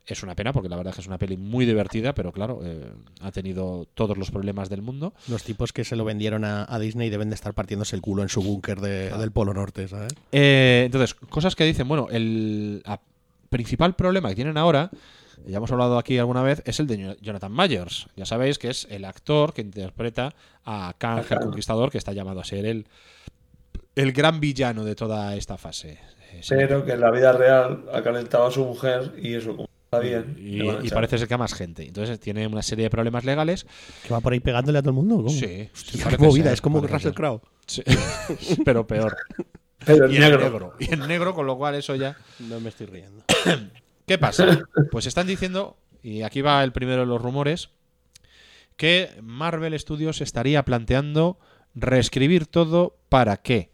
es 0.06 0.22
una 0.22 0.36
pena 0.36 0.52
porque 0.52 0.68
la 0.68 0.76
verdad 0.76 0.90
es 0.92 0.96
que 0.96 1.02
es 1.02 1.08
una 1.08 1.18
peli 1.18 1.38
muy 1.38 1.66
divertida, 1.66 2.14
pero 2.14 2.34
claro, 2.34 2.60
eh, 2.62 2.92
ha 3.22 3.32
tenido 3.32 3.88
todos 3.94 4.18
los 4.18 4.32
problemas 4.32 4.68
del 4.70 4.82
mundo. 4.82 5.14
Los 5.30 5.44
tipos 5.44 5.72
que 5.72 5.86
se 5.86 5.96
lo 5.96 6.04
vendieron 6.04 6.44
a, 6.44 6.66
a 6.68 6.78
Disney 6.78 7.10
deben 7.10 7.30
de 7.30 7.36
estar 7.36 7.54
partiéndose 7.54 7.96
el 7.96 8.02
culo 8.02 8.22
en 8.22 8.28
su 8.28 8.44
búnker 8.44 8.82
de- 8.82 9.12
del 9.18 9.32
Polo 9.32 9.54
Norte, 9.54 9.88
¿sabes? 9.88 10.14
Eh, 10.34 10.84
entonces, 10.86 11.14
cosas 11.14 11.56
que 11.56 11.64
dicen, 11.64 11.88
bueno, 11.88 12.08
el 12.12 12.82
a- 12.86 13.00
principal 13.50 13.96
problema 13.96 14.28
que 14.28 14.36
tienen 14.36 14.58
ahora, 14.58 14.92
ya 15.46 15.58
hemos 15.58 15.72
hablado 15.72 15.98
aquí 15.98 16.18
alguna 16.18 16.44
vez, 16.44 16.62
es 16.66 16.80
el 16.80 16.88
de 16.88 17.04
Jo- 17.04 17.16
Jonathan 17.22 17.52
Myers. 17.56 18.08
Ya 18.16 18.26
sabéis 18.26 18.58
que 18.60 18.70
es 18.70 18.88
el 18.90 19.06
actor 19.06 19.54
que 19.54 19.62
interpreta 19.62 20.34
a 20.66 20.94
Kang 20.98 21.24
el 21.30 21.40
Conquistador, 21.40 21.92
que 21.92 21.98
está 21.98 22.14
llamado 22.14 22.40
a 22.40 22.44
ser 22.46 22.66
el, 22.66 22.88
el 23.96 24.12
gran 24.14 24.40
villano 24.40 24.84
de 24.84 24.96
toda 24.96 25.36
esta 25.36 25.58
fase. 25.58 26.00
Eh. 26.32 26.42
Pero 26.50 26.84
que 26.86 26.94
en 26.94 27.02
la 27.02 27.12
vida 27.12 27.32
real 27.34 27.86
ha 27.94 28.02
calentado 28.02 28.48
a 28.48 28.52
su 28.52 28.66
mujer 28.66 29.14
y 29.22 29.36
eso, 29.36 29.56
como 29.56 29.70
está 29.86 30.00
bien. 30.00 30.36
Y, 30.40 30.90
parece 30.90 31.18
ser 31.20 31.28
que 31.28 31.34
a 31.36 31.38
más 31.38 31.54
gente. 31.54 31.86
Entonces 31.86 32.20
tiene 32.20 32.48
una 32.48 32.64
serie 32.64 32.86
de 32.86 32.90
problemas 32.90 33.24
legales. 33.24 33.68
Que 34.08 34.14
va 34.14 34.20
por 34.22 34.34
ahí 34.34 34.40
pegándole 34.40 34.80
a 34.80 34.82
todo 34.82 34.90
el 34.92 34.96
mundo. 34.96 35.18
¿Cómo? 35.18 35.30
Sí, 35.30 35.70
Hostia, 35.74 36.06
qué 36.10 36.18
movida, 36.18 36.46
ser, 36.46 36.54
es 36.54 36.62
como 36.62 36.82
Russell. 36.82 37.14
Crowe. 37.14 37.42
Sí. 37.68 37.84
Pero 38.66 38.88
peor. 38.88 39.16
Pero 39.86 40.10
y 40.10 40.16
en 40.16 40.24
en 40.24 40.30
negro. 40.32 40.44
negro. 40.50 40.74
Y 40.80 40.94
en 40.94 41.08
negro, 41.08 41.36
con 41.36 41.46
lo 41.46 41.58
cual 41.58 41.76
eso 41.76 41.94
ya. 41.96 42.16
No 42.40 42.60
me 42.60 42.70
estoy 42.70 42.88
riendo. 42.88 43.24
¿Qué 44.06 44.18
pasa? 44.18 44.62
Pues 44.92 45.06
están 45.06 45.28
diciendo, 45.28 45.78
y 46.02 46.22
aquí 46.24 46.42
va 46.42 46.64
el 46.64 46.72
primero 46.72 47.02
de 47.02 47.08
los 47.08 47.22
rumores, 47.22 47.70
que 48.76 49.12
Marvel 49.22 49.78
Studios 49.80 50.22
estaría 50.22 50.64
planteando 50.66 51.40
reescribir 51.76 52.46
todo 52.48 52.98
para 53.10 53.38
que 53.38 53.70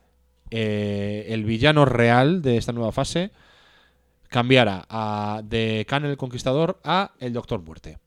eh, 0.51 1.27
el 1.29 1.43
villano 1.45 1.85
real 1.85 2.41
de 2.41 2.57
esta 2.57 2.71
nueva 2.71 2.91
fase 2.91 3.31
cambiara 4.29 4.85
a, 4.89 5.41
de 5.43 5.85
Khan 5.87 6.05
el 6.05 6.17
Conquistador 6.17 6.79
a 6.83 7.13
el 7.19 7.33
Doctor 7.33 7.61
Muerte. 7.61 7.97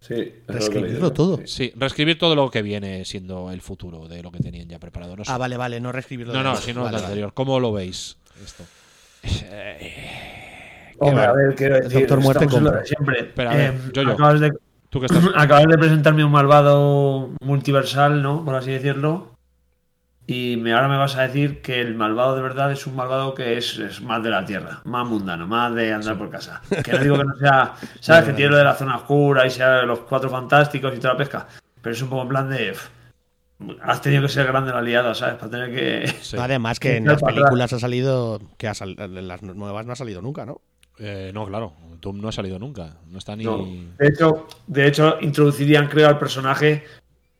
Sí, 0.00 0.32
Reescribirlo 0.46 1.12
todo. 1.12 1.40
Sí, 1.46 1.72
reescribir 1.74 2.18
todo 2.18 2.36
lo 2.36 2.50
que 2.50 2.62
viene 2.62 3.04
siendo 3.04 3.50
el 3.50 3.60
futuro 3.60 4.06
de 4.06 4.22
lo 4.22 4.30
que 4.30 4.38
tenían 4.38 4.68
ya 4.68 4.78
preparado. 4.78 5.16
No, 5.16 5.24
sé. 5.24 5.32
Ah, 5.32 5.38
vale, 5.38 5.56
vale, 5.56 5.80
no 5.80 5.90
reescribirlo. 5.90 6.32
no, 6.32 6.42
no, 6.42 6.56
sino 6.56 6.82
Vale, 6.82 6.92
lo 6.92 6.96
vale. 6.98 7.06
anterior. 7.06 7.34
¿Cómo 7.34 7.58
lo 7.58 7.72
veis 7.72 8.16
esto? 8.44 8.64
Hombre, 10.98 11.24
a 11.24 11.32
ver, 11.32 11.54
quiero 11.54 11.76
decir, 11.76 12.00
Doctor 12.00 12.20
Muerte 12.20 12.46
compra. 12.46 12.84
siempre. 12.84 13.20
Espera, 13.20 13.50
a 13.52 13.54
ver, 13.54 13.70
Eh, 13.74 13.78
yo, 13.92 14.02
yo. 14.02 14.12
Acabas 14.12 14.40
de, 14.40 14.52
Tú 14.90 15.00
que 15.00 15.06
estás. 15.06 15.22
acabas 15.36 15.66
de 15.66 15.78
presentarme 15.78 16.24
un 16.24 16.32
malvado 16.32 17.30
multiversal, 17.40 18.22
¿no? 18.22 18.44
Por 18.44 18.54
así 18.54 18.70
decirlo. 18.70 19.34
Y 20.26 20.58
me, 20.58 20.74
ahora 20.74 20.88
me 20.88 20.98
vas 20.98 21.16
a 21.16 21.22
decir 21.22 21.62
que 21.62 21.80
el 21.80 21.94
malvado 21.94 22.36
de 22.36 22.42
verdad 22.42 22.70
es 22.70 22.86
un 22.86 22.94
malvado 22.96 23.32
que 23.32 23.56
es, 23.56 23.78
es 23.78 24.02
más 24.02 24.22
de 24.22 24.28
la 24.28 24.44
tierra, 24.44 24.82
más 24.84 25.06
mundano, 25.06 25.46
más 25.46 25.74
de 25.74 25.90
andar 25.94 26.18
por 26.18 26.28
casa. 26.28 26.60
Que 26.84 26.92
no 26.92 26.98
digo 26.98 27.16
que 27.16 27.24
no 27.24 27.34
sea, 27.36 27.72
sabes, 28.00 28.24
que 28.26 28.32
tiene 28.34 28.50
lo 28.50 28.58
de 28.58 28.64
la 28.64 28.74
zona 28.74 28.96
oscura 28.96 29.46
y 29.46 29.50
sea 29.50 29.82
los 29.84 30.00
cuatro 30.00 30.28
fantásticos 30.28 30.94
y 30.94 30.98
toda 30.98 31.14
la 31.14 31.18
pesca. 31.18 31.46
Pero 31.80 31.94
es 31.94 32.02
un 32.02 32.10
poco 32.10 32.22
en 32.22 32.28
plan 32.28 32.50
de. 32.50 32.72
pff, 32.72 32.88
Has 33.82 34.02
tenido 34.02 34.22
que 34.22 34.28
ser 34.28 34.46
grande 34.46 34.70
la 34.70 34.82
liada, 34.82 35.14
¿sabes? 35.14 35.36
Para 35.36 35.50
tener 35.50 35.74
que. 35.74 36.08
Sí. 36.20 36.36
Además 36.38 36.78
que 36.78 36.96
en 36.98 37.06
las 37.06 37.22
películas 37.22 37.72
ha 37.72 37.78
salido, 37.78 38.38
que 38.58 38.68
ha 38.68 38.74
sal- 38.74 38.96
en 38.98 39.28
las 39.28 39.42
nuevas 39.42 39.86
no 39.86 39.92
ha 39.94 39.96
salido 39.96 40.20
nunca, 40.20 40.44
¿no? 40.44 40.60
Eh, 40.98 41.30
no, 41.32 41.46
claro. 41.46 41.74
Doom 42.00 42.20
no 42.20 42.28
ha 42.28 42.32
salido 42.32 42.58
nunca. 42.58 42.96
No 43.08 43.18
está 43.18 43.34
ni. 43.34 43.44
No. 43.44 43.66
De 43.98 44.08
hecho, 44.08 44.46
de 44.66 44.86
hecho, 44.86 45.18
introducirían, 45.20 45.88
creo, 45.88 46.08
al 46.08 46.18
personaje 46.18 46.84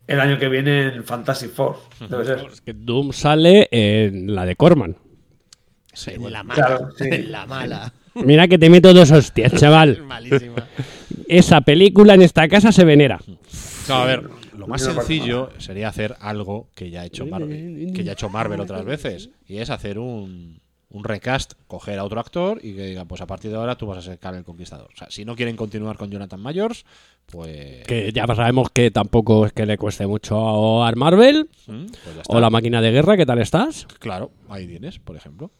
el 0.06 0.20
año 0.20 0.38
que 0.38 0.48
viene 0.48 0.94
en 0.94 1.04
Fantastic 1.04 1.50
Four. 1.50 1.76
Debe 2.08 2.24
ser. 2.24 2.46
Que 2.64 2.72
Doom 2.72 3.12
sale 3.12 3.68
en 3.70 4.34
la 4.34 4.44
de 4.46 4.56
Corman. 4.56 4.96
Sí, 5.92 6.12
En 6.12 6.22
bueno. 6.22 6.36
la 6.38 6.42
mala. 6.44 6.66
Claro, 6.66 6.90
sí. 6.96 7.08
En 7.10 7.32
la 7.32 7.46
mala. 7.46 7.92
Mira 8.14 8.48
que 8.48 8.58
te 8.58 8.70
meto 8.70 8.92
dos 8.92 9.10
hostias, 9.10 9.52
chaval. 9.56 10.02
Malísima. 10.04 10.66
Esa 11.28 11.60
película 11.60 12.14
en 12.14 12.22
esta 12.22 12.48
casa 12.48 12.72
se 12.72 12.84
venera. 12.84 13.20
Claro, 13.86 14.02
a 14.02 14.06
ver, 14.06 14.30
lo 14.56 14.66
más 14.66 14.84
No 14.86 14.94
sencillo 14.94 15.50
sería 15.58 15.88
hacer 15.88 16.16
algo 16.20 16.68
que 16.74 16.90
ya 16.90 17.02
ha 17.02 17.06
hecho 17.06 17.26
Marvel, 17.26 17.92
que 17.94 18.02
ya 18.02 18.12
ha 18.12 18.14
hecho 18.14 18.28
Marvel 18.28 18.60
otras 18.60 18.84
veces, 18.84 19.30
y 19.46 19.58
es 19.58 19.70
hacer 19.70 19.98
un, 19.98 20.60
un 20.90 21.04
recast, 21.04 21.52
coger 21.66 21.98
a 21.98 22.04
otro 22.04 22.18
actor 22.18 22.60
y 22.62 22.74
que 22.74 22.86
diga, 22.86 23.04
pues 23.04 23.20
a 23.20 23.26
partir 23.26 23.50
de 23.50 23.58
ahora 23.58 23.76
tú 23.76 23.86
vas 23.86 23.98
a 23.98 24.02
ser 24.02 24.18
Khan 24.18 24.36
el 24.36 24.44
Conquistador. 24.44 24.88
O 24.94 24.96
sea, 24.96 25.10
si 25.10 25.24
no 25.24 25.36
quieren 25.36 25.54
continuar 25.56 25.96
con 25.98 26.10
Jonathan 26.10 26.40
Mayors, 26.40 26.84
pues, 27.26 27.86
Que 27.86 28.10
ya 28.12 28.26
sabemos 28.26 28.70
que 28.70 28.90
tampoco 28.90 29.44
es 29.46 29.52
que 29.52 29.66
le 29.66 29.76
cueste 29.76 30.06
mucho 30.06 30.82
a 30.82 30.90
Marvel. 30.92 31.48
mm, 31.66 31.86
pues. 31.86 32.16
O 32.28 32.40
la 32.40 32.48
máquina 32.48 32.80
de 32.80 32.90
guerra, 32.90 33.16
¿qué 33.18 33.26
tal 33.26 33.38
estás? 33.38 33.86
Claro, 33.98 34.30
ahí 34.48 34.66
tienes, 34.66 34.98
por 34.98 35.14
ejemplo. 35.16 35.50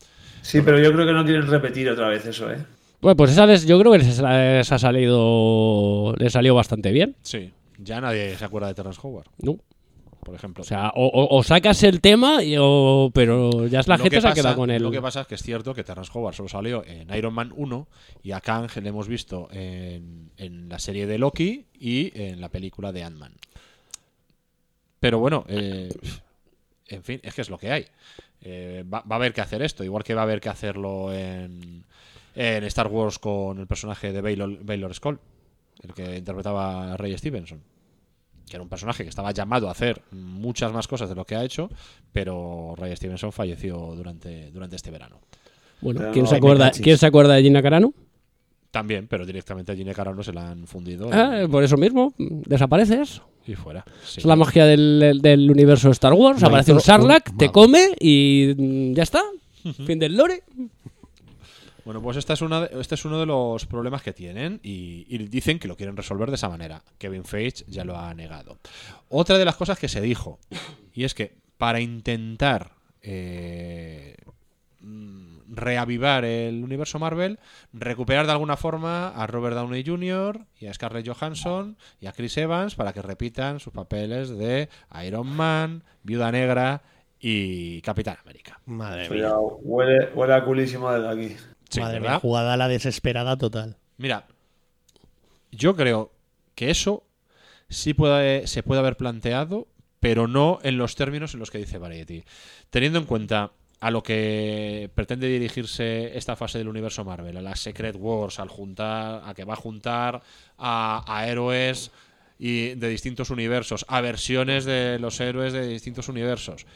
Sí, 0.41 0.63
pero 0.63 0.79
yo 0.81 0.93
creo 0.93 1.05
que 1.07 1.13
no 1.13 1.25
quieren 1.25 1.47
repetir 1.47 1.89
otra 1.91 2.09
vez 2.09 2.25
eso, 2.25 2.51
¿eh? 2.51 2.65
Bueno, 3.03 3.17
pues 3.17 3.31
esa 3.33 3.45
les- 3.47 3.67
yo 3.67 3.79
creo 3.79 3.93
que 3.93 3.99
les, 3.99 4.19
les 4.19 4.73
ha 4.73 4.79
salido. 4.79 6.15
Les 6.19 6.33
salió 6.33 6.55
bastante 6.55 6.91
bien. 6.91 7.17
Sí, 7.23 7.53
ya 7.79 8.01
nadie 8.01 8.37
se 8.37 8.45
acuerda 8.45 8.69
de 8.69 8.75
Terrence 8.75 8.99
Howard, 9.03 9.27
¿no? 9.43 9.59
Por 10.29 10.35
ejemplo. 10.37 10.61
O 10.61 10.65
sea, 10.67 10.93
o, 10.95 11.07
o- 11.07 11.39
o 11.39 11.43
sacas 11.43 11.83
el 11.85 12.03
tema, 12.03 12.45
y- 12.45 12.57
o- 12.61 13.11
pero 13.15 13.67
ya 13.67 13.81
es 13.81 13.89
la 13.89 13.97
Lo 13.97 14.03
gente 14.05 14.17
que 14.17 14.21
se 14.21 14.27
ha 14.27 14.31
pasa- 14.31 14.43
quedado 14.43 14.57
con 14.57 14.71
él. 14.71 14.83
Lo 14.83 14.91
que 14.91 15.01
pasa 15.01 15.23
es 15.23 15.27
que 15.27 15.37
es 15.37 15.43
cierto 15.43 15.73
que 15.75 15.83
Terrence 15.85 16.11
Howard 16.15 16.35
solo 16.35 16.51
salió 16.51 16.85
en 16.85 17.09
Iron 17.15 17.33
Man 17.33 17.51
1 17.57 17.89
y 18.23 18.33
a 18.33 18.41
Kang 18.43 18.69
le 18.83 18.89
hemos 18.91 19.09
visto 19.09 19.49
en, 19.51 20.31
en 20.37 20.69
la 20.69 20.79
serie 20.79 21.07
de 21.07 21.17
Loki 21.17 21.65
y 21.81 22.13
en 22.21 22.43
la 22.43 22.51
película 22.51 22.93
de 22.93 23.05
Ant-Man. 23.05 23.33
Pero 25.01 25.19
bueno, 25.19 25.45
eh, 25.49 25.89
en 26.89 27.03
fin, 27.03 27.21
es 27.23 27.35
que 27.35 27.41
es 27.41 27.49
lo 27.51 27.57
que 27.59 27.73
hay. 27.73 27.87
Eh, 28.43 28.85
va, 28.93 29.01
va 29.01 29.17
a 29.17 29.19
haber 29.19 29.33
que 29.33 29.41
hacer 29.41 29.63
esto, 29.63 29.83
igual 29.83 30.05
que 30.05 30.15
va 30.15 30.21
a 30.21 30.25
haber 30.25 30.41
que 30.43 30.51
hacerlo 30.51 31.11
en, 31.13 31.85
en 32.35 32.65
Star 32.65 32.89
Wars 32.89 33.19
con 33.19 33.59
el 33.59 33.67
personaje 33.67 34.13
de 34.13 34.21
Baylor, 34.21 34.63
Baylor 34.63 34.95
Skull, 34.95 35.19
el 35.83 35.95
que 35.95 36.19
interpretaba 36.19 36.93
a 36.93 36.97
Ray 36.99 37.17
Stevenson. 37.17 37.63
Que 38.49 38.57
era 38.57 38.63
un 38.63 38.69
personaje 38.69 39.03
que 39.03 39.09
estaba 39.09 39.31
llamado 39.33 39.69
a 39.69 39.73
hacer 39.73 40.03
muchas 40.11 40.73
más 40.73 40.87
cosas 40.89 41.09
de 41.09 41.15
lo 41.15 41.25
que 41.25 41.37
ha 41.37 41.45
hecho, 41.45 41.69
pero 42.13 42.75
Ray 42.77 42.95
Stevenson 42.97 43.33
falleció 43.33 43.77
durante, 43.95 44.51
durante 44.51 44.77
este 44.77 44.91
verano. 44.91 45.21
Bueno, 45.81 46.01
Pero 46.01 46.13
¿quién, 46.13 46.25
no, 46.25 46.31
se 46.31 46.37
acuerda. 46.37 46.71
¿quién 46.73 46.99
se 46.99 47.07
acuerda 47.07 47.35
de 47.35 47.43
Gina 47.43 47.63
Carano? 47.63 47.93
También, 48.71 49.07
pero 49.09 49.25
directamente 49.25 49.73
a 49.73 49.77
Gine 49.77 49.95
Carano 49.95 50.23
se 50.23 50.33
la 50.33 50.51
han 50.51 50.67
fundido 50.67 51.09
Ah, 51.13 51.47
por 51.51 51.63
eso 51.65 51.77
mismo, 51.77 52.13
desapareces. 52.19 53.23
y 53.47 53.55
fuera. 53.55 53.85
Sí. 54.05 54.21
Es 54.21 54.27
la 54.27 54.37
magia 54.37 54.67
del, 54.67 55.21
del 55.23 55.51
universo 55.51 55.91
Star 55.91 56.13
Wars. 56.13 56.43
Aparece 56.43 56.73
un 56.73 56.81
Sarlacc, 56.81 57.31
un 57.31 57.39
te 57.39 57.49
come 57.51 57.91
y 58.01 58.55
mm, 58.57 58.93
ya 58.95 59.03
está. 59.05 59.23
Fin 59.87 59.99
del 59.99 60.17
lore. 60.17 60.43
Bueno, 61.89 62.03
pues 62.03 62.19
esta 62.19 62.35
es 62.35 62.43
una 62.43 62.61
de- 62.61 62.81
este 62.83 62.97
es 62.97 63.05
uno 63.07 63.19
de 63.19 63.25
los 63.25 63.65
problemas 63.65 64.03
que 64.03 64.13
tienen 64.13 64.61
y, 64.63 65.07
y 65.09 65.17
dicen 65.29 65.59
que 65.59 65.69
lo 65.69 65.75
quieren 65.75 65.97
resolver 65.97 66.29
de 66.29 66.35
esa 66.35 66.51
manera. 66.51 66.83
Kevin 66.99 67.25
Feige 67.25 67.65
ya 67.67 67.83
lo 67.83 67.97
ha 67.97 68.13
negado. 68.13 68.59
Otra 69.09 69.39
de 69.39 69.47
las 69.47 69.57
cosas 69.57 69.79
que 69.79 69.89
se 69.89 70.03
dijo, 70.03 70.39
y 70.93 71.05
es 71.05 71.15
que 71.15 71.33
para 71.57 71.81
intentar 71.81 72.73
eh, 73.01 74.17
reavivar 75.49 76.27
el 76.27 76.63
universo 76.63 76.99
Marvel, 76.99 77.39
recuperar 77.73 78.27
de 78.27 78.33
alguna 78.33 78.59
forma 78.59 79.09
a 79.09 79.27
Robert 79.27 79.57
Downey 79.57 79.83
Jr. 79.83 80.41
y 80.61 80.67
a 80.67 80.75
Scarlett 80.75 81.09
Johansson 81.09 81.79
y 82.03 82.07
a 82.07 82.13
Chris 82.13 82.37
Evans 82.37 82.75
para 82.75 82.93
que 82.93 83.01
repitan 83.01 83.61
sus 83.61 83.73
papeles 83.73 84.29
de 84.37 84.69
Iron 85.07 85.27
Man, 85.29 85.85
Viuda 86.03 86.31
Negra 86.33 86.83
y 87.19 87.81
Capitán 87.81 88.19
América. 88.23 88.61
Madre 88.67 89.09
mía. 89.09 89.33
huele, 89.39 90.11
huele 90.15 90.35
a 90.35 90.45
culísimo 90.45 90.93
desde 90.93 91.09
aquí. 91.09 91.37
Sí, 91.69 91.81
Madre 91.81 92.01
¿verdad? 92.01 92.15
mía, 92.15 92.21
jugada 92.21 92.55
a 92.55 92.57
la 92.57 92.69
desesperada 92.69 93.37
total. 93.37 93.77
Mira, 93.97 94.27
yo 95.51 95.77
creo 95.77 96.13
que 96.55 96.71
eso 96.71 97.05
sí 97.69 97.95
puede, 97.95 98.47
se 98.47 98.63
puede 98.63 98.81
haber 98.81 98.97
planteado, 98.97 99.69
pero 100.01 100.27
no 100.29 100.59
en 100.63 100.79
los 100.79 100.95
términos 100.95 101.35
en 101.35 101.41
los 101.41 101.51
que 101.51 101.59
dice 101.59 101.79
Variety. 101.79 102.25
Teniendo 102.71 102.99
en 102.99 103.05
cuenta 103.05 103.53
a 103.81 103.91
lo 103.91 104.03
que 104.03 104.91
pretende 104.95 105.29
dirigirse 105.29 106.17
esta 106.17 106.37
fase 106.37 106.59
del 106.59 106.69
universo 106.69 107.05
Marvel, 107.05 107.37
a 107.37 107.43
las 107.43 107.61
Secret 107.61 107.97
Wars, 107.97 108.41
al 108.41 108.49
juntar, 108.49 109.23
a 109.25 109.35
que 109.35 109.45
va 109.45 109.55
a 109.55 109.57
juntar 109.57 110.23
a, 110.57 111.05
a 111.07 111.29
héroes 111.29 111.91
y 112.39 112.75
de 112.75 112.89
distintos 112.89 113.31
universos, 113.31 113.85
a 113.89 114.01
versiones 114.01 114.65
de 114.65 114.99
los 114.99 115.21
héroes 115.21 115.53
de 115.53 115.67
distintos 115.67 116.09
universos. 116.09 116.67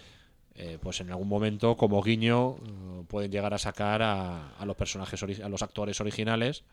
Eh, 0.55 0.78
pues 0.80 1.00
en 1.00 1.11
algún 1.11 1.28
momento, 1.28 1.76
como 1.76 2.03
guiño, 2.03 2.57
eh, 2.57 3.03
pueden 3.09 3.30
llegar 3.30 3.55
a 3.55 3.59
sacar 3.59 4.03
a, 4.03 4.50
a 4.59 4.66
los 4.66 4.76
personajes, 4.76 5.22
a 5.42 5.48
los 5.48 5.62
actores 5.62 6.00
originales. 6.00 6.64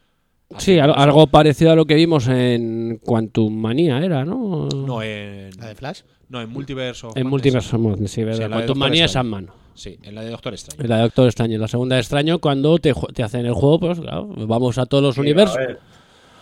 Sí, 0.57 0.79
haciendo 0.79 0.95
algo 0.95 1.27
parecido 1.27 1.71
a 1.71 1.75
lo 1.75 1.85
que 1.85 1.93
vimos 1.93 2.27
en 2.27 2.99
Quantum 3.05 3.55
Manía 3.55 3.99
era, 3.99 4.25
¿no? 4.25 4.67
No, 4.75 5.01
en. 5.03 5.51
¿La 5.59 5.67
de 5.67 5.75
Flash? 5.75 6.01
No, 6.27 6.41
en 6.41 6.49
Multiverse 6.49 7.07
En. 7.15 7.27
Multiverse 7.27 7.69
sí, 8.07 8.23
verdad. 8.23 8.41
en 8.45 8.51
de 8.51 8.57
Quantum 8.57 8.77
Manía 8.79 9.05
es. 9.05 9.15
Ant-Man. 9.15 9.49
Sí, 9.75 9.97
en 10.03 10.15
la 10.15 10.21
de 10.23 10.31
Doctor 10.31 10.53
Extraño. 10.53 10.87
La 10.89 10.95
de 10.97 11.01
Doctor 11.03 11.25
Extraño. 11.27 11.57
La 11.59 11.67
segunda 11.67 11.95
de 11.95 12.01
Extraño, 12.01 12.39
cuando 12.39 12.79
te, 12.79 12.93
te 13.13 13.23
hacen 13.23 13.45
el 13.45 13.53
juego, 13.53 13.79
pues 13.79 13.99
claro, 13.99 14.27
vamos 14.47 14.77
a 14.79 14.85
todos 14.87 15.03
los 15.03 15.15
Sí, 15.15 15.21
universos. 15.21 15.55
a 15.55 15.59
ver. 15.59 15.79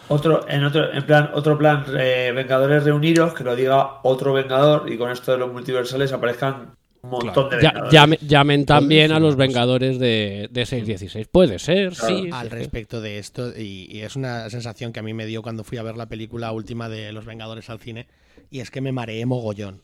Otro, 0.09 0.47
en 0.47 0.63
otro, 0.63 0.93
en 0.93 1.05
plan, 1.05 1.29
otro 1.33 1.57
plan, 1.57 1.83
eh, 1.99 2.31
Vengadores 2.33 2.85
reunidos, 2.85 3.33
que 3.33 3.43
lo 3.43 3.57
diga 3.57 3.99
otro 4.03 4.31
Vengador 4.31 4.89
y 4.89 4.97
con 4.97 5.11
esto 5.11 5.33
de 5.33 5.37
los 5.37 5.51
multiversales 5.51 6.13
aparezcan 6.13 6.75
un 7.11 7.25
montón 7.25 7.49
de 7.49 7.61
Ya- 7.61 7.71
Vengadores. 7.71 7.93
llame- 7.93 8.19
llamen 8.27 8.65
también 8.65 9.11
a 9.11 9.19
los 9.19 9.35
Vengadores 9.35 9.99
de, 9.99 10.47
de 10.51 10.65
616. 10.65 11.27
Puede 11.27 11.59
ser, 11.59 11.95
sí. 11.95 12.29
Al 12.31 12.47
sí, 12.47 12.49
sí. 12.51 12.55
respecto 12.55 13.01
de 13.01 13.17
esto, 13.19 13.51
y, 13.57 13.87
y 13.91 14.01
es 14.01 14.15
una 14.15 14.49
sensación 14.49 14.93
que 14.93 14.99
a 14.99 15.03
mí 15.03 15.13
me 15.13 15.25
dio 15.25 15.41
cuando 15.41 15.63
fui 15.63 15.77
a 15.77 15.83
ver 15.83 15.97
la 15.97 16.07
película 16.07 16.51
última 16.51 16.89
de 16.89 17.11
Los 17.11 17.25
Vengadores 17.25 17.69
al 17.69 17.79
cine, 17.79 18.07
y 18.51 18.59
es 18.59 18.71
que 18.71 18.81
me 18.81 18.91
mareé 18.91 19.25
mogollón. 19.25 19.81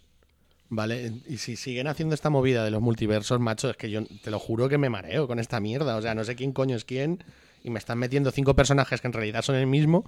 ¿Vale? 0.69 1.11
Y 1.29 1.37
si 1.37 1.55
siguen 1.55 1.85
haciendo 1.87 2.15
esta 2.15 2.31
movida 2.31 2.65
de 2.65 2.71
los 2.71 2.81
multiversos, 2.81 3.39
macho, 3.39 3.69
es 3.69 3.77
que 3.77 3.91
yo 3.91 4.01
te 4.23 4.31
lo 4.31 4.39
juro 4.39 4.69
que 4.69 4.79
me 4.79 4.89
mareo 4.89 5.27
con 5.27 5.37
esta 5.37 5.59
mierda. 5.59 5.95
O 5.97 6.01
sea, 6.01 6.15
no 6.15 6.23
sé 6.23 6.35
quién 6.35 6.51
coño 6.51 6.75
es 6.75 6.83
quién, 6.83 7.23
y 7.63 7.69
me 7.69 7.77
están 7.77 7.99
metiendo 7.99 8.31
cinco 8.31 8.55
personajes 8.55 8.99
que 8.99 9.05
en 9.07 9.13
realidad 9.13 9.43
son 9.43 9.55
el 9.55 9.67
mismo, 9.67 10.03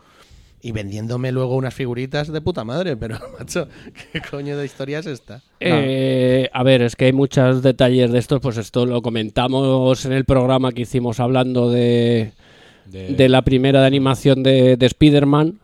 y 0.66 0.72
vendiéndome 0.72 1.32
luego 1.32 1.55
unas 1.55 1.74
figuritas 1.76 2.32
de 2.32 2.41
puta 2.41 2.63
madre. 2.63 2.97
Pero, 2.97 3.20
macho, 3.39 3.68
¿qué 4.11 4.20
coño 4.22 4.57
de 4.57 4.66
historia 4.66 4.99
es 4.99 5.05
esta? 5.05 5.41
Eh, 5.59 6.49
a 6.51 6.63
ver, 6.63 6.82
es 6.82 6.95
que 6.95 7.05
hay 7.05 7.13
muchos 7.13 7.61
detalles 7.61 8.11
de 8.11 8.18
estos, 8.18 8.39
pues 8.41 8.57
esto 8.57 8.86
lo 8.88 9.01
comentamos 9.03 10.05
en 10.05 10.13
el 10.13 10.26
programa 10.26 10.72
que 10.72 10.82
hicimos 10.82 11.20
hablando 11.20 11.70
de, 11.70 12.32
De- 12.86 13.09
de 13.13 13.30
la 13.30 13.43
primera 13.43 13.82
de 13.82 13.86
animación 13.88 14.41
de, 14.41 14.76
de 14.78 14.86
Spider-Man, 14.88 15.59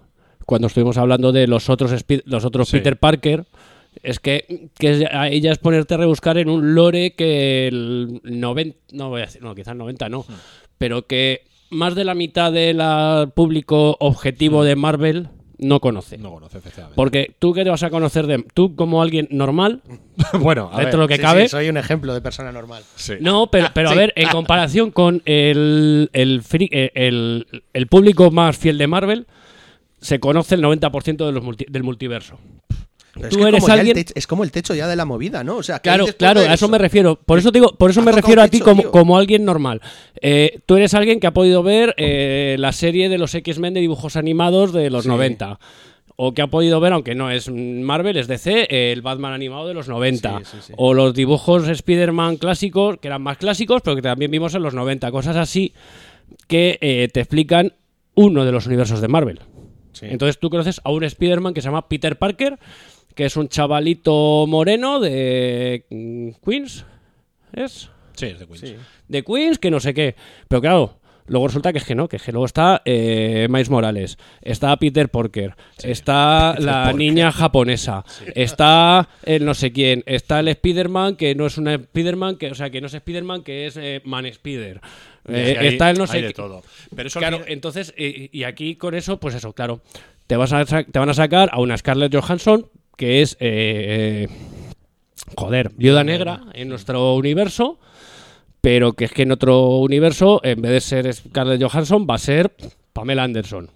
cuando 0.45 0.67
estuvimos 0.67 0.97
hablando 0.97 1.31
de 1.31 1.47
los 1.47 1.69
otros, 1.69 1.93
los 2.25 2.45
otros 2.45 2.67
Sí. 2.69 2.77
Peter 2.77 2.97
Parker. 2.97 3.45
Es 4.03 4.19
que, 4.19 4.69
que 4.77 4.91
es- 4.91 5.05
a 5.11 5.29
ella 5.29 5.51
es 5.51 5.57
ponerte 5.57 5.95
a 5.95 5.97
rebuscar 5.97 6.37
en 6.37 6.47
un 6.49 6.75
lore 6.75 7.13
que 7.15 7.67
el 7.67 8.21
90, 8.23 8.77
no 8.93 9.09
voy 9.09 9.21
a 9.21 9.25
decir, 9.25 9.41
no, 9.41 9.53
quizás 9.55 9.75
90 9.75 10.09
no, 10.09 10.19
Hmm. 10.21 10.33
pero 10.77 11.07
que 11.07 11.41
más 11.71 11.95
de 11.95 12.03
la 12.05 12.13
mitad 12.13 12.51
del 12.51 12.81
público 13.33 13.97
objetivo 13.99 14.63
de 14.63 14.75
Marvel 14.75 15.29
no 15.57 15.79
conoce. 15.79 16.17
No 16.17 16.31
conoce, 16.31 16.57
efectivamente. 16.57 16.95
Porque 16.95 17.35
tú 17.37 17.53
que 17.53 17.63
te 17.63 17.69
vas 17.69 17.83
a 17.83 17.91
conocer 17.91 18.25
de 18.25 18.43
tú 18.53 18.75
como 18.75 19.01
alguien 19.01 19.27
normal, 19.29 19.81
bueno, 20.39 20.69
a 20.73 20.79
dentro 20.79 20.83
ver, 20.83 20.91
de 20.91 20.97
lo 20.97 21.07
que 21.07 21.15
Sí, 21.17 21.21
cabe. 21.21 21.41
sí, 21.43 21.49
soy 21.49 21.69
un 21.69 21.77
ejemplo 21.77 22.13
de 22.15 22.21
persona 22.21 22.51
normal. 22.51 22.83
sí. 22.95 23.13
No, 23.21 23.47
pero, 23.51 23.67
pero 23.73 23.89
a 23.91 23.93
ver, 23.95 24.11
en 24.15 24.29
comparación 24.29 24.89
con 24.91 25.21
el, 25.25 26.09
eh, 26.13 26.91
el, 26.95 27.45
el 27.73 27.87
público 27.87 28.31
más 28.31 28.57
fiel 28.57 28.77
de 28.79 28.87
Marvel, 28.87 29.27
se 29.99 30.19
conoce 30.19 30.55
el 30.55 30.63
90% 30.63 31.25
de 31.27 31.31
los 31.31 31.43
multi- 31.43 31.67
del 31.69 31.83
multiverso. 31.83 32.39
Pero 33.13 33.27
es 33.27 33.33
Tú 33.33 33.39
que 33.39 33.47
eres 33.49 33.59
como 33.61 33.67
ya 33.67 33.73
el 33.73 33.79
alguien- 33.89 34.05
es 34.15 34.27
como 34.27 34.43
el 34.43 34.51
techo 34.51 34.73
ya 34.73 34.87
de 34.87 34.95
la 34.95 35.05
movida, 35.05 35.43
¿no? 35.43 35.57
O 35.57 35.63
sea, 35.63 35.79
¿qué 35.79 35.89
Claro, 35.89 36.05
claro, 36.17 36.39
a 36.41 36.53
eso 36.53 36.67
me 36.69 36.77
refiero. 36.77 37.15
Por 37.17 37.37
eso 37.39 37.51
te 37.51 37.59
digo, 37.59 37.75
por 37.77 37.89
eso 37.91 38.01
me 38.01 38.11
refiero 38.11 38.41
a 38.41 38.47
ti 38.47 38.59
como, 38.61 38.81
tío. 38.83 38.91
como 38.91 39.17
alguien 39.17 39.43
normal. 39.43 39.81
Eh, 40.21 40.59
tú 40.65 40.77
eres 40.77 40.93
alguien 40.93 41.19
que 41.19 41.27
ha 41.27 41.33
podido 41.33 41.61
ver 41.61 41.93
eh, 41.97 42.55
la 42.59 42.71
serie 42.71 43.09
de 43.09 43.17
los 43.17 43.35
X-Men 43.35 43.73
de 43.73 43.81
dibujos 43.81 44.15
animados 44.15 44.71
de 44.71 44.89
los 44.89 45.03
Sí. 45.03 45.09
90. 45.09 45.59
O 46.23 46.33
que 46.33 46.41
ha 46.41 46.47
podido 46.47 46.79
ver, 46.79 46.93
aunque 46.93 47.15
no 47.15 47.31
es 47.31 47.49
Marvel, 47.49 48.15
es 48.15 48.27
DC, 48.27 48.67
el 48.91 49.01
Batman 49.01 49.33
animado 49.33 49.67
de 49.67 49.73
los 49.73 49.87
90. 49.89 50.39
Sí, 50.39 50.45
sí, 50.51 50.57
sí. 50.67 50.73
O 50.77 50.93
los 50.93 51.13
dibujos 51.15 51.67
Spider-Man 51.67 52.37
clásicos, 52.37 52.97
que 52.99 53.07
eran 53.07 53.23
más 53.23 53.37
clásicos, 53.37 53.81
pero 53.83 53.95
que 53.95 54.01
también 54.03 54.29
vimos 54.29 54.53
en 54.53 54.61
los 54.61 54.73
90. 54.75 55.09
Cosas 55.11 55.35
así 55.35 55.73
que 56.47 56.77
eh, 56.81 57.09
te 57.11 57.21
explican 57.21 57.73
uno 58.13 58.45
de 58.45 58.51
los 58.51 58.67
universos 58.67 59.01
de 59.01 59.07
Marvel. 59.07 59.39
Entonces 60.01 60.39
tú 60.39 60.49
conoces 60.49 60.81
a 60.83 60.89
un 60.91 61.03
Spider-Man 61.03 61.53
que 61.53 61.61
se 61.61 61.67
llama 61.67 61.87
Peter 61.87 62.17
Parker, 62.17 62.57
que 63.15 63.25
es 63.25 63.35
un 63.37 63.47
chavalito 63.49 64.45
moreno 64.47 64.99
de 64.99 65.85
mm, 65.89 66.29
Queens. 66.45 66.85
¿Es? 67.53 67.89
Sí, 68.13 68.27
es 68.27 68.39
de 68.39 68.45
Queens. 68.47 68.59
Sí. 68.61 68.75
De 69.07 69.23
Queens, 69.23 69.59
que 69.59 69.71
no 69.71 69.79
sé 69.79 69.93
qué. 69.93 70.15
Pero 70.47 70.61
claro, 70.61 70.97
luego 71.27 71.47
resulta 71.47 71.71
que 71.71 71.79
es 71.79 71.85
que 71.85 71.95
no, 71.95 72.07
que 72.07 72.17
es 72.17 72.23
que 72.23 72.31
luego 72.31 72.45
está 72.45 72.81
eh, 72.85 73.47
Miles 73.49 73.69
Morales, 73.69 74.17
está 74.41 74.75
Peter 74.77 75.09
Parker, 75.09 75.55
está 75.83 76.55
la 76.59 76.91
niña 76.93 77.31
japonesa, 77.31 78.03
está 78.35 79.07
el 79.23 79.45
no 79.45 79.53
sé 79.53 79.71
quién, 79.71 80.03
está 80.05 80.39
el 80.41 80.47
Spider-Man, 80.49 81.15
que 81.15 81.35
no 81.35 81.45
es 81.45 81.57
un 81.57 81.67
Spider-Man, 81.67 82.35
que, 82.37 82.51
o 82.51 82.55
sea, 82.55 82.69
que 82.69 82.81
no 82.81 82.87
es 82.87 82.93
Spider-Man, 82.93 83.43
que 83.43 83.67
es 83.67 83.77
eh, 83.77 84.01
Man 84.05 84.25
Spider. 84.25 84.81
Eh, 85.27 85.55
hay- 85.59 85.67
está 85.67 85.89
el 85.91 85.97
no 85.97 86.07
sé 86.07 86.21
de 86.21 86.27
qué- 86.29 86.33
todo. 86.33 86.63
Pero 86.95 87.07
eso 87.07 87.19
al 87.19 87.25
Claro, 87.27 87.43
entonces, 87.47 87.93
y 87.97 88.43
aquí 88.43 88.75
con 88.75 88.95
eso, 88.95 89.19
pues 89.19 89.35
eso, 89.35 89.53
claro. 89.53 89.81
Te, 90.27 90.35
vas 90.37 90.53
a, 90.53 90.63
te 90.65 90.97
van 90.99 91.09
a 91.09 91.13
sacar 91.13 91.49
a 91.51 91.59
una 91.59 91.77
Scarlett 91.77 92.15
Johansson, 92.15 92.65
que 93.01 93.21
es. 93.23 93.33
eh, 93.39 94.27
eh, 94.27 94.27
joder, 95.35 95.71
viuda 95.75 96.03
negra 96.03 96.43
en 96.53 96.69
nuestro 96.69 97.15
universo. 97.15 97.79
Pero 98.61 98.93
que 98.93 99.05
es 99.05 99.11
que 99.11 99.23
en 99.23 99.31
otro 99.31 99.77
universo, 99.79 100.39
en 100.43 100.61
vez 100.61 100.71
de 100.71 100.81
ser 100.81 101.11
Scarlett 101.13 101.63
Johansson, 101.63 102.05
va 102.07 102.13
a 102.15 102.19
ser 102.19 102.53
Pamela 102.93 103.23
Anderson. 103.23 103.71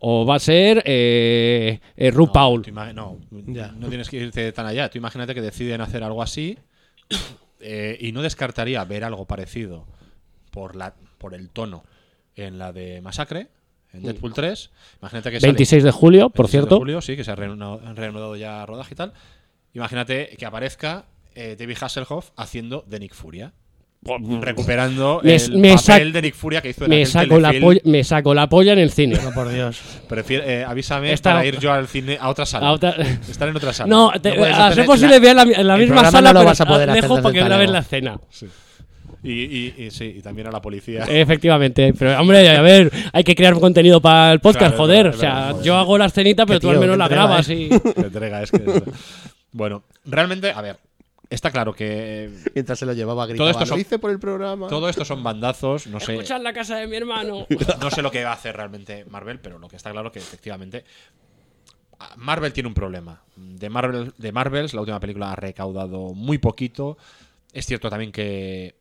O 0.00 0.24
va 0.24 0.36
a 0.36 0.38
ser 0.38 0.82
eh, 0.86 1.80
eh, 1.96 2.10
RuPaul. 2.10 2.62
Tú 2.62 2.70
ima- 2.70 2.94
no, 2.94 3.18
Ya. 3.30 3.72
no 3.72 3.88
tienes 3.88 4.08
que 4.08 4.16
irte 4.16 4.50
tan 4.52 4.64
allá. 4.64 4.88
Tú 4.88 4.96
imagínate 4.96 5.34
que 5.34 5.42
deciden 5.42 5.82
hacer 5.82 6.02
algo 6.02 6.22
así 6.22 6.56
eh, 7.60 7.98
y 8.00 8.12
no 8.12 8.22
descartaría 8.22 8.82
ver 8.86 9.04
algo 9.04 9.26
parecido 9.26 9.86
por, 10.50 10.76
la, 10.76 10.94
por 11.18 11.34
el 11.34 11.50
tono 11.50 11.84
en 12.36 12.58
la 12.58 12.72
de 12.72 13.02
Masacre, 13.02 13.48
en 13.96 14.02
Deadpool 14.02 14.32
3. 14.34 14.70
Imagínate 15.00 15.30
que 15.30 15.40
sale 15.40 15.52
26 15.52 15.84
de 15.84 15.90
julio, 15.90 16.30
por 16.30 16.46
26 16.46 16.50
de 16.52 16.58
cierto. 16.68 16.78
julio, 16.78 17.00
sí, 17.00 17.16
que 17.16 17.24
se 17.24 17.30
ha 17.30 17.34
reanudado, 17.36 17.80
han 17.86 17.96
reanudado 17.96 18.36
ya 18.36 18.64
rodaje 18.66 18.94
y 18.94 18.96
tal. 18.96 19.12
Imagínate 19.74 20.34
que 20.38 20.46
aparezca 20.46 21.04
eh, 21.34 21.56
David 21.58 21.76
Hasselhoff 21.80 22.30
haciendo 22.36 22.84
de 22.86 23.00
Nick 23.00 23.14
Furia. 23.14 23.52
Recuperando 24.40 25.20
Me- 25.24 25.34
el 25.34 25.58
me 25.58 25.74
papel 25.74 26.12
de 26.12 26.22
Nick 26.22 26.34
Furia 26.34 26.62
que 26.62 26.70
hizo 26.70 26.84
en 26.84 26.90
Me 26.90 26.96
aquel 26.96 27.06
saco, 27.08 27.40
la 27.40 27.52
polla, 27.60 27.80
me 27.84 28.04
saco 28.04 28.34
la 28.34 28.48
polla 28.48 28.72
en 28.72 28.78
el 28.78 28.90
cine. 28.92 29.18
No, 29.22 29.32
por 29.32 29.48
Dios. 29.48 29.80
Prefiere- 30.08 30.60
eh, 30.60 30.64
avísame 30.64 31.12
Esta- 31.12 31.32
para 31.32 31.46
ir 31.46 31.58
yo 31.58 31.72
al 31.72 31.88
cine 31.88 32.16
a 32.20 32.28
otra 32.28 32.46
sala. 32.46 32.68
A 32.68 32.72
otra- 32.72 32.90
Estar 33.28 33.48
en 33.48 33.56
otra 33.56 33.72
sala. 33.72 33.88
No, 33.88 34.12
te- 34.20 34.32
puedes 34.34 34.56
a 34.56 34.72
ser 34.72 34.86
posible 34.86 35.18
ver 35.18 35.34
la, 35.34 35.42
en 35.42 35.66
la 35.66 35.76
misma 35.76 36.08
sala, 36.10 36.28
no 36.32 36.34
lo 36.34 36.40
pero 36.40 36.50
vas 36.50 36.60
a 36.60 36.66
poder 36.66 36.90
hacer 36.90 37.02
lejos 37.02 37.20
porque 37.20 37.42
voy 37.42 37.52
a 37.52 37.56
ver 37.56 37.70
la 37.70 37.78
escena. 37.80 38.20
Y, 39.26 39.74
y- 39.76 39.84
y 39.86 39.90
sí, 39.90 40.14
y 40.18 40.22
también 40.22 40.46
a 40.46 40.50
la 40.50 40.62
policía. 40.62 41.04
Efectivamente, 41.08 41.92
pero 41.98 42.20
hombre, 42.20 42.48
a 42.48 42.62
ver, 42.62 42.90
hay 43.12 43.24
que 43.24 43.34
crear 43.34 43.58
contenido 43.58 44.00
para 44.00 44.32
el 44.32 44.40
podcast, 44.40 44.74
Claro, 44.74 44.76
joder. 44.76 45.06
es 45.08 45.16
o 45.16 45.18
sea, 45.18 45.48
joder. 45.50 45.64
yo 45.64 45.76
hago 45.76 45.98
la 45.98 46.06
escenita, 46.06 46.46
pero 46.46 46.60
tú 46.60 46.70
al 46.70 46.78
menos 46.78 46.96
la 46.96 47.04
entrega, 47.06 47.24
grabas 47.26 47.48
¿eh? 47.48 47.54
y. 47.54 47.70
Entrega 47.72 48.42
es 48.42 48.50
que 48.50 48.56
es- 48.58 48.82
Bueno, 49.52 49.82
realmente, 50.04 50.50
a 50.52 50.60
ver, 50.60 50.78
está 51.28 51.50
claro 51.50 51.74
que 51.74 52.30
Mientras 52.54 52.78
se 52.78 52.86
lo 52.86 52.92
llevaba 52.92 53.22
Todo 53.24 53.28
gritaba, 53.30 53.50
esto 53.50 53.60
"Lo 53.60 53.66
son- 53.66 53.80
hice 53.80 53.98
por 53.98 54.10
el 54.10 54.18
programa. 54.20 54.68
todo 54.68 54.88
esto 54.88 55.04
son 55.04 55.22
bandazos. 55.22 55.86
No 55.88 55.98
sé, 56.00 56.12
Escucha 56.14 56.36
en 56.36 56.44
la 56.44 56.52
casa 56.52 56.76
de 56.76 56.86
mi 56.86 56.96
hermano. 56.96 57.46
no 57.80 57.90
sé 57.90 58.02
lo 58.02 58.10
que 58.10 58.22
va 58.24 58.30
a 58.30 58.34
hacer 58.34 58.56
realmente 58.56 59.04
Marvel, 59.06 59.40
pero 59.40 59.58
lo 59.58 59.68
que 59.68 59.76
está 59.76 59.90
claro 59.90 60.12
que 60.12 60.18
efectivamente 60.20 60.84
Marvel 62.16 62.52
tiene 62.52 62.68
un 62.68 62.74
problema. 62.74 63.22
De 63.36 63.70
Marvel, 63.70 64.12
de 64.18 64.32
Marvels, 64.32 64.74
la 64.74 64.80
última 64.80 65.00
película 65.00 65.32
ha 65.32 65.36
recaudado 65.36 66.12
muy 66.14 66.38
poquito. 66.38 66.98
Es 67.52 67.64
cierto 67.66 67.88
también 67.88 68.12
que 68.12 68.74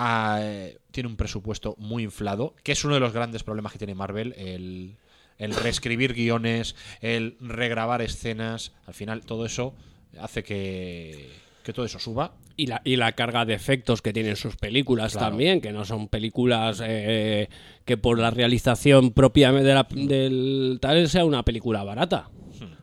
Ah, 0.00 0.38
eh, 0.42 0.78
tiene 0.92 1.08
un 1.08 1.16
presupuesto 1.16 1.74
muy 1.78 2.04
inflado, 2.04 2.54
que 2.62 2.70
es 2.72 2.84
uno 2.84 2.94
de 2.94 3.00
los 3.00 3.12
grandes 3.12 3.42
problemas 3.42 3.72
que 3.72 3.78
tiene 3.78 3.96
Marvel, 3.96 4.32
el, 4.38 4.94
el 5.38 5.54
reescribir 5.56 6.14
guiones, 6.14 6.76
el 7.00 7.36
regrabar 7.40 8.00
escenas. 8.00 8.70
Al 8.86 8.94
final, 8.94 9.22
todo 9.22 9.44
eso 9.44 9.74
hace 10.20 10.44
que, 10.44 11.28
que 11.64 11.72
todo 11.72 11.84
eso 11.84 11.98
suba. 11.98 12.32
Y 12.56 12.66
la, 12.66 12.80
y 12.84 12.94
la 12.96 13.12
carga 13.12 13.44
de 13.44 13.54
efectos 13.54 14.00
que 14.02 14.12
tienen 14.12 14.36
sus 14.36 14.54
películas 14.56 15.12
Claro. 15.12 15.28
también, 15.30 15.60
que 15.60 15.72
no 15.72 15.84
son 15.84 16.06
películas 16.08 16.80
eh, 16.84 17.48
que 17.84 17.96
por 17.96 18.18
la 18.20 18.30
realización 18.30 19.10
propia 19.12 19.50
de 19.52 19.74
la- 19.74 19.86
del 19.90 20.78
tal 20.80 21.08
sea 21.08 21.24
una 21.24 21.44
película 21.44 21.82
barata. 21.84 22.30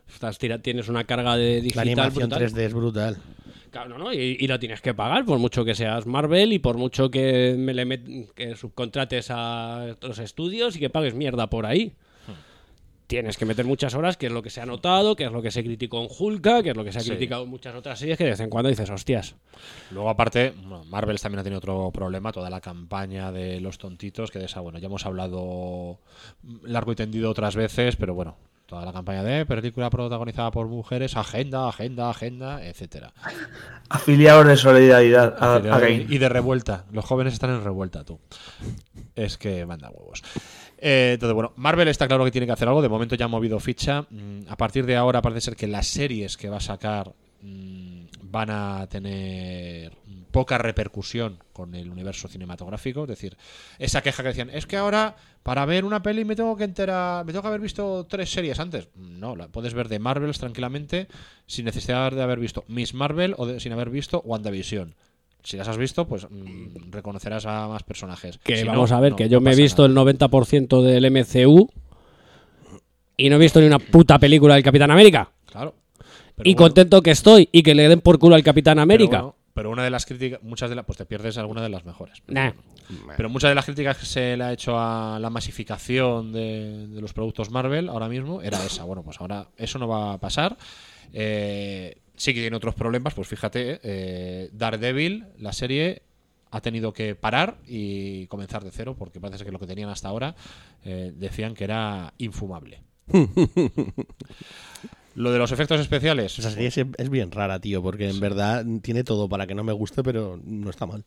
Estás 0.08 0.38
tira- 0.38 0.60
tienes 0.60 0.88
una 0.88 1.04
carga 1.04 1.36
de 1.36 1.56
La 1.56 1.60
digital 1.62 1.88
animación 1.88 2.28
brutal. 2.30 2.48
3D 2.52 2.58
es 2.64 2.72
brutal. 2.74 3.16
Claro, 3.76 3.98
no, 3.98 4.04
no, 4.06 4.12
y, 4.12 4.36
y 4.40 4.46
lo 4.46 4.58
tienes 4.58 4.80
que 4.80 4.94
pagar 4.94 5.24
por 5.26 5.38
mucho 5.38 5.64
que 5.64 5.74
seas 5.74 6.06
Marvel 6.06 6.52
y 6.54 6.58
por 6.58 6.78
mucho 6.78 7.10
que 7.10 7.54
me 7.58 7.74
le 7.74 7.84
met- 7.86 8.32
que 8.32 8.56
subcontrates 8.56 9.26
a 9.30 9.88
otros 9.92 10.18
estudios 10.18 10.76
y 10.76 10.80
que 10.80 10.88
pagues 10.88 11.14
mierda 11.14 11.48
por 11.50 11.66
ahí. 11.66 11.92
Tienes 13.06 13.36
que 13.36 13.44
meter 13.44 13.64
muchas 13.66 13.94
horas, 13.94 14.16
que 14.16 14.26
es 14.26 14.32
lo 14.32 14.42
que 14.42 14.50
se 14.50 14.60
ha 14.60 14.66
notado, 14.66 15.14
que 15.14 15.24
es 15.26 15.30
lo 15.30 15.40
que 15.40 15.50
se 15.52 15.62
criticó 15.62 16.00
en 16.02 16.08
Hulka, 16.10 16.62
que 16.64 16.70
es 16.70 16.76
lo 16.76 16.82
que 16.84 16.90
se 16.90 16.98
ha 16.98 17.00
Sí. 17.02 17.10
criticado 17.10 17.44
en 17.44 17.50
muchas 17.50 17.74
otras 17.76 17.98
series, 18.00 18.18
que 18.18 18.24
de 18.24 18.30
vez 18.30 18.40
en 18.40 18.50
cuando 18.50 18.68
dices, 18.68 18.90
hostias. 18.90 19.36
Luego, 19.92 20.08
aparte, 20.10 20.52
bueno, 20.62 20.84
Marvel 20.86 21.20
también 21.20 21.38
ha 21.40 21.44
tenido 21.44 21.58
otro 21.58 21.90
problema, 21.92 22.32
toda 22.32 22.50
la 22.50 22.60
campaña 22.60 23.30
de 23.30 23.60
los 23.60 23.78
tontitos, 23.78 24.32
que 24.32 24.40
de 24.40 24.46
esa, 24.46 24.60
bueno, 24.60 24.78
ya 24.80 24.86
hemos 24.86 25.06
hablado 25.06 26.00
largo 26.64 26.90
y 26.92 26.96
tendido 26.96 27.30
otras 27.30 27.54
veces, 27.54 27.94
pero 27.94 28.12
bueno, 28.14 28.36
toda 28.66 28.84
la 28.84 28.92
campaña 28.92 29.22
de 29.22 29.46
película 29.46 29.88
protagonizada 29.90 30.50
por 30.50 30.66
mujeres, 30.66 31.16
agenda, 31.16 31.68
agenda, 31.68 32.10
agenda, 32.10 32.66
etcétera. 32.66 33.12
Afiliados 33.88 34.46
de 34.46 34.56
solidaridad. 34.56 35.36
a- 35.40 35.60
y 36.12 36.18
de 36.18 36.28
revuelta. 36.28 36.84
Los 36.92 37.04
jóvenes 37.04 37.32
están 37.34 37.50
en 37.50 37.62
revuelta, 37.64 38.04
tú. 38.04 38.18
Es 39.14 39.38
que 39.38 39.64
manda 39.66 39.88
huevos. 39.90 40.22
Eh, 40.78 41.12
entonces, 41.14 41.34
bueno, 41.34 41.52
Marvel 41.56 41.88
está 41.88 42.06
claro 42.08 42.24
que 42.24 42.30
tiene 42.30 42.46
que 42.46 42.52
hacer 42.52 42.68
algo. 42.68 42.82
De 42.82 42.88
momento 42.88 43.14
ya 43.14 43.24
ha 43.26 43.28
movido 43.28 43.58
ficha. 43.60 44.04
Mm, 44.10 44.40
a 44.48 44.56
partir 44.56 44.84
de 44.84 44.96
ahora 44.96 45.22
parece 45.22 45.40
ser 45.42 45.56
que 45.56 45.66
las 45.66 45.86
series 45.86 46.36
que 46.36 46.48
va 46.50 46.56
a 46.58 46.60
sacar 46.60 47.12
mm, 47.42 47.95
van 48.30 48.50
a 48.50 48.86
tener 48.88 49.92
poca 50.30 50.58
repercusión 50.58 51.38
con 51.52 51.74
el 51.74 51.88
universo 51.90 52.28
cinematográfico. 52.28 53.02
Es 53.02 53.08
decir, 53.08 53.36
esa 53.78 54.02
queja 54.02 54.22
que 54.22 54.28
decían, 54.30 54.50
es 54.50 54.66
que 54.66 54.76
ahora 54.76 55.16
para 55.42 55.64
ver 55.64 55.84
una 55.84 56.02
peli 56.02 56.24
me 56.24 56.36
tengo 56.36 56.56
que 56.56 56.64
enterar, 56.64 57.24
me 57.24 57.32
tengo 57.32 57.42
que 57.42 57.48
haber 57.48 57.60
visto 57.60 58.04
tres 58.08 58.30
series 58.30 58.58
antes. 58.60 58.88
No, 58.96 59.34
la 59.36 59.48
puedes 59.48 59.72
ver 59.74 59.88
de 59.88 59.98
Marvels 59.98 60.38
tranquilamente 60.38 61.06
sin 61.46 61.64
necesidad 61.64 62.12
de 62.12 62.22
haber 62.22 62.38
visto 62.40 62.64
Miss 62.68 62.92
Marvel 62.94 63.34
o 63.38 63.46
de- 63.46 63.60
sin 63.60 63.72
haber 63.72 63.90
visto 63.90 64.20
WandaVision. 64.24 64.94
Si 65.42 65.56
las 65.56 65.68
has 65.68 65.78
visto, 65.78 66.08
pues 66.08 66.26
mm, 66.28 66.90
reconocerás 66.90 67.46
a 67.46 67.68
más 67.68 67.84
personajes. 67.84 68.38
Que 68.38 68.56
Si 68.58 68.64
no, 68.64 68.72
vamos 68.72 68.90
a 68.90 68.98
ver, 69.00 69.12
no, 69.12 69.16
que 69.16 69.28
yo 69.28 69.38
no 69.38 69.42
me 69.42 69.52
he 69.52 69.56
visto 69.56 69.84
el 69.86 69.94
90% 69.94 70.82
del 70.82 71.04
MCU 71.10 71.70
y 73.16 73.28
no 73.30 73.36
he 73.36 73.38
visto 73.38 73.60
ni 73.60 73.66
una 73.66 73.78
puta 73.78 74.18
película 74.18 74.54
del 74.54 74.64
Capitán 74.64 74.90
América. 74.90 75.30
Claro. 75.50 75.74
Pero 76.36 76.48
y 76.50 76.54
bueno. 76.54 76.66
contento 76.66 77.02
que 77.02 77.10
estoy 77.10 77.48
y 77.52 77.62
que 77.62 77.74
le 77.74 77.88
den 77.88 78.00
por 78.00 78.18
culo 78.18 78.34
al 78.36 78.42
Capitán 78.42 78.78
América. 78.78 79.10
Pero, 79.18 79.22
bueno, 79.22 79.36
pero 79.54 79.70
una 79.70 79.82
de 79.84 79.90
las 79.90 80.04
críticas, 80.06 80.42
muchas 80.42 80.68
de 80.70 80.76
las, 80.76 80.84
pues 80.84 80.98
te 80.98 81.06
pierdes 81.06 81.38
alguna 81.38 81.62
de 81.62 81.68
las 81.70 81.84
mejores. 81.84 82.20
Pero, 82.26 82.38
Nah. 82.40 82.52
bueno. 82.88 83.14
Pero 83.16 83.28
muchas 83.30 83.50
de 83.50 83.54
las 83.54 83.64
críticas 83.64 83.96
que 83.96 84.06
se 84.06 84.36
le 84.36 84.44
ha 84.44 84.52
hecho 84.52 84.78
a 84.78 85.18
la 85.18 85.30
masificación 85.30 86.32
de, 86.32 86.86
de 86.88 87.00
los 87.00 87.12
productos 87.14 87.50
Marvel 87.50 87.88
ahora 87.88 88.08
mismo 88.08 88.42
era 88.42 88.62
esa. 88.64 88.84
Bueno, 88.84 89.02
pues 89.02 89.20
ahora 89.20 89.48
eso 89.56 89.78
no 89.78 89.88
va 89.88 90.12
a 90.12 90.18
pasar. 90.18 90.56
Eh, 91.12 91.96
sí 92.16 92.34
que 92.34 92.40
tiene 92.40 92.56
otros 92.56 92.74
problemas, 92.74 93.14
pues 93.14 93.28
fíjate, 93.28 93.80
eh, 93.82 94.50
Daredevil, 94.52 95.24
la 95.38 95.52
serie, 95.52 96.02
ha 96.50 96.60
tenido 96.60 96.92
que 96.92 97.14
parar 97.14 97.56
y 97.66 98.26
comenzar 98.28 98.62
de 98.62 98.70
cero 98.70 98.94
porque 98.98 99.20
parece 99.20 99.44
que 99.44 99.52
lo 99.52 99.58
que 99.58 99.66
tenían 99.66 99.88
hasta 99.88 100.08
ahora 100.08 100.34
eh, 100.84 101.12
decían 101.16 101.54
que 101.54 101.64
era 101.64 102.12
infumable. 102.18 102.82
Lo 105.16 105.32
de 105.32 105.38
los 105.38 105.50
efectos 105.50 105.80
especiales. 105.80 106.38
Esa 106.38 106.50
serie 106.50 106.68
es, 106.68 106.76
es 106.78 107.10
bien 107.10 107.30
rara, 107.32 107.58
tío, 107.58 107.82
porque 107.82 108.08
en 108.08 108.20
verdad 108.20 108.64
tiene 108.82 109.02
todo 109.02 109.28
para 109.28 109.46
que 109.46 109.54
no 109.54 109.64
me 109.64 109.72
guste, 109.72 110.02
pero 110.02 110.38
no 110.44 110.70
está 110.70 110.86
mal. 110.86 111.04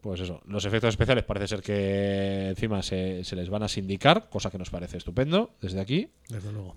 Pues 0.00 0.20
eso, 0.20 0.40
los 0.46 0.64
efectos 0.64 0.90
especiales 0.90 1.24
parece 1.24 1.48
ser 1.48 1.60
que 1.62 2.48
encima 2.50 2.82
se, 2.82 3.24
se 3.24 3.34
les 3.34 3.50
van 3.50 3.64
a 3.64 3.68
sindicar, 3.68 4.28
cosa 4.30 4.50
que 4.50 4.58
nos 4.58 4.70
parece 4.70 4.96
estupendo 4.96 5.50
desde 5.60 5.80
aquí. 5.80 6.08
Desde 6.28 6.52
luego. 6.52 6.76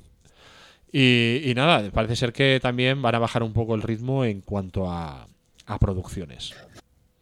Y, 0.91 1.41
y 1.49 1.53
nada, 1.53 1.89
parece 1.91 2.15
ser 2.15 2.33
que 2.33 2.59
también 2.61 3.01
van 3.01 3.15
a 3.15 3.19
bajar 3.19 3.43
un 3.43 3.53
poco 3.53 3.75
el 3.75 3.81
ritmo 3.83 4.25
en 4.25 4.41
cuanto 4.41 4.89
a, 4.89 5.27
a 5.67 5.77
producciones. 5.79 6.53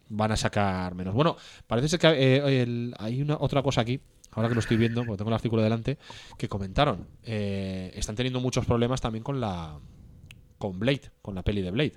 Van 0.08 0.32
a 0.32 0.38
sacar 0.38 0.96
menos. 0.96 1.14
Bueno, 1.14 1.36
parece 1.68 1.90
ser 1.90 2.00
que 2.00 2.08
eh, 2.08 2.62
el- 2.64 2.94
hay 2.98 3.22
una 3.22 3.38
otra 3.40 3.62
cosa 3.62 3.82
aquí, 3.82 4.00
ahora 4.32 4.50
que 4.50 4.56
lo 4.56 4.60
estoy 4.62 4.78
viendo, 4.78 5.04
porque 5.06 5.18
tengo 5.18 5.30
el 5.30 5.36
artículo 5.36 5.62
delante, 5.62 5.98
que 6.38 6.48
comentaron. 6.48 7.08
Eh, 7.24 7.92
están 7.96 8.16
teniendo 8.16 8.40
muchos 8.40 8.66
problemas 8.66 9.02
también 9.02 9.24
con 9.24 9.40
la 9.40 9.78
con 10.58 10.78
Blade, 10.80 11.04
con 11.22 11.36
la 11.36 11.42
peli 11.44 11.62
de 11.62 11.72
Blade. 11.72 11.94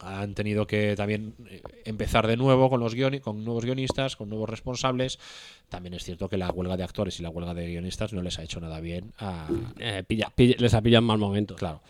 Han 0.00 0.34
tenido 0.34 0.64
que 0.68 0.94
también 0.94 1.34
eh, 1.50 1.60
empezar 1.84 2.26
de 2.28 2.36
nuevo 2.36 2.70
con 2.70 2.78
los 2.78 2.94
guioni- 2.94 3.20
con 3.20 3.44
nuevos 3.44 3.64
guionistas, 3.64 4.14
con 4.14 4.28
nuevos 4.28 4.48
responsables. 4.48 5.18
También 5.68 5.92
es 5.94 6.04
cierto 6.04 6.28
que 6.28 6.36
la 6.38 6.50
huelga 6.52 6.76
de 6.76 6.84
actores 6.84 7.18
y 7.18 7.24
la 7.24 7.30
huelga 7.30 7.52
de 7.52 7.66
guionistas 7.66 8.12
no 8.12 8.22
les 8.22 8.38
ha 8.38 8.44
hecho 8.44 8.60
nada 8.60 8.78
bien 8.80 9.12
a, 9.18 9.48
Eh, 9.80 10.04
pilla- 10.06 10.30
pilla- 10.32 10.54
les 10.60 10.72
ha 10.74 10.82
pillado 10.82 11.00
en 11.00 11.06
mal 11.06 11.18
momento. 11.18 11.56
Claro. 11.56 11.80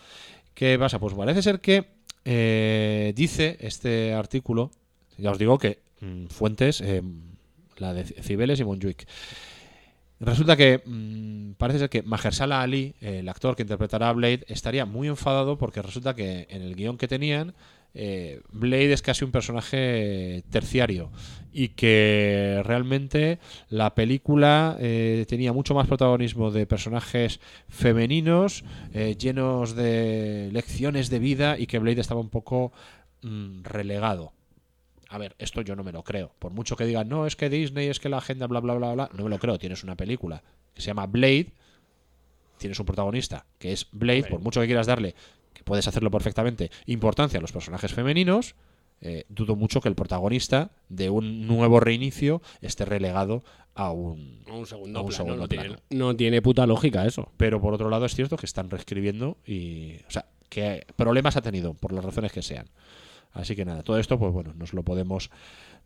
¿Qué 0.55 0.79
pasa? 0.79 0.99
Pues 0.99 1.13
parece 1.13 1.43
ser 1.43 1.61
que 1.61 1.85
eh, 2.25 3.13
dice 3.15 3.59
este 3.61 4.15
artículo, 4.15 4.71
ya 5.19 5.31
os 5.31 5.39
digo 5.39 5.59
que 5.59 5.81
mm, 6.01 6.27
fuentes, 6.29 6.81
eh, 6.81 7.03
la 7.81 7.95
de 7.95 8.05
Cibeles 8.05 8.61
y 8.61 8.65
Monjuic. 8.65 9.07
Resulta 10.21 10.57
que 10.57 10.83
mm, 10.85 11.53
parece 11.53 11.79
ser 11.79 11.91
que 11.91 12.03
Mahershala 12.03 12.61
Ali, 12.61 12.95
eh, 13.01 13.21
el 13.21 13.29
actor 13.29 13.55
que 13.55 13.63
interpretará 13.63 14.09
a 14.09 14.13
Blade, 14.13 14.45
estaría 14.49 14.85
muy 14.85 15.07
enfadado 15.07 15.59
porque 15.59 15.81
resulta 15.81 16.15
que 16.15 16.49
en 16.51 16.63
el 16.63 16.75
guion 16.75 16.99
que 16.99 17.07
tenían, 17.07 17.55
eh, 17.95 18.41
Blade 18.51 18.93
es 18.93 19.03
casi 19.03 19.25
un 19.25 19.31
personaje 19.31 20.43
terciario 20.51 21.11
y 21.53 21.69
que 21.69 22.61
realmente 22.65 23.39
la 23.71 23.95
película 23.95 24.77
eh, 24.81 25.25
tenía 25.29 25.53
mucho 25.53 25.75
más 25.75 25.87
protagonismo 25.87 26.51
de 26.51 26.67
personajes 26.67 27.41
femeninos, 27.69 28.65
llenos 29.19 29.75
de 29.75 30.51
lecciones 30.53 31.11
de 31.11 31.19
vida 31.19 31.59
y 31.59 31.67
que 31.67 31.79
Blade 31.79 32.01
estaba 32.01 32.21
un 32.21 32.29
poco 32.29 32.73
mm, 33.23 33.63
relegado. 33.63 34.33
A 35.09 35.19
ver, 35.19 35.35
esto 35.39 35.63
yo 35.63 35.75
no 35.75 35.85
me 35.85 35.93
lo 35.93 36.05
creo. 36.05 36.33
Por 36.39 36.53
mucho 36.53 36.77
que 36.77 36.85
digan, 36.85 37.09
no, 37.09 37.27
es 37.27 37.35
que 37.35 37.49
Disney, 37.49 37.89
es 37.89 37.99
que 37.99 38.09
la 38.09 38.19
agenda, 38.19 38.47
bla, 38.47 38.61
bla, 38.61 38.75
bla, 38.75 38.93
bla, 38.93 39.11
no 39.15 39.25
me 39.25 39.31
lo 39.31 39.39
creo. 39.39 39.59
Tienes 39.59 39.83
una 39.83 39.97
película 39.97 40.43
que 40.75 40.83
se 40.83 40.89
llama 40.89 41.07
Blade, 41.07 41.49
tienes 42.59 42.79
un 42.79 42.87
protagonista 42.87 43.47
que 43.59 43.73
es 43.73 43.87
Blade, 43.93 44.25
por 44.25 44.41
mucho 44.41 44.61
que 44.61 44.67
quieras 44.67 44.87
darle, 44.87 45.15
que 45.55 45.65
puedes 45.65 45.89
hacerlo 45.89 46.11
perfectamente, 46.11 46.71
importancia 46.87 47.39
a 47.39 47.41
los 47.41 47.53
personajes 47.53 47.93
femeninos, 47.93 48.55
eh, 49.01 49.25
dudo 49.29 49.55
mucho 49.55 49.81
que 49.81 49.89
el 49.89 49.95
protagonista 49.95 50.73
de 50.89 51.09
un 51.09 51.47
nuevo 51.47 51.79
reinicio 51.81 52.43
esté 52.61 52.85
relegado 52.85 53.45
a 53.75 53.93
un, 53.93 54.43
Un 54.51 54.67
segundo 54.67 54.99
a 54.99 55.03
un 55.03 55.09
plano, 55.09 55.25
segundo 55.25 55.37
no, 55.43 55.49
tiene, 55.49 55.77
no 55.91 56.17
tiene 56.17 56.43
puta 56.43 56.67
lógica 56.67 57.07
eso. 57.07 57.31
Pero 57.37 57.61
por 57.61 57.75
otro 57.75 57.91
lado 57.91 58.07
es 58.07 58.15
cierto 58.15 58.37
que 58.37 58.47
están 58.47 58.71
reescribiendo 58.71 59.37
y. 59.47 59.99
O 60.09 60.11
sea, 60.11 60.27
que 60.49 60.85
problemas 60.97 61.37
ha 61.37 61.43
tenido, 61.43 61.75
por 61.75 61.93
las 61.93 62.05
razones 62.05 62.33
que 62.33 62.43
sean. 62.43 62.67
Así 63.33 63.55
que 63.55 63.65
nada, 63.65 63.83
todo 63.83 63.99
esto, 63.99 64.19
pues 64.19 64.33
bueno, 64.33 64.55
nos 64.55 64.73
lo 64.73 64.83
podemos, 64.83 65.31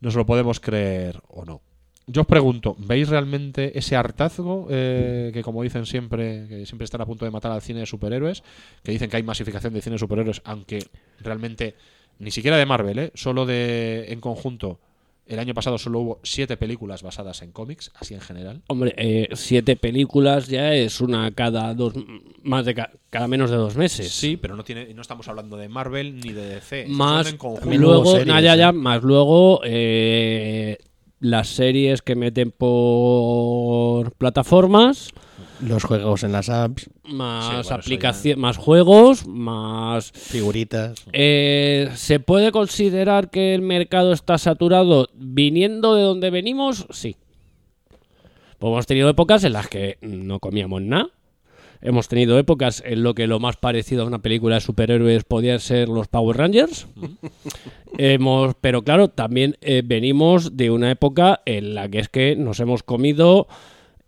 nos 0.01 0.15
lo 0.15 0.27
podemos 0.27 0.61
creer 0.61 1.21
o 1.29 1.45
no. 1.45 1.61
Yo 2.07 2.23
os 2.23 2.27
pregunto, 2.27 2.75
¿veis 2.79 3.09
realmente 3.09 3.79
ese 3.79 3.95
hartazgo 3.95 4.67
eh, 4.71 5.31
que 5.33 5.43
como 5.43 5.63
dicen 5.63 5.87
siempre, 5.87 6.49
que 6.49 6.67
siempre 6.67 6.85
están 6.85 7.01
a 7.01 7.07
punto 7.07 7.25
de 7.25 7.31
matar 7.31 7.53
al 7.53 7.63
cine 7.63 7.81
de 7.81 7.87
superhéroes, 7.87 8.43
que 8.83 8.91
dicen 8.91 9.09
que 9.09 9.17
hay 9.19 9.23
masificación 9.23 9.73
de 9.73 9.83
cine 9.83 9.95
de 9.95 10.01
superhéroes, 10.01 10.43
aunque 10.45 10.85
realmente 11.21 11.77
ni 12.19 12.31
siquiera 12.31 12.57
de 12.57 12.67
Marvel, 12.67 12.99
¿eh? 12.99 13.13
solo 13.15 13.47
de 13.47 14.07
en 14.13 14.21
conjunto, 14.21 14.81
el 15.27 15.39
año 15.39 15.55
pasado 15.55 15.79
solo 15.79 16.01
hubo 16.01 16.21
siete 16.23 16.57
películas 16.57 17.03
basadas 17.03 17.43
en 17.43 17.53
cómics, 17.53 17.91
así 17.95 18.15
en 18.15 18.21
general. 18.21 18.63
Hombre, 18.67 18.93
eh, 18.97 19.29
siete 19.35 19.77
películas 19.77 20.49
ya 20.49 20.75
es 20.75 21.01
una 21.01 21.31
cada 21.31 21.73
dos, 21.75 21.95
más 22.43 22.65
de 22.67 22.75
ca- 22.75 22.91
cada 23.09 23.29
menos 23.29 23.51
de 23.51 23.57
dos 23.57 23.77
meses. 23.77 24.11
Sí, 24.11 24.37
pero 24.37 24.57
no 24.57 24.65
tiene, 24.65 24.93
no 24.95 25.01
estamos 25.03 25.29
hablando 25.29 25.57
de 25.57 25.69
Marvel 25.69 26.17
ni 26.21 26.33
de 26.33 26.47
DC. 26.55 26.81
estamos 26.83 26.99
Más 26.99 27.27
en 27.29 27.37
luego, 27.81 28.25
nah, 28.25 28.41
ya, 28.41 28.57
ya, 28.57 28.73
más 28.73 29.03
luego 29.03 29.61
eh, 29.65 30.77
las 31.21 31.49
series 31.49 32.03
que 32.03 32.17
meten 32.17 32.51
por 32.51 34.13
plataformas, 34.15 35.11
Los 35.63 35.85
juegos 35.85 36.25
en 36.25 36.33
las 36.33 36.49
apps, 36.49 36.91
más 37.05 37.45
Sí, 37.45 37.49
bueno, 37.51 37.61
eso 37.61 37.75
aplicaciones, 37.75 38.39
más 38.39 38.57
juegos, 38.57 39.27
más 39.27 40.11
figuritas. 40.11 41.05
Eh, 41.13 41.89
¿Se 41.95 42.19
puede 42.19 42.51
considerar 42.51 43.31
que 43.31 43.55
el 43.55 43.63
mercado 43.63 44.13
está 44.13 44.39
saturado 44.39 45.09
viniendo 45.15 45.95
de 45.95 46.03
donde 46.03 46.31
venimos? 46.31 46.87
Sí. 46.91 47.17
Pues 48.59 48.71
hemos 48.71 48.87
tenido 48.87 49.09
épocas 49.09 49.45
en 49.45 49.53
las 49.53 49.69
que 49.69 49.99
no 50.01 50.41
comíamos 50.41 50.83
nada. 50.83 51.11
Hemos 51.81 52.07
tenido 52.07 52.39
épocas 52.39 52.81
en 52.87 53.03
lo 53.03 53.15
que 53.15 53.27
lo 53.27 53.41
más 53.41 53.57
parecido 53.57 54.05
a 54.05 54.07
una 54.07 54.21
película 54.21 54.55
de 54.55 54.61
superhéroes 54.61 55.25
podían 55.25 55.59
ser 55.59 55.89
los 55.89 56.07
Power 56.07 56.37
Rangers. 56.37 56.87
hemos, 57.99 58.55
pero 58.61 58.83
claro, 58.83 59.09
también 59.09 59.57
eh, 59.61 59.83
venimos 59.85 60.57
de 60.57 60.71
una 60.71 60.93
época 60.93 61.43
en 61.45 61.75
la 61.75 61.89
que 61.89 61.99
es 61.99 62.09
que 62.09 62.37
nos 62.37 62.61
hemos 62.61 62.85
comido 62.85 63.49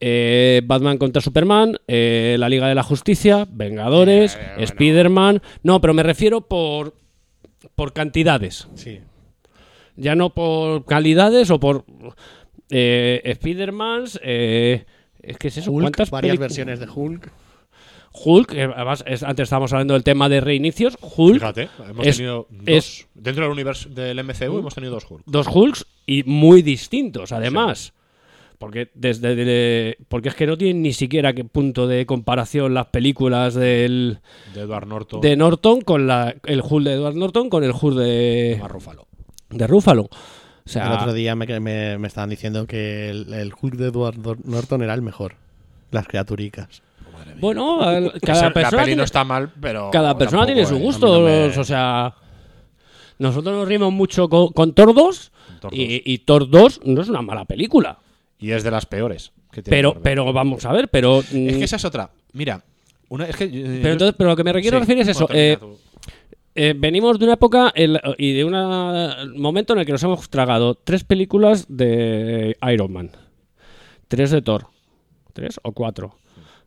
eh, 0.06 0.60
Batman 0.66 0.98
contra 0.98 1.22
Superman, 1.22 1.78
eh, 1.88 2.36
la 2.38 2.50
Liga 2.50 2.68
de 2.68 2.74
la 2.74 2.82
Justicia, 2.82 3.46
Vengadores, 3.50 4.38
Spider-Man. 4.58 5.40
No, 5.62 5.80
pero 5.80 5.94
me 5.94 6.02
refiero 6.02 6.42
por, 6.42 6.94
por 7.74 7.94
cantidades. 7.94 8.68
Sí. 8.74 9.00
Ya 9.96 10.14
no 10.14 10.28
por 10.34 10.84
calidades 10.84 11.50
o 11.50 11.58
por 11.58 11.86
eh, 12.70 13.22
Spider-Mans. 13.24 14.20
eh, 14.22 14.84
es 15.22 15.38
que 15.38 15.48
es 15.48 15.56
eso. 15.56 15.70
Hulk, 15.72 15.84
¿Cuántas 15.84 16.10
varias 16.10 16.38
versiones 16.38 16.80
de 16.80 16.86
Hulk. 16.86 17.30
Hulk, 18.12 18.50
que 18.52 18.62
además 18.62 19.02
es- 19.06 19.22
antes 19.22 19.44
estábamos 19.44 19.72
hablando 19.72 19.94
del 19.94 20.04
tema 20.04 20.28
de 20.28 20.40
reinicios. 20.42 20.98
Hulk. 21.00 21.34
Fíjate, 21.36 21.68
hemos 21.88 22.06
es- 22.06 22.16
tenido 22.18 22.46
dos. 22.50 22.62
es- 22.66 23.08
dentro 23.14 23.44
del 23.44 23.52
universo 23.52 23.88
del 23.88 24.18
MCU 24.18 24.58
hemos 24.58 24.74
tenido 24.74 24.92
dos 24.92 25.06
Hulk. 25.10 25.22
dos 25.24 25.46
Hulks 25.50 25.86
y 26.06 26.22
muy 26.24 26.60
distintos, 26.60 27.32
además. 27.32 27.94
Porque 28.58 28.90
desde 28.94 29.34
de- 29.34 29.98
porque 30.08 30.28
es 30.28 30.34
que 30.34 30.46
no 30.46 30.56
tienen 30.56 30.82
ni 30.82 30.92
siquiera 30.92 31.32
qué 31.34 31.44
punto 31.44 31.86
de 31.86 32.06
comparación 32.06 32.72
las 32.74 32.86
películas 32.86 33.54
del 33.54 34.18
De 34.54 34.60
Edward 34.62 34.86
Norton. 34.86 35.20
de 35.20 35.36
Norton 35.36 35.80
con 35.80 36.06
la, 36.06 36.34
el 36.44 36.62
Hulk 36.66 36.84
de 36.86 36.92
Edward 36.94 37.16
Norton 37.16 37.50
con 37.50 37.64
el 37.64 37.72
Hulk 37.72 37.96
de 37.98 38.60
Ruffalo. 38.68 39.06
de 39.50 39.66
Ruffalo. 39.66 40.02
O 40.04 40.68
sea, 40.68 40.86
el 40.86 40.92
otro 40.92 41.12
día 41.12 41.34
me, 41.34 41.46
me- 41.60 41.98
me 41.98 42.08
estaban 42.08 42.30
diciendo 42.30 42.66
que 42.66 43.10
el, 43.10 43.32
el 43.34 43.52
Hulk 43.60 43.74
de 43.74 43.88
Edward 43.88 44.16
Norton 44.44 44.82
era 44.82 44.94
el 44.94 45.02
mejor. 45.02 45.34
Las 45.90 46.06
criaturicas. 46.08 46.80
bueno, 47.40 47.78
cada 48.22 48.42
la 48.44 48.52
persona 48.54 48.70
peli 48.82 48.84
tiene, 48.90 48.96
no 48.96 49.04
está 49.04 49.24
mal, 49.24 49.50
pero. 49.60 49.90
cada 49.92 50.16
persona 50.16 50.46
tampoco, 50.46 50.54
tiene 50.54 50.66
su 50.68 50.76
eh, 50.76 50.80
gusto, 50.86 51.06
no 51.18 51.20
me- 51.26 51.58
o 51.58 51.64
sea, 51.64 52.14
nosotros 53.18 53.54
nos 53.54 53.68
rimos 53.68 53.92
mucho 53.92 54.28
con, 54.28 54.48
con 54.52 54.72
Thor 54.74 54.94
2 54.94 55.32
Thor 55.60 55.74
y, 55.74 56.02
y 56.04 56.18
Thor 56.18 56.48
2 56.48 56.80
no 56.84 57.02
es 57.02 57.08
una 57.08 57.22
mala 57.22 57.44
película. 57.44 57.98
Y 58.44 58.52
es 58.52 58.62
de 58.62 58.70
las 58.70 58.84
peores. 58.86 59.32
que 59.50 59.62
tiene 59.62 59.76
Pero 59.76 59.88
Marvel. 59.90 60.02
pero 60.02 60.32
vamos 60.32 60.64
a 60.66 60.72
ver, 60.72 60.88
pero 60.88 61.20
Es 61.20 61.32
mm, 61.32 61.46
que 61.58 61.64
esa 61.64 61.76
es 61.76 61.84
otra. 61.84 62.10
Mira, 62.32 62.62
una, 63.08 63.26
es 63.26 63.36
que. 63.36 63.44
eh, 63.44 63.78
Pero 63.80 63.92
entonces, 63.92 64.14
pero 64.18 64.30
lo 64.30 64.36
que 64.36 64.44
me 64.44 64.52
quiero 64.60 64.76
Sí, 64.78 64.80
referir 64.80 65.02
es 65.02 65.08
eso. 65.08 65.28
eh, 65.32 65.56
eh, 66.56 66.74
venimos 66.76 67.18
de 67.18 67.24
una 67.24 67.34
época 67.34 67.72
el- 67.74 68.00
y 68.18 68.32
de 68.32 68.44
un 68.44 69.40
momento 69.40 69.72
en 69.72 69.78
el 69.80 69.86
que 69.86 69.92
nos 69.92 70.02
hemos 70.02 70.28
tragado 70.28 70.74
tres 70.74 71.04
películas 71.04 71.66
de 71.68 72.56
Iron 72.72 72.92
Man, 72.92 73.10
tres 74.08 74.30
de 74.30 74.42
Thor, 74.42 74.66
tres 75.32 75.58
o 75.62 75.72
cuatro, 75.72 76.16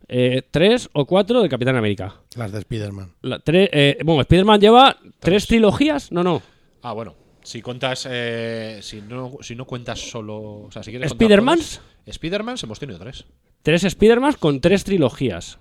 eh, 0.07 0.41
tres 0.49 0.89
o 0.93 1.05
cuatro 1.05 1.41
de 1.41 1.49
Capitán 1.49 1.75
América. 1.75 2.15
Las 2.35 2.51
de 2.51 2.59
Spider-Man. 2.59 3.11
La- 3.21 3.39
tre- 3.39 3.69
eh, 3.71 3.97
bueno, 4.03 4.21
Spider-Man 4.21 4.59
lleva 4.61 4.97
tres 5.19 5.45
trilogías, 5.47 6.11
no, 6.11 6.23
no. 6.23 6.41
Ah, 6.81 6.93
bueno. 6.93 7.13
Si 7.47 7.61
cuentas. 7.61 8.05
eh, 8.09 8.79
si, 8.81 9.01
no, 9.01 9.37
si 9.39 9.55
no 9.55 9.63
cuentas 9.65 9.99
solo. 9.99 10.35
O 10.65 10.69
sea, 10.71 10.83
si 10.83 10.91
quieres. 10.91 11.09
contar 11.11 11.23
¿Spider-Mans? 11.25 11.81
Spider-Mans 12.05 12.63
hemos 12.63 12.77
tenido 12.79 12.99
tres. 12.99 13.23
Tres 13.63 13.85
Spider-Man 13.85 14.35
con 14.37 14.59
tres 14.59 14.83
trilogías. 14.83 15.57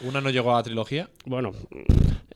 Una 0.00 0.22
no 0.22 0.30
llegó 0.30 0.56
a 0.56 0.62
trilogía. 0.62 1.10
Bueno, 1.26 1.50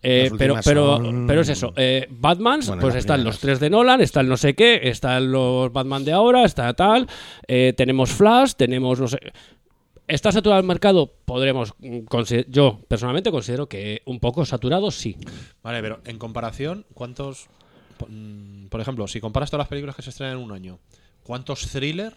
eh, 0.03 0.31
pero, 0.37 0.57
pero, 0.65 0.97
son- 0.99 1.27
pero 1.27 1.41
es 1.41 1.49
eso. 1.49 1.73
Eh, 1.77 2.07
Batman, 2.11 2.61
Bueno, 2.67 2.83
pues 2.83 2.97
están 2.97 3.17
primeras. 3.19 3.35
los 3.37 3.41
tres 3.41 3.61
de 3.61 3.71
Nolan, 3.71 4.01
está 4.03 4.21
el 4.21 4.29
no 4.29 4.37
sé 4.37 4.55
qué, 4.55 4.81
están 4.83 5.31
los 5.33 5.73
Batman 5.73 6.05
de 6.05 6.13
ahora, 6.13 6.45
está 6.45 6.75
tal. 6.75 7.07
eh, 7.49 7.73
tenemos 7.77 8.11
Flash, 8.11 8.55
tenemos 8.57 9.01
no 9.01 9.09
sé. 9.09 9.19
¿Está 10.09 10.33
saturado 10.33 10.61
el 10.61 10.67
mercado? 10.67 11.11
Podremos. 11.25 11.73
mm, 11.79 12.01
Yo 12.49 12.81
personalmente 12.89 13.31
considero 13.31 13.69
que 13.69 14.03
un 14.05 14.19
poco 14.21 14.45
saturado, 14.45 14.91
sí. 14.91 15.17
Vale, 15.63 15.81
pero 15.81 16.01
en 16.05 16.19
comparación, 16.19 16.85
¿cuántos. 16.95 17.49
Mm, 18.09 18.67
Por 18.67 18.81
ejemplo, 18.81 19.07
si 19.09 19.21
comparas 19.21 19.51
todas 19.51 19.65
las 19.65 19.69
películas 19.69 19.95
que 19.97 20.03
se 20.03 20.11
estrenan 20.11 20.39
en 20.39 20.45
un 20.45 20.53
año, 20.53 20.79
¿cuántos 21.23 21.67
thriller, 21.71 22.15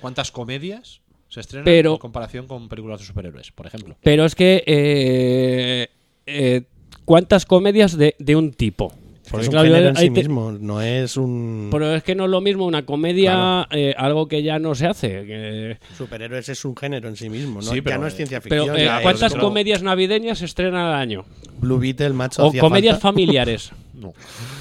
cuántas 0.00 0.30
comedias 0.30 1.00
se 1.28 1.40
estrenan 1.40 1.64
Pero- 1.64 1.92
en 1.92 1.98
comparación 1.98 2.46
con 2.46 2.68
películas 2.68 3.00
de 3.00 3.06
superhéroes, 3.06 3.52
por 3.52 3.66
ejemplo? 3.66 3.96
Pero 4.02 4.24
es 4.24 4.34
que. 4.34 4.62
eh, 4.66 5.88
eh, 6.26 6.62
¿Cuántas 7.04 7.44
comedias 7.46 7.96
de, 7.96 8.14
de 8.18 8.36
un 8.36 8.52
tipo? 8.52 8.92
Porque, 9.30 9.42
es 9.42 9.48
un 9.48 9.52
claro, 9.52 9.66
género 9.68 9.88
en 9.90 9.96
sí 9.96 10.04
te- 10.04 10.10
mismo, 10.10 10.52
no 10.52 10.82
es 10.82 11.16
un... 11.16 11.68
Pero 11.70 11.94
es 11.94 12.02
que 12.02 12.14
no 12.14 12.24
es 12.24 12.30
lo 12.30 12.40
mismo 12.40 12.66
una 12.66 12.84
comedia, 12.84 13.66
eh, 13.70 13.94
algo 13.96 14.26
que 14.26 14.42
ya 14.42 14.58
no 14.58 14.74
se 14.74 14.86
hace. 14.86 15.08
que- 15.24 15.78
Superhéroes 15.96 16.48
es 16.48 16.64
un 16.64 16.76
género 16.76 17.08
en 17.08 17.16
sí 17.16 17.28
mismo, 17.30 17.60
¿no? 17.60 17.70
Sí, 17.70 17.80
pero- 17.80 17.96
ya 17.96 18.00
no 18.00 18.06
es 18.08 18.14
ciencia 18.16 18.40
Pero, 18.40 18.64
ficción. 18.64 18.80
eh, 18.80 18.90
¿cuántas 19.02 19.32
como 19.32 19.44
comedias 19.44 19.82
navideñas 19.82 20.38
se 20.38 20.46
estrenan 20.46 20.86
al 20.86 20.94
año? 20.94 21.24
Blue 21.60 21.78
Beetle, 21.78 22.10
macho. 22.10 22.44
O 22.46 22.52
comedias 22.52 22.94
falta. 22.96 23.08
familiares. 23.08 23.70
No. 24.00 24.14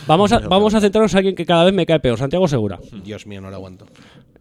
Vamos 0.05 0.33
a, 0.33 0.39
vamos 0.39 0.73
a 0.73 0.81
centrarnos 0.81 1.13
en 1.13 1.17
alguien 1.19 1.33
que 1.35 1.45
cada 1.45 1.63
vez 1.63 1.73
me 1.73 1.85
cae 1.85 2.01
peor, 2.01 2.17
Santiago 2.19 2.45
Segura. 2.49 2.77
Dios 3.05 3.25
mío, 3.25 3.39
no 3.39 3.49
lo 3.49 3.55
aguanto. 3.55 3.85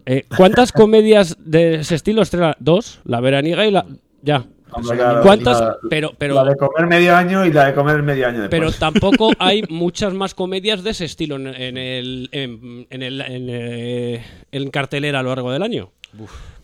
Eh, 0.05 0.25
¿Cuántas 0.37 0.73
comedias 0.73 1.37
de 1.39 1.77
ese 1.77 1.95
estilo 1.95 2.21
estrena? 2.23 2.57
Dos, 2.59 2.99
la 3.05 3.21
veraniega 3.21 3.65
y 3.65 3.71
la... 3.71 3.87
Ya. 4.23 4.45
Hombre, 4.73 4.99
¿Cuántas? 5.23 5.61
la- 5.61 5.77
Pero, 5.89 6.13
pero, 6.19 6.35
la 6.35 6.45
de 6.51 6.57
comer 6.57 6.87
medio 6.87 7.17
año 7.17 7.45
y 7.45 7.53
la 7.53 7.67
de 7.67 7.75
comer 7.75 8.03
medio 8.03 8.27
año 8.29 8.43
después. 8.43 8.61
pero 8.61 8.73
tampoco 8.73 9.31
hay 9.39 9.63
muchas 9.69 10.13
más 10.15 10.35
comedias 10.35 10.83
de 10.85 10.91
ese 10.91 11.05
estilo 11.07 11.37
en, 11.37 11.47
en 11.49 11.77
el, 11.79 12.29
en, 12.33 12.87
en 12.91 13.03
el- 13.03 13.21
en, 13.21 13.47
eh, 13.51 14.25
en 14.53 14.71
cartelera 14.71 15.21
a 15.21 15.23
lo 15.23 15.31
largo 15.31 15.51
del 15.53 15.63
año. 15.63 15.91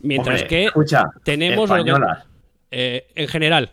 Mientras 0.01 0.43
Hombre, 0.43 0.49
que 0.49 0.65
escucha, 0.65 1.05
tenemos... 1.25 1.69
lo 1.69 1.75
que- 1.77 1.91
españolas. 1.91 2.25
eh, 2.71 3.07
en 3.15 3.29
general. 3.29 3.71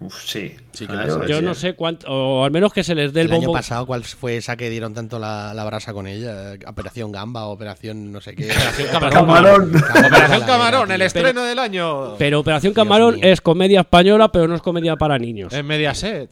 Uf, 0.00 0.22
sí. 0.24 0.54
Sí, 0.72 0.86
que 0.86 0.92
Ah, 0.92 1.06
yo. 1.06 1.24
Yo 1.26 1.40
no 1.42 1.54
sé 1.54 1.74
cuánto... 1.74 2.06
O 2.08 2.44
al 2.44 2.50
menos 2.50 2.72
que 2.72 2.82
se 2.84 2.94
les 2.94 3.12
dé 3.12 3.22
el, 3.22 3.28
El 3.28 3.32
año 3.34 3.40
bombo... 3.42 3.52
pasado, 3.54 3.86
¿cuál 3.86 4.04
fue 4.04 4.36
esa 4.36 4.56
que 4.56 4.68
dieron 4.68 4.92
tanto 4.92 5.18
la, 5.18 5.54
la 5.54 5.64
brasa 5.64 5.92
con 5.92 6.06
ella? 6.06 6.54
Operación 6.66 7.12
Gamba, 7.12 7.46
Operación 7.46 8.12
no 8.12 8.20
sé 8.20 8.34
qué. 8.34 8.48
Camarón. 8.90 9.74
Operación 9.76 10.42
Camarón, 10.46 10.90
el 10.90 11.02
estreno 11.02 11.42
del 11.44 11.58
año. 11.58 12.16
Pero 12.18 12.40
Operación 12.40 12.74
Camarón 12.74 13.14
mío. 13.16 13.24
es 13.24 13.40
comedia 13.40 13.80
española, 13.80 14.30
pero 14.32 14.48
no 14.48 14.54
es 14.56 14.62
comedia 14.62 14.96
para 14.96 15.18
niños. 15.18 15.52
En 15.52 15.64
Mediaset. 15.66 16.30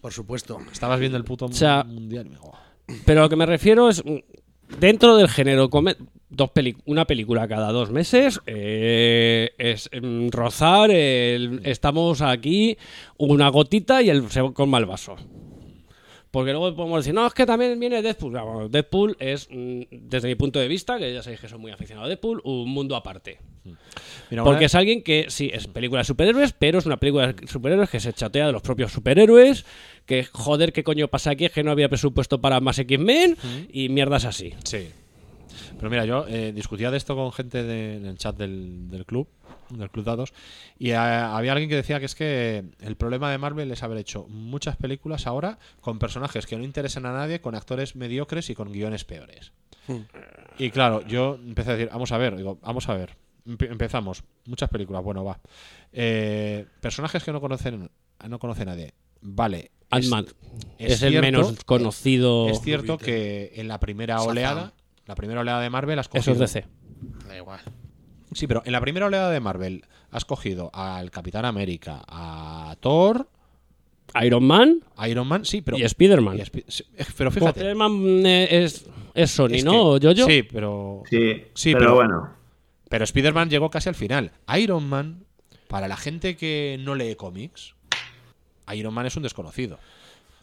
Por 0.00 0.12
supuesto. 0.12 0.58
Estabas 0.72 1.00
viendo 1.00 1.18
el 1.18 1.24
puto 1.24 1.48
sea, 1.52 1.82
mundial. 1.84 2.30
Pero 3.04 3.20
a 3.20 3.22
lo 3.24 3.28
que 3.28 3.36
me 3.36 3.46
refiero 3.46 3.88
es, 3.88 4.02
dentro 4.80 5.16
del 5.16 5.28
género, 5.28 5.70
dos 6.28 6.50
una 6.86 7.06
película 7.06 7.46
cada 7.48 7.70
dos 7.72 7.90
meses, 7.90 8.40
eh, 8.46 9.50
es 9.58 9.88
mm, 9.92 10.28
rozar, 10.30 10.90
el- 10.90 11.60
estamos 11.64 12.20
aquí, 12.20 12.76
una 13.18 13.48
gotita 13.48 14.02
y 14.02 14.10
el, 14.10 14.28
se 14.30 14.42
colma 14.52 14.78
el 14.78 14.86
vaso. 14.86 15.16
Porque 16.36 16.52
luego 16.52 16.76
podemos 16.76 16.98
decir, 17.02 17.14
no, 17.14 17.26
es 17.26 17.32
que 17.32 17.46
también 17.46 17.80
viene 17.80 18.02
Deadpool. 18.02 18.32
Bueno, 18.32 18.68
Deadpool 18.68 19.16
es, 19.18 19.48
mm, 19.50 19.80
desde 19.90 20.28
mi 20.28 20.34
punto 20.34 20.58
de 20.58 20.68
vista, 20.68 20.98
que 20.98 21.10
ya 21.14 21.22
sabéis 21.22 21.40
que 21.40 21.48
soy 21.48 21.58
muy 21.58 21.70
aficionado 21.70 22.04
a 22.04 22.08
Deadpool, 22.10 22.42
un 22.44 22.68
mundo 22.68 22.94
aparte. 22.94 23.38
Mira, 24.28 24.44
Porque 24.44 24.66
es 24.66 24.74
alguien 24.74 25.02
que 25.02 25.26
sí, 25.30 25.50
es 25.50 25.66
película 25.66 26.02
de 26.02 26.04
superhéroes, 26.04 26.52
pero 26.52 26.78
es 26.78 26.84
una 26.84 26.98
película 26.98 27.32
de 27.32 27.46
superhéroes 27.48 27.88
que 27.88 28.00
se 28.00 28.12
chatea 28.12 28.48
de 28.48 28.52
los 28.52 28.60
propios 28.60 28.92
superhéroes, 28.92 29.64
que 30.04 30.24
joder, 30.30 30.74
¿qué 30.74 30.84
coño 30.84 31.08
pasa 31.08 31.30
aquí? 31.30 31.46
Es 31.46 31.52
que 31.52 31.62
no 31.64 31.70
había 31.70 31.88
presupuesto 31.88 32.38
para 32.38 32.60
más 32.60 32.78
X-Men 32.80 33.38
y 33.72 33.88
mierdas 33.88 34.26
así. 34.26 34.52
Sí. 34.62 34.90
Pero 35.78 35.88
mira, 35.88 36.04
yo 36.04 36.26
eh, 36.28 36.52
discutía 36.54 36.90
de 36.90 36.98
esto 36.98 37.16
con 37.16 37.32
gente 37.32 37.62
de- 37.62 37.96
en 37.96 38.04
el 38.04 38.18
chat 38.18 38.36
del, 38.36 38.90
del 38.90 39.06
club, 39.06 39.26
del 39.70 39.90
Club 39.90 40.04
Dados, 40.04 40.32
y 40.78 40.90
eh, 40.90 40.96
había 40.96 41.52
alguien 41.52 41.68
que 41.68 41.76
decía 41.76 41.98
que 42.00 42.06
es 42.06 42.14
que 42.14 42.64
el 42.80 42.96
problema 42.96 43.30
de 43.30 43.38
Marvel 43.38 43.70
es 43.70 43.82
haber 43.82 43.98
hecho 43.98 44.26
muchas 44.28 44.76
películas 44.76 45.26
ahora 45.26 45.58
con 45.80 45.98
personajes 45.98 46.46
que 46.46 46.56
no 46.56 46.64
interesan 46.64 47.06
a 47.06 47.12
nadie, 47.12 47.40
con 47.40 47.54
actores 47.54 47.96
mediocres 47.96 48.50
y 48.50 48.54
con 48.54 48.72
guiones 48.72 49.04
peores. 49.04 49.52
Y 50.58 50.70
claro, 50.70 51.06
yo 51.06 51.34
empecé 51.36 51.70
a 51.70 51.76
decir, 51.76 51.90
vamos 51.92 52.10
a 52.12 52.18
ver, 52.18 52.36
digo, 52.36 52.58
vamos 52.62 52.88
a 52.88 52.94
ver. 52.94 53.16
Empe- 53.46 53.70
empezamos, 53.70 54.24
muchas 54.46 54.68
películas, 54.68 55.04
bueno, 55.04 55.22
va. 55.24 55.38
Eh, 55.92 56.66
personajes 56.80 57.22
que 57.22 57.30
no 57.32 57.40
conocen, 57.40 57.88
no 58.28 58.38
conoce 58.38 58.64
nadie. 58.64 58.92
Vale. 59.20 59.58
es- 59.58 59.70
Ant-Man 59.90 60.26
es, 60.78 61.00
el 61.02 61.10
cierto- 61.10 61.20
menos 61.26 61.64
conocido. 61.64 62.48
Es 62.48 62.60
cierto 62.60 62.98
que 62.98 63.52
en 63.54 63.68
la 63.68 63.78
primera 63.78 64.20
oleada, 64.22 64.72
la 65.06 65.14
primera 65.14 65.40
oleada 65.42 65.60
de 65.60 65.70
Marvel 65.70 65.98
has 66.00 66.10
Eso 66.12 66.32
es 66.32 66.38
DC. 66.40 66.66
Da 67.28 67.36
igual. 67.36 67.60
Sí, 68.36 68.46
pero 68.46 68.62
en 68.64 68.72
la 68.72 68.80
primera 68.80 69.06
oleada 69.06 69.30
de 69.30 69.40
Marvel 69.40 69.84
has 70.10 70.24
cogido 70.24 70.70
al 70.74 71.10
Capitán 71.10 71.44
América, 71.44 72.02
a 72.06 72.76
Thor, 72.80 73.28
Iron 74.22 74.44
Man 74.44 74.80
Iron 75.08 75.26
Man, 75.26 75.44
sí, 75.44 75.62
pero 75.62 75.76
y 75.78 75.82
Spider-Man. 75.82 76.38
eh, 76.40 76.44
pero 77.16 77.30
fíjate, 77.30 77.60
Spider-Man 77.60 78.26
eh, 78.26 78.48
es, 78.64 78.86
es 79.14 79.30
Sony, 79.30 79.54
es 79.54 79.64
¿no? 79.64 79.94
que- 79.94 80.00
¿Yo-Yo? 80.04 80.26
Sí, 80.26 80.42
pero 80.42 81.02
Sí, 81.10 81.44
Sí, 81.54 81.72
pero, 81.72 81.78
pero- 81.78 81.94
bueno. 81.94 82.30
pero 82.88 83.04
Spider-Man 83.04 83.50
llegó 83.50 83.70
casi 83.70 83.88
al 83.88 83.94
final. 83.94 84.30
Iron 84.58 84.88
Man, 84.88 85.24
para 85.68 85.88
la 85.88 85.96
gente 85.96 86.36
que 86.36 86.76
no 86.80 86.94
lee 86.94 87.14
cómics, 87.16 87.74
Iron 88.74 88.92
Man 88.94 89.06
es 89.06 89.16
un 89.16 89.22
desconocido. 89.22 89.78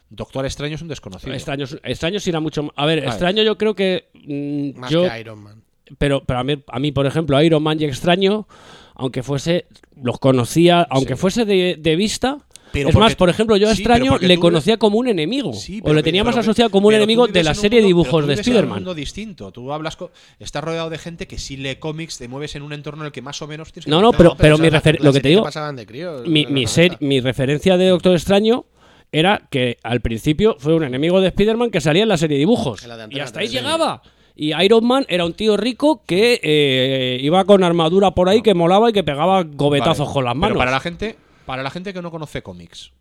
Doctor 0.10 0.46
Extraño 0.46 0.76
es 0.76 0.82
un 0.82 0.88
desconocido. 0.90 1.34
Extraños, 1.34 1.78
extraños 1.84 2.28
irá 2.28 2.40
mucho 2.40 2.64
más. 2.64 2.74
A 2.76 2.86
ver, 2.86 3.00
ver. 3.00 3.10
extraño 3.10 3.42
yo 3.44 3.58
creo 3.58 3.74
que. 3.76 4.10
mm, 4.14 4.80
Más 4.80 4.92
yo, 4.92 5.10
que 5.10 5.20
Iron 5.20 5.40
Man. 5.40 5.64
Pero, 5.98 6.24
pero 6.26 6.40
a, 6.40 6.44
mí, 6.44 6.62
a 6.68 6.80
mí, 6.80 6.92
por 6.92 7.06
ejemplo, 7.06 7.42
Iron 7.42 7.64
Man 7.64 7.80
y 7.82 7.86
Extraño, 7.86 8.48
aunque 8.96 9.24
fuese, 9.24 9.66
los 10.02 10.20
conocía, 10.20 10.82
aunque 10.90 11.16
fuese 11.16 11.46
de, 11.46 11.76
de 11.80 11.96
vista. 11.96 12.38
Pero 12.72 12.90
es 12.90 12.96
más, 12.96 13.16
por 13.16 13.30
ejemplo, 13.30 13.56
yo 13.56 13.70
a 13.70 13.76
sí, 13.76 13.84
Extraño 13.84 14.18
le 14.18 14.40
conocía 14.40 14.78
como 14.78 14.98
un 14.98 15.08
enemigo. 15.08 15.54
Sí, 15.54 15.80
o 15.84 15.90
le 15.94 16.00
que- 16.00 16.04
tenía 16.06 16.24
más 16.24 16.34
pero 16.34 16.42
que- 16.44 16.50
asociado 16.50 16.72
como 16.72 16.88
un 16.88 16.96
enemigo 16.96 17.28
de 17.28 17.44
la 17.44 17.54
serie 17.54 17.82
de 17.82 17.86
dibujos 17.86 18.26
de 18.26 18.34
vives 18.34 18.48
en 18.48 18.52
un 18.52 18.56
Spider-Man. 18.58 18.78
mundo 18.80 18.96
distinto. 18.96 19.52
Tú 19.52 19.72
hablas 19.72 19.96
co- 19.96 20.10
estás 20.40 20.64
rodeado 20.64 20.90
de 20.90 20.98
gente 20.98 21.28
que 21.28 21.38
sí 21.38 21.56
lee 21.56 21.76
cómics, 21.76 22.18
te 22.18 22.28
mueves 22.28 22.56
en 22.56 22.64
un 22.64 22.74
entorno 22.74 23.04
en 23.04 23.08
el 23.08 23.12
que 23.12 23.22
más 23.22 23.40
o 23.44 23.48
menos 23.48 23.72
tienes 23.72 23.86
que 23.86 23.92
No, 23.92 23.98
no, 24.02 24.08
conocer. 24.14 24.18
pero, 24.18 24.38
pero 24.38 24.58
mi 24.58 24.68
es 24.68 24.74
refer- 24.74 24.98
la 25.00 25.06
lo 25.06 25.14
que 25.14 25.20
te 25.20 25.24
que 25.24 25.30
digo, 25.30 25.46
críos, 25.86 26.28
mi, 26.28 26.48
mi, 26.48 26.66
ser- 26.66 26.94
90. 26.94 27.06
mi 27.06 27.20
referencia 27.22 27.78
de 27.78 27.88
Doctor 27.90 28.14
Extraño 28.16 28.66
era 29.12 29.48
que 29.52 29.78
al 29.84 30.02
principio 30.02 30.56
fue 30.58 30.74
un 30.74 30.84
enemigo 30.84 31.22
de 31.22 31.28
Spider-Man 31.28 31.70
que 31.70 31.80
salía 31.80 32.02
en 32.02 32.10
la 32.10 32.18
serie 32.18 32.38
de 32.38 32.40
dibujos. 32.40 32.82
De 32.82 32.88
Y 33.12 33.20
hasta 33.20 33.40
ahí 33.42 33.46
3, 33.46 33.52
sí. 33.52 33.56
llegaba. 33.58 34.02
Y 34.36 34.54
Iron 34.64 34.86
Man 34.86 35.06
era 35.10 35.26
un 35.26 35.34
tío 35.34 35.58
rico 35.58 36.02
que 36.06 36.40
eh, 36.42 37.20
iba 37.22 37.44
con 37.46 37.64
armadura 37.64 38.12
por 38.12 38.30
ahí, 38.30 38.42
que 38.42 38.54
molaba 38.54 38.90
y 38.90 38.94
que 38.94 39.04
pegaba 39.04 39.44
gobetazos 39.44 40.08
Vale, 40.08 40.14
con 40.14 40.24
las 40.26 40.34
pero 40.34 40.40
manos. 40.42 40.58
para 40.58 40.72
la 40.72 40.80
gente, 40.80 41.18
para 41.46 41.62
la 41.64 41.70
gente 41.70 41.94
que 41.94 42.02
no 42.02 42.10
conoce 42.10 42.42
cómics, 42.42 42.92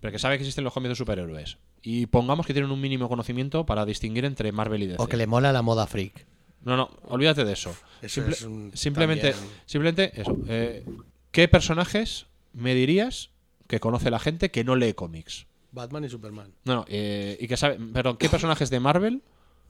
pero 0.00 0.12
que 0.12 0.18
sabe 0.18 0.36
que 0.36 0.42
existen 0.44 0.64
los 0.64 0.72
cómics 0.72 0.90
de 0.90 0.96
superhéroes, 0.96 1.56
y 1.82 2.06
pongamos 2.06 2.46
que 2.46 2.52
tienen 2.52 2.70
un 2.70 2.80
mínimo 2.80 3.08
conocimiento 3.08 3.64
para 3.64 3.86
distinguir 3.86 4.24
entre 4.26 4.52
Marvel 4.52 4.82
y 4.82 4.86
DC. 4.88 5.02
O 5.02 5.06
que 5.06 5.16
le 5.16 5.26
mola 5.26 5.50
la 5.52 5.62
moda 5.62 5.86
freak. 5.86 6.26
No, 6.64 6.76
no, 6.76 6.90
olvídate 7.08 7.44
de 7.44 7.54
eso. 7.54 7.74
Eso 8.02 8.20
Simple- 8.20 8.34
es 8.34 8.42
un- 8.42 8.70
simplemente, 8.74 9.30
también- 9.32 9.50
simplemente 9.66 10.20
eso. 10.20 10.36
eh, 10.48 10.84
¿Qué 11.32 11.48
personajes 11.48 12.26
me 12.52 12.74
dirías 12.74 13.30
que 13.66 13.80
conoce 13.80 14.10
la 14.10 14.18
gente 14.18 14.50
que 14.50 14.62
no 14.62 14.76
lee 14.76 14.92
cómics? 14.92 15.46
Batman 15.72 16.04
y 16.04 16.10
Superman. 16.10 16.52
No, 16.64 16.74
no, 16.74 16.84
eh, 16.88 17.38
y 17.40 17.48
que 17.48 17.56
sabe, 17.56 17.78
perdón, 17.94 18.18
¿qué 18.18 18.28
personajes 18.28 18.68
de 18.68 18.78
Marvel? 18.78 19.22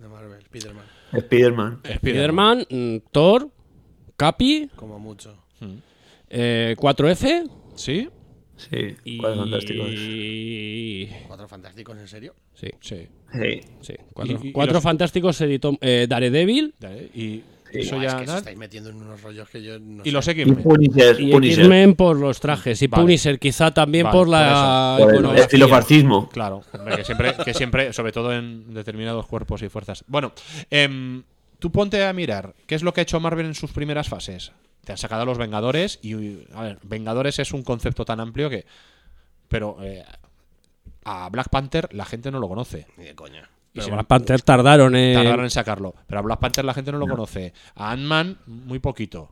De 0.03 0.09
Marvel, 0.09 0.42
Spiderman. 0.42 0.84
Spider-Man. 1.12 1.80
Spider-Man, 1.84 2.66
mm, 2.68 2.96
Thor, 3.12 3.48
Capi, 4.16 4.68
Como 4.74 4.98
mucho. 4.98 5.36
eh, 6.28 6.74
4F 6.76 7.44
¿Sí? 7.76 8.09
Sí, 8.57 8.96
y... 9.05 9.18
cuatro 9.18 9.40
fantásticos. 9.42 9.90
¿Cuatro 11.28 11.48
fantásticos, 11.48 11.98
en 11.98 12.09
serio? 12.09 12.34
Sí, 12.55 12.68
Sí. 12.80 13.09
Sí. 13.32 13.61
sí. 13.80 13.94
Cuatro, 14.12 14.38
Y- 14.42 14.46
y- 14.46 14.50
y 14.50 14.53
cuatro 14.53 14.74
los- 14.74 14.82
fantásticos 14.82 15.36
se 15.36 15.44
editó 15.46 15.76
eh, 15.80 16.07
Daredevil 16.09 16.74
Y 17.14 17.42
eso 17.80 18.00
ya 18.00 18.08
es 18.08 18.14
que 18.14 18.26
nada. 18.26 18.38
estáis 18.38 18.58
metiendo 18.58 18.90
en 18.90 18.96
unos 18.96 19.20
rollos 19.22 19.48
que 19.48 19.62
yo 19.62 19.78
no 19.78 20.02
Y 20.02 20.06
sé. 20.06 20.12
los 20.12 20.26
Y 20.26 20.30
X-Men. 20.30 20.62
Punisher. 20.62 21.20
y 21.20 21.32
Punisher. 21.32 21.58
X-Men 21.60 21.94
por 21.94 22.16
los 22.16 22.40
trajes 22.40 22.80
y 22.82 22.86
Vale. 22.86 23.02
Punisher 23.02 23.38
quizá 23.38 23.72
también 23.72 24.04
Vale, 24.04 24.16
por 24.18 24.28
la. 24.28 24.96
Por 24.98 25.14
el 25.14 25.36
estilo 25.38 25.68
fascismo. 25.68 26.28
Claro, 26.28 26.62
que 26.96 27.04
siempre, 27.04 27.34
que 27.44 27.54
siempre, 27.54 27.92
sobre 27.92 28.12
todo 28.12 28.32
en 28.32 28.72
determinados 28.74 29.26
cuerpos 29.26 29.62
y 29.62 29.68
fuerzas. 29.68 30.04
Bueno, 30.06 30.32
em, 30.70 31.22
tú 31.58 31.70
ponte 31.72 32.04
a 32.04 32.12
mirar 32.12 32.54
qué 32.66 32.74
es 32.74 32.82
lo 32.82 32.92
que 32.92 33.00
ha 33.00 33.04
hecho 33.04 33.20
Marvel 33.20 33.46
en 33.46 33.54
sus 33.54 33.72
primeras 33.72 34.08
fases. 34.08 34.52
Te 34.84 34.90
han 34.92 34.98
sacado 34.98 35.22
a 35.22 35.24
los 35.24 35.38
Vengadores 35.38 36.00
y, 36.02 36.40
a 36.54 36.62
ver, 36.62 36.78
Vengadores 36.82 37.38
es 37.38 37.52
un 37.52 37.62
concepto 37.62 38.04
tan 38.04 38.18
amplio 38.18 38.50
que... 38.50 38.66
Pero 39.48 39.76
eh, 39.80 40.02
a 41.04 41.28
Black 41.28 41.50
Panther 41.50 41.88
la 41.92 42.04
gente 42.04 42.32
no 42.32 42.40
lo 42.40 42.48
conoce. 42.48 42.86
Ni 42.96 43.04
de 43.04 43.14
coña. 43.14 43.48
Y 43.74 43.80
Pero 43.80 43.94
Black 43.94 44.06
Panther 44.06 44.42
tardaron 44.42 44.94
en... 44.96 45.14
tardaron 45.14 45.44
en 45.44 45.50
sacarlo. 45.50 45.94
Pero 46.06 46.18
a 46.18 46.22
Black 46.22 46.38
Panther 46.40 46.64
la 46.64 46.74
gente 46.74 46.92
no 46.92 46.98
lo 46.98 47.08
conoce. 47.08 47.54
A 47.74 47.90
Ant-Man, 47.92 48.38
muy 48.46 48.78
poquito. 48.78 49.30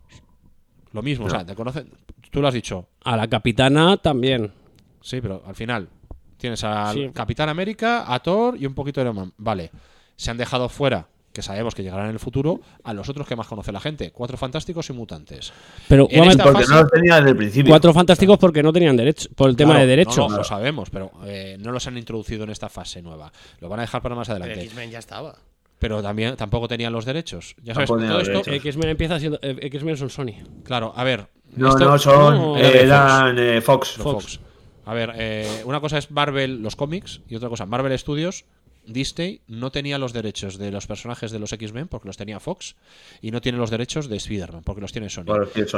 Lo 0.93 1.03
mismo, 1.03 1.27
o 1.27 1.31
sea, 1.31 1.45
te 1.45 1.55
conocen... 1.55 1.91
Tú 2.31 2.41
lo 2.41 2.49
has 2.49 2.55
dicho. 2.55 2.89
A 3.05 3.17
la 3.17 3.29
capitana 3.29 3.97
también. 3.99 4.53
Sí, 5.01 5.21
pero 5.21 5.43
al 5.47 5.55
final 5.55 5.89
tienes 6.37 6.65
al 6.65 6.95
Sí. 6.95 7.11
Capitán 7.13 7.49
América, 7.49 8.13
a 8.13 8.19
Thor 8.21 8.57
y 8.59 8.67
un 8.67 8.75
poquito 8.75 9.01
de 9.01 9.05
Iron 9.05 9.17
Man. 9.17 9.33
Vale. 9.37 9.71
Se 10.17 10.31
han 10.31 10.37
dejado 10.37 10.69
fuera, 10.69 11.09
que 11.33 11.43
sabemos 11.43 11.75
que 11.75 11.83
llegarán 11.83 12.07
en 12.07 12.13
el 12.13 12.19
futuro, 12.19 12.61
a 12.83 12.93
los 12.93 13.09
otros 13.09 13.27
que 13.27 13.37
más 13.37 13.47
conoce 13.47 13.71
la 13.73 13.81
gente. 13.81 14.11
Cuatro 14.11 14.37
fantásticos 14.37 14.91
y 14.91 14.93
mutantes. 14.93 15.53
Pero 15.89 16.09
momento, 16.13 16.43
Porque 16.45 16.63
fase- 16.65 16.73
no 16.75 16.83
los 16.83 16.91
tenía 16.91 17.17
desde 17.17 17.31
el 17.31 17.37
principio. 17.37 17.71
cuatro 17.71 17.93
fantásticos 17.95 18.39
porque 18.39 18.63
no 18.63 18.73
tenían 18.73 18.97
derecho, 18.97 19.29
por 19.37 19.49
el 19.49 19.57
tema 19.57 19.71
Claro, 19.73 19.81
de 19.83 19.91
derechos. 19.91 20.17
No, 20.17 20.29
no, 20.29 20.37
lo 20.39 20.45
sabemos, 20.45 20.91
pero 20.91 21.13
eh, 21.25 21.57
no 21.61 21.71
los 21.73 21.87
han 21.87 21.97
introducido 21.99 22.45
en 22.45 22.51
esta 22.51 22.69
fase 22.69 23.01
nueva. 23.03 23.33
Lo 23.61 23.69
van 23.69 23.79
a 23.81 23.83
dejar 23.83 24.03
para 24.03 24.15
más 24.15 24.29
Pero 24.29 24.43
adelante. 24.43 24.65
X-Men 24.65 24.91
ya 24.91 24.99
estaba. 24.99 25.37
Pero 25.79 26.03
también 26.03 26.37
tampoco 26.37 26.69
tenían 26.69 26.93
los 26.93 27.05
derechos. 27.07 27.55
Ya 27.63 27.73
sabes, 27.75 27.89
tenían 27.89 28.09
todo 28.11 28.21
esto. 28.21 28.51
X-Men 28.51 28.89
empieza 28.91 29.19
siendo... 29.19 29.39
eh, 29.41 29.57
X-Men 29.63 29.97
son 29.97 30.11
Sony. 30.11 30.35
Claro, 30.65 30.93
a 30.95 31.05
ver. 31.05 31.27
No, 31.57 31.69
esto- 31.71 31.85
no, 31.85 31.99
son. 31.99 32.35
no, 32.35 32.57
eh, 32.59 32.83
eran 32.83 33.39
eh, 33.39 33.61
Fox. 33.61 33.93
Fox. 33.93 34.41
A 34.85 34.95
ver, 34.95 35.13
eh, 35.17 35.63
una 35.65 35.81
cosa 35.81 35.99
es 35.99 36.11
Marvel, 36.11 36.63
los 36.63 36.75
cómics, 36.75 37.21
y 37.29 37.37
otra 37.37 37.49
cosa, 37.49 37.65
Marvel 37.67 37.97
Studios, 37.99 38.45
Disney 38.87 39.41
no 39.47 39.71
tenía 39.71 39.99
los 39.99 40.13
derechos 40.13 40.59
de 40.59 40.71
los 40.71 40.87
personajes 40.87 41.31
de 41.31 41.39
los 41.39 41.53
X-Men 41.53 41.89
porque 41.89 42.09
los 42.09 42.17
tenía 42.17 42.41
Fox, 42.41 42.77
y 43.23 43.31
no 43.31 43.41
tiene 43.41 43.59
los 43.59 43.71
derechos 43.71 44.09
de 44.09 44.17
Spider-Man 44.17 44.63
porque 44.65 44.81
los 44.81 44.93
tiene 44.93 45.09
Sony. 45.11 45.25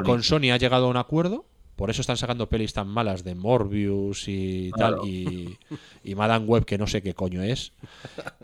Con 0.04 0.22
Sony 0.22 0.50
ha 0.52 0.56
llegado 0.56 0.86
a 0.86 0.88
un 0.88 0.96
acuerdo, 0.96 1.44
por 1.76 1.90
eso 1.90 2.00
están 2.02 2.16
sacando 2.18 2.48
pelis 2.48 2.72
tan 2.74 2.86
malas 2.86 3.24
de 3.24 3.34
Morbius 3.34 4.28
y 4.28 4.70
Claro. 4.72 4.98
tal, 5.00 5.08
y, 5.08 5.58
y 6.04 6.14
Madame 6.14 6.44
Web, 6.46 6.64
que 6.64 6.76
no 6.78 6.86
sé 6.86 7.02
qué 7.02 7.14
coño 7.14 7.42
es. 7.42 7.72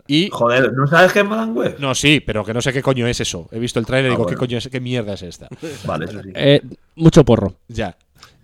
Y. 0.07 0.29
Joder, 0.31 0.73
¿no 0.73 0.87
sabes 0.87 1.13
qué 1.13 1.19
es 1.19 1.25
Madame 1.25 1.51
Web? 1.53 1.75
No, 1.79 1.93
sí, 1.93 2.19
pero 2.19 2.43
que 2.43 2.51
no 2.51 2.61
sé 2.61 2.73
qué 2.73 2.81
coño 2.81 3.05
es 3.05 3.19
eso. 3.21 3.47
He 3.51 3.59
visto 3.59 3.77
el 3.79 3.85
trailer 3.85 4.05
y 4.05 4.13
Ah, 4.13 4.15
digo, 4.15 4.23
bueno. 4.23 4.35
¿qué 4.35 4.39
coño 4.39 4.57
es? 4.57 4.67
¿Qué 4.67 4.79
mierda 4.79 5.13
es 5.13 5.21
esta? 5.21 5.47
Vale, 5.85 6.05
eso 6.05 6.23
sí. 6.23 6.29
Eh, 6.33 6.61
mucho 6.95 7.23
porro. 7.23 7.53
Ya. 7.67 7.95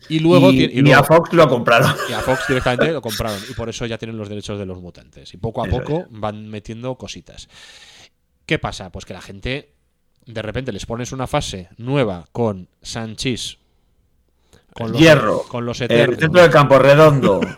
Y 0.10 0.20
luego, 0.20 0.51
y, 0.51 0.58
tiene- 0.58 0.74
y 0.74 0.78
y 0.78 0.82
luego- 0.82 0.99
a 0.99 1.03
Fox 1.03 1.34
lo 1.34 1.47
compraron. 1.47 1.91
y 2.10 2.14
a 2.14 2.20
Fox 2.20 2.47
directamente 2.47 2.91
lo 2.91 3.01
compraron. 3.01 3.39
Y 3.49 3.53
por 3.53 3.70
eso 3.70 3.86
ya 3.86 3.97
tienen 3.97 4.18
los 4.18 4.30
derechos 4.30 4.60
de 4.60 4.66
los 4.66 4.80
mutantes. 4.82 5.34
Y 5.34 5.38
poco 5.38 5.64
a 5.64 5.68
Eso 5.68 5.78
poco 5.78 6.06
van 6.10 6.47
metiendo 6.47 6.95
cositas. 6.95 7.47
¿Qué 8.45 8.60
pasa? 8.60 8.91
Pues 8.91 9.06
que 9.06 9.14
la 9.14 9.22
gente, 9.22 9.74
de 10.26 10.41
repente 10.41 10.72
les 10.72 10.86
pones 10.86 11.12
una 11.12 11.26
fase 11.28 11.70
nueva 11.78 12.26
con 12.32 12.68
Sanchis. 12.82 13.58
Con 14.74 14.91
los, 14.91 14.99
Hierro. 15.01 15.43
Con 15.47 15.66
los 15.66 15.80
El 15.82 15.86
Eternos. 15.91 16.20
centro 16.20 16.41
del 16.41 16.51
campo 16.51 16.78
redondo. 16.78 17.39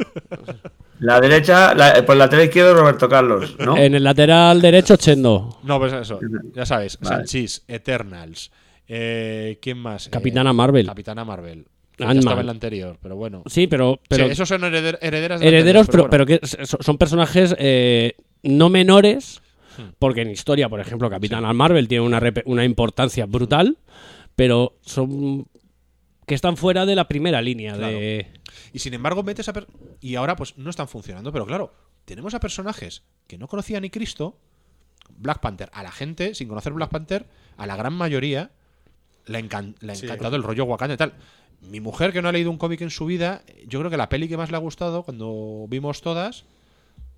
La 1.00 1.22
derecha, 1.22 1.76
la, 1.76 2.04
por 2.06 2.14
el 2.14 2.20
lateral 2.20 2.46
izquierdo 2.46 2.74
Roberto 2.74 3.08
Carlos, 3.08 3.56
¿no? 3.60 3.78
En 3.78 3.94
el 3.94 4.04
lateral 4.04 4.60
derecho, 4.60 4.96
Chendo. 4.98 5.60
No, 5.62 5.78
pues 5.78 5.94
eso. 5.94 6.20
Ya 6.56 6.66
sabes. 6.66 6.98
Vale. 7.00 7.18
Sanchis, 7.18 7.64
Eternals. 7.68 8.50
Eh, 8.88 9.60
¿Quién 9.62 9.78
más? 9.78 10.10
Capitana 10.10 10.50
Eh, 10.50 10.54
Marvel. 10.54 10.88
Capitana 10.88 11.24
Marvel. 11.24 11.68
Que 11.98 12.04
Ant-Man. 12.04 12.18
estaba 12.20 12.40
en 12.42 12.46
la 12.46 12.52
anterior, 12.52 12.98
pero 13.02 13.16
bueno. 13.16 13.44
Sí, 13.48 13.66
pero... 13.68 14.00
pero 14.08 14.26
Sí, 14.28 14.32
esos 14.32 14.48
son 14.48 14.62
hereder- 14.62 15.00
herederas 15.02 15.40
de 15.40 15.46
la 15.52 15.58
herederos, 15.58 15.88
pero, 15.88 16.04
anterior, 16.06 16.28
pero 16.28 16.40
que 16.40 16.46
s- 16.46 16.78
son 16.80 16.98
personajes 16.98 17.56
eh, 17.58 18.14
no 18.44 18.70
menores, 18.70 19.42
porque 20.00 20.22
en 20.22 20.30
historia, 20.32 20.70
por 20.70 20.80
ejemplo, 20.80 21.10
Capitana 21.10 21.52
Marvel 21.54 21.88
tiene 21.88 22.06
una, 22.06 22.22
una 22.46 22.64
importancia 22.66 23.26
brutal, 23.26 23.78
pero 24.36 24.78
son 24.82 25.48
que 26.28 26.36
están 26.36 26.58
fuera 26.58 26.86
de 26.86 26.96
la 26.96 27.08
primera 27.08 27.42
línea 27.42 27.78
de... 27.78 28.28
Y 28.74 28.80
sin 28.80 28.94
embargo, 28.94 29.24
metes 29.24 29.48
a. 29.50 29.54
Y 30.02 30.16
ahora, 30.16 30.36
pues 30.36 30.58
no 30.58 30.70
están 30.70 30.88
funcionando. 30.90 31.32
Pero 31.32 31.46
claro, 31.46 31.74
tenemos 32.06 32.34
a 32.34 32.40
personajes 32.42 33.04
que 33.28 33.38
no 33.38 33.48
conocía 33.48 33.80
ni 33.80 33.90
Cristo. 33.90 34.38
Black 35.18 35.40
Panther. 35.40 35.70
A 35.74 35.84
la 35.84 35.92
gente, 35.92 36.36
sin 36.36 36.50
conocer 36.50 36.74
Black 36.74 36.90
Panther, 36.92 37.26
a 37.56 37.66
la 37.66 37.78
gran 37.78 37.94
mayoría, 37.94 38.52
le, 39.26 39.40
encan- 39.40 39.76
le 39.80 39.94
ha 39.94 39.96
Sí. 39.96 40.06
encantado 40.06 40.36
el 40.36 40.44
rollo 40.44 40.66
Wakanda 40.66 40.96
y 40.96 40.98
tal. 40.98 41.14
Mi 41.62 41.80
mujer, 41.80 42.14
que 42.14 42.22
no 42.22 42.30
ha 42.30 42.32
leído 42.32 42.52
un 42.52 42.58
cómic 42.58 42.82
en 42.82 42.90
su 42.92 43.06
vida, 43.06 43.42
yo 43.66 43.80
creo 43.80 43.90
que 43.92 43.98
la 43.98 44.10
peli 44.10 44.28
que 44.28 44.38
más 44.38 44.52
le 44.52 44.58
ha 44.58 44.60
gustado 44.60 45.04
cuando 45.04 45.66
vimos 45.70 46.02
todas 46.02 46.46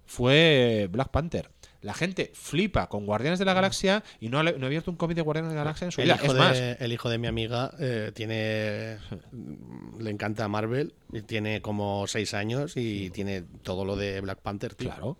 fue 0.05 0.87
Black 0.91 1.09
Panther. 1.09 1.49
La 1.81 1.93
gente 1.93 2.31
flipa 2.33 2.87
con 2.89 3.05
Guardianes 3.05 3.39
de 3.39 3.45
la 3.45 3.53
Galaxia 3.53 4.03
y 4.19 4.27
no 4.27 4.39
ha, 4.39 4.43
no 4.43 4.63
ha 4.63 4.65
abierto 4.65 4.91
un 4.91 4.97
cómic 4.97 5.15
de 5.15 5.21
Guardianes 5.21 5.51
de 5.51 5.55
la 5.55 5.63
Galaxia 5.63 5.85
en 5.85 5.91
su 5.91 6.01
El 6.01 6.07
vida. 6.07 6.15
hijo, 6.15 6.33
Es 6.33 6.37
más, 6.37 6.57
de, 6.57 6.71
el 6.79 6.91
hijo 6.91 7.09
de 7.09 7.17
mi 7.17 7.27
amiga 7.27 7.71
eh, 7.79 8.11
tiene. 8.13 8.97
Le 9.99 10.09
encanta 10.09 10.47
Marvel. 10.47 10.93
Tiene 11.25 11.61
como 11.61 12.05
seis 12.07 12.33
años 12.33 12.75
y 12.75 13.11
tiene 13.11 13.43
todo 13.63 13.85
lo 13.85 13.95
de 13.95 14.19
Black 14.19 14.39
Panther, 14.39 14.75
tío. 14.75 14.89
Claro. 14.89 15.17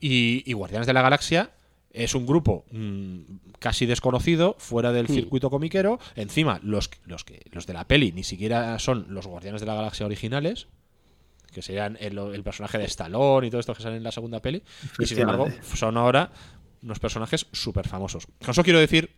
Y, 0.00 0.42
y 0.46 0.52
Guardianes 0.54 0.86
de 0.86 0.92
la 0.92 1.02
Galaxia 1.02 1.50
es 1.96 2.14
un 2.14 2.26
grupo 2.26 2.64
mm, 2.72 3.18
casi 3.58 3.86
desconocido, 3.86 4.54
fuera 4.58 4.92
del 4.92 5.08
circuito 5.08 5.50
comiquero. 5.50 5.98
Encima, 6.14 6.60
los, 6.62 6.90
los, 7.06 7.24
que, 7.24 7.40
los 7.52 7.66
de 7.66 7.72
la 7.72 7.86
peli 7.86 8.12
ni 8.12 8.22
siquiera 8.22 8.78
son 8.78 9.06
los 9.10 9.26
Guardianes 9.26 9.60
de 9.62 9.66
la 9.66 9.74
Galaxia 9.74 10.04
originales, 10.06 10.68
que 11.52 11.62
serían 11.62 11.96
el, 12.00 12.18
el 12.18 12.42
personaje 12.42 12.76
de 12.78 12.84
Stallone 12.84 13.46
y 13.46 13.50
todo 13.50 13.60
esto 13.60 13.74
que 13.74 13.82
sale 13.82 13.96
en 13.96 14.02
la 14.02 14.12
segunda 14.12 14.40
peli. 14.40 14.62
Y 14.98 15.06
sin 15.06 15.20
embargo, 15.20 15.48
son 15.74 15.96
ahora 15.96 16.30
unos 16.82 16.98
personajes 16.98 17.46
súper 17.52 17.88
famosos. 17.88 18.26
Con 18.26 18.50
eso 18.50 18.62
quiero 18.62 18.78
decir 18.78 19.10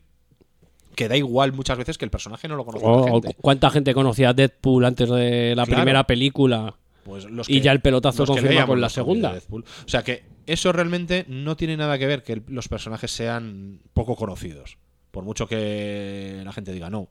que 0.95 1.09
da 1.09 1.16
igual 1.16 1.53
muchas 1.53 1.79
veces 1.79 1.99
que 1.99 2.05
el 2.05 2.11
personaje 2.11 2.49
no 2.49 2.57
lo 2.57 2.64
conozca 2.64 2.89
la 2.89 2.95
o- 2.97 3.05
gente. 3.22 3.37
¿Cuánta 3.41 3.70
gente 3.70 3.93
conocía 3.95 4.31
a 4.31 4.35
Deadpool 4.35 4.85
antes 4.85 5.09
de 5.09 5.55
la 5.57 5.64
Claro. 5.64 5.81
primera 5.83 6.05
película? 6.05 6.74
Pues 7.05 7.24
los 7.24 7.49
y 7.49 7.55
que- 7.55 7.61
ya 7.61 7.72
el 7.72 7.81
pelotazo 7.81 8.24
confirma 8.24 8.66
con 8.66 8.81
la 8.81 8.89
segunda. 8.89 9.33
Deadpool. 9.33 9.64
O 9.64 9.89
sea 9.89 10.03
que 10.05 10.22
eso 10.49 10.73
realmente 10.73 11.25
no 11.29 11.57
tiene 11.57 11.77
nada 11.77 11.99
que 11.99 12.07
ver 12.07 12.23
que 12.23 12.43
los 12.49 12.69
personajes 12.69 13.11
sean 13.11 13.81
poco 13.95 14.17
conocidos. 14.17 14.79
Por 15.11 15.25
mucho 15.25 15.47
que 15.47 16.41
la 16.45 16.53
gente 16.53 16.73
diga 16.73 16.91
no. 16.91 17.09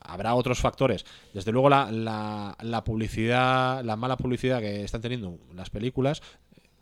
Habrá 0.00 0.34
otros 0.34 0.60
factores. 0.60 1.04
Desde 1.34 1.50
luego 1.52 1.68
la, 1.68 1.90
la- 1.90 2.56
la 2.60 2.84
publicidad, 2.84 3.82
la 3.84 3.96
mala 3.96 4.16
publicidad 4.16 4.60
que 4.60 4.84
están 4.84 5.00
teniendo 5.00 5.38
las 5.54 5.70
películas. 5.70 6.22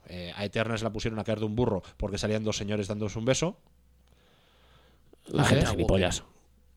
eh, 0.06 0.32
a 0.36 0.44
Eternals 0.44 0.82
la 0.82 0.92
pusieron 0.92 1.18
a 1.18 1.24
caer 1.24 1.38
de 1.38 1.46
un 1.46 1.56
burro 1.56 1.82
porque 1.96 2.18
salían 2.18 2.44
dos 2.44 2.56
señores 2.58 2.88
dándose 2.88 3.18
un 3.18 3.24
beso. 3.24 3.56
La 5.28 5.42
¿Vale? 5.44 5.56
gente 5.56 5.70
gilipollas. 5.70 6.22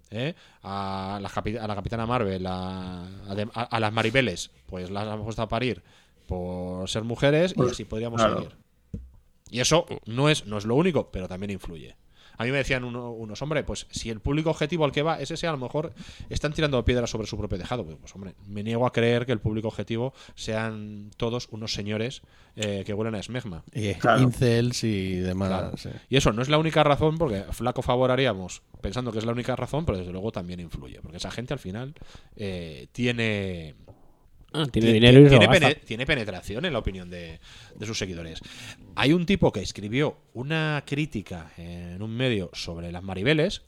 ¿eh? 0.10 0.34
a, 0.64 1.20
la 1.22 1.28
a 1.62 1.68
la 1.68 1.76
Capitana 1.76 2.05
Marvel, 2.05 2.45
a, 2.47 3.03
a 3.30 3.36
de- 3.36 3.49
a- 3.53 3.64
a 3.64 3.80
las 3.82 3.91
Maribeles, 3.91 4.51
pues 4.66 4.89
las 4.89 5.05
han 5.05 5.22
puesto 5.24 5.41
a 5.41 5.49
parir 5.49 5.84
por 6.28 6.88
ser 6.89 7.03
mujeres 7.03 7.51
y 7.51 7.55
Pues, 7.55 7.72
así 7.74 7.84
podríamos 7.84 8.22
claro. 8.22 8.38
seguir. 8.38 8.55
Y 9.51 9.59
eso 9.59 9.85
no 10.05 10.29
es, 10.29 10.45
no 10.45 10.57
es 10.57 10.65
lo 10.65 10.75
único, 10.75 11.09
pero 11.11 11.27
también 11.27 11.51
influye. 11.51 11.95
A 12.39 12.43
mí 12.43 12.51
me 12.51 12.57
decían 12.57 12.83
uno- 12.83 13.09
unos, 13.13 13.41
hombre, 13.41 13.63
pues 13.63 13.87
si 13.89 14.11
el 14.11 14.19
público 14.19 14.51
objetivo 14.51 14.85
al 14.85 14.91
que 14.91 15.01
va 15.01 15.19
es 15.19 15.31
ese, 15.31 15.47
a 15.47 15.51
lo 15.51 15.57
mejor 15.57 15.93
están 16.29 16.53
tirando 16.53 16.85
piedras 16.85 17.09
sobre 17.09 17.25
su 17.25 17.35
propio 17.35 17.57
tejado. 17.57 17.83
Pues, 17.83 17.97
pues, 17.99 18.13
hombre, 18.13 18.35
me 18.45 18.61
niego 18.61 18.85
a 18.85 18.91
creer 18.93 19.25
que 19.25 19.31
el 19.31 19.39
público 19.39 19.69
objetivo 19.69 20.13
sean 20.35 21.09
todos 21.17 21.47
unos 21.49 21.73
señores 21.73 22.21
eh, 22.55 22.83
que 22.85 22.93
huelen 22.93 23.15
a 23.15 23.19
esmegma. 23.19 23.63
Y 23.73 23.95
Claro. 23.95 24.21
incels 24.21 24.83
y 24.83 25.15
demás. 25.15 25.47
Claro. 25.49 25.77
sí. 25.77 25.89
Y 26.09 26.17
eso 26.17 26.31
no 26.31 26.43
es 26.43 26.49
la 26.49 26.59
única 26.59 26.83
razón, 26.83 27.17
porque 27.17 27.41
flaco 27.53 27.81
favor 27.81 28.11
haríamos 28.11 28.61
pensando 28.81 29.11
que 29.11 29.17
es 29.17 29.25
la 29.25 29.31
única 29.31 29.55
razón, 29.55 29.87
pero 29.87 29.97
desde 29.97 30.11
luego 30.11 30.31
también 30.31 30.59
influye. 30.59 31.01
Porque 31.01 31.17
esa 31.17 31.31
gente 31.31 31.53
al 31.53 31.59
final 31.59 31.95
eh, 32.35 32.85
tiene. 32.91 33.73
Ah, 34.53 34.65
tiene 34.71 34.87
ti- 34.87 34.93
dinero 34.93 35.19
y 35.21 35.27
tiene, 35.29 35.45
lo 35.45 35.51
gasta. 35.51 35.67
pene- 35.67 35.81
tiene 35.85 36.05
penetración 36.05 36.65
en 36.65 36.73
la 36.73 36.79
opinión 36.79 37.09
de, 37.09 37.39
de 37.75 37.85
sus 37.85 37.97
seguidores. 37.97 38.39
Hay 38.95 39.13
un 39.13 39.25
tipo 39.25 39.51
que 39.51 39.61
escribió 39.61 40.17
una 40.33 40.83
crítica 40.85 41.51
en 41.57 42.01
un 42.01 42.11
medio 42.15 42.49
sobre 42.53 42.91
las 42.91 43.03
Maribeles 43.03 43.63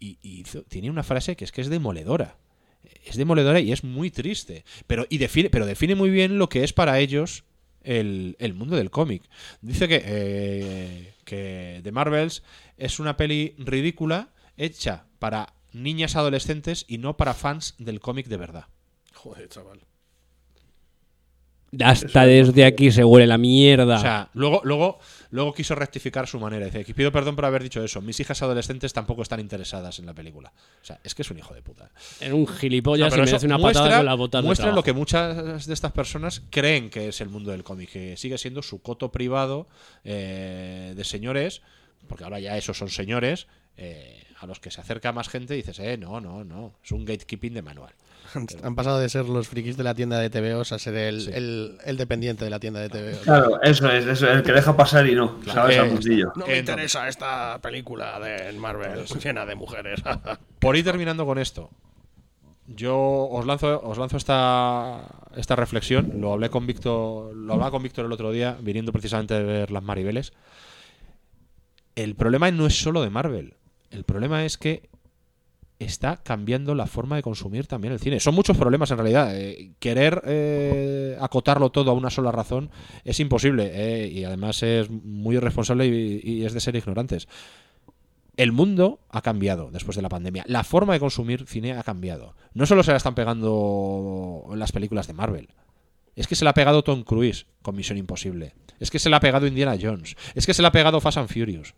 y, 0.00 0.18
y 0.22 0.40
hizo- 0.40 0.62
tiene 0.64 0.90
una 0.90 1.02
frase 1.02 1.36
que 1.36 1.44
es 1.44 1.52
que 1.52 1.60
es 1.60 1.68
demoledora. 1.68 2.36
Es 3.04 3.16
demoledora 3.16 3.60
y 3.60 3.70
es 3.72 3.84
muy 3.84 4.10
triste. 4.10 4.64
Pero, 4.86 5.06
y 5.10 5.18
define, 5.18 5.50
pero 5.50 5.66
define 5.66 5.94
muy 5.94 6.10
bien 6.10 6.38
lo 6.38 6.48
que 6.48 6.64
es 6.64 6.72
para 6.72 6.98
ellos 7.00 7.44
el, 7.82 8.36
el 8.38 8.54
mundo 8.54 8.76
del 8.76 8.90
cómic. 8.90 9.22
Dice 9.60 9.88
que, 9.88 10.02
eh, 10.04 11.12
que 11.24 11.80
The 11.84 11.92
Marvels 11.92 12.42
es 12.76 12.98
una 12.98 13.16
peli 13.16 13.54
ridícula 13.58 14.30
hecha 14.56 15.04
para 15.18 15.52
niñas 15.72 16.16
adolescentes 16.16 16.84
y 16.88 16.98
no 16.98 17.16
para 17.16 17.34
fans 17.34 17.74
del 17.78 18.00
cómic 18.00 18.26
de 18.26 18.36
verdad. 18.36 18.64
Joder, 19.14 19.48
chaval. 19.48 19.80
Hasta 21.84 22.24
desde 22.24 22.64
aquí 22.64 22.90
se 22.90 23.04
huele 23.04 23.26
la 23.26 23.36
mierda. 23.38 23.96
O 23.96 24.00
sea, 24.00 24.28
luego, 24.34 24.62
luego, 24.64 24.98
luego 25.30 25.52
quiso 25.52 25.74
rectificar 25.74 26.26
su 26.26 26.40
manera. 26.40 26.64
Dice, 26.66 26.84
"Que 26.84 26.94
pido 26.94 27.12
perdón 27.12 27.36
por 27.36 27.44
haber 27.44 27.62
dicho 27.62 27.84
eso. 27.84 28.00
Mis 28.00 28.18
hijas 28.20 28.40
adolescentes 28.42 28.92
tampoco 28.92 29.22
están 29.22 29.38
interesadas 29.40 29.98
en 29.98 30.06
la 30.06 30.14
película. 30.14 30.52
O 30.80 30.84
sea, 30.84 30.98
es 31.04 31.14
que 31.14 31.22
es 31.22 31.30
un 31.30 31.38
hijo 31.38 31.52
de 31.54 31.60
puta. 31.62 31.90
Era 32.20 32.34
un 32.34 32.46
gilipollas 32.46 33.06
No, 33.06 33.10
pero 33.10 33.22
y 33.22 33.26
eso 33.26 33.32
merece 33.32 33.46
una 33.46 33.58
muestra- 33.58 33.82
patada 33.82 34.16
con 34.16 34.30
de 34.30 34.42
Muestra 34.42 34.66
lo 34.72 34.82
que 34.82 34.92
muchas 34.94 35.66
de 35.66 35.74
estas 35.74 35.92
personas 35.92 36.42
creen 36.50 36.88
que 36.90 37.08
es 37.08 37.20
el 37.20 37.28
mundo 37.28 37.50
del 37.50 37.64
cómic, 37.64 37.90
que 37.92 38.16
sigue 38.16 38.38
siendo 38.38 38.62
su 38.62 38.80
coto 38.80 39.12
privado 39.12 39.66
eh, 40.04 40.94
de 40.96 41.04
señores, 41.04 41.60
porque 42.06 42.24
ahora 42.24 42.40
ya 42.40 42.56
esos 42.56 42.78
son 42.78 42.88
señores, 42.88 43.46
eh, 43.76 44.24
a 44.40 44.46
los 44.46 44.58
que 44.60 44.70
se 44.70 44.80
acerca 44.80 45.12
más 45.12 45.28
gente 45.28 45.54
y 45.54 45.58
dices, 45.58 45.78
eh, 45.80 45.96
no, 45.98 46.20
no, 46.20 46.44
no, 46.44 46.74
es 46.82 46.92
un 46.92 47.04
gatekeeping 47.04 47.52
de 47.54 47.62
manual. 47.62 47.92
Han 48.62 48.74
pasado 48.74 48.98
de 48.98 49.08
ser 49.08 49.26
los 49.26 49.48
frikis 49.48 49.76
de 49.76 49.84
la 49.84 49.94
tienda 49.94 50.18
de 50.18 50.30
TVOs 50.30 50.72
a 50.72 50.78
ser 50.78 50.94
el, 50.96 51.20
Sí. 51.22 51.30
el, 51.34 51.78
el 51.84 51.96
dependiente 51.96 52.44
de 52.44 52.50
la 52.50 52.58
tienda 52.60 52.80
de 52.80 52.88
TVOs. 52.88 53.22
Claro, 53.24 53.62
eso 53.62 53.90
es, 53.90 54.06
eso 54.06 54.26
es, 54.28 54.36
el 54.36 54.42
que 54.42 54.52
deja 54.52 54.76
pasar 54.76 55.06
y 55.06 55.14
no, 55.14 55.38
¿sabes? 55.46 55.76
eh. 55.76 56.22
No 56.36 56.46
me 56.46 56.58
interesa 56.58 57.08
esta 57.08 57.58
película 57.60 58.18
de 58.20 58.52
Marvel 58.58 59.04
llena 59.22 59.46
de 59.46 59.54
mujeres. 59.54 60.00
Por 60.58 60.76
ir 60.76 60.84
terminando 60.84 61.24
con 61.26 61.38
esto, 61.38 61.70
yo 62.66 62.96
os 63.30 63.46
lanzo, 63.46 63.80
os 63.82 63.96
lanzo 63.98 64.16
esta, 64.16 65.00
esta 65.36 65.56
reflexión. 65.56 66.20
Lo 66.20 66.32
hablé 66.32 66.50
con 66.50 66.66
Víctor, 66.66 67.34
lo 67.34 67.52
hablaba 67.54 67.70
con 67.70 67.82
Víctor 67.82 68.04
el 68.06 68.12
otro 68.12 68.30
día, 68.30 68.56
viniendo 68.60 68.92
precisamente 68.92 69.34
de 69.34 69.42
ver 69.42 69.70
las 69.70 69.82
Maribeles. 69.82 70.32
El 71.96 72.14
problema 72.14 72.50
no 72.50 72.66
es 72.66 72.80
solo 72.80 73.02
de 73.02 73.10
Marvel. 73.10 73.54
El 73.90 74.04
problema 74.04 74.44
es 74.44 74.58
que 74.58 74.88
está 75.78 76.16
cambiando 76.16 76.74
la 76.74 76.86
forma 76.86 77.16
de 77.16 77.22
consumir 77.22 77.66
también 77.66 77.92
el 77.92 78.00
cine. 78.00 78.20
Son 78.20 78.34
muchos 78.34 78.56
problemas 78.56 78.90
en 78.90 78.98
realidad. 78.98 79.36
Eh, 79.36 79.72
querer 79.78 80.22
eh, 80.26 81.16
acotarlo 81.20 81.70
todo 81.70 81.90
a 81.90 81.94
una 81.94 82.10
sola 82.10 82.32
razón 82.32 82.70
es 83.04 83.20
imposible 83.20 83.70
eh, 83.72 84.08
y 84.08 84.24
además 84.24 84.62
es 84.62 84.90
muy 84.90 85.36
irresponsable 85.36 85.86
y, 85.86 86.20
y 86.22 86.44
es 86.44 86.52
de 86.52 86.60
ser 86.60 86.76
ignorantes. 86.76 87.28
El 88.36 88.52
mundo 88.52 89.00
ha 89.10 89.20
cambiado 89.20 89.70
después 89.72 89.96
de 89.96 90.02
la 90.02 90.08
pandemia. 90.08 90.44
La 90.46 90.62
forma 90.62 90.92
de 90.92 91.00
consumir 91.00 91.46
cine 91.46 91.72
ha 91.72 91.82
cambiado. 91.82 92.36
No 92.54 92.66
solo 92.66 92.82
se 92.82 92.92
la 92.92 92.96
están 92.96 93.16
pegando 93.16 94.48
las 94.54 94.70
películas 94.70 95.08
de 95.08 95.12
Marvel. 95.12 95.48
Es 96.14 96.26
que 96.26 96.36
se 96.36 96.44
la 96.44 96.50
ha 96.50 96.54
pegado 96.54 96.82
Tom 96.82 97.02
Cruise 97.02 97.46
con 97.62 97.76
Misión 97.76 97.98
Imposible. 97.98 98.54
Es 98.80 98.90
que 98.90 98.98
se 98.98 99.10
la 99.10 99.16
ha 99.16 99.20
pegado 99.20 99.46
Indiana 99.46 99.76
Jones. 99.80 100.16
Es 100.34 100.46
que 100.46 100.54
se 100.54 100.62
la 100.62 100.68
ha 100.68 100.72
pegado 100.72 101.00
Fast 101.00 101.18
and 101.18 101.28
Furious. 101.28 101.74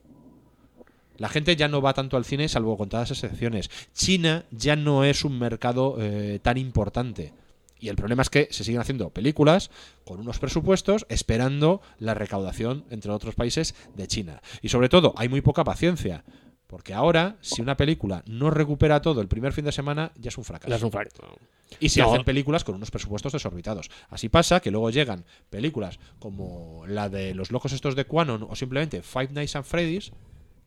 La 1.20 1.28
gente 1.28 1.54
ya 1.54 1.68
no 1.68 1.82
va 1.82 1.92
tanto 1.92 2.16
al 2.16 2.24
cine 2.24 2.48
salvo 2.48 2.78
contadas 2.78 3.10
excepciones. 3.10 3.70
China 3.92 4.46
ya 4.50 4.74
no 4.74 5.04
es 5.04 5.22
un 5.22 5.38
mercado 5.38 5.96
eh, 6.00 6.38
tan 6.42 6.56
importante. 6.56 7.34
Y 7.78 7.90
el 7.90 7.96
problema 7.96 8.22
es 8.22 8.30
que 8.30 8.48
se 8.50 8.64
siguen 8.64 8.80
haciendo 8.80 9.10
películas 9.10 9.70
con 10.06 10.18
unos 10.18 10.38
presupuestos 10.38 11.04
esperando 11.10 11.82
la 11.98 12.14
recaudación 12.14 12.86
entre 12.88 13.12
otros 13.12 13.34
países 13.34 13.74
de 13.94 14.08
China. 14.08 14.40
Y 14.62 14.70
sobre 14.70 14.88
todo, 14.88 15.12
hay 15.14 15.28
muy 15.28 15.42
poca 15.42 15.62
paciencia. 15.62 16.24
Porque 16.66 16.94
ahora, 16.94 17.36
si 17.42 17.60
una 17.60 17.76
película 17.76 18.22
no 18.26 18.48
recupera 18.50 19.02
todo 19.02 19.20
el 19.20 19.28
primer 19.28 19.52
fin 19.52 19.66
de 19.66 19.72
semana, 19.72 20.12
ya 20.16 20.28
es 20.28 20.38
un 20.38 20.44
fracaso. 20.44 20.70
Ya 20.70 20.76
es 20.76 20.82
un 20.82 20.90
fracaso. 20.92 21.36
Y 21.80 21.90
se 21.90 22.00
No. 22.00 22.10
hacen 22.10 22.24
películas 22.24 22.64
con 22.64 22.76
unos 22.76 22.90
presupuestos 22.90 23.32
desorbitados. 23.34 23.90
Así 24.08 24.30
pasa 24.30 24.60
que 24.60 24.70
luego 24.70 24.88
llegan 24.88 25.26
películas 25.50 25.98
como 26.18 26.84
la 26.86 27.10
de 27.10 27.34
los 27.34 27.50
locos 27.50 27.72
estos 27.72 27.94
de 27.94 28.06
Quanon 28.06 28.46
o 28.48 28.56
simplemente 28.56 29.02
Five 29.02 29.30
Nights 29.32 29.56
at 29.56 29.64
Freddy's 29.64 30.12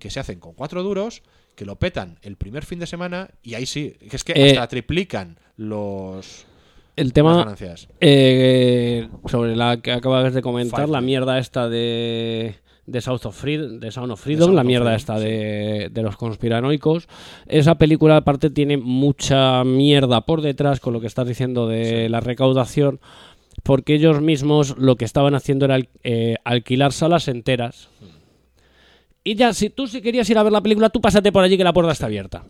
que 0.03 0.09
se 0.09 0.19
hacen 0.19 0.41
con 0.41 0.51
cuatro 0.53 0.83
duros, 0.83 1.21
que 1.55 1.63
lo 1.63 1.77
petan 1.77 2.17
el 2.23 2.35
primer 2.35 2.65
fin 2.65 2.77
de 2.77 2.87
semana 2.87 3.29
y 3.41 3.53
ahí 3.53 3.65
sí, 3.65 3.95
que 4.09 4.17
es 4.17 4.25
que 4.25 4.33
Eh, 4.35 4.49
hasta 4.49 4.67
triplican 4.67 5.37
los 5.55 6.45
El 6.97 7.07
las 7.07 7.13
tema 7.13 7.37
ganancias. 7.37 7.87
eh, 8.01 9.07
sobre 9.27 9.55
la 9.55 9.77
que 9.77 9.93
acabas 9.93 10.33
de 10.33 10.41
comentar, 10.41 10.81
Five 10.81 10.91
la 10.91 10.99
mierda 10.99 11.39
esta 11.39 11.69
de, 11.69 12.55
de, 12.85 12.99
South 12.99 13.21
of 13.23 13.39
Freedom, 13.39 13.79
de 13.79 13.91
Sound 13.91 14.11
of 14.11 14.19
Freedom, 14.21 14.47
Sound 14.47 14.55
la 14.55 14.61
of 14.61 14.67
mierda 14.67 14.85
Freedom, 14.97 14.97
esta 14.97 15.19
de, 15.19 15.87
de 15.89 16.01
los 16.01 16.17
conspiranoicos. 16.17 17.07
Esa 17.47 17.75
película 17.75 18.17
aparte 18.17 18.49
tiene 18.49 18.75
mucha 18.75 19.63
mierda 19.63 20.19
por 20.25 20.41
detrás 20.41 20.81
con 20.81 20.91
lo 20.91 20.99
que 20.99 21.07
estás 21.07 21.25
diciendo 21.29 21.65
de 21.69 22.09
la 22.09 22.19
recaudación, 22.19 22.99
porque 23.63 23.93
ellos 23.93 24.19
mismos 24.19 24.75
lo 24.77 24.97
que 24.97 25.05
estaban 25.05 25.33
haciendo 25.33 25.63
era 25.63 25.79
eh, 26.03 26.35
alquilar 26.43 26.91
salas 26.91 27.29
enteras. 27.29 27.87
Y 29.23 29.35
ya, 29.35 29.53
si 29.53 29.69
tú 29.69 29.87
si 29.87 30.01
querías 30.01 30.29
ir 30.29 30.37
a 30.37 30.43
ver 30.43 30.51
la 30.51 30.61
película, 30.61 30.89
tú 30.89 30.99
pásate 31.01 31.31
por 31.31 31.43
allí 31.43 31.57
que 31.57 31.63
la 31.63 31.73
puerta 31.73 31.91
está 31.93 32.07
abierta. 32.07 32.43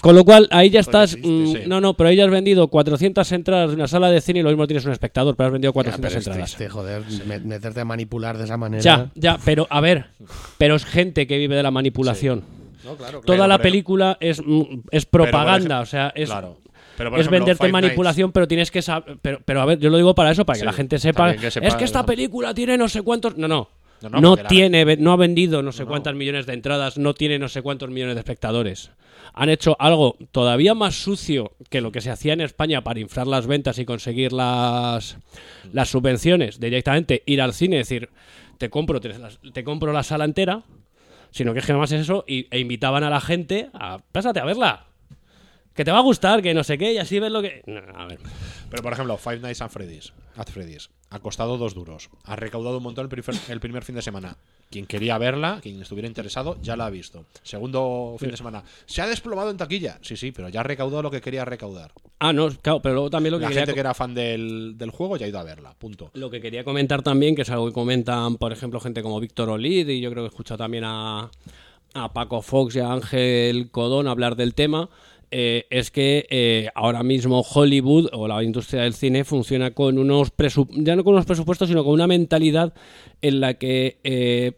Con 0.00 0.14
lo 0.14 0.24
cual, 0.24 0.46
ahí 0.52 0.70
ya 0.70 0.78
estás. 0.80 1.14
existe, 1.14 1.28
mm, 1.28 1.52
sí. 1.64 1.68
No, 1.68 1.80
no, 1.80 1.94
pero 1.94 2.08
ahí 2.10 2.14
ya 2.16 2.24
has 2.24 2.30
vendido 2.30 2.68
400 2.68 3.32
entradas 3.32 3.70
de 3.70 3.74
una 3.76 3.88
sala 3.88 4.10
de 4.10 4.20
cine 4.20 4.38
y 4.40 4.42
lo 4.44 4.50
mismo 4.50 4.66
tienes 4.68 4.84
un 4.84 4.92
espectador, 4.92 5.34
pero 5.34 5.48
has 5.48 5.52
vendido 5.52 5.70
Ya, 5.72 5.74
400 5.74 6.08
pero 6.12 6.20
es 6.20 6.26
entradas. 6.26 6.54
triste, 6.54 6.68
joder, 6.68 7.02
me- 7.26 7.40
meterte 7.40 7.80
a 7.80 7.84
manipular 7.84 8.38
de 8.38 8.44
esa 8.44 8.56
manera. 8.56 8.80
Ya, 8.82 9.10
ya, 9.16 9.38
pero 9.44 9.66
a 9.70 9.80
ver, 9.80 10.06
pero 10.56 10.76
es 10.76 10.84
gente 10.84 11.26
que 11.26 11.36
vive 11.36 11.56
de 11.56 11.64
la 11.64 11.72
manipulación. 11.72 12.44
No, 12.84 12.94
claro, 12.94 13.20
Toda 13.22 13.38
Pero, 13.38 13.48
la 13.48 13.58
película 13.58 14.16
es, 14.20 14.40
mm, 14.40 14.62
es 14.92 15.04
Pero, 15.04 15.24
propaganda, 15.24 15.56
ejemplo, 15.56 15.80
o 15.80 15.86
sea, 15.86 16.12
es, 16.14 16.28
claro. 16.30 16.58
Pero, 16.96 17.10
es 17.10 17.14
ejemplo, 17.20 17.30
venderte 17.32 17.58
Five 17.66 17.72
manipulación, 17.72 18.30
pero 18.32 18.46
tienes 18.46 18.70
que 18.70 18.82
saber. 18.82 19.18
Pero, 19.20 19.40
pero 19.44 19.60
a 19.60 19.64
ver, 19.64 19.78
yo 19.80 19.90
lo 19.90 19.96
digo 19.96 20.14
para 20.14 20.30
eso, 20.30 20.44
para 20.46 20.56
que 20.56 20.60
Sí, 20.60 20.66
la 20.66 20.72
gente 20.72 20.98
sepa. 21.00 21.24
también 21.24 21.40
que 21.40 21.50
sepa 21.50 21.66
es 21.66 21.74
que 21.74 21.84
esta 21.84 22.06
película 22.06 22.54
tiene 22.54 22.78
no 22.78 22.88
sé 22.88 23.02
cuántos. 23.02 23.36
No, 23.36 23.48
no. 23.48 23.68
No, 24.02 24.08
No, 24.10 24.20
no, 24.20 24.28
porque 24.30 24.42
la- 24.44 24.48
tiene, 24.48 24.96
no 24.96 25.12
ha 25.12 25.16
vendido 25.16 25.62
no 25.62 25.72
sé 25.72 25.82
No, 25.82 25.88
cuántas 25.88 26.14
millones 26.14 26.46
de 26.46 26.52
entradas, 26.54 26.98
no 26.98 27.14
tiene 27.14 27.38
no 27.38 27.48
sé 27.48 27.62
cuántos 27.62 27.90
millones 27.90 28.14
de 28.14 28.20
espectadores. 28.20 28.90
Han 29.34 29.48
hecho 29.50 29.76
algo 29.78 30.16
todavía 30.32 30.74
más 30.74 30.94
sucio 30.94 31.52
que 31.68 31.80
lo 31.80 31.92
que 31.92 32.00
se 32.00 32.10
hacía 32.10 32.32
en 32.32 32.40
España 32.40 32.82
para 32.82 33.00
inflar 33.00 33.26
las 33.26 33.46
ventas 33.46 33.78
y 33.78 33.84
conseguir 33.84 34.32
las, 34.32 35.18
las 35.72 35.88
subvenciones. 35.90 36.58
Directamente 36.60 37.22
ir 37.26 37.42
al 37.42 37.52
cine 37.52 37.76
y 37.76 37.78
decir, 37.80 38.08
te 38.58 38.70
compro, 38.70 39.00
te, 39.00 39.12
te 39.52 39.64
compro 39.64 39.92
la 39.92 40.02
sala 40.02 40.24
entera, 40.24 40.62
sino 41.30 41.52
que 41.52 41.60
es 41.60 41.66
que 41.66 41.72
nada 41.72 41.80
más 41.82 41.92
es 41.92 42.00
eso, 42.02 42.24
y, 42.26 42.46
e 42.50 42.58
invitaban 42.58 43.04
a 43.04 43.10
la 43.10 43.20
gente 43.20 43.68
a, 43.74 43.98
pásate 44.12 44.40
a 44.40 44.44
verla. 44.44 44.86
Que 45.78 45.84
te 45.84 45.92
va 45.92 45.98
a 45.98 46.02
gustar, 46.02 46.42
que 46.42 46.54
no 46.54 46.64
sé 46.64 46.76
qué, 46.76 46.94
y 46.94 46.98
así 46.98 47.20
ves 47.20 47.30
lo 47.30 47.40
que... 47.40 47.62
No, 47.66 47.80
a 47.94 48.04
ver. 48.06 48.18
Pero 48.68 48.82
por 48.82 48.92
ejemplo, 48.92 49.16
Five 49.16 49.38
Nights 49.38 49.62
at 49.62 49.68
Freddy's, 49.68 50.12
at 50.34 50.48
Freddy's 50.48 50.90
ha 51.08 51.20
costado 51.20 51.56
dos 51.56 51.72
duros. 51.72 52.10
Ha 52.24 52.34
recaudado 52.34 52.78
un 52.78 52.82
montón 52.82 53.04
el 53.04 53.08
primer, 53.08 53.40
el 53.48 53.60
primer 53.60 53.84
fin 53.84 53.94
de 53.94 54.02
semana. 54.02 54.36
Quien 54.72 54.86
quería 54.86 55.18
verla, 55.18 55.60
quien 55.62 55.80
estuviera 55.80 56.08
interesado, 56.08 56.58
ya 56.62 56.76
la 56.76 56.86
ha 56.86 56.90
visto. 56.90 57.26
Segundo 57.44 58.16
fin 58.18 58.32
de 58.32 58.36
semana, 58.36 58.64
se 58.86 59.02
ha 59.02 59.06
desplomado 59.06 59.52
en 59.52 59.56
taquilla. 59.56 60.00
Sí, 60.02 60.16
sí, 60.16 60.32
pero 60.32 60.48
ya 60.48 60.62
ha 60.62 60.64
recaudado 60.64 61.00
lo 61.00 61.12
que 61.12 61.20
quería 61.20 61.44
recaudar. 61.44 61.92
Ah, 62.18 62.32
no, 62.32 62.50
claro, 62.50 62.82
pero 62.82 62.94
luego 62.94 63.10
también 63.10 63.34
lo 63.34 63.38
que 63.38 63.44
La 63.44 63.50
quería 63.50 63.62
gente 63.62 63.74
que 63.74 63.80
era 63.80 63.94
fan 63.94 64.16
del, 64.16 64.74
del 64.76 64.90
juego 64.90 65.16
ya 65.16 65.26
ha 65.26 65.28
ido 65.28 65.38
a 65.38 65.44
verla. 65.44 65.74
Punto. 65.78 66.10
Lo 66.14 66.28
que 66.28 66.40
quería 66.40 66.64
comentar 66.64 67.04
también, 67.04 67.36
que 67.36 67.42
es 67.42 67.50
algo 67.50 67.68
que 67.68 67.72
comentan, 67.72 68.34
por 68.34 68.52
ejemplo, 68.52 68.80
gente 68.80 69.00
como 69.00 69.20
Víctor 69.20 69.48
Olid, 69.48 69.88
y 69.88 70.00
yo 70.00 70.10
creo 70.10 70.24
que 70.24 70.26
he 70.26 70.30
escuchado 70.30 70.58
también 70.58 70.82
a, 70.84 71.30
a 71.94 72.12
Paco 72.12 72.42
Fox 72.42 72.74
y 72.74 72.80
a 72.80 72.92
Ángel 72.92 73.70
Codón 73.70 74.08
hablar 74.08 74.34
del 74.34 74.54
tema, 74.54 74.90
eh, 75.30 75.66
es 75.70 75.90
que 75.90 76.26
eh, 76.30 76.68
ahora 76.74 77.02
mismo 77.02 77.40
Hollywood 77.42 78.08
o 78.12 78.26
la 78.28 78.42
industria 78.42 78.82
del 78.82 78.94
cine 78.94 79.24
funciona 79.24 79.72
con 79.72 79.98
unos 79.98 80.34
presu- 80.36 80.68
ya 80.70 80.96
no 80.96 81.04
con 81.04 81.14
unos 81.14 81.26
presupuestos, 81.26 81.68
sino 81.68 81.84
con 81.84 81.92
una 81.94 82.06
mentalidad 82.06 82.72
en 83.22 83.40
la 83.40 83.54
que 83.54 83.98
eh, 84.04 84.52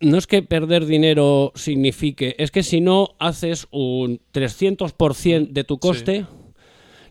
no 0.00 0.16
es 0.18 0.26
que 0.26 0.42
perder 0.42 0.86
dinero 0.86 1.52
signifique, 1.54 2.34
es 2.38 2.50
que 2.50 2.62
si 2.62 2.80
no 2.80 3.10
haces 3.18 3.66
un 3.70 4.20
300% 4.32 5.48
de 5.50 5.64
tu 5.64 5.78
coste, 5.78 6.26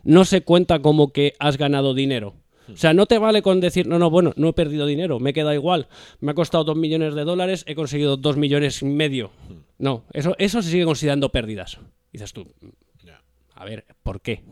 no 0.02 0.24
se 0.24 0.42
cuenta 0.42 0.80
como 0.80 1.12
que 1.12 1.34
has 1.38 1.56
ganado 1.56 1.94
dinero. 1.94 2.34
O 2.72 2.76
sea, 2.76 2.94
no 2.94 3.06
te 3.06 3.18
vale 3.18 3.42
con 3.42 3.60
decir, 3.60 3.88
no, 3.88 3.98
no, 3.98 4.10
bueno, 4.10 4.32
no 4.36 4.48
he 4.48 4.52
perdido 4.52 4.86
dinero, 4.86 5.18
me 5.18 5.32
queda 5.32 5.54
igual, 5.54 5.88
me 6.20 6.30
ha 6.30 6.34
costado 6.34 6.62
dos 6.62 6.76
millones 6.76 7.14
de 7.14 7.24
dólares, 7.24 7.64
he 7.66 7.74
conseguido 7.74 8.16
dos 8.16 8.36
millones 8.36 8.80
y 8.82 8.84
medio. 8.84 9.30
No, 9.78 10.04
eso, 10.12 10.36
eso 10.38 10.62
se 10.62 10.70
sigue 10.70 10.84
considerando 10.84 11.30
pérdidas. 11.30 11.78
Dices 12.12 12.32
tú, 12.32 12.46
a 13.60 13.64
ver, 13.64 13.84
¿por 14.02 14.20
qué? 14.20 14.42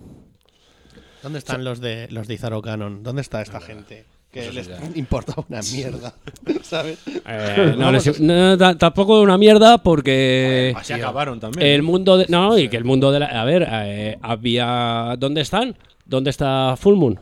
¿Dónde 1.23 1.39
están 1.39 1.65
los 1.65 1.81
de 1.81 2.09
los 2.11 2.29
de 2.29 2.35
Izaro 2.35 2.63
Canon? 2.63 3.03
¿Dónde 3.03 3.23
está 3.23 3.41
esta 3.43 3.61
gente? 3.61 4.05
Que 4.31 4.53
les 4.53 4.69
importa 4.95 5.35
una 5.49 5.61
mierda, 5.63 6.13
¿sabes? 6.63 6.99
Eh, 7.27 7.75
no, 7.79 7.91
les- 7.91 8.21
no, 8.21 8.59
tampoco 8.77 9.23
una 9.23 9.39
mierda 9.39 9.79
porque 9.79 10.75
Así 10.77 10.93
acabaron 10.93 11.41
también. 11.41 11.67
el 11.67 11.83
mundo 11.83 12.19
de, 12.19 12.27
no 12.29 12.59
y 12.59 12.69
que 12.69 12.77
el 12.77 12.85
mundo 12.85 13.11
de 13.11 13.21
la, 13.21 13.27
a 13.27 13.45
ver 13.45 13.67
eh, 13.71 14.19
había 14.21 15.15
dónde 15.19 15.41
están 15.41 15.75
dónde 16.05 16.29
está 16.31 16.75
Full 16.79 16.97
Moon 16.97 17.19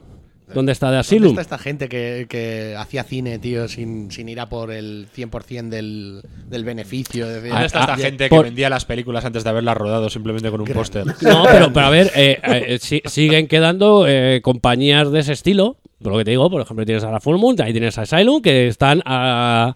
dónde 0.57 0.73
está 0.73 0.87
de 0.91 0.97
¿Dónde 0.97 1.01
Asylum 1.01 1.29
está 1.31 1.41
esta 1.43 1.59
gente 1.59 1.89
que, 1.89 2.27
que 2.29 2.75
hacía 2.77 3.05
cine, 3.05 3.39
tío, 3.39 3.69
sin, 3.69 4.11
sin 4.11 4.29
ir 4.29 4.41
a 4.41 4.49
por 4.49 4.73
el 4.73 5.07
100% 5.17 5.69
del, 5.69 6.23
del 6.49 6.65
beneficio? 6.65 7.27
¿Dónde 7.27 7.49
está 7.49 7.65
esta 7.65 7.95
ah, 7.95 7.97
gente 7.97 8.29
por- 8.29 8.41
que 8.43 8.49
vendía 8.51 8.69
las 8.69 8.85
películas 8.85 9.25
antes 9.25 9.45
de 9.45 9.51
haberlas 9.51 9.77
rodado 9.77 10.11
simplemente 10.11 10.51
con 10.51 10.61
un 10.61 10.67
póster? 10.67 11.05
no 11.07 11.45
pero 11.45 11.73
pero 11.73 11.87
a 11.87 11.91
ver 11.91 12.11
eh, 12.17 12.41
eh, 12.43 12.79
si- 12.81 13.03
siguen 13.05 13.47
quedando 13.47 14.07
eh, 14.09 14.41
compañías 14.43 15.13
de 15.13 15.21
ese 15.21 15.33
estilo 15.35 15.77
por 16.03 16.13
lo 16.13 16.19
que 16.19 16.25
te 16.25 16.31
digo 16.33 16.51
por 16.51 16.61
ejemplo 16.61 16.85
tienes 16.85 17.05
a 17.05 17.11
la 17.11 17.21
Full 17.21 17.37
Moon 17.39 17.57
ahí 17.63 17.73
tienes 17.73 17.97
a 17.99 18.03
Asylum 18.03 18.43
que 18.43 18.67
están 18.69 19.03
a- 19.05 19.75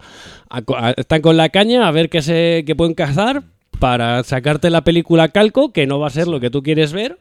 a- 0.49 0.59
a- 0.77 0.91
están 0.97 1.21
con 1.23 1.37
la 1.37 1.49
caña 1.51 1.87
a 1.87 1.91
ver 1.93 2.09
qué 2.11 2.23
se 2.23 2.65
qué 2.67 2.75
pueden 2.75 2.95
cazar 2.95 3.43
para 3.79 4.23
sacarte 4.25 4.69
la 4.71 4.83
película 4.85 5.29
calco 5.29 5.73
que 5.73 5.87
no 5.87 5.99
va 5.99 6.09
a 6.09 6.11
ser 6.11 6.29
lo 6.29 6.41
que 6.41 6.51
tú 6.51 6.63
quieres 6.63 6.93
ver 6.93 7.19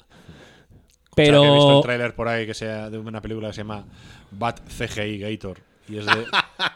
O 1.11 1.15
sea, 1.15 1.25
que 1.25 1.29
he 1.31 1.33
visto 1.33 1.67
pero 1.67 1.77
el 1.77 1.83
tráiler 1.83 2.15
por 2.15 2.27
ahí 2.27 2.45
que 2.45 2.53
sea 2.53 2.89
de 2.89 2.97
una 2.97 3.21
película 3.21 3.47
que 3.49 3.53
se 3.53 3.61
llama 3.61 3.85
Bat 4.31 4.59
CGI 4.67 5.17
Gator. 5.19 5.57
Y 5.89 5.97
es, 5.97 6.05
de, 6.05 6.11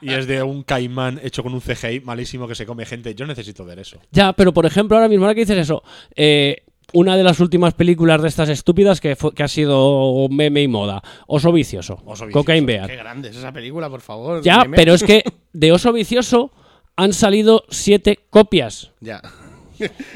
y 0.02 0.12
es 0.14 0.26
de 0.26 0.42
un 0.42 0.64
caimán 0.64 1.20
hecho 1.24 1.44
con 1.44 1.54
un 1.54 1.62
CGI 1.62 2.00
malísimo 2.00 2.48
que 2.48 2.56
se 2.56 2.66
come 2.66 2.84
gente. 2.86 3.14
Yo 3.14 3.28
necesito 3.28 3.64
ver 3.64 3.78
eso. 3.80 3.98
Ya, 4.12 4.34
pero 4.34 4.52
por 4.54 4.66
ejemplo, 4.66 4.98
ahora 4.98 5.08
mismo, 5.08 5.26
ahora 5.26 5.36
que 5.36 5.42
dices 5.42 5.58
eso, 5.60 5.84
eh, 6.16 6.64
una 6.94 7.16
de 7.16 7.24
las 7.24 7.40
últimas 7.40 7.76
películas 7.76 8.22
de 8.24 8.28
estas 8.28 8.50
estúpidas 8.50 9.00
que, 9.00 9.16
fue- 9.16 9.32
que 9.36 9.44
ha 9.44 9.48
sido 9.48 10.28
meme 10.30 10.64
y 10.64 10.68
moda, 10.68 11.04
Oso 11.28 11.52
Vicioso, 11.52 11.94
Oso 12.06 12.26
Vicioso. 12.26 12.32
Cocaine 12.32 12.66
Bear. 12.66 12.90
Qué 12.90 12.96
grande 12.96 13.30
es 13.30 13.36
esa 13.38 13.52
película, 13.52 13.88
por 13.88 14.02
favor. 14.02 14.42
Ya, 14.42 14.64
meme. 14.64 14.78
pero 14.78 14.96
es 14.96 15.04
que 15.04 15.24
de 15.54 15.72
Oso 15.72 15.94
Vicioso 15.94 16.52
han 16.96 17.14
salido 17.14 17.66
siete 17.70 18.18
copias. 18.32 18.92
Ya. 19.00 19.22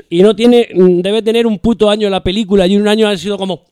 Y 0.09 0.21
no 0.21 0.35
tiene, 0.35 0.69
debe 0.73 1.21
tener 1.21 1.45
un 1.45 1.59
puto 1.59 1.89
año 1.89 2.09
la 2.09 2.23
película 2.23 2.65
y 2.67 2.77
un 2.77 2.87
año 2.87 3.07
ha 3.07 3.17
sido 3.17 3.37
como 3.37 3.65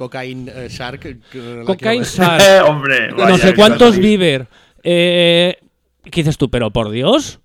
Cocaine 0.00 0.50
eh, 0.54 0.68
Shark. 0.70 0.98
que 1.30 1.38
la 1.38 1.64
Cocaine. 1.64 2.02
Shark, 2.04 2.64
Hombre, 2.66 3.12
no 3.12 3.36
sé 3.36 3.48
qué 3.50 3.54
cuántos. 3.54 3.98
Bieber. 3.98 4.46
Eh, 4.82 5.58
¿Qué 6.04 6.22
dices 6.22 6.38
tú? 6.38 6.48
Pero 6.50 6.70
por 6.70 6.90
Dios. 6.90 7.38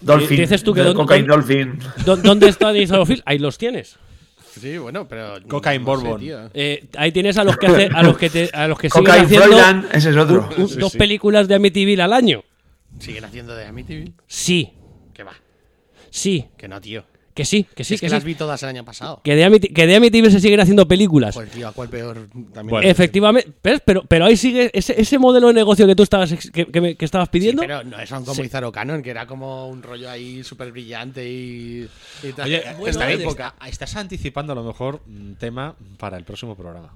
Dolphin. 0.00 0.36
Dices 0.40 0.64
tú 0.64 0.74
que 0.74 0.82
Cocaine 0.92 1.28
dónde- 1.28 1.54
Dolphin. 1.54 1.78
¿Dó- 2.04 2.16
¿Dónde 2.16 2.48
está 2.48 2.76
Izarofil? 2.76 3.22
Ahí 3.24 3.38
los 3.38 3.56
tienes. 3.56 3.98
Sí, 4.60 4.78
bueno, 4.78 5.06
pero. 5.06 5.34
Cocaine 5.46 5.84
no 5.84 5.86
Bourbon. 5.86 6.50
Eh, 6.54 6.86
ahí 6.96 7.12
tienes 7.12 7.38
a 7.38 7.44
los 7.44 7.56
que 7.56 7.68
hace- 7.68 7.88
a 7.94 8.02
los 8.02 8.18
que 8.18 8.30
te- 8.30 8.50
a 8.52 8.66
los 8.66 8.78
que 8.80 8.90
siguen 8.90 9.04
Cocaine 9.04 9.24
haciendo 9.26 9.46
Froilan, 9.46 9.86
ese 9.92 10.10
es 10.10 10.16
otro. 10.16 10.48
un- 10.56 10.62
un- 10.62 10.68
Sí, 10.68 10.78
dos 10.80 10.90
sí. 10.92 10.98
películas 10.98 11.46
de 11.46 11.54
Amityville 11.54 12.02
al 12.02 12.12
año. 12.12 12.42
¿Siguen 12.98 13.24
haciendo 13.26 13.54
de 13.54 13.64
Amityville? 13.66 14.12
Sí, 14.26 14.72
Que 15.14 15.22
va. 15.22 15.34
sí, 16.10 16.46
Que 16.56 16.66
no, 16.66 16.80
tío. 16.80 17.04
Que 17.36 17.44
sí, 17.44 17.64
que 17.74 17.84
sí, 17.84 17.94
es 17.94 18.00
que, 18.00 18.06
que, 18.06 18.10
sí. 18.10 18.14
las 18.16 18.24
vi 18.24 18.34
todas 18.34 18.60
el 18.64 18.70
año 18.70 18.84
pasado. 18.84 19.20
Que 19.22 19.36
de, 19.36 19.44
Amity- 19.46 19.72
que 19.72 19.86
de 19.86 19.94
Amityville 19.94 20.32
se 20.32 20.40
siguen 20.40 20.58
haciendo 20.58 20.88
películas. 20.88 21.34
Pues, 21.36 21.50
tío, 21.50 21.68
¿a 21.68 21.72
cuál 21.72 21.88
peor? 21.88 22.26
También 22.52 22.66
Bueno. 22.68 22.88
Efectivamente, 22.88 23.52
¿ves? 23.62 23.80
Pero, 23.84 24.02
pero 24.08 24.24
ahí 24.24 24.36
sigue 24.36 24.70
ese, 24.72 25.00
ese 25.00 25.18
modelo 25.18 25.46
de 25.48 25.52
negocio 25.54 25.86
que 25.86 25.94
tú 25.94 26.02
estabas 26.02 26.32
que, 26.52 26.66
que 26.66 26.80
me- 26.80 26.96
que 26.96 27.04
estabas 27.04 27.28
Sí, 27.28 27.32
pidiendo. 27.32 27.60
pero 27.62 27.84
no 27.84 28.04
son 28.06 28.24
como 28.24 28.34
Sí. 28.34 28.42
Izaro 28.42 28.72
Canon, 28.72 29.02
que 29.02 29.10
era 29.10 29.26
como 29.26 29.68
un 29.68 29.82
rollo 29.82 30.10
ahí 30.10 30.42
súper 30.42 30.72
brillante 30.72 31.28
y, 31.30 31.88
y 32.22 32.32
tal. 32.32 32.46
Oye, 32.46 32.62
bueno, 32.78 32.86
esta 32.88 33.12
época. 33.12 33.54
estás 33.68 33.94
anticipando 33.96 34.52
a 34.52 34.56
lo 34.56 34.64
mejor 34.64 35.02
un 35.06 35.36
tema 35.38 35.76
para 35.98 36.16
el 36.16 36.24
próximo 36.24 36.56
programa. 36.56 36.92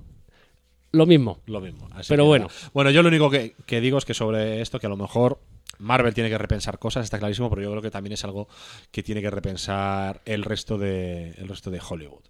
Lo 0.92 1.06
mismo. 1.06 1.38
Lo 1.46 1.60
mismo. 1.60 1.88
Así 1.92 2.08
Pero 2.08 2.24
que 2.24 2.28
bueno. 2.28 2.48
Bueno, 2.74 2.90
yo 2.90 3.02
lo 3.02 3.08
único 3.08 3.30
que, 3.30 3.54
que 3.66 3.80
digo 3.80 3.98
es 3.98 4.04
que 4.04 4.14
sobre 4.14 4.60
esto, 4.60 4.80
que 4.80 4.86
a 4.86 4.90
lo 4.90 4.96
mejor 4.96 5.38
Marvel 5.80 6.14
tiene 6.14 6.30
que 6.30 6.38
repensar 6.38 6.78
cosas, 6.78 7.04
está 7.04 7.18
clarísimo, 7.18 7.50
pero 7.50 7.62
yo 7.62 7.70
creo 7.70 7.82
que 7.82 7.90
también 7.90 8.12
es 8.12 8.24
algo 8.24 8.48
que 8.90 9.02
tiene 9.02 9.20
que 9.20 9.30
repensar 9.30 10.20
el 10.24 10.44
resto 10.44 10.78
de, 10.78 11.30
el 11.32 11.48
resto 11.48 11.70
de 11.70 11.80
Hollywood. 11.86 12.22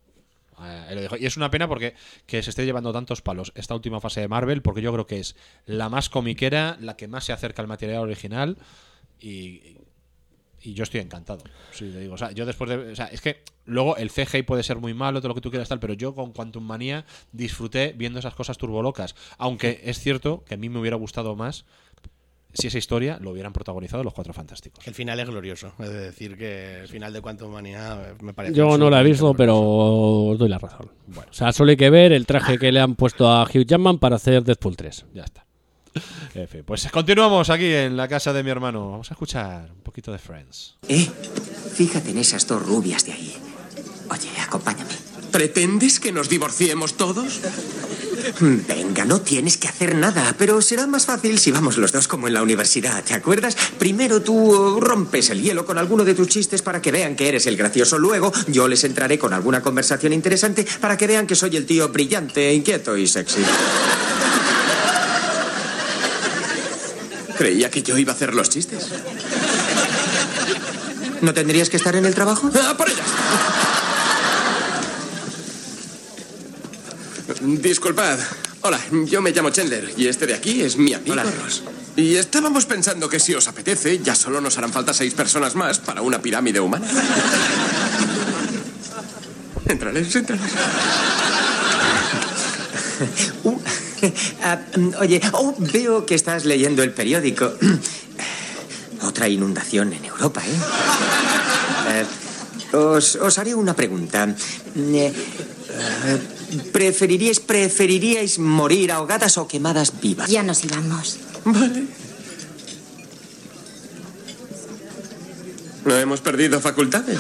Eh. 0.63 1.09
Y 1.21 1.27
es 1.27 1.37
una 1.37 1.51
pena 1.51 1.69
porque 1.69 1.95
que 2.27 2.43
se 2.43 2.51
esté 2.51 2.65
llevando 2.65 2.93
tantos 2.93 3.23
palos 3.23 3.53
esta 3.55 3.75
última 3.75 4.01
fase 4.01 4.21
de 4.21 4.29
Marvel, 4.29 4.63
porque 4.63 4.83
yo 4.83 4.93
creo 4.93 5.07
que 5.07 5.19
es 5.19 5.37
la 5.67 5.89
más 5.89 6.09
comiquera, 6.09 6.77
la 6.81 6.97
que 6.97 7.09
más 7.09 7.25
se 7.25 7.33
acerca 7.33 7.63
al 7.63 7.69
material 7.69 8.03
original 8.03 8.59
y, 9.21 9.77
y 10.63 10.75
yo 10.75 10.83
estoy 10.83 11.01
encantado. 11.01 11.43
Sí, 11.73 11.91
te 11.91 12.01
digo. 12.01 12.15
O 12.15 12.19
sea, 12.19 12.33
yo 12.33 12.45
después 12.45 12.69
de. 12.69 12.77
O 12.93 12.97
sea, 12.97 13.07
es 13.07 13.21
que 13.21 13.43
luego 13.65 13.97
el 13.97 14.11
CGI 14.11 14.43
puede 14.43 14.63
ser 14.63 14.77
muy 14.77 14.93
malo, 14.93 15.21
todo 15.21 15.29
lo 15.29 15.35
que 15.35 15.41
tú 15.41 15.51
quieras 15.51 15.69
tal, 15.69 15.81
pero 15.81 15.95
yo 15.95 16.15
con 16.15 16.33
Quantum 16.33 16.65
Manía 16.65 17.07
disfruté 17.33 17.95
viendo 17.97 18.19
esas 18.19 18.35
cosas 18.35 18.59
turbolocas. 18.59 19.15
Aunque 19.39 19.81
es 19.85 19.99
cierto 19.99 20.45
que 20.45 20.55
a 20.55 20.57
mí 20.59 20.69
me 20.69 20.79
hubiera 20.79 20.97
gustado 20.97 21.35
más 21.35 21.65
si 22.53 22.67
esa 22.67 22.79
historia 22.79 23.19
lo 23.21 23.31
hubieran 23.31 23.53
protagonizado 23.53 24.03
los 24.03 24.13
cuatro 24.13 24.33
fantásticos. 24.33 24.87
El 24.87 24.95
final 24.95 25.21
es 25.21 25.29
glorioso. 25.29 25.73
Es 25.79 25.91
decir, 25.91 26.37
que 26.37 26.81
el 26.81 26.89
final 26.89 27.13
de 27.13 27.21
Quantum 27.21 27.53
Manía 27.53 28.15
me 28.21 28.33
parece. 28.35 28.55
Yo 28.55 28.77
no 28.77 28.91
la 28.91 29.01
he 29.01 29.05
visto, 29.05 29.35
pero 29.35 29.59
os 29.59 30.39
doy 30.39 30.49
la 30.49 30.59
razón. 30.59 30.91
O 31.17 31.33
sea, 31.33 31.53
solo 31.53 31.71
hay 31.71 31.77
que 31.77 31.91
ver 31.91 32.13
el 32.13 32.27
traje 32.27 32.59
que 32.59 32.73
le 32.73 32.81
han 32.81 32.95
puesto 32.95 33.29
a 33.29 33.45
Hugh 33.45 33.65
Jackman 33.67 33.99
para 33.99 34.17
hacer 34.17 34.43
Deadpool 34.43 34.77
3. 34.77 35.07
Ya 35.15 35.25
está. 35.25 35.47
En 36.35 36.47
fin, 36.47 36.63
pues 36.65 36.89
continuamos 36.91 37.51
aquí 37.51 37.67
en 37.67 37.97
la 37.97 38.07
casa 38.07 38.33
de 38.33 38.43
mi 38.45 38.51
hermano. 38.51 38.91
Vamos 38.93 39.11
a 39.11 39.15
escuchar 39.15 39.71
un 39.73 39.83
poquito 39.83 40.13
de 40.13 40.19
Friends. 40.19 40.77
Eh, 40.89 41.09
fíjate 41.75 42.11
en 42.11 42.19
esas 42.19 42.47
dos 42.47 42.65
rubias 42.65 43.05
de 43.07 43.13
ahí. 43.13 43.37
Oye, 44.09 44.29
acompáñame. 44.41 44.95
¿Pretendes 45.33 46.01
que 46.01 46.13
nos 46.13 46.29
divorciemos 46.29 46.95
todos? 46.97 47.41
Venga, 48.41 49.05
no 49.05 49.21
tienes 49.21 49.57
que 49.57 49.69
hacer 49.69 49.95
nada, 49.95 50.35
pero 50.39 50.61
será 50.63 50.87
más 50.87 51.07
fácil 51.07 51.39
si 51.39 51.51
vamos 51.51 51.77
los 51.77 51.93
dos 51.93 52.09
como 52.09 52.29
en 52.29 52.35
la 52.35 52.43
universidad, 52.43 53.03
¿te 53.05 53.15
acuerdas? 53.15 53.57
Primero 53.79 54.23
tú 54.23 54.35
uh, 54.35 54.81
rompes 54.81 55.31
el 55.31 55.43
hielo 55.43 55.65
con 55.65 55.79
alguno 55.79 56.05
de 56.05 56.15
tus 56.15 56.29
chistes 56.29 56.63
para 56.63 56.81
que 56.83 56.93
vean 56.93 57.17
que 57.17 57.29
eres 57.29 57.47
el 57.47 57.57
gracioso. 57.57 57.99
Luego 57.99 58.33
yo 58.49 58.69
les 58.69 58.85
entraré 58.85 59.19
con 59.19 59.33
alguna 59.33 59.63
conversación 59.63 60.13
interesante 60.13 60.67
para 60.81 60.97
que 60.97 61.07
vean 61.07 61.27
que 61.27 61.35
soy 61.35 61.57
el 61.57 61.67
tío 61.67 61.89
brillante, 61.89 62.53
inquieto 62.53 62.97
y 62.97 63.07
sexy. 63.07 63.43
Creía 67.39 67.71
que 67.71 67.83
yo 67.83 67.97
iba 67.97 68.13
a 68.13 68.17
hacer 68.17 68.35
los 68.35 68.51
chistes. 68.51 68.89
¿No 71.23 71.35
tendrías 71.35 71.71
que 71.71 71.77
estar 71.77 71.97
en 71.97 72.07
el 72.07 72.15
trabajo? 72.15 72.51
¡Ah, 72.55 72.75
por 72.77 72.89
ellas! 72.89 73.07
Disculpad. 77.41 78.19
Hola, 78.61 78.79
yo 79.07 79.23
me 79.23 79.31
llamo 79.33 79.49
Chandler 79.51 79.93
y 79.97 80.07
este 80.09 80.27
de 80.27 80.35
aquí 80.35 80.61
es 80.61 80.77
mi 80.77 80.93
amigo 80.93 81.15
Hola. 81.15 81.25
Ross. 81.25 81.63
Y 81.97 82.17
estábamos 82.17 82.67
pensando 82.67 83.09
que 83.09 83.19
si 83.19 83.35
os 83.35 83.49
apetece, 83.49 83.99
ya 83.99 84.15
solo 84.15 84.41
nos 84.41 84.59
harán 84.59 84.73
falta 84.73 84.93
seis 84.93 85.15
personas 85.15 85.55
más 85.55 85.79
para 85.79 86.03
una 86.03 86.21
pirámide 86.21 86.61
humana. 86.61 86.87
Entrales, 89.67 90.15
entrales. 90.15 90.53
Ah, 94.43 94.59
mm, 94.77 94.93
oye, 94.99 95.21
oh, 95.33 95.55
veo 95.59 96.07
que 96.07 96.15
estás 96.15 96.47
leyendo 96.47 96.83
el 96.83 96.93
periódico. 96.93 97.53
Otra 99.03 99.29
inundación 99.29 99.93
en 99.93 100.05
Europa, 100.07 100.43
¿eh? 100.47 100.57
Eh, 101.91 102.77
os, 102.77 103.17
os 103.17 103.39
haré 103.39 103.55
una 103.55 103.75
pregunta. 103.75 104.35
¿Preferiríais, 106.73 107.41
¿Preferiríais 107.41 108.39
morir 108.39 108.93
ahogadas 108.93 109.39
o 109.39 109.47
quemadas 109.47 110.01
vivas? 110.01 110.31
Ya 110.31 110.43
nos 110.43 110.65
íbamos. 110.65 111.19
Vale. 111.45 111.85
No 115.85 115.97
hemos 115.97 116.21
perdido 116.21 116.61
facultades. 116.61 117.19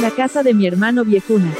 La 0.00 0.10
casa 0.10 0.42
de 0.42 0.52
mi 0.52 0.66
hermano 0.66 1.04
viejuna. 1.04 1.54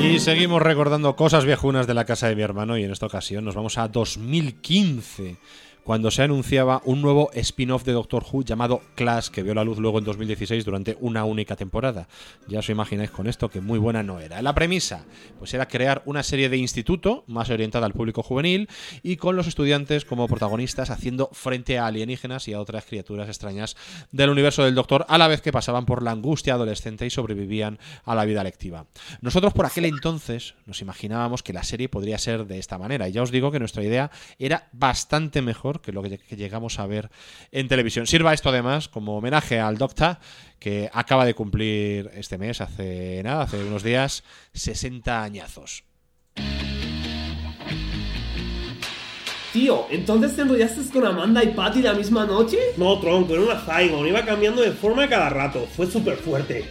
Y 0.00 0.18
seguimos 0.20 0.62
recordando 0.62 1.14
cosas 1.16 1.44
viejunas 1.44 1.86
de 1.86 1.94
la 1.94 2.04
casa 2.04 2.28
de 2.28 2.36
mi 2.36 2.42
hermano 2.42 2.78
y 2.78 2.84
en 2.84 2.90
esta 2.90 3.06
ocasión 3.06 3.44
nos 3.44 3.54
vamos 3.54 3.76
a 3.76 3.88
2015 3.88 5.36
cuando 5.84 6.10
se 6.10 6.22
anunciaba 6.22 6.82
un 6.84 7.02
nuevo 7.02 7.30
spin-off 7.34 7.84
de 7.84 7.92
Doctor 7.92 8.24
Who 8.30 8.44
llamado 8.44 8.82
Clash, 8.94 9.28
que 9.28 9.42
vio 9.42 9.54
la 9.54 9.64
luz 9.64 9.78
luego 9.78 9.98
en 9.98 10.04
2016 10.04 10.64
durante 10.64 10.96
una 11.00 11.24
única 11.24 11.56
temporada. 11.56 12.08
Ya 12.48 12.60
os 12.60 12.68
imagináis 12.68 13.10
con 13.10 13.26
esto 13.26 13.48
que 13.48 13.60
muy 13.60 13.78
buena 13.78 14.02
no 14.02 14.20
era. 14.20 14.42
La 14.42 14.54
premisa, 14.54 15.04
pues 15.38 15.54
era 15.54 15.68
crear 15.68 16.02
una 16.04 16.22
serie 16.22 16.48
de 16.48 16.56
instituto 16.56 17.24
más 17.26 17.50
orientada 17.50 17.86
al 17.86 17.92
público 17.92 18.22
juvenil 18.22 18.68
y 19.02 19.16
con 19.16 19.36
los 19.36 19.46
estudiantes 19.46 20.04
como 20.04 20.28
protagonistas 20.28 20.90
haciendo 20.90 21.30
frente 21.32 21.78
a 21.78 21.86
alienígenas 21.86 22.48
y 22.48 22.52
a 22.52 22.60
otras 22.60 22.84
criaturas 22.84 23.28
extrañas 23.28 23.76
del 24.12 24.30
universo 24.30 24.64
del 24.64 24.74
Doctor, 24.74 25.06
a 25.08 25.18
la 25.18 25.28
vez 25.28 25.40
que 25.40 25.52
pasaban 25.52 25.86
por 25.86 26.02
la 26.02 26.12
angustia 26.12 26.54
adolescente 26.54 27.06
y 27.06 27.10
sobrevivían 27.10 27.78
a 28.04 28.14
la 28.14 28.24
vida 28.24 28.44
lectiva. 28.44 28.86
Nosotros 29.20 29.52
por 29.52 29.66
aquel 29.66 29.84
entonces 29.84 30.54
nos 30.66 30.80
imaginábamos 30.82 31.42
que 31.42 31.52
la 31.52 31.62
serie 31.62 31.88
podría 31.88 32.18
ser 32.18 32.46
de 32.46 32.58
esta 32.58 32.78
manera, 32.78 33.08
y 33.08 33.12
ya 33.12 33.22
os 33.22 33.30
digo 33.30 33.50
que 33.50 33.58
nuestra 33.58 33.82
idea 33.82 34.10
era 34.38 34.68
bastante 34.72 35.42
mejor 35.42 35.69
que 35.78 35.92
lo 35.92 36.02
que 36.02 36.36
llegamos 36.36 36.78
a 36.78 36.86
ver 36.86 37.10
en 37.52 37.68
televisión. 37.68 38.06
Sirva 38.06 38.34
esto 38.34 38.48
además 38.48 38.88
como 38.88 39.16
homenaje 39.16 39.60
al 39.60 39.78
Doctor, 39.78 40.18
que 40.58 40.90
acaba 40.92 41.24
de 41.24 41.34
cumplir 41.34 42.10
este 42.14 42.38
mes, 42.38 42.60
hace 42.60 43.22
nada, 43.22 43.44
hace 43.44 43.62
unos 43.62 43.82
días, 43.82 44.24
60 44.52 45.22
añazos. 45.22 45.84
Tío, 49.52 49.86
¿entonces 49.90 50.36
te 50.36 50.42
enrollaste 50.42 50.80
con 50.92 51.04
Amanda 51.04 51.42
y 51.42 51.48
Patty 51.48 51.82
la 51.82 51.92
misma 51.92 52.24
noche? 52.24 52.56
No, 52.76 53.00
tronco, 53.00 53.34
era 53.34 53.42
una 53.42 53.58
Zygon, 53.58 54.06
iba 54.06 54.24
cambiando 54.24 54.62
de 54.62 54.70
forma 54.70 55.08
cada 55.08 55.28
rato, 55.28 55.66
fue 55.76 55.86
súper 55.86 56.16
fuerte. 56.16 56.64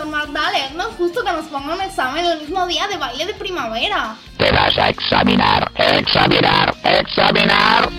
Profesor 0.00 0.76
no 0.76 0.88
es 0.88 0.96
justo 0.96 1.22
que 1.22 1.32
nos 1.32 1.46
pongan 1.46 1.72
un 1.72 1.80
examen 1.82 2.24
el 2.24 2.40
mismo 2.40 2.66
día 2.66 2.88
de 2.88 2.96
baile 2.96 3.26
de 3.26 3.34
primavera. 3.34 4.16
Te 4.38 4.50
vas 4.50 4.76
a 4.78 4.88
examinar, 4.88 5.70
examinar, 5.76 6.74
examinar. 6.84 7.90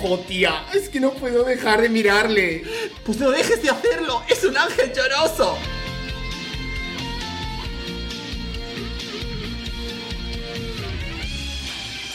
Jo, 0.00 0.18
tía, 0.20 0.62
es 0.72 0.88
que 0.88 1.00
no 1.00 1.10
puedo 1.10 1.42
dejar 1.42 1.80
de 1.80 1.88
mirarle. 1.88 2.62
Pues 3.04 3.18
no 3.18 3.30
dejes 3.30 3.62
de 3.62 3.70
hacerlo, 3.70 4.22
es 4.28 4.44
un 4.44 4.56
ángel 4.56 4.92
lloroso. 4.92 5.58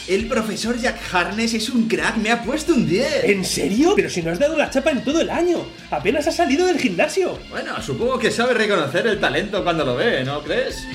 El 0.06 0.28
profesor 0.28 0.78
Jack 0.78 1.00
Harness 1.14 1.54
es 1.54 1.70
un 1.70 1.88
crack, 1.88 2.18
me 2.18 2.30
ha 2.30 2.42
puesto 2.42 2.74
un 2.74 2.86
10. 2.86 3.24
¿En 3.24 3.42
serio? 3.42 3.94
Pero 3.96 4.10
si 4.10 4.20
no 4.22 4.32
has 4.32 4.38
dado 4.38 4.54
la 4.54 4.68
chapa 4.68 4.90
en 4.90 5.02
todo 5.02 5.22
el 5.22 5.30
año. 5.30 5.64
Apenas 5.90 6.26
has 6.26 6.36
salido 6.36 6.66
del 6.66 6.78
gimnasio. 6.78 7.38
Bueno, 7.48 7.80
supongo 7.80 8.18
que 8.18 8.30
sabe 8.30 8.52
reconocer 8.52 9.06
el 9.06 9.18
talento 9.18 9.64
cuando 9.64 9.82
lo 9.82 9.96
ve, 9.96 10.22
¿no 10.22 10.42
crees? 10.42 10.86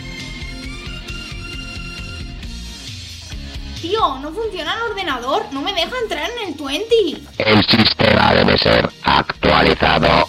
Tío, 3.82 4.20
no 4.20 4.32
funciona 4.32 4.76
el 4.76 4.92
ordenador, 4.92 5.46
no 5.54 5.62
me 5.64 5.74
deja 5.74 5.96
entrar 6.04 6.30
en 6.30 6.50
el 6.50 6.54
20. 6.54 6.96
El 7.40 7.66
sistema 7.66 8.36
debe 8.36 8.58
ser 8.60 8.88
actualizado. 9.02 10.28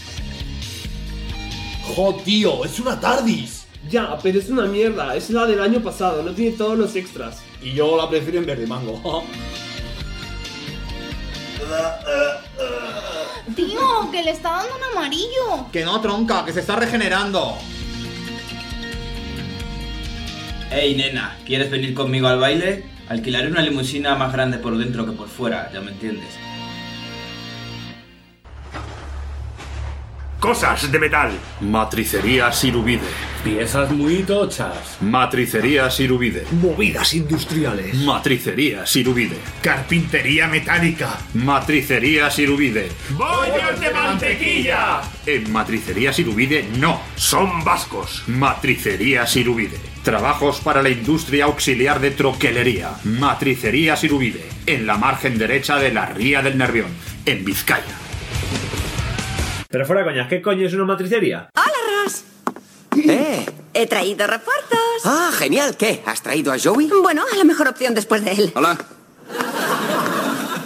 Jo, 1.83 2.15
tío, 2.25 2.65
es 2.65 2.81
una 2.81 2.99
TARDIS. 2.99 3.60
Ya, 3.91 4.17
pero 4.23 4.39
es 4.39 4.49
una 4.49 4.67
mierda, 4.67 5.17
es 5.17 5.31
la 5.31 5.47
del 5.47 5.61
año 5.61 5.83
pasado, 5.83 6.23
no 6.23 6.31
tiene 6.31 6.57
todos 6.57 6.79
los 6.79 6.95
extras. 6.95 7.43
Y 7.61 7.73
yo 7.73 7.97
la 7.97 8.09
prefiero 8.09 8.39
en 8.39 8.47
verde 8.47 8.67
mango. 8.67 9.25
Tío, 13.57 14.11
que 14.13 14.23
le 14.23 14.31
está 14.31 14.51
dando 14.51 14.77
un 14.77 14.97
amarillo. 14.97 15.71
Que 15.73 15.85
no, 15.85 16.01
tronca, 16.01 16.45
que 16.45 16.53
se 16.53 16.61
está 16.61 16.77
regenerando. 16.77 17.57
Hey, 20.71 20.95
nena, 20.97 21.37
¿quieres 21.45 21.69
venir 21.69 21.93
conmigo 21.93 22.29
al 22.29 22.39
baile? 22.39 22.85
Alquilaré 23.09 23.49
una 23.49 23.61
limusina 23.61 24.15
más 24.15 24.33
grande 24.33 24.59
por 24.59 24.79
dentro 24.79 25.05
que 25.05 25.13
por 25.13 25.29
fuera, 25.29 25.69
ya 25.73 25.81
me 25.81 25.91
entiendes. 25.91 26.39
Cosas 30.41 30.91
de 30.91 30.99
metal. 30.99 31.33
Matricería 31.61 32.51
Sirubide. 32.51 33.03
Piezas 33.45 33.91
muy 33.91 34.23
tochas. 34.23 34.97
Matricería 35.03 35.91
Sirubide. 35.91 36.47
Movidas 36.63 37.13
industriales. 37.13 37.95
Matricería 37.97 38.87
Sirubide. 38.87 39.37
Carpintería 39.61 40.49
metálica. 40.49 41.19
Matricería 41.35 42.31
Sirubide. 42.31 42.89
¡Bollos 43.11 43.81
de 43.81 43.91
mantequilla! 43.91 45.03
En 45.27 45.53
Matricería 45.53 46.11
Sirubide 46.11 46.67
no. 46.79 47.03
Son 47.17 47.63
vascos. 47.63 48.23
Matricería 48.27 49.27
Sirubide. 49.27 49.79
Trabajos 50.03 50.61
para 50.61 50.83
la 50.83 50.89
industria 50.89 51.45
auxiliar 51.45 52.01
de 52.01 52.13
troquelería. 52.13 52.93
Matricería 53.05 53.95
Sirubide. 53.95 54.49
En 54.65 54.87
la 54.87 54.97
margen 54.97 55.37
derecha 55.37 55.77
de 55.77 55.93
la 55.93 56.07
Ría 56.07 56.41
del 56.41 56.57
Nervión. 56.57 56.89
En 57.27 57.45
Vizcaya. 57.45 58.10
Pero 59.71 59.87
fuera 59.87 60.05
coñas, 60.05 60.29
¿qué 60.29 60.43
coño 60.43 60.67
es 60.67 60.75
una 60.75 60.85
matricería? 60.85 61.49
¡Hola, 61.55 62.05
Ross! 62.05 62.23
¡Eh! 62.97 63.47
He 63.73 63.87
traído 63.87 64.27
refuerzos. 64.27 64.79
Ah, 65.05 65.31
genial. 65.33 65.77
¿Qué? 65.77 66.03
¿Has 66.07 66.23
traído 66.23 66.53
a 66.53 66.57
Joey? 66.59 66.91
Bueno, 67.03 67.23
a 67.33 67.37
la 67.37 67.45
mejor 67.45 67.69
opción 67.69 67.95
después 67.95 68.25
de 68.25 68.33
él. 68.33 68.53
Hola. 68.57 68.77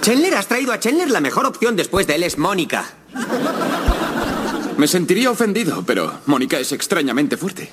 Chandler, 0.00 0.34
has 0.34 0.46
traído 0.48 0.72
a 0.72 0.80
Chandler. 0.80 1.10
La 1.10 1.20
mejor 1.20 1.44
opción 1.44 1.76
después 1.76 2.06
de 2.06 2.14
él 2.14 2.22
es 2.22 2.38
Mónica. 2.38 2.86
Me 4.78 4.88
sentiría 4.88 5.30
ofendido, 5.30 5.84
pero 5.86 6.20
Mónica 6.26 6.58
es 6.58 6.72
extrañamente 6.72 7.36
fuerte. 7.36 7.70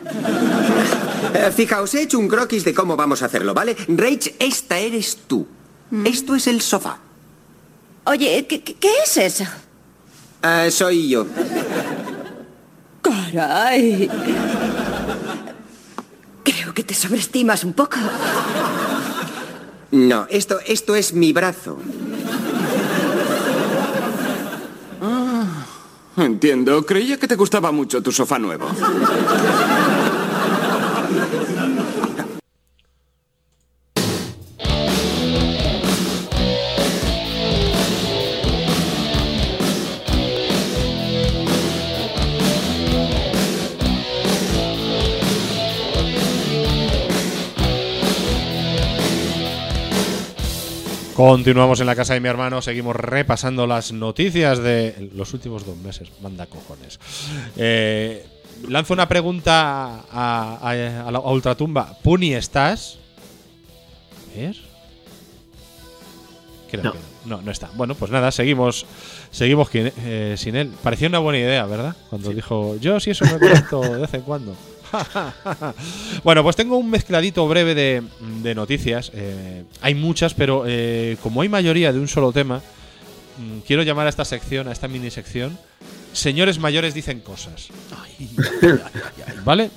Eh, 1.34 1.52
fijaos, 1.56 1.94
he 1.95 2.02
hecho 2.03 2.20
un 2.20 2.28
croquis 2.28 2.66
de 2.66 2.74
cómo 2.74 2.98
vamos 2.98 3.22
a 3.24 3.28
hacerlo, 3.28 3.53
¿vale? 3.53 3.76
Rach, 3.88 4.28
esta 4.38 4.80
eres 4.80 5.18
tú. 5.28 5.48
Esto 6.03 6.36
es 6.36 6.48
el 6.48 6.62
sofá. 6.62 6.98
Oye, 8.03 8.45
¿qué, 8.48 8.62
qué- 8.64 8.76
qué 8.76 8.90
es 9.03 9.16
eso? 9.18 9.45
Ah, 10.41 10.68
soy 10.72 11.09
yo. 11.09 11.27
Caray. 13.01 14.09
Creo 16.43 16.73
que 16.73 16.84
te 16.84 16.93
sobreestimas 16.93 17.63
un 17.63 17.73
poco. 17.73 17.97
No, 19.91 20.26
esto, 20.30 20.59
esto 20.65 20.95
es 20.95 21.13
mi 21.13 21.34
brazo. 21.34 21.77
Ah, 25.01 25.65
entiendo. 26.18 26.85
Creía 26.85 27.18
que 27.18 27.27
te 27.27 27.35
gustaba 27.35 27.72
mucho 27.72 28.01
tu 28.01 28.11
sofá 28.11 28.39
nuevo. 28.39 28.68
Continuamos 51.26 51.80
en 51.80 51.85
la 51.85 51.95
casa 51.95 52.15
de 52.15 52.19
mi 52.19 52.30
hermano, 52.30 52.64
seguimos 52.64 52.95
repasando 52.95 53.68
las 53.68 53.91
noticias 53.91 54.57
de 54.57 55.11
los 55.14 55.31
últimos 55.35 55.64
dos 55.68 55.77
meses. 55.77 56.10
Manda 56.19 56.48
cojones. 56.48 56.99
Eh, 57.57 58.26
lanzo 58.68 58.95
una 58.95 59.07
pregunta 59.07 59.99
a, 60.11 60.57
a- 60.60 61.07
a 61.07 61.11
la 61.11 61.19
Ultratumba. 61.19 61.95
¿Puni 62.02 62.34
estás? 62.34 62.98
A 64.34 64.39
ver. 64.39 64.56
Creo 66.72 66.84
No. 66.85 66.91
que 66.93 66.98
no. 67.26 67.38
no, 67.38 67.41
no 67.43 67.52
está. 67.52 67.69
Bueno, 67.76 67.93
pues 67.93 68.10
nada, 68.10 68.31
seguimos 68.31 68.88
seguimos 69.30 69.69
eh, 69.76 70.34
sin 70.39 70.56
él. 70.56 70.72
Parecía 70.81 71.07
una 71.07 71.19
buena 71.19 71.38
idea, 71.38 71.65
¿verdad? 71.68 71.95
Cuando 72.10 72.31
dijo, 72.31 72.77
yo 72.77 72.99
sí 72.99 73.11
eso 73.11 73.26
me 73.26 73.38
conecto 73.38 73.80
de 73.81 73.99
vez 73.99 74.14
en 74.15 74.22
cuando. 74.22 74.56
bueno, 76.23 76.43
pues 76.43 76.55
tengo 76.55 76.77
un 76.77 76.89
mezcladito 76.89 77.47
breve 77.47 77.76
de, 77.76 78.03
de 78.41 78.55
noticias. 78.55 79.11
Eh, 79.13 79.63
hay 79.81 79.95
muchas, 79.95 80.34
pero 80.34 80.63
eh, 80.68 81.18
como 81.22 81.41
hay 81.41 81.49
mayoría 81.49 81.93
de 81.93 81.99
un 81.99 82.07
solo 82.07 82.31
tema, 82.31 82.61
mm, 83.38 83.59
quiero 83.65 83.84
llamar 83.84 84.07
a 84.07 84.09
esta 84.09 84.26
sección, 84.26 84.68
a 84.68 84.72
esta 84.72 84.88
mini 84.88 85.11
sección, 85.11 85.57
Señores 86.13 86.59
mayores 86.59 86.93
dicen 86.93 87.22
cosas. 87.22 87.69
¿Vale? 89.45 89.72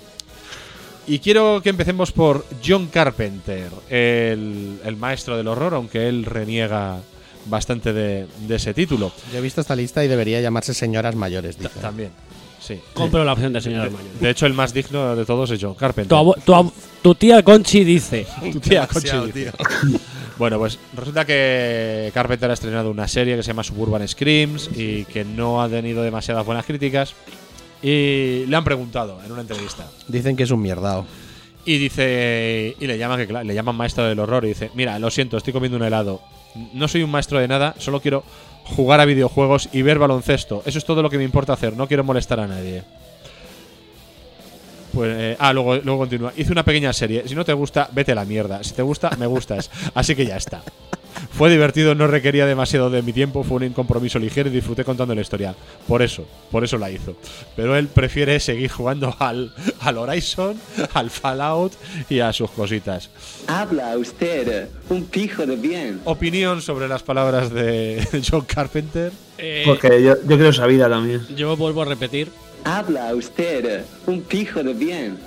Y 1.06 1.18
quiero 1.18 1.60
que 1.62 1.68
empecemos 1.68 2.12
por 2.12 2.44
John 2.66 2.88
Carpenter, 2.88 3.70
el, 3.90 4.80
el 4.84 4.96
maestro 4.96 5.36
del 5.36 5.48
horror, 5.48 5.74
aunque 5.74 6.08
él 6.08 6.24
reniega 6.24 6.98
bastante 7.46 7.92
de, 7.92 8.26
de 8.48 8.54
ese 8.56 8.72
título. 8.74 9.12
Yo 9.32 9.38
he 9.38 9.42
visto 9.42 9.60
esta 9.60 9.76
lista 9.76 10.04
y 10.04 10.08
debería 10.08 10.40
llamarse 10.40 10.72
Señoras 10.74 11.14
Mayores. 11.14 11.58
dice. 11.58 11.78
También, 11.80 12.10
sí. 12.64 12.80
Compro 12.94 13.24
la 13.24 13.32
opción 13.32 13.52
de 13.52 13.60
señoras 13.60 13.86
De- 13.86 13.96
mayores. 13.96 14.20
De 14.20 14.30
hecho, 14.30 14.46
el 14.46 14.54
más 14.54 14.72
digno 14.74 15.14
de 15.16 15.24
todos 15.24 15.50
es 15.50 15.58
John 15.62 15.74
Carpenter. 15.74 16.08
Tu, 16.08 16.14
abo- 16.16 16.36
tu 16.44 16.52
ab- 16.54 16.72
tu 17.02 17.14
tía 17.14 17.42
Conchi 17.42 17.84
dice. 17.84 18.26
Tu 18.52 18.60
tía 18.60 18.86
Conchi 18.86 19.10
dice. 19.32 19.52
Bueno, 20.36 20.58
pues 20.58 20.80
resulta 20.96 21.24
que 21.24 22.10
Carpenter 22.12 22.50
ha 22.50 22.54
estrenado 22.54 22.90
una 22.90 23.06
serie 23.06 23.36
que 23.36 23.44
se 23.44 23.48
llama 23.52 23.62
Suburban 23.62 24.06
Screams 24.08 24.68
y 24.76 25.04
que 25.04 25.24
no 25.24 25.62
ha 25.62 25.68
tenido 25.68 26.02
demasiadas 26.02 26.44
buenas 26.44 26.66
críticas. 26.66 27.14
Y 27.80 28.44
le 28.46 28.56
han 28.56 28.64
preguntado 28.64 29.20
en 29.24 29.30
una 29.30 29.42
entrevista. 29.42 29.86
Dicen 30.08 30.34
que 30.36 30.42
es 30.42 30.50
un 30.50 30.60
mierdao. 30.60 31.06
Y 31.64 31.78
dice. 31.78 32.74
Y 32.80 32.86
le 32.88 32.98
llaman, 32.98 33.24
que, 33.26 33.32
le 33.32 33.54
llaman 33.54 33.76
maestro 33.76 34.04
del 34.06 34.18
horror. 34.18 34.44
Y 34.44 34.48
dice: 34.48 34.70
Mira, 34.74 34.98
lo 34.98 35.08
siento, 35.10 35.36
estoy 35.36 35.52
comiendo 35.52 35.76
un 35.78 35.84
helado. 35.84 36.20
No 36.72 36.88
soy 36.88 37.02
un 37.04 37.10
maestro 37.12 37.38
de 37.38 37.46
nada, 37.46 37.74
solo 37.78 38.00
quiero 38.00 38.24
jugar 38.64 39.00
a 39.00 39.04
videojuegos 39.04 39.68
y 39.72 39.82
ver 39.82 39.98
baloncesto. 39.98 40.62
Eso 40.66 40.78
es 40.78 40.84
todo 40.84 41.02
lo 41.02 41.10
que 41.10 41.18
me 41.18 41.24
importa 41.24 41.52
hacer, 41.52 41.76
no 41.76 41.86
quiero 41.86 42.04
molestar 42.04 42.40
a 42.40 42.46
nadie. 42.46 42.82
Pues, 44.94 45.14
eh, 45.18 45.36
ah, 45.38 45.52
luego, 45.52 45.76
luego 45.76 45.98
continúa. 45.98 46.32
Hice 46.36 46.52
una 46.52 46.64
pequeña 46.64 46.92
serie. 46.92 47.24
Si 47.26 47.34
no 47.34 47.44
te 47.44 47.52
gusta, 47.52 47.88
vete 47.92 48.12
a 48.12 48.14
la 48.14 48.24
mierda. 48.24 48.62
Si 48.62 48.72
te 48.74 48.82
gusta, 48.82 49.10
me 49.18 49.26
gustas. 49.26 49.70
Así 49.94 50.14
que 50.14 50.24
ya 50.26 50.36
está. 50.36 50.62
Fue 51.32 51.50
divertido, 51.50 51.94
no 51.94 52.06
requería 52.06 52.46
demasiado 52.46 52.90
de 52.90 53.02
mi 53.02 53.12
tiempo, 53.12 53.42
fue 53.42 53.66
un 53.66 53.72
compromiso 53.72 54.18
ligero 54.18 54.48
y 54.48 54.52
disfruté 54.52 54.84
contando 54.84 55.14
la 55.14 55.20
historia. 55.20 55.54
Por 55.88 56.02
eso, 56.02 56.26
por 56.50 56.62
eso 56.62 56.78
la 56.78 56.90
hizo. 56.90 57.16
Pero 57.56 57.76
él 57.76 57.88
prefiere 57.88 58.38
seguir 58.38 58.70
jugando 58.70 59.14
al, 59.18 59.52
al 59.80 59.98
Horizon, 59.98 60.60
al 60.92 61.10
Fallout 61.10 61.72
y 62.08 62.20
a 62.20 62.32
sus 62.32 62.50
cositas. 62.50 63.10
Habla 63.48 63.96
usted, 63.96 64.68
un 64.90 65.04
pijo 65.06 65.44
de 65.46 65.56
bien. 65.56 66.00
Opinión 66.04 66.62
sobre 66.62 66.86
las 66.88 67.02
palabras 67.02 67.52
de 67.52 68.06
John 68.30 68.42
Carpenter. 68.42 69.12
Eh, 69.38 69.64
Porque 69.66 70.02
yo, 70.02 70.14
yo 70.28 70.36
creo 70.36 70.50
esa 70.50 70.66
vida 70.66 70.88
también. 70.88 71.26
Yo 71.34 71.56
vuelvo 71.56 71.82
a 71.82 71.86
repetir. 71.86 72.28
Habla 72.64 73.14
usted, 73.14 73.84
un 74.06 74.22
pijo 74.22 74.62
de 74.62 74.72
bien. 74.72 75.18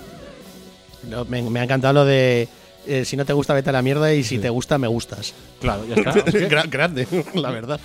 No, 1.08 1.24
me, 1.26 1.42
me 1.44 1.60
ha 1.60 1.64
encantado 1.64 1.94
lo 1.94 2.06
de 2.06 2.48
eh, 2.88 3.06
si 3.06 3.16
no 3.16 3.26
te 3.26 3.34
gusta, 3.34 3.54
vete 3.54 3.70
a 3.70 3.74
la 3.74 3.82
mierda 3.82 4.14
y 4.14 4.24
si 4.24 4.40
te 4.40 4.50
gusta, 4.50 4.78
me 4.78 4.88
gustas. 4.88 5.34
Claro, 5.62 5.86
ya 5.86 5.96
está. 5.96 6.14
Gra- 6.26 6.70
grande, 6.70 7.08
la 7.36 7.52
verdad. 7.52 7.80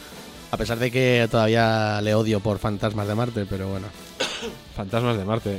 A 0.51 0.57
pesar 0.57 0.79
de 0.79 0.91
que 0.91 1.27
todavía 1.31 2.01
le 2.03 2.15
odio 2.15 2.41
por 2.41 2.59
Fantasmas 2.59 3.09
de 3.09 3.15
Marte, 3.15 3.47
pero 3.49 3.69
bueno. 3.69 3.87
Fantasmas 4.77 5.17
de 5.17 5.25
Marte. 5.25 5.59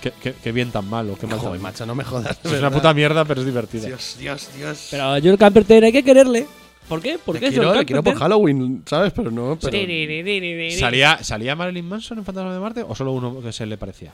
Qué, 0.00 0.12
qué- 0.22 0.34
qué 0.42 0.52
bien 0.52 0.70
tan 0.70 0.88
malo, 0.88 1.16
qué 1.20 1.26
mal 1.26 1.36
tan 1.38 1.46
Joder, 1.46 1.60
macho, 1.60 1.86
no 1.86 1.94
me 1.94 2.04
jodas. 2.04 2.38
Es 2.44 2.52
una 2.52 2.70
puta 2.70 2.92
mierda, 2.94 3.24
pero 3.24 3.40
es 3.40 3.46
divertida. 3.46 3.86
Dios, 3.86 4.16
Dios, 4.18 4.48
Dios. 4.56 4.88
Pero 4.90 5.04
a 5.14 5.36
Carpenter 5.38 5.84
hay 5.84 5.92
que 5.92 6.02
quererle. 6.02 6.46
¿Por 6.90 7.00
qué? 7.00 7.18
¿Por 7.18 7.36
Le 7.36 7.40
qué 7.40 7.48
quiero, 7.48 7.72
John 7.72 7.84
quiero 7.84 8.02
por 8.02 8.12
Carpenter? 8.12 8.18
Halloween, 8.18 8.82
¿sabes? 8.84 9.12
Pero 9.14 9.30
no. 9.30 9.56
Pero 9.58 9.78
¿Salía, 10.78 11.22
¿Salía 11.22 11.56
Marilyn 11.56 11.88
Manson 11.88 12.18
en 12.18 12.24
Fantasmas 12.26 12.52
de 12.52 12.60
Marte 12.60 12.82
o 12.86 12.94
solo 12.94 13.12
uno 13.12 13.40
que 13.40 13.52
se 13.52 13.64
le 13.64 13.78
parecía? 13.78 14.12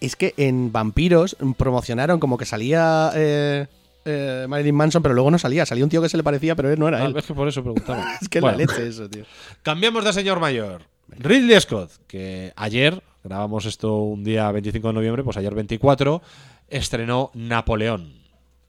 Es 0.00 0.14
que 0.16 0.34
en 0.36 0.70
Vampiros 0.72 1.36
promocionaron 1.56 2.20
como 2.20 2.36
que 2.36 2.44
salía 2.44 3.10
eh, 3.14 3.66
eh, 4.04 4.46
Marilyn 4.48 4.74
Manson, 4.74 5.02
pero 5.02 5.14
luego 5.14 5.30
no 5.30 5.38
salía. 5.38 5.64
Salía 5.64 5.84
un 5.84 5.90
tío 5.90 6.02
que 6.02 6.08
se 6.08 6.16
le 6.16 6.22
parecía, 6.22 6.54
pero 6.54 6.70
él 6.72 6.78
no 6.78 6.88
era 6.88 7.02
Ah, 7.02 7.06
él. 7.06 7.16
es 7.16 7.24
que 7.24 7.34
por 7.34 7.48
eso 7.48 7.62
preguntaba. 7.62 8.04
es 8.20 8.28
que 8.28 8.40
Bueno. 8.40 8.58
la 8.58 8.64
leche 8.66 8.86
eso, 8.86 9.08
tío. 9.08 9.24
Cambiamos 9.62 10.04
de 10.04 10.12
señor 10.12 10.40
mayor. 10.40 10.82
Ridley 11.08 11.58
Scott, 11.60 11.90
que 12.06 12.52
ayer, 12.54 13.02
grabamos 13.24 13.64
esto 13.64 13.96
un 14.02 14.24
día 14.24 14.50
25 14.52 14.88
de 14.88 14.94
noviembre, 14.94 15.24
pues 15.24 15.36
ayer 15.36 15.54
24, 15.54 16.20
estrenó 16.68 17.30
Napoleón, 17.34 18.12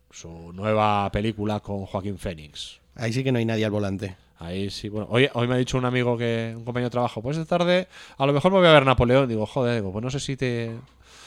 su 0.10 0.54
nueva 0.54 1.12
película 1.12 1.60
con 1.60 1.86
Joaquín 1.86 2.18
Phoenix. 2.18 2.79
Ahí 2.96 3.14
sí 3.14 3.24
que 3.24 3.32
no 3.32 3.40
hay 3.40 3.46
nadie 3.46 3.66
al 3.66 3.72
volante. 3.72 4.16
Ahí 4.40 4.70
sí, 4.70 4.88
bueno, 4.88 5.08
hoy, 5.12 5.30
hoy 5.34 5.48
me 5.48 5.56
ha 5.56 5.58
dicho 5.58 5.78
un 5.78 5.86
amigo 5.86 6.18
que, 6.18 6.54
un 6.56 6.64
compañero 6.64 6.88
de 6.88 6.92
trabajo, 6.92 7.22
pues 7.22 7.38
esta 7.38 7.58
tarde 7.58 7.88
a 8.18 8.26
lo 8.26 8.32
mejor 8.32 8.52
me 8.52 8.60
voy 8.60 8.68
a 8.68 8.72
ver 8.72 8.86
Napoleón. 8.86 9.28
Digo, 9.28 9.46
joder, 9.46 9.76
digo, 9.76 9.92
pues 9.92 10.04
no 10.04 10.10
sé 10.10 10.20
si 10.20 10.38
te 10.38 10.72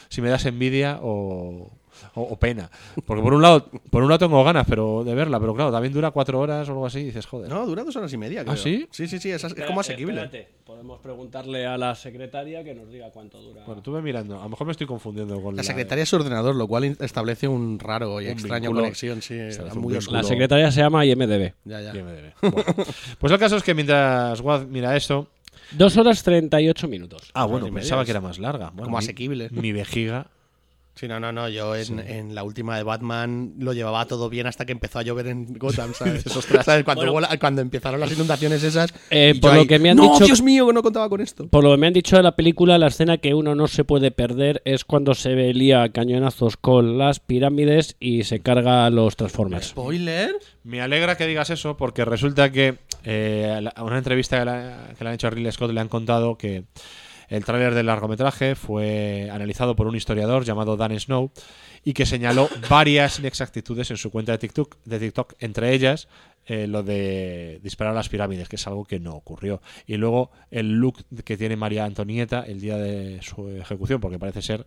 si 0.09 0.21
me 0.21 0.29
das 0.29 0.45
envidia 0.45 0.99
o, 1.01 1.71
o, 2.15 2.21
o 2.23 2.35
pena. 2.37 2.69
Porque 3.05 3.21
por 3.23 3.33
un 3.33 3.41
lado, 3.41 3.69
por 3.89 4.03
un 4.03 4.09
lado 4.09 4.19
tengo 4.19 4.43
ganas 4.43 4.65
pero 4.67 5.03
de 5.03 5.13
verla, 5.15 5.39
pero 5.39 5.53
claro, 5.55 5.71
también 5.71 5.93
dura 5.93 6.11
cuatro 6.11 6.39
horas 6.39 6.67
o 6.69 6.71
algo 6.71 6.85
así 6.85 6.99
y 6.99 7.03
dices, 7.05 7.25
joder. 7.25 7.49
No, 7.49 7.65
dura 7.65 7.83
dos 7.83 7.95
horas 7.95 8.11
y 8.13 8.17
media. 8.17 8.41
¿Ah, 8.41 8.43
creo. 8.45 8.57
sí? 8.57 8.87
Sí, 8.91 9.07
sí, 9.07 9.19
sí. 9.19 9.31
Es, 9.31 9.43
es 9.43 9.53
como 9.65 9.79
asequible. 9.81 10.21
espérate. 10.23 10.49
Podemos 10.63 10.99
preguntarle 11.01 11.65
a 11.65 11.77
la 11.77 11.93
secretaria 11.93 12.63
que 12.63 12.73
nos 12.73 12.89
diga 12.89 13.09
cuánto 13.11 13.39
dura. 13.41 13.63
Bueno, 13.65 13.79
estuve 13.79 14.01
mirando, 14.01 14.39
a 14.39 14.43
lo 14.43 14.49
mejor 14.49 14.65
me 14.67 14.71
estoy 14.71 14.87
confundiendo 14.87 15.41
con 15.41 15.55
La 15.55 15.63
secretaria 15.63 16.03
es 16.03 16.09
su 16.09 16.15
ordenador, 16.15 16.55
lo 16.55 16.67
cual 16.67 16.83
establece 16.99 17.47
un 17.47 17.79
raro 17.79 18.21
y 18.21 18.25
Un 18.25 18.31
extraño 18.31 18.63
vínculo. 18.69 18.81
conexión, 18.81 19.21
sí, 19.21 19.37
muy 19.75 19.95
oscuro. 19.97 20.17
La 20.21 20.23
secretaria 20.27 20.71
se 20.71 20.79
llama 20.81 21.05
IMDB. 21.05 21.53
Ya, 21.65 21.81
ya. 21.81 21.93
IMDb. 21.95 22.33
Bueno, 22.41 22.73
pues 23.19 23.33
el 23.33 23.39
caso 23.39 23.57
es 23.57 23.63
que 23.63 23.73
mientras 23.73 24.39
Wad 24.41 24.65
mira 24.67 24.95
esto. 24.95 25.27
Dos 25.71 25.97
horas 25.97 26.23
38 26.23 26.87
minutos. 26.87 27.29
Ah, 27.33 27.45
bueno, 27.45 27.71
pensaba 27.71 28.05
que 28.05 28.11
era 28.11 28.21
más 28.21 28.39
larga. 28.39 28.67
Bueno, 28.69 28.83
como 28.85 28.97
mi- 28.97 29.03
asequible. 29.03 29.49
Mi 29.51 29.71
vejiga. 29.71 30.27
Sí, 30.95 31.07
no, 31.07 31.19
no, 31.19 31.31
no. 31.31 31.49
Yo 31.49 31.75
en, 31.75 31.99
en 31.99 32.35
la 32.35 32.43
última 32.43 32.77
de 32.77 32.83
Batman 32.83 33.53
lo 33.57 33.73
llevaba 33.73 34.05
todo 34.05 34.29
bien 34.29 34.45
hasta 34.45 34.63
que 34.65 34.71
empezó 34.73 34.99
a 34.99 35.01
llover 35.01 35.25
en 35.27 35.53
Gotham, 35.57 35.91
¿sabes? 35.95 36.23
Dices, 36.23 36.37
"Ostras". 36.37 36.65
¿Sabes? 36.65 36.83
Cuando, 36.83 37.01
Bueno. 37.01 37.11
hubo 37.13 37.19
la- 37.21 37.39
cuando 37.39 37.61
empezaron 37.63 37.99
las 37.99 38.11
inundaciones 38.11 38.61
esas. 38.63 38.93
Eh, 39.09 39.33
por 39.41 39.55
lo 39.55 39.61
ahí, 39.61 39.67
que 39.67 39.79
me 39.79 39.89
han 39.89 39.97
¡No, 39.97 40.13
dicho- 40.13 40.25
Dios 40.25 40.41
mío, 40.43 40.67
que 40.67 40.73
no 40.73 40.83
contaba 40.83 41.09
con 41.09 41.19
esto! 41.19 41.47
Por 41.47 41.63
lo 41.63 41.71
que 41.71 41.77
me 41.77 41.87
han 41.87 41.93
dicho 41.93 42.15
de 42.15 42.21
la 42.23 42.35
película, 42.35 42.77
la 42.77 42.87
escena 42.87 43.17
que 43.17 43.33
uno 43.33 43.55
no 43.55 43.67
se 43.67 43.83
puede 43.83 44.11
perder 44.11 44.61
es 44.65 44.85
cuando 44.85 45.15
se 45.15 45.33
lía 45.53 45.81
a 45.81 45.89
cañonazos 45.89 46.57
con 46.57 46.97
las 46.99 47.19
pirámides 47.19 47.95
y 47.99 48.23
se 48.25 48.41
carga 48.41 48.85
a 48.85 48.89
los 48.91 49.15
Transformers. 49.15 49.69
¿Spoiler? 49.69 50.35
Me 50.63 50.79
alegra 50.81 51.17
que 51.17 51.25
digas 51.25 51.49
eso 51.49 51.75
porque 51.75 52.05
resulta 52.05 52.51
que 52.51 52.77
eh, 53.03 53.67
a 53.75 53.83
una 53.83 53.97
entrevista 53.97 54.37
que, 54.39 54.45
la- 54.45 54.89
que 54.97 55.03
le 55.03 55.09
han 55.09 55.15
hecho 55.15 55.25
a 55.27 55.31
Ridley 55.31 55.51
Scott 55.51 55.71
le 55.71 55.79
han 55.81 55.89
contado 55.89 56.37
que 56.37 56.65
el 57.35 57.45
tráiler 57.45 57.73
del 57.73 57.85
largometraje 57.87 58.55
fue 58.55 59.29
analizado 59.31 59.75
por 59.75 59.87
un 59.87 59.95
historiador 59.95 60.45
llamado 60.45 60.77
Dan 60.77 60.97
Snow 60.99 61.31
y 61.83 61.93
que 61.93 62.05
señaló 62.05 62.47
varias 62.69 63.19
inexactitudes 63.19 63.91
en 63.91 63.97
su 63.97 64.11
cuenta 64.11 64.31
de 64.33 64.37
TikTok, 64.37 64.77
de 64.85 64.99
TikTok 64.99 65.33
entre 65.39 65.73
ellas 65.73 66.07
eh, 66.45 66.67
lo 66.67 66.83
de 66.83 67.59
disparar 67.63 67.93
las 67.95 68.09
pirámides, 68.09 68.49
que 68.49 68.57
es 68.57 68.67
algo 68.67 68.83
que 68.83 68.99
no 68.99 69.13
ocurrió. 69.15 69.61
Y 69.87 69.95
luego 69.95 70.29
el 70.51 70.71
look 70.73 71.03
que 71.23 71.37
tiene 71.37 71.55
María 71.55 71.85
Antonieta 71.85 72.41
el 72.45 72.59
día 72.59 72.77
de 72.77 73.21
su 73.21 73.49
ejecución, 73.49 74.01
porque 74.01 74.19
parece 74.19 74.41
ser 74.41 74.65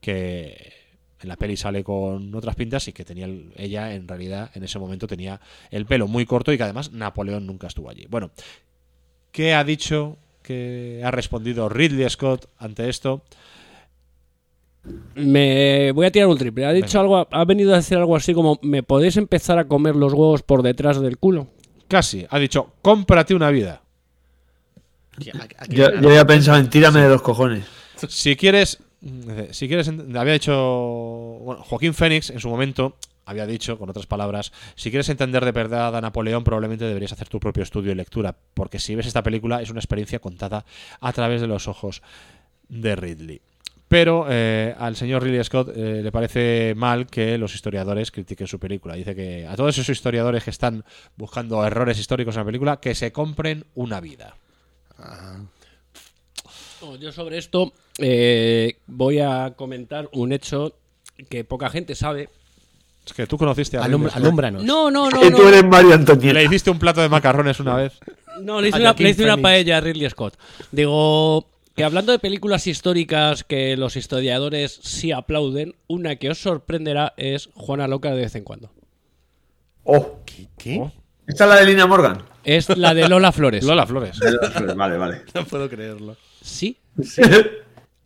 que 0.00 0.72
en 1.20 1.28
la 1.28 1.36
peli 1.36 1.56
sale 1.56 1.84
con 1.84 2.34
otras 2.34 2.54
pintas 2.56 2.88
y 2.88 2.92
que 2.92 3.04
tenía 3.04 3.26
el- 3.26 3.52
ella 3.56 3.94
en 3.94 4.08
realidad 4.08 4.50
en 4.54 4.64
ese 4.64 4.78
momento 4.78 5.06
tenía 5.06 5.40
el 5.70 5.84
pelo 5.84 6.08
muy 6.08 6.24
corto 6.26 6.52
y 6.52 6.56
que 6.56 6.62
además 6.62 6.92
Napoleón 6.92 7.46
nunca 7.46 7.66
estuvo 7.66 7.90
allí. 7.90 8.06
Bueno, 8.08 8.30
¿qué 9.32 9.52
ha 9.54 9.64
dicho, 9.64 10.16
qué 10.48 11.02
ha 11.04 11.10
respondido 11.10 11.68
Ridley 11.68 12.08
Scott 12.08 12.46
ante 12.56 12.88
esto? 12.88 13.22
Me 15.14 15.92
voy 15.92 16.06
a 16.06 16.10
tirar 16.10 16.28
un 16.28 16.38
triple. 16.38 16.64
Ha 16.64 16.72
dicho 16.72 16.98
algo, 16.98 17.28
ha 17.30 17.44
venido 17.44 17.74
a 17.74 17.76
decir 17.76 17.98
algo 17.98 18.16
así 18.16 18.32
como 18.32 18.58
¿me 18.62 18.82
podéis 18.82 19.18
empezar 19.18 19.58
a 19.58 19.68
comer 19.68 19.94
los 19.94 20.14
huevos 20.14 20.42
por 20.42 20.62
detrás 20.62 21.00
del 21.02 21.18
culo? 21.18 21.48
Casi, 21.86 22.26
ha 22.30 22.38
dicho, 22.38 22.72
cómprate 22.80 23.34
una 23.34 23.50
vida. 23.50 23.82
Yo, 25.18 25.32
yo 25.68 26.08
había 26.08 26.26
pensado 26.26 26.58
en 26.58 26.70
tírame 26.70 27.02
de 27.02 27.08
los 27.10 27.20
cojones. 27.20 27.64
Si 28.08 28.34
quieres, 28.36 28.78
mm, 29.02 29.50
si 29.50 29.68
quieres, 29.68 29.88
había 29.88 30.32
dicho, 30.32 30.54
bueno, 31.42 31.62
Joaquín 31.62 31.92
Fénix 31.92 32.30
en 32.30 32.40
su 32.40 32.48
momento 32.48 32.96
había 33.28 33.46
dicho, 33.46 33.78
con 33.78 33.90
otras 33.90 34.06
palabras, 34.06 34.52
si 34.74 34.90
quieres 34.90 35.08
entender 35.10 35.44
de 35.44 35.52
verdad 35.52 35.94
a 35.94 36.00
Napoleón, 36.00 36.44
probablemente 36.44 36.86
deberías 36.86 37.12
hacer 37.12 37.28
tu 37.28 37.38
propio 37.38 37.62
estudio 37.62 37.92
y 37.92 37.94
lectura, 37.94 38.34
porque 38.54 38.78
si 38.78 38.94
ves 38.94 39.06
esta 39.06 39.22
película 39.22 39.60
es 39.60 39.70
una 39.70 39.80
experiencia 39.80 40.18
contada 40.18 40.64
a 41.00 41.12
través 41.12 41.42
de 41.42 41.46
los 41.46 41.68
ojos 41.68 42.02
de 42.68 42.96
Ridley. 42.96 43.40
Pero 43.86 44.26
eh, 44.28 44.74
al 44.78 44.96
señor 44.96 45.22
Ridley 45.22 45.42
Scott 45.44 45.70
eh, 45.74 46.00
le 46.02 46.12
parece 46.12 46.74
mal 46.74 47.06
que 47.06 47.38
los 47.38 47.54
historiadores 47.54 48.10
critiquen 48.10 48.46
su 48.46 48.58
película. 48.58 48.94
Dice 48.94 49.14
que 49.14 49.46
a 49.46 49.56
todos 49.56 49.76
esos 49.76 49.88
historiadores 49.88 50.44
que 50.44 50.50
están 50.50 50.84
buscando 51.16 51.64
errores 51.64 51.98
históricos 51.98 52.34
en 52.34 52.40
la 52.40 52.46
película, 52.46 52.80
que 52.80 52.94
se 52.94 53.12
compren 53.12 53.64
una 53.74 54.00
vida. 54.00 54.36
Yo 57.00 57.12
sobre 57.12 57.38
esto 57.38 57.72
eh, 57.98 58.76
voy 58.86 59.20
a 59.20 59.54
comentar 59.56 60.08
un 60.12 60.32
hecho 60.32 60.76
que 61.28 61.44
poca 61.44 61.70
gente 61.70 61.94
sabe. 61.94 62.28
Es 63.08 63.14
que 63.14 63.26
tú 63.26 63.38
conociste 63.38 63.78
a 63.78 63.84
Alum-. 63.84 64.06
No, 64.62 64.90
no, 64.90 65.08
no. 65.08 65.18
Que 65.18 65.30
no. 65.30 65.36
tú 65.38 65.48
eres 65.48 65.64
Mario 65.64 65.94
Antonieta. 65.94 66.34
Le 66.34 66.44
hiciste 66.44 66.68
un 66.70 66.78
plato 66.78 67.00
de 67.00 67.08
macarrones 67.08 67.58
una 67.58 67.74
vez. 67.74 67.98
No, 68.42 68.60
le 68.60 68.68
hice, 68.68 68.76
A 68.76 68.80
una, 68.80 68.88
Joaquín 68.90 69.04
le 69.04 69.10
hice 69.10 69.22
una 69.22 69.32
Phoenix. 69.32 69.42
paella 69.42 69.78
a 69.78 69.80
Ridley 69.80 70.10
Scott. 70.10 70.38
Digo 70.70 71.48
que 71.74 71.84
hablando 71.84 72.12
de 72.12 72.18
películas 72.18 72.66
históricas 72.66 73.44
que 73.44 73.78
los 73.78 73.96
historiadores 73.96 74.78
sí 74.82 75.10
aplauden, 75.10 75.74
una 75.86 76.16
que 76.16 76.28
os 76.28 76.38
sorprenderá 76.38 77.14
es 77.16 77.48
Juana 77.54 77.88
Loca 77.88 78.10
de 78.10 78.20
vez 78.20 78.34
en 78.34 78.44
cuando. 78.44 78.70
Oh, 79.84 80.18
¿Qué? 80.58 80.78
Oh. 80.80 80.92
¿Esta 81.26 81.44
es 81.44 81.50
la 81.50 81.56
de 81.60 81.64
Línea 81.66 81.86
Morgan? 81.86 82.22
Es 82.44 82.68
la 82.76 82.92
de 82.92 83.08
Lola 83.08 83.32
Flores. 83.32 83.64
Lola 83.64 83.86
Flores. 83.86 84.20
Vale, 84.76 84.98
vale. 84.98 85.22
No 85.34 85.46
puedo 85.46 85.66
creerlo. 85.70 86.14
Sí. 86.42 86.76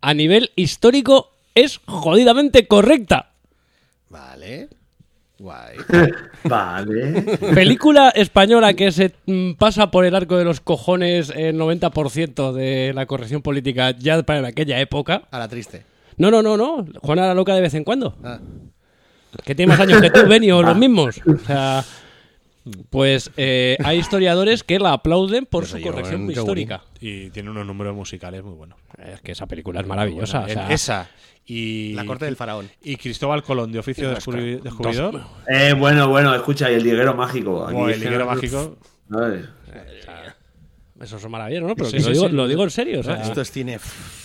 A 0.01 0.15
nivel 0.15 0.53
histórico 0.55 1.33
es 1.57 1.81
jodidamente 1.87 2.69
correcta. 2.69 3.33
Vale. 4.09 4.69
Guay. 5.43 5.77
Vale. 6.45 7.23
Película 7.55 8.11
española 8.11 8.75
que 8.75 8.93
se 8.93 9.13
mm, 9.27 9.55
pasa 9.55 9.91
por 9.91 10.05
el 10.05 10.15
arco 10.15 10.37
de 10.37 10.45
los 10.45 10.61
cojones 10.61 11.33
el 11.35 11.57
90% 11.59 12.53
de 12.53 12.93
la 12.95 13.07
corrección 13.07 13.43
política 13.43 13.91
ya 13.91 14.23
para 14.23 14.47
aquella 14.47 14.81
época. 14.81 15.23
A 15.31 15.39
la 15.39 15.49
triste. 15.49 15.85
No, 16.17 16.31
no, 16.31 16.43
no, 16.43 16.57
no. 16.57 16.87
Juana 17.01 17.27
la 17.27 17.35
loca 17.35 17.55
de 17.55 17.61
vez 17.61 17.75
en 17.75 17.85
cuando. 17.85 18.17
Ah. 18.23 18.39
Que 19.45 19.55
tiene 19.55 19.71
más 19.73 19.81
años 19.81 20.01
que 20.01 20.11
tú, 20.11 20.21
Benny, 20.29 20.53
o 20.53 20.63
los 20.63 20.77
mismos. 20.77 21.21
O 21.27 21.39
sea, 21.45 21.85
Pues 22.91 23.31
eh, 23.37 23.77
hay 23.83 23.99
historiadores 23.99 24.63
que 24.63 24.79
la 24.79 24.93
aplauden 24.93 25.47
por 25.47 25.67
su 25.67 25.75
Pero 25.75 25.87
yo, 25.87 25.91
corrección 25.91 26.31
histórica. 26.31 26.83
Y 27.01 27.31
tiene 27.31 27.51
unos 27.51 27.67
números 27.67 27.97
musicales 27.97 28.45
muy 28.45 28.55
buenos. 28.55 28.79
Es 28.99 29.21
que 29.21 29.33
esa 29.33 29.47
película 29.47 29.81
es 29.81 29.87
maravillosa. 29.87 30.43
Bueno, 30.43 30.53
o 30.53 30.67
sea, 30.67 30.73
esa 30.73 31.09
y 31.47 31.93
La 31.95 32.05
corte 32.05 32.25
del 32.25 32.37
faraón. 32.37 32.71
y 32.83 32.97
Cristóbal 32.97 33.43
Colón 33.43 33.73
de 33.73 33.79
oficio 33.81 34.11
descubri- 34.15 34.61
descubridor. 34.61 35.23
Eh, 35.49 35.75
bueno, 35.77 36.09
bueno, 36.09 36.35
escucha, 36.35 36.71
y 36.71 36.75
el 36.75 36.83
liguero 36.85 37.15
mágico. 37.15 37.67
Aquí 37.67 37.77
O 37.77 37.89
el 37.89 38.01
liguero 38.01 38.27
mágico. 38.27 38.77
Ay. 39.11 39.45
Eso 41.01 41.17
es 41.17 41.29
maravilloso, 41.29 41.67
¿no? 41.67 41.75
Pero 41.75 41.91
Sí, 41.91 41.97
que 41.97 42.03
sí, 42.03 42.09
lo, 42.09 42.13
digo, 42.15 42.29
sí. 42.29 42.35
lo 42.37 42.47
digo 42.49 42.63
en 42.63 42.71
serio. 42.71 43.01
o 43.01 43.03
sea, 43.03 43.21
Esto 43.23 43.41
es 43.41 43.51
cine. 43.51 43.81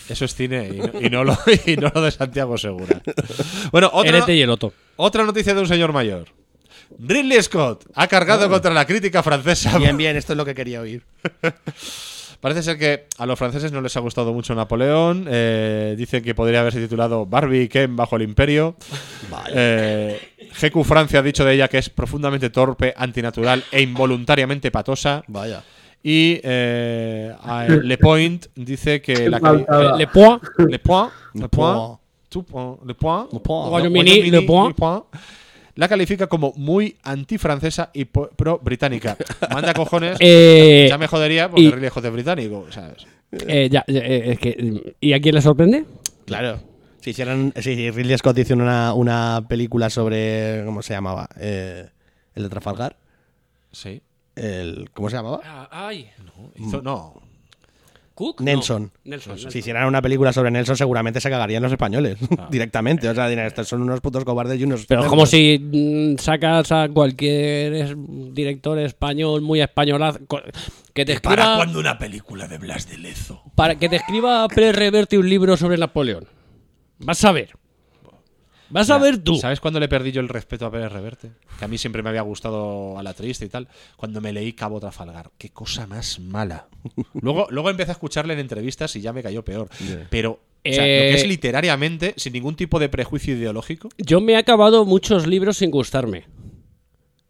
Eso 0.08 0.26
es 0.26 0.36
cine 0.36 0.70
y 0.70 0.78
no, 0.78 1.02
y 1.02 1.10
no 1.10 1.24
lo, 1.24 1.36
y 1.66 1.76
no 1.76 1.92
lo 1.94 2.02
de 2.04 2.12
Santiago 2.12 2.56
Segura. 2.58 3.02
Bueno, 3.72 3.90
otra, 3.92 4.32
y 4.32 4.42
el 4.42 4.50
Otto. 4.52 4.74
otra 4.96 5.26
noticia 5.26 5.56
de 5.56 5.62
un 5.62 5.68
señor 5.68 5.92
mayor. 5.92 6.26
Ridley 7.00 7.42
Scott 7.42 7.86
ha 7.96 8.08
cargado 8.08 8.48
contra 8.48 8.72
la 8.74 8.86
crítica 8.86 9.24
francesa. 9.24 9.78
Bien, 9.80 9.98
bien, 9.98 10.16
esto 10.18 10.34
es 10.34 10.38
lo 10.38 10.46
que 10.46 10.54
quería 10.54 10.80
oír. 10.82 11.04
Parece 12.40 12.62
ser 12.64 12.78
que 12.78 13.08
a 13.18 13.26
los 13.26 13.38
franceses 13.38 13.72
no 13.72 13.82
les 13.82 13.96
ha 13.98 14.00
gustado 14.00 14.32
mucho 14.34 14.54
Napoleón. 14.56 15.26
eh, 15.28 15.96
dicen 15.98 16.24
que 16.24 16.36
podría 16.36 16.60
haberse 16.62 16.80
titulado 16.80 17.26
Barbie 17.26 17.64
y 17.64 17.68
Ken 17.68 17.96
bajo 17.96 18.16
el 18.16 18.22
imperio. 18.24 18.76
Eh, 19.54 20.20
GQ 20.60 20.84
Francia 20.84 21.20
ha 21.20 21.22
dicho 21.24 21.44
de 21.46 21.54
ella 21.54 21.68
que 21.68 21.78
es 21.78 21.90
profundamente 21.90 22.50
torpe, 22.50 22.94
antinatural 22.98 23.64
e 23.72 23.82
involuntariamente 23.82 24.72
patosa. 24.72 25.24
Vaya. 25.28 25.64
Y 26.04 26.40
eh, 26.44 27.34
Le 27.84 27.98
Point 27.98 28.48
dice 28.56 29.02
que 29.02 29.30
la 29.30 29.40
cali- 29.40 29.64
faltada. 29.66 29.96
Eh, 29.96 29.98
Le 30.00 30.08
Point. 30.08 30.42
Le 30.70 30.80
Point, 30.80 31.12
Le 31.34 31.42
Le 31.42 31.50
Point, 31.50 31.76
Point. 31.76 32.00
Tu 32.30 32.44
Point, 32.44 32.78
Le 32.86 32.94
Point, 32.94 33.28
Royaume-Uni, 33.32 33.70
Royaume-Uni, 33.70 34.32
Le 34.32 34.42
Point. 34.46 34.76
La 35.78 35.88
califica 35.88 36.28
como 36.28 36.54
muy 36.58 36.98
antifrancesa 37.04 37.90
y 37.94 38.06
pro-británica. 38.06 39.16
Manda 39.52 39.74
cojones. 39.74 40.18
Eh, 40.20 40.88
ya 40.90 40.98
me 40.98 41.08
jodería 41.08 41.50
porque 41.50 41.64
y- 41.64 41.72
Ridley 41.72 41.90
Scott 41.90 42.06
es 42.06 42.12
británico, 42.12 42.68
¿sabes? 42.70 43.08
eh, 43.32 43.70
ya, 43.72 43.84
ya, 43.88 44.00
eh, 44.02 44.32
es 44.32 44.40
que, 44.40 44.96
¿Y 45.00 45.14
a 45.14 45.20
quién 45.22 45.36
le 45.36 45.42
sorprende? 45.42 45.86
Claro. 46.26 46.60
Si 47.02 47.12
hicieran. 47.12 47.54
Si 47.62 47.90
Ridley 47.92 48.18
Scott 48.18 48.38
hizo 48.40 48.54
una, 48.56 48.94
una 48.94 49.46
película 49.48 49.90
sobre. 49.90 50.64
¿Cómo 50.66 50.82
se 50.82 50.94
llamaba? 50.94 51.30
Eh, 51.40 51.88
el 52.36 52.44
de 52.44 52.50
Trafalgar. 52.50 52.98
Sí. 53.72 54.02
El, 54.36 54.90
¿Cómo 54.94 55.10
se 55.10 55.16
llamaba? 55.16 55.68
ay. 55.72 56.10
Hizo- 56.58 56.82
no. 56.82 57.22
¿Cook? 58.18 58.42
Nelson. 58.42 58.82
No. 58.82 59.12
Nelson. 59.12 59.34
Nelson. 59.34 59.52
Si 59.52 59.60
hicieran 59.60 59.88
una 59.88 60.02
película 60.02 60.34
sobre 60.34 60.50
Nelson, 60.50 60.76
seguramente 60.76 61.22
se 61.22 61.30
cagarían 61.30 61.62
los 61.62 61.72
españoles 61.72 62.18
directamente. 62.50 63.08
O 63.08 63.14
sea, 63.14 63.28
dirían, 63.28 63.46
estos 63.46 63.68
son 63.68 63.84
unos 63.84 64.02
putos 64.02 64.26
cobardes 64.26 64.60
y 64.60 64.64
unos. 64.64 64.88
Pero 64.88 65.02
es 65.02 65.04
cerdos". 65.04 65.10
como 65.12 65.28
si 65.28 65.60
mm, 65.60 66.18
sacas 66.18 66.72
a 66.72 66.90
cualquier 66.90 67.96
director 68.34 68.80
español 68.80 69.42
muy 69.42 69.62
españolaz 69.62 70.20
que 70.96 71.06
te 71.06 71.14
escriba 71.14 71.64
una 71.64 72.00
película 72.00 72.48
de 72.48 72.58
Blas 72.58 72.90
de 72.90 72.98
Lezo? 72.98 73.44
para 73.54 73.76
que 73.76 73.88
te 73.88 73.98
escriba 73.98 74.48
Pérez 74.48 74.76
Reverte 74.76 75.20
un 75.20 75.30
libro 75.30 75.56
sobre 75.56 75.78
Napoleón. 75.78 76.26
Vas 76.98 77.24
a 77.24 77.32
ver. 77.32 77.52
Vas 78.70 78.90
a 78.90 78.98
ver 78.98 79.20
tú. 79.20 79.36
¿Sabes 79.36 79.60
cuándo 79.60 79.80
le 79.80 79.88
perdí 79.88 80.12
yo 80.12 80.22
el 80.22 80.30
respeto 80.30 80.66
a 80.66 80.72
Pérez 80.72 80.92
Reverte? 80.92 81.32
Que 81.58 81.66
a 81.66 81.68
mí 81.68 81.78
siempre 81.78 82.04
me 82.04 82.10
había 82.10 82.22
gustado 82.22 82.98
a 82.98 83.04
la 83.04 83.14
triste 83.14 83.46
y 83.46 83.50
tal. 83.50 83.68
Cuando 83.96 84.22
me 84.22 84.34
leí 84.34 84.54
Cabo 84.54 84.80
Trafalgar. 84.80 85.32
Qué 85.38 85.50
cosa 85.50 85.88
más 85.88 86.20
mala. 86.20 86.68
Luego, 87.22 87.48
luego 87.50 87.70
empecé 87.70 87.92
a 87.92 87.94
escucharle 87.94 88.34
en 88.34 88.40
entrevistas 88.40 88.96
y 88.96 89.02
ya 89.02 89.14
me 89.14 89.24
cayó 89.24 89.44
peor. 89.44 89.70
Pero, 90.10 90.32
o 90.32 90.40
sea, 90.72 90.82
lo 90.82 90.86
que 90.86 91.14
es 91.14 91.24
Eh, 91.24 91.28
literariamente, 91.28 92.14
sin 92.18 92.34
ningún 92.34 92.56
tipo 92.56 92.80
de 92.80 92.90
prejuicio 92.90 93.36
ideológico. 93.36 93.90
Yo 93.98 94.22
me 94.22 94.34
he 94.34 94.38
acabado 94.38 94.86
muchos 94.86 95.28
libros 95.28 95.58
sin 95.58 95.72
gustarme. 95.72 96.26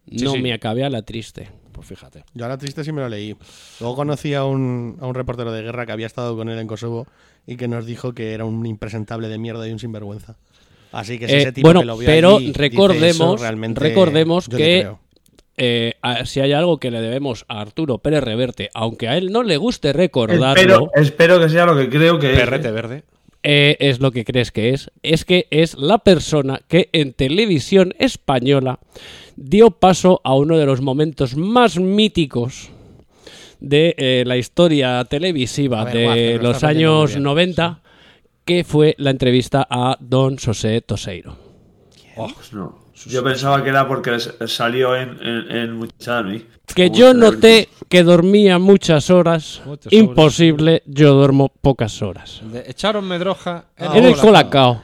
Sí, 0.09 0.23
no 0.23 0.31
sí. 0.33 0.41
me 0.41 0.53
acabé 0.53 0.83
a 0.85 0.89
la 0.89 1.01
triste. 1.01 1.49
Pues 1.71 1.87
fíjate. 1.87 2.23
Yo 2.33 2.45
a 2.45 2.47
la 2.47 2.57
triste 2.57 2.83
sí 2.83 2.91
me 2.91 3.01
lo 3.01 3.09
leí. 3.09 3.35
Luego 3.79 3.95
conocí 3.95 4.33
a 4.33 4.43
un, 4.45 4.97
a 4.99 5.05
un 5.05 5.13
reportero 5.13 5.51
de 5.51 5.61
guerra 5.61 5.85
que 5.85 5.91
había 5.91 6.07
estado 6.07 6.35
con 6.35 6.49
él 6.49 6.57
en 6.57 6.65
Kosovo 6.67 7.07
y 7.45 7.55
que 7.55 7.67
nos 7.67 7.85
dijo 7.85 8.13
que 8.13 8.33
era 8.33 8.45
un 8.45 8.65
impresentable 8.65 9.27
de 9.27 9.37
mierda 9.37 9.67
y 9.67 9.71
un 9.71 9.79
sinvergüenza. 9.79 10.37
Así 10.91 11.19
que 11.19 11.27
si 11.27 11.33
Eh, 11.33 11.37
ese 11.39 11.51
tipo 11.51 11.67
bueno, 11.67 11.81
que 11.81 11.85
lo 11.85 11.97
vio 11.97 12.05
pero 12.05 12.37
allí 12.37 12.53
recordemos, 12.53 13.15
eso, 13.15 13.37
realmente 13.37 13.79
recordemos 13.79 14.47
que 14.49 14.89
eh, 15.57 15.93
si 16.25 16.39
hay 16.39 16.53
algo 16.53 16.77
que 16.79 16.91
le 16.91 17.01
debemos 17.01 17.45
a 17.47 17.61
Arturo 17.61 17.97
Pérez 17.97 18.23
Reverte, 18.23 18.69
aunque 18.73 19.07
a 19.07 19.17
él 19.17 19.31
no 19.31 19.43
le 19.43 19.57
guste 19.57 19.89
Espero, 19.89 20.03
recordarlo, 20.03 20.91
espero 20.95 21.39
que 21.39 21.49
sea 21.49 21.65
lo 21.65 21.75
que 21.75 21.89
creo 21.89 22.19
que 22.19 22.33
es. 22.33 22.39
Perrete 22.39 22.71
verde. 22.71 23.03
eh, 23.43 23.77
es 23.79 23.99
lo 23.99 24.11
que 24.11 24.23
crees 24.25 24.51
que 24.51 24.69
es, 24.71 24.91
es 25.03 25.25
que 25.25 25.47
es 25.51 25.75
la 25.77 25.99
persona 25.99 26.61
que 26.67 26.89
en 26.93 27.13
televisión 27.13 27.93
española 27.97 28.79
dio 29.35 29.71
paso 29.71 30.21
a 30.23 30.35
uno 30.35 30.57
de 30.57 30.65
los 30.65 30.81
momentos 30.81 31.35
más 31.35 31.79
míticos 31.79 32.69
de 33.59 33.95
eh, 33.97 34.23
la 34.27 34.37
historia 34.37 35.03
televisiva 35.05 35.83
ver, 35.85 35.93
de 35.93 36.39
los 36.43 36.63
años 36.63 37.11
bien. 37.11 37.23
90, 37.23 37.79
que 38.47 38.63
fue 38.63 38.95
la 38.97 39.11
entrevista 39.11 39.67
a 39.69 39.97
Don 39.99 40.37
José 40.37 40.79
Toseiro. 40.81 41.35
Pues 42.15 42.53
no. 42.53 42.87
Yo 43.05 43.23
pensaba 43.23 43.61
que 43.61 43.69
era 43.69 43.87
porque 43.87 44.17
salió 44.47 44.95
en, 44.95 45.19
en, 45.21 45.51
en. 45.51 46.47
Que 46.73 46.89
yo 46.89 47.13
noté 47.13 47.69
que 47.89 48.03
dormía 48.03 48.57
muchas 48.57 49.09
horas. 49.09 49.61
Imposible, 49.91 50.81
yo 50.87 51.13
duermo 51.13 51.49
pocas 51.49 52.01
horas. 52.01 52.41
Echaron 52.65 53.07
medroja 53.07 53.65
en 53.77 54.05
el 54.05 54.15
colacao. 54.15 54.81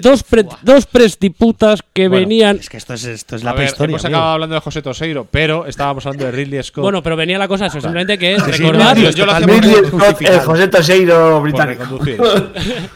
Dos, 0.00 0.22
pre- 0.22 0.46
dos 0.62 0.86
prestiputas 0.86 1.80
que 1.92 2.08
Bueno, 2.08 2.22
venían. 2.26 2.56
Es 2.56 2.68
que 2.68 2.76
esto 2.76 2.94
es, 2.94 3.04
esto 3.04 3.36
es 3.36 3.44
la 3.44 3.52
ver, 3.52 3.58
prehistoria. 3.58 3.92
hemos 3.92 4.04
amigo. 4.04 4.16
acabado 4.18 4.34
hablando 4.34 4.54
de 4.54 4.60
José 4.60 4.82
Toseiro, 4.82 5.26
pero 5.30 5.66
estábamos 5.66 6.04
hablando 6.06 6.26
de 6.26 6.32
Ridley 6.32 6.62
Scott. 6.62 6.82
Bueno, 6.82 7.02
pero 7.02 7.16
venía 7.16 7.38
la 7.38 7.48
cosa 7.48 7.66
eso, 7.66 7.80
simplemente 7.80 8.18
que 8.18 8.34
es 8.34 8.42
Sí, 8.44 8.52
sí, 8.52 8.58
recordar. 8.62 8.96
no, 8.98 9.10
yo 9.10 9.26
lo 9.26 9.32
hacía 9.32 9.46
Ridley 9.46 9.74
por 9.74 9.86
Scott, 9.86 10.00
justificar. 10.00 10.34
el 10.34 10.40
José 10.40 10.68
Toseiro 10.68 11.40
británico. 11.42 11.98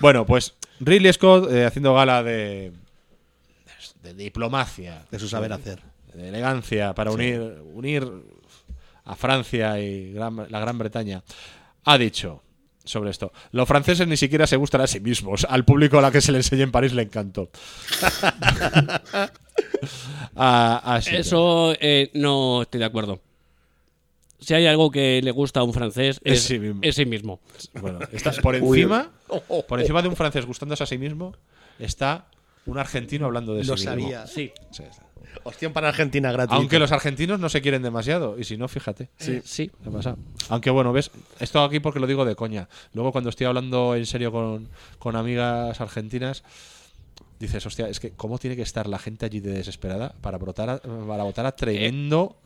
bueno, 0.01 0.24
pues 0.27 0.55
Ridley 0.81 1.12
Scott 1.12 1.51
eh, 1.52 1.65
haciendo 1.66 1.94
gala 1.94 2.23
de, 2.23 2.73
de 4.02 4.15
diplomacia, 4.15 5.02
De 5.11 5.19
su 5.19 5.28
saber 5.28 5.52
hacer. 5.52 5.81
de 6.15 6.28
elegancia 6.28 6.94
para 6.94 7.11
unir, 7.11 7.40
unir 7.73 8.06
a 9.05 9.15
Francia 9.16 9.78
y 9.81 10.12
Gran- 10.12 10.47
la 10.48 10.61
Gran 10.61 10.78
Bretaña, 10.78 11.23
ha 11.85 11.98
dicho 11.98 12.40
sobre 12.85 13.11
esto. 13.11 13.32
Los 13.52 13.66
franceses 13.66 14.06
ni 14.06 14.16
siquiera 14.16 14.47
se 14.47 14.56
gustan 14.56 14.81
a 14.82 14.86
sí 14.86 15.01
mismos. 15.01 15.47
Al 15.48 15.65
público 15.65 15.98
a 15.98 16.02
la 16.02 16.11
que 16.11 16.20
se 16.20 16.32
le 16.32 16.39
enseñó 16.39 16.62
en 16.65 16.70
París 16.73 16.93
le 16.93 17.02
encantó. 17.02 17.51
Ah, 20.36 20.81
así 20.97 21.11
que- 21.11 21.19
Eso 21.19 21.74
eh, 21.81 22.11
no 22.15 22.62
estoy 22.62 22.81
de 22.81 22.86
acuerdo. 22.86 23.20
Si 24.40 24.52
hay 24.52 24.66
algo 24.66 24.90
que 24.90 25.20
le 25.23 25.31
gusta 25.31 25.61
a 25.61 25.62
un 25.62 25.73
francés 25.73 26.20
Es 26.24 26.32
es, 26.39 26.43
sí 26.43 26.59
mismo. 26.59 26.81
es 26.82 26.94
sí 26.97 27.06
mismo. 27.06 27.40
Bueno, 27.81 28.01
está 28.12 28.32
por 28.32 28.55
encima, 28.56 29.11
por 29.69 29.81
encima 29.81 30.02
de 30.02 30.09
un 30.09 30.16
francés 30.16 30.44
gustándose 30.44 30.82
a 30.82 30.86
sí 30.86 30.98
mismo, 30.98 31.35
está 31.78 32.27
un 32.66 32.78
argentino 32.78 33.27
hablando 33.27 33.55
de 33.55 33.65
Lo 33.65 33.77
sí 33.77 33.86
mismo. 33.86 34.02
sabía. 34.02 34.27
Sí. 34.27 34.52
Sí, 34.70 34.82
sí. 35.35 35.40
Opción 35.44 35.73
para 35.73 35.89
Argentina 35.89 36.32
gratis. 36.32 36.55
Aunque 36.55 36.78
los 36.78 36.93
argentinos 36.93 37.40
no 37.40 37.48
se 37.48 37.61
quieren 37.61 37.82
demasiado, 37.82 38.39
y 38.39 38.44
si 38.44 38.56
no, 38.56 38.69
fíjate. 38.69 39.09
Sí. 39.19 39.40
sí. 39.44 39.70
¿Qué 39.82 39.90
pasa? 39.90 40.16
Aunque 40.48 40.70
bueno, 40.70 40.93
ves, 40.93 41.11
esto 41.40 41.62
aquí 41.62 41.81
porque 41.81 42.01
lo 42.01 42.06
digo 42.06 42.24
de 42.24 42.35
coña. 42.36 42.69
Luego 42.93 43.12
cuando 43.12 43.31
estoy 43.31 43.47
hablando 43.47 43.94
en 43.94 44.06
serio 44.06 44.32
con, 44.32 44.69
con 44.98 45.16
amigas 45.16 45.81
argentinas, 45.81 46.43
dices, 47.39 47.65
hostia, 47.66 47.89
es 47.89 48.01
que 48.01 48.12
cómo 48.12 48.39
tiene 48.39 48.56
que 48.56 48.62
estar 48.62 48.86
la 48.86 48.98
gente 48.98 49.27
allí 49.27 49.40
de 49.40 49.52
desesperada 49.52 50.15
para 50.20 50.39
votar 50.39 50.70
a, 50.70 50.78
para 50.78 51.24
votar 51.24 51.47
a 51.47 51.52
tremendo... 51.52 52.36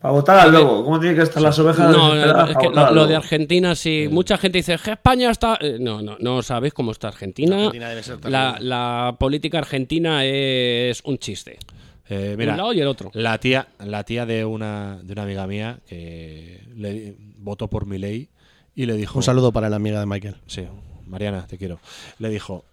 Para 0.00 0.14
votar 0.14 0.38
al 0.40 0.50
lobo. 0.52 0.84
¿Cómo 0.84 0.98
tienen 0.98 1.16
que 1.16 1.22
estar 1.22 1.40
las 1.40 1.56
ovejas 1.60 1.88
No, 1.96 2.12
es 2.16 2.56
que 2.56 2.68
lo, 2.70 3.06
de 3.06 3.14
Argentina, 3.14 3.76
si 3.76 4.08
mucha 4.10 4.36
gente 4.36 4.58
dice 4.58 4.76
que 4.82 4.90
España 4.90 5.30
está. 5.30 5.56
eh, 5.60 5.76
No, 5.78 6.02
no, 6.02 6.16
no 6.18 6.42
sabéis 6.42 6.74
cómo 6.74 6.90
está 6.90 7.06
Argentina. 7.06 7.54
Argentina 7.56 7.88
debe 7.88 8.02
ser 8.02 8.16
la, 8.28 8.54
terrible. 8.54 8.68
la 8.68 9.16
política 9.16 9.58
argentina 9.58 10.24
es 10.24 11.02
un 11.04 11.18
chiste. 11.18 11.60
Eh, 12.08 12.34
mira, 12.36 12.52
un 12.52 12.58
lado 12.58 12.72
y 12.72 12.80
el 12.80 12.88
otro. 12.88 13.10
La 13.14 13.38
tía, 13.38 13.68
la 13.78 14.04
tía 14.04 14.26
de 14.26 14.44
una, 14.44 15.00
de 15.02 15.12
una 15.12 15.22
amiga 15.22 15.46
mía 15.46 15.80
que 15.86 16.64
le 16.74 17.16
votó 17.38 17.68
por 17.68 17.86
mi 17.86 17.98
ley 17.98 18.28
y 18.74 18.86
le 18.86 18.96
dijo... 18.96 19.18
Un 19.18 19.22
saludo 19.22 19.52
para 19.52 19.68
la 19.68 19.76
amiga 19.76 20.00
de 20.00 20.06
Michael. 20.06 20.36
Sí, 20.46 20.66
Mariana, 21.06 21.46
te 21.46 21.58
quiero. 21.58 21.80
Le 22.18 22.28
dijo, 22.28 22.64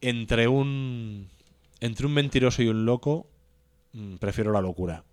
entre 0.00 0.48
un 0.48 1.28
entre 1.80 2.06
un 2.06 2.12
mentiroso 2.12 2.62
y 2.62 2.68
un 2.68 2.84
loco, 2.84 3.26
mm, 3.92 4.16
prefiero 4.16 4.52
la 4.52 4.60
locura. 4.60 5.04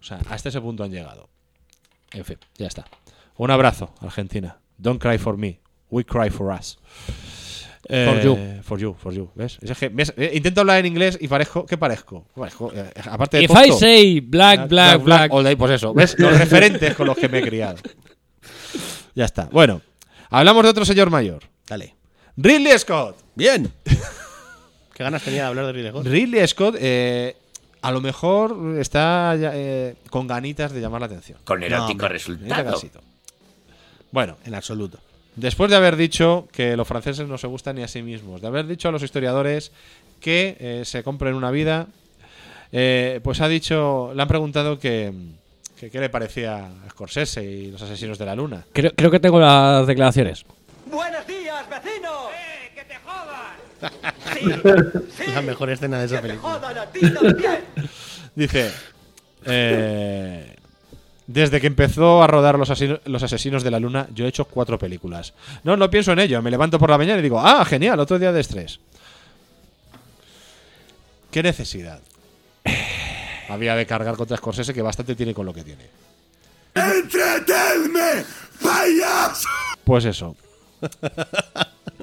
O 0.00 0.04
sea, 0.04 0.20
hasta 0.28 0.48
ese 0.48 0.60
punto 0.60 0.84
han 0.84 0.90
llegado. 0.90 1.28
En 2.12 2.24
fin, 2.24 2.38
ya 2.56 2.66
está. 2.66 2.86
Un 3.36 3.50
abrazo, 3.50 3.94
Argentina. 4.00 4.58
Don't 4.76 5.00
cry 5.00 5.18
for 5.18 5.36
me. 5.36 5.60
We 5.90 6.04
cry 6.04 6.30
for 6.30 6.52
us. 6.52 6.78
For 7.88 8.20
you. 8.22 8.38
For 8.62 8.78
you, 8.78 8.94
for 8.94 9.12
you. 9.12 9.30
¿Ves? 9.34 9.58
Es 9.60 9.76
que, 9.76 9.88
¿ves? 9.88 10.14
Eh, 10.16 10.30
Intento 10.34 10.60
hablar 10.60 10.78
en 10.78 10.86
inglés 10.86 11.18
y 11.20 11.26
parezco. 11.28 11.66
¿Qué 11.66 11.76
parezco? 11.76 12.26
Parezco, 12.34 12.72
eh, 12.74 12.90
aparte 13.10 13.38
de 13.38 13.44
If. 13.44 13.50
I 13.50 13.72
say 13.72 14.20
black, 14.20 14.68
black, 14.68 15.02
black. 15.02 15.32
all 15.32 15.42
day, 15.42 15.56
pues 15.56 15.72
eso. 15.72 15.92
¿Ves? 15.92 16.16
Los 16.18 16.38
referentes 16.38 16.94
con 16.94 17.06
los 17.06 17.16
que 17.16 17.28
me 17.28 17.38
he 17.38 17.42
criado. 17.42 17.76
Ya 19.14 19.26
está. 19.26 19.44
Bueno, 19.52 19.82
hablamos 20.30 20.62
de 20.62 20.70
otro 20.70 20.86
señor 20.86 21.10
mayor. 21.10 21.42
Dale. 21.66 21.94
Ridley 22.34 22.78
Scott. 22.78 23.18
Bien. 23.34 23.70
Qué 24.94 25.04
ganas 25.04 25.22
tenía 25.22 25.42
de 25.42 25.48
hablar 25.48 25.66
de 25.66 25.72
Ridley 25.72 25.90
Scott. 25.90 26.06
Ridley 26.06 26.48
Scott 26.48 26.76
eh, 26.80 27.36
a 27.82 27.92
lo 27.92 28.00
mejor 28.00 28.76
está 28.78 29.36
ya, 29.36 29.50
eh, 29.54 29.96
con 30.08 30.26
ganitas 30.26 30.72
de 30.72 30.80
llamar 30.80 31.00
la 31.02 31.08
atención. 31.08 31.38
Con 31.44 31.62
erótico 31.62 31.90
hombre, 31.90 32.08
resultado. 32.08 33.02
Bueno, 34.10 34.38
En 34.44 34.54
absoluto. 34.54 34.98
Después 35.36 35.70
de 35.70 35.76
haber 35.76 35.96
dicho 35.96 36.48
que 36.52 36.76
los 36.76 36.86
franceses 36.86 37.28
no 37.28 37.38
se 37.38 37.46
gustan 37.46 37.76
ni 37.76 37.82
a 37.82 37.88
sí 37.88 38.02
mismos, 38.02 38.40
de 38.40 38.48
haber 38.48 38.66
dicho 38.66 38.88
a 38.88 38.92
los 38.92 39.02
historiadores 39.02 39.72
que 40.20 40.56
eh, 40.60 40.82
se 40.84 41.02
compren 41.02 41.34
una 41.34 41.50
vida, 41.50 41.86
eh, 42.70 43.20
pues 43.22 43.40
ha 43.40 43.48
dicho, 43.48 44.12
le 44.14 44.22
han 44.22 44.28
preguntado 44.28 44.78
que, 44.78 45.12
que 45.78 45.90
qué 45.90 46.00
le 46.00 46.08
parecía 46.08 46.66
a 46.66 46.90
Scorsese 46.90 47.44
y 47.44 47.70
los 47.70 47.82
asesinos 47.82 48.18
de 48.18 48.26
la 48.26 48.34
luna. 48.34 48.64
Creo, 48.72 48.92
creo 48.94 49.10
que 49.10 49.20
tengo 49.20 49.40
las 49.40 49.86
declaraciones. 49.86 50.44
¡Buenos 50.86 51.26
días, 51.26 51.66
vecino! 51.68 52.28
¡Eh, 52.30 52.70
que 52.74 52.84
te 52.84 52.96
jodan! 53.04 55.02
La 55.34 55.42
mejor 55.42 55.70
escena 55.70 55.98
de 55.98 56.06
esa 56.06 56.20
película. 56.20 56.54
¡Jodan 56.54 56.78
a 56.78 56.86
ti 56.86 57.00
también! 57.00 57.64
Dice, 58.34 58.70
eh, 59.44 60.56
desde 61.32 61.60
que 61.60 61.66
empezó 61.66 62.22
a 62.22 62.26
rodar 62.26 62.58
los, 62.58 62.70
asesino- 62.70 63.00
los 63.06 63.22
Asesinos 63.22 63.62
de 63.62 63.70
la 63.70 63.80
Luna, 63.80 64.06
yo 64.14 64.24
he 64.24 64.28
hecho 64.28 64.44
cuatro 64.44 64.78
películas. 64.78 65.32
No, 65.64 65.76
no 65.76 65.90
pienso 65.90 66.12
en 66.12 66.18
ello. 66.18 66.42
Me 66.42 66.50
levanto 66.50 66.78
por 66.78 66.90
la 66.90 66.98
mañana 66.98 67.18
y 67.20 67.22
digo, 67.22 67.40
ah, 67.40 67.64
genial, 67.64 67.98
otro 68.00 68.18
día 68.18 68.32
de 68.32 68.40
estrés. 68.40 68.80
¿Qué 71.30 71.42
necesidad? 71.42 72.00
Había 73.48 73.74
de 73.74 73.86
cargar 73.86 74.16
contra 74.16 74.36
Scorsese, 74.36 74.74
que 74.74 74.82
bastante 74.82 75.14
tiene 75.14 75.34
con 75.34 75.46
lo 75.46 75.54
que 75.54 75.62
tiene. 75.64 75.84
¡Entretenme, 76.74 78.24
payaso! 78.62 79.48
Pues 79.84 80.04
eso. 80.04 80.36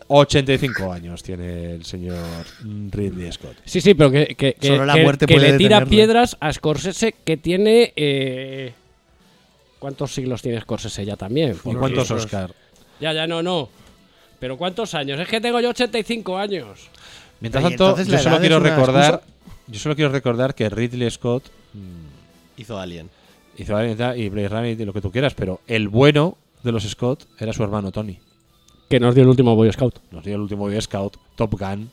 85 0.08 0.92
años 0.92 1.22
tiene 1.22 1.74
el 1.76 1.86
señor 1.86 2.18
Ridley 2.92 3.32
Scott. 3.32 3.58
Sí, 3.66 3.82
sí, 3.82 3.94
pero 3.94 4.10
que, 4.12 4.28
que, 4.36 4.54
que- 4.54 4.68
Solo 4.68 4.86
la 4.86 4.94
que- 4.96 5.04
muerte 5.04 5.26
que 5.28 5.36
puede 5.36 5.52
le 5.52 5.58
tira 5.58 5.78
detenerle. 5.80 5.90
piedras 5.98 6.38
a 6.40 6.52
Scorsese 6.54 7.14
que 7.24 7.38
tiene... 7.38 7.94
eh, 7.96 8.74
¿Cuántos 9.80 10.14
siglos 10.14 10.42
tiene 10.42 10.60
Scorsese 10.62 11.06
ya 11.06 11.16
también? 11.16 11.56
¿Y 11.66 11.74
cuántos 11.76 12.12
Oscar? 12.12 12.52
Ya, 13.00 13.14
ya, 13.14 13.26
no, 13.26 13.42
no. 13.42 13.70
¿Pero 14.40 14.58
cuántos 14.58 14.94
años? 14.94 15.20
Es 15.20 15.28
que 15.28 15.42
tengo 15.42 15.60
yo 15.60 15.70
85 15.70 16.38
años. 16.38 16.90
Mientras 17.40 17.64
tanto, 17.64 17.96
yo 18.04 18.18
solo 18.20 18.40
quiero 18.40 18.60
recordar, 18.60 19.16
excusa. 19.16 19.34
yo 19.68 19.80
solo 19.80 19.96
quiero 19.96 20.12
recordar 20.12 20.54
que 20.54 20.70
Ridley 20.70 21.10
Scott 21.10 21.46
Hizo 22.58 22.78
Alien. 22.78 23.10
hizo 23.58 23.76
Alien 23.78 23.98
y 24.18 24.30
Blade 24.30 24.50
Runner 24.50 24.82
y 24.82 24.86
lo 24.86 24.92
que 24.92 25.02
tú 25.02 25.12
quieras, 25.12 25.34
pero 25.34 25.62
el 25.68 25.88
bueno 25.88 26.38
de 26.64 26.74
los 26.74 26.84
Scott 26.84 27.26
era 27.40 27.54
su 27.54 27.64
hermano 27.64 27.92
Tony. 27.92 28.20
Que 28.90 29.00
nos 29.00 29.16
dio 29.16 29.24
el 29.24 29.30
último 29.30 29.56
Boy 29.56 29.72
Scout. 29.72 30.00
Nos 30.12 30.26
dio 30.26 30.36
el 30.36 30.42
último 30.42 30.64
Boy 30.64 30.82
Scout, 30.82 31.16
Top 31.36 31.58
Gun, 31.58 31.90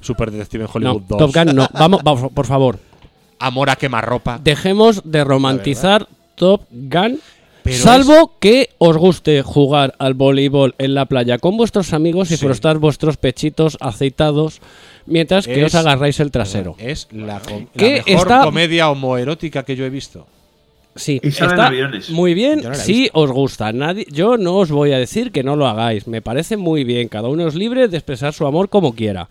Super 0.00 0.30
Detective 0.30 0.64
en 0.64 0.70
No, 0.82 0.92
Hollywood 0.92 1.02
2. 1.08 1.18
Top 1.18 1.34
Gun 1.34 1.56
no. 1.56 1.68
Vamos, 1.72 2.02
vamos, 2.02 2.32
por 2.32 2.46
favor. 2.46 2.78
Amor 3.38 3.68
a 3.68 3.76
quemarropa. 3.76 4.38
Dejemos 4.42 5.02
de 5.04 5.24
romantizar 5.24 6.08
Top 6.36 6.62
Gun. 6.70 7.18
Pero 7.64 7.78
salvo 7.78 8.34
que 8.38 8.70
os 8.78 8.96
guste 8.96 9.42
jugar 9.42 9.96
al 9.98 10.14
voleibol 10.14 10.76
en 10.78 10.94
la 10.94 11.06
playa 11.06 11.38
con 11.38 11.56
vuestros 11.56 11.92
amigos 11.92 12.30
y 12.30 12.36
Sí. 12.36 12.44
frostar 12.44 12.78
vuestros 12.78 13.16
pechitos 13.16 13.76
aceitados 13.80 14.60
mientras 15.06 15.46
que 15.48 15.58
Es- 15.62 15.66
os 15.66 15.74
agarráis 15.74 16.20
el 16.20 16.30
trasero. 16.30 16.76
Es 16.78 17.08
la, 17.10 17.40
com- 17.40 17.66
la 17.74 17.82
mejor 17.82 18.02
está- 18.06 18.44
comedia 18.44 18.88
homoerótica 18.88 19.64
que 19.64 19.74
yo 19.74 19.84
he 19.84 19.90
visto. 19.90 20.28
Sí, 20.94 21.20
está 21.24 21.66
aviones. 21.66 22.08
muy 22.10 22.34
bien 22.34 22.62
no 22.62 22.74
si 22.74 23.10
os 23.12 23.30
gusta. 23.32 23.72
Nadie, 23.72 24.06
yo 24.12 24.36
no 24.38 24.56
os 24.58 24.70
voy 24.70 24.92
a 24.92 24.98
decir 24.98 25.32
que 25.32 25.42
no 25.42 25.56
lo 25.56 25.66
hagáis. 25.66 26.06
Me 26.06 26.22
parece 26.22 26.56
muy 26.56 26.84
bien. 26.84 27.08
Cada 27.08 27.28
uno 27.28 27.48
es 27.48 27.54
libre 27.56 27.88
de 27.88 27.96
expresar 27.96 28.32
su 28.32 28.46
amor 28.46 28.68
como 28.68 28.94
quiera. 28.94 29.28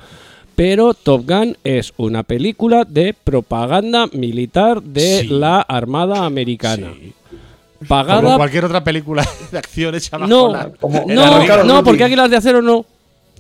Pero 0.56 0.94
Top 0.94 1.27
Gun 1.27 1.57
es 1.64 1.94
una 1.98 2.23
película 2.23 2.86
de 2.86 3.14
propaganda 3.14 4.07
militar 4.14 4.82
de 4.82 5.22
Sí. 5.22 5.27
la 5.27 5.60
Armada 5.61 6.26
Americana. 6.26 6.88
Como 6.90 7.88
Pagada 7.90 8.38
cualquier 8.38 8.65
otra 8.65 8.84
película 8.84 9.27
de 9.52 9.57
acción 9.57 9.94
hecha 9.95 10.18
bajo 10.18 10.30
No, 10.30 10.52
la- 10.52 10.69
Como- 10.72 11.03
no, 11.07 11.36
rodilla. 11.38 11.64
no, 11.64 11.84
porque 11.84 12.03
Águilas 12.06 12.30
de 12.32 12.38
Acero 12.38 12.61
no. 12.61 12.86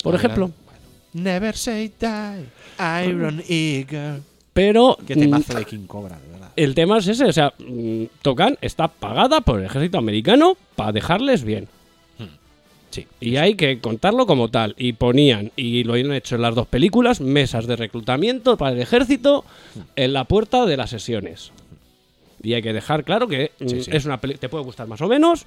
Por 0.03 0.13
ejemplo. 0.15 0.51
Never 1.13 1.55
say 1.55 1.91
die, 1.99 2.45
Iron 3.07 3.41
Eagle. 3.47 4.19
Pero 4.53 4.97
Qué 5.07 5.15
mm, 5.15 5.19
temazo 5.19 5.53
de 5.53 5.65
King 5.65 5.87
Cobra, 5.87 6.17
de 6.19 6.27
verdad. 6.33 6.49
el 6.55 6.75
tema 6.75 6.97
es 6.97 7.07
ese. 7.07 7.25
O 7.25 7.33
sea, 7.33 7.53
mm, 7.57 8.03
Top 8.21 8.37
Gun 8.37 8.57
está 8.61 8.89
pagada 8.89 9.39
por 9.41 9.59
el 9.59 9.65
ejército 9.65 9.97
americano 9.97 10.57
para 10.75 10.91
dejarles 10.91 11.43
bien. 11.43 11.67
Sí. 12.95 13.07
Y 13.19 13.35
hay 13.35 13.55
que 13.55 13.79
contarlo 13.79 14.25
como 14.25 14.47
tal. 14.47 14.73
Y 14.77 14.93
ponían, 14.93 15.51
y 15.57 15.83
lo 15.83 15.95
han 15.95 16.13
hecho 16.13 16.35
en 16.35 16.41
las 16.43 16.55
dos 16.55 16.65
películas, 16.65 17.19
mesas 17.19 17.67
de 17.67 17.75
reclutamiento 17.75 18.55
para 18.55 18.71
el 18.71 18.81
ejército 18.81 19.43
en 19.97 20.13
la 20.13 20.23
puerta 20.23 20.65
de 20.65 20.77
las 20.77 20.91
sesiones. 20.91 21.51
Y 22.41 22.53
hay 22.53 22.61
que 22.61 22.71
dejar 22.71 23.03
claro 23.03 23.27
que 23.27 23.51
mm, 23.59 23.67
Sí, 23.67 23.83
sí. 23.83 23.91
es 23.91 24.05
una 24.05 24.21
peli 24.21 24.35
te 24.35 24.47
puede 24.47 24.63
gustar 24.63 24.87
más 24.87 25.01
o 25.01 25.07
menos, 25.09 25.45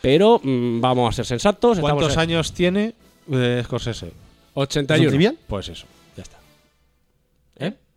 pero 0.00 0.40
mm, 0.40 0.80
vamos 0.80 1.08
a 1.08 1.12
ser 1.16 1.26
sensatos. 1.26 1.80
¿Cuántos 1.80 2.16
años 2.16 2.52
tiene 2.52 2.94
eh, 3.32 3.62
Scorsese? 3.64 4.12
81. 4.54 4.94
¿Es 4.94 5.06
un 5.06 5.10
trivial? 5.10 5.38
Pues 5.48 5.68
eso. 5.70 5.86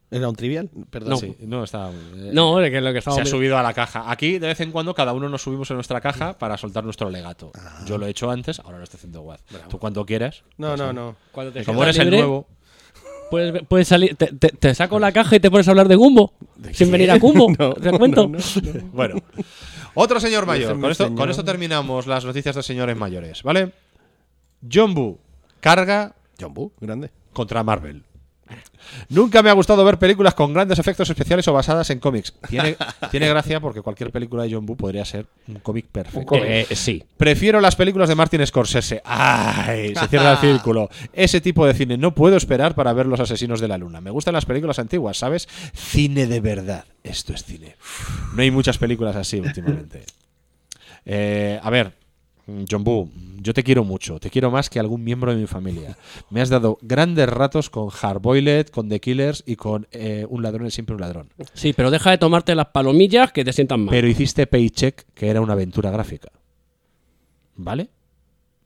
¿Era 0.09 0.29
un 0.29 0.35
trivial? 0.35 0.69
Perdón. 0.89 1.17
Sí, 1.17 1.35
no, 1.41 1.63
está. 1.65 1.89
eh, 1.91 2.31
No, 2.34 2.61
es 2.61 2.71
que 2.71 2.79
lo 2.79 2.93
que 2.93 3.01
se 3.01 3.09
ha 3.09 3.25
subido 3.25 3.57
a 3.57 3.63
la 3.63 3.73
caja. 3.73 4.09
Aquí, 4.09 4.39
de 4.39 4.47
vez 4.47 4.59
en 4.61 4.71
cuando, 4.71 4.93
cada 4.93 5.11
uno 5.11 5.27
nos 5.27 5.41
subimos 5.41 5.69
en 5.71 5.75
nuestra 5.75 5.99
caja 5.99 6.38
para 6.38 6.55
soltar 6.57 6.84
nuestro 6.85 7.09
legato. 7.09 7.51
Ah. 7.55 7.84
Yo 7.85 7.97
lo 7.97 8.05
he 8.07 8.09
hecho 8.11 8.31
antes, 8.31 8.59
ahora 8.61 8.77
lo 8.77 8.85
estoy 8.85 8.97
haciendo 8.99 9.21
Wad. 9.21 9.39
Tú 9.69 9.77
cuando 9.79 10.05
quieras. 10.05 10.43
No, 10.57 10.69
pues, 10.69 10.79
no, 10.79 10.93
no. 10.93 11.15
Cuando 11.34 11.51
te 11.51 11.65
Como 11.65 11.84
eres 11.84 11.97
el 11.99 12.09
nuevo. 12.09 12.47
Puedes, 13.29 13.61
puedes 13.67 13.89
salir, 13.89 14.15
te, 14.15 14.27
te- 14.27 14.47
te 14.53 14.73
saco 14.73 14.97
la 14.99 15.11
caja 15.11 15.35
y 15.35 15.41
te 15.41 15.51
pones 15.51 15.67
a 15.67 15.71
hablar 15.71 15.89
de 15.89 15.95
Gumbo. 15.97 16.31
Sin 16.71 16.89
venir 16.89 17.11
a 17.11 17.17
Gumbo. 17.19 17.47
No, 17.59 17.73
¿Te 17.73 17.91
cuento? 17.91 18.29
no, 18.29 18.38
no, 18.38 18.73
no. 18.73 18.89
Bueno, 18.93 19.15
otro 19.95 20.21
señor 20.21 20.45
mayor. 20.45 20.79
Con 20.79 20.89
esto, 20.89 21.03
señor. 21.03 21.19
con 21.19 21.29
esto 21.29 21.43
terminamos 21.43 22.07
las 22.07 22.23
noticias 22.23 22.55
de 22.55 22.63
señores 22.63 22.95
mayores, 22.95 23.43
¿vale? 23.43 23.73
John 24.71 24.93
Boo 24.93 25.19
carga 25.59 26.15
John 26.39 26.53
Boo, 26.53 26.71
grande. 26.79 27.11
contra 27.34 27.63
Marvel. 27.63 28.03
Nunca 29.10 29.44
me 29.44 29.49
ha 29.49 29.53
gustado 29.53 29.84
ver 29.84 29.98
películas 29.98 30.34
con 30.34 30.53
grandes 30.53 30.80
efectos 30.80 31.10
especiales 31.10 31.48
o 31.48 31.53
basadas 31.53 31.90
en 31.90 31.99
cómics. 31.99 32.34
Tiene, 32.49 32.78
tiene 33.11 33.28
gracia 33.30 33.60
porque 33.60 33.82
cualquier 33.82 34.11
película 34.11 34.44
de 34.44 34.53
John 34.53 34.65
Boo 34.65 34.76
podría 34.76 35.06
ser 35.06 35.26
un 35.48 35.56
cómic 35.60 35.86
perfecto. 35.88 36.36
Eh, 36.36 36.68
sí. 36.72 37.03
Prefiero 37.18 37.60
las 37.61 37.76
películas 37.76 38.10
de 38.10 38.15
Martin 38.15 38.45
Scorsese. 38.45 39.02
¡Ay! 39.06 39.94
Se 39.95 40.07
cierra 40.07 40.34
el 40.34 40.38
círculo. 40.41 40.90
Ese 41.14 41.41
tipo 41.41 41.65
de 41.65 41.74
cine. 41.74 41.98
No 41.98 42.14
puedo 42.14 42.38
esperar 42.38 42.76
para 42.76 42.94
ver 42.94 43.06
Los 43.06 43.19
Asesinos 43.19 43.60
de 43.60 43.68
la 43.68 43.78
Luna. 43.78 44.02
Me 44.02 44.11
gustan 44.11 44.34
las 44.34 44.45
películas 44.45 44.80
antiguas, 44.80 45.18
¿sabes? 45.18 45.48
Cine 45.74 46.28
de 46.28 46.40
verdad. 46.40 46.86
Esto 47.03 47.34
es 47.34 47.44
cine. 47.44 47.76
No 48.34 48.41
hay 48.41 48.52
muchas 48.52 48.78
películas 48.78 49.15
así 49.15 49.40
últimamente. 49.40 50.03
Eh, 51.10 51.57
a 51.64 51.69
ver, 51.69 51.94
John 52.69 52.84
Boo, 52.84 53.10
yo 53.41 53.53
te 53.53 53.64
quiero 53.64 53.84
mucho. 53.84 54.19
Te 54.19 54.30
quiero 54.30 54.49
más 54.52 54.69
que 54.69 54.80
algún 54.80 55.03
miembro 55.03 55.34
de 55.34 55.40
mi 55.40 55.48
familia. 55.48 55.98
Me 56.30 56.41
has 56.41 56.49
dado 56.49 56.78
grandes 56.82 57.28
ratos 57.28 57.69
con 57.69 57.90
Hardboiled, 57.90 58.68
con 58.68 58.88
The 58.88 58.99
Killers 58.99 59.44
y 59.45 59.57
con 59.57 59.88
eh, 59.91 60.26
Un 60.30 60.44
ladrón 60.44 60.68
es 60.68 60.74
siempre 60.74 60.95
un 60.95 61.02
ladrón. 61.02 61.30
Sí, 61.53 61.74
pero 61.74 61.91
deja 61.91 62.11
de 62.11 62.18
tomarte 62.18 62.56
las 62.56 62.68
palomillas 62.68 63.32
que 63.32 63.44
te 63.44 63.52
sientan 63.52 63.82
mal. 63.82 63.90
Pero 63.90 64.07
hiciste 64.07 64.48
Paycheck, 64.48 65.06
que 65.14 65.28
era 65.28 65.41
una 65.41 65.53
aventura 65.53 65.91
gráfica. 65.91 66.30
¿Vale? 67.56 67.90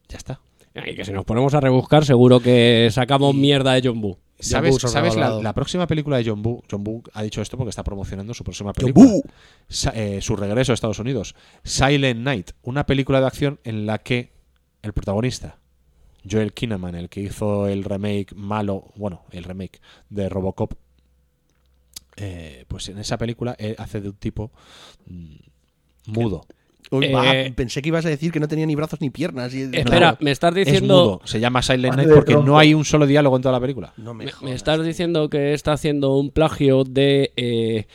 Ya 0.09 0.17
está. 0.17 0.39
Y 0.75 0.95
que 0.95 1.03
si 1.03 1.11
nos 1.11 1.25
ponemos 1.25 1.53
a 1.53 1.59
rebuscar, 1.59 2.05
seguro 2.05 2.39
que 2.39 2.87
sacamos 2.91 3.33
mierda 3.35 3.73
de 3.73 3.81
John 3.83 3.99
Boo. 3.99 4.17
¿Sabes, 4.41 4.71
Boo 4.71 4.79
¿sabes 4.79 5.15
la, 5.15 5.53
próxima 5.53 5.87
película 5.87 6.17
de 6.17 6.25
John 6.29 6.41
Boo? 6.41 6.63
John 6.69 6.83
Boo 6.83 7.03
ha 7.13 7.23
dicho 7.23 7.41
esto 7.41 7.57
porque 7.57 7.69
está 7.69 7.83
promocionando 7.83 8.33
su 8.33 8.43
próxima 8.43 8.71
John 8.75 8.93
película. 8.93 9.05
Boo. 9.07 9.23
Sa- 9.67 9.91
eh, 9.95 10.21
su 10.21 10.35
regreso 10.35 10.71
a 10.71 10.75
Estados 10.75 10.99
Unidos. 10.99 11.35
Silent 11.63 12.19
Night, 12.21 12.51
una 12.63 12.85
película 12.85 13.19
de 13.19 13.27
acción 13.27 13.59
en 13.63 13.85
la 13.85 13.99
que 13.99 14.33
el 14.81 14.93
protagonista, 14.93 15.59
Joel 16.29 16.53
Kinnaman, 16.53 16.95
el 16.95 17.09
que 17.09 17.21
hizo 17.21 17.67
el 17.67 17.83
remake 17.83 18.33
malo, 18.35 18.91
bueno, 18.95 19.23
el 19.31 19.43
remake 19.43 19.79
de 20.09 20.29
Robocop, 20.29 20.73
eh, 22.17 22.65
pues 22.67 22.89
en 22.89 22.97
esa 22.99 23.17
película 23.17 23.55
él 23.57 23.75
hace 23.77 24.01
de 24.01 24.09
un 24.09 24.15
tipo 24.15 24.51
mm, 25.05 25.35
mudo. 26.07 26.45
Uy, 26.91 27.05
Eh, 27.05 27.13
va, 27.13 27.23
pensé 27.55 27.81
que 27.81 27.87
ibas 27.89 28.05
a 28.05 28.09
decir 28.09 28.31
que 28.31 28.39
no 28.39 28.47
tenía 28.47 28.65
ni 28.65 28.75
brazos 28.75 28.99
ni 29.01 29.09
piernas. 29.09 29.53
y- 29.53 29.63
Espera, 29.71 30.11
No, 30.11 30.17
me 30.19 30.31
estás 30.31 30.55
Es 30.55 30.65
diciendo. 30.65 30.93
mudo. 30.93 31.21
Se 31.23 31.39
llama 31.39 31.61
Silent 31.61 31.95
Night 31.95 32.09
de 32.09 32.13
porque 32.15 32.35
no 32.35 32.59
hay 32.59 32.73
un 32.73 32.83
solo 32.85 33.07
diálogo 33.07 33.35
en 33.37 33.41
toda 33.41 33.53
la 33.53 33.59
película. 33.61 33.93
no 33.97 34.13
me, 34.13 34.25
Me, 34.25 34.31
jodas. 34.31 34.43
me 34.43 34.53
estás 34.55 34.83
diciendo 34.85 35.29
que 35.29 35.53
está 35.53 35.71
haciendo 35.73 36.15
un 36.17 36.31
plagio 36.31 36.83
de. 36.83 37.31
Eh, 37.37 37.85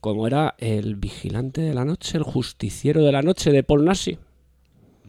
¿Cómo 0.00 0.26
era? 0.26 0.54
El 0.58 0.96
vigilante 0.96 1.60
de 1.62 1.74
la 1.74 1.84
noche, 1.84 2.16
el 2.16 2.22
justiciero 2.24 3.02
de 3.04 3.12
la 3.12 3.22
noche 3.22 3.50
de 3.50 3.62
Paul 3.62 3.84
Nassi. 3.84 4.16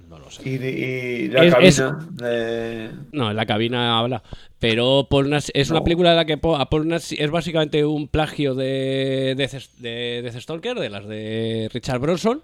No 0.10 0.18
lo 0.20 0.32
sé. 0.32 0.42
Y, 0.50 0.54
y 0.56 1.28
la 1.30 1.44
Es- 1.46 1.54
cabina 1.80 2.08
de. 2.12 2.90
No, 3.12 3.30
en 3.30 3.36
la 3.36 3.46
cabina 3.46 4.00
habla. 4.00 4.24
Pero 4.60 5.08
Paul 5.10 5.28
Nassi- 5.30 5.52
es 5.54 5.70
una 5.70 5.84
película 5.84 6.10
de 6.12 6.16
la 6.16 6.26
que 6.26 6.34
a 6.34 6.66
Paul 6.70 6.88
Nassi 6.88 7.16
es 7.20 7.30
básicamente 7.30 7.86
un 7.86 8.08
plagio 8.08 8.56
de 8.56 9.36
Death, 9.38 9.70
de 9.80 10.22
Death 10.24 10.42
Stalker, 10.42 10.80
de 10.80 10.90
las 10.90 11.08
de 11.08 11.70
Richard 11.74 12.00
Bronson, 12.00 12.42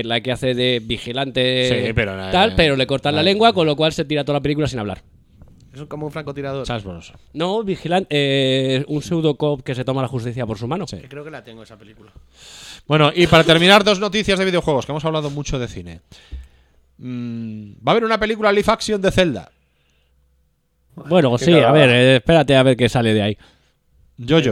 en 0.00 0.08
la 0.08 0.20
que 0.20 0.32
hace 0.32 0.54
de 0.54 0.80
vigilante 0.82 1.86
Sí, 1.86 1.92
pero, 1.92 2.14
eh, 2.14 2.32
tal, 2.32 2.54
pero 2.54 2.76
le 2.76 2.86
cortan 2.86 3.14
la 3.14 3.20
eh, 3.20 3.24
lengua, 3.24 3.52
con 3.52 3.66
lo 3.66 3.76
cual 3.76 3.92
se 3.92 4.04
tira 4.04 4.24
toda 4.24 4.38
la 4.38 4.42
película 4.42 4.66
sin 4.66 4.78
hablar. 4.78 5.02
Es 5.74 5.82
como 5.84 6.06
un 6.06 6.12
francotirador. 6.12 6.66
Charles 6.66 6.84
Bronson. 6.84 7.16
No, 7.32 7.62
vigilante, 7.62 8.08
eh, 8.10 8.84
un 8.88 9.00
pseudocop 9.00 9.62
que 9.62 9.74
se 9.74 9.84
toma 9.84 10.02
la 10.02 10.08
justicia 10.08 10.46
por 10.46 10.58
su 10.58 10.66
mano. 10.66 10.84
Creo 10.86 11.24
que 11.24 11.30
la 11.30 11.42
tengo 11.42 11.62
esa 11.62 11.78
película. 11.78 12.12
Bueno, 12.86 13.10
y 13.14 13.26
para 13.26 13.44
terminar, 13.44 13.82
dos 13.82 13.98
noticias 13.98 14.38
de 14.38 14.44
videojuegos, 14.44 14.84
que 14.84 14.92
hemos 14.92 15.04
hablado 15.04 15.30
mucho 15.30 15.58
de 15.58 15.68
cine. 15.68 16.00
Mm, 16.98 17.72
va 17.76 17.86
a 17.86 17.90
haber 17.92 18.04
una 18.04 18.18
película 18.18 18.52
live 18.52 18.70
action 18.70 19.00
de 19.00 19.10
Zelda. 19.10 19.50
Bueno, 20.94 21.38
sí, 21.38 21.52
a 21.54 21.72
ver, 21.72 21.88
eh, 21.90 22.16
espérate 22.16 22.54
a 22.54 22.62
ver 22.62 22.76
qué 22.76 22.88
sale 22.88 23.14
de 23.14 23.22
ahí. 23.22 23.38
Yo, 24.18 24.42
Qué 24.42 24.50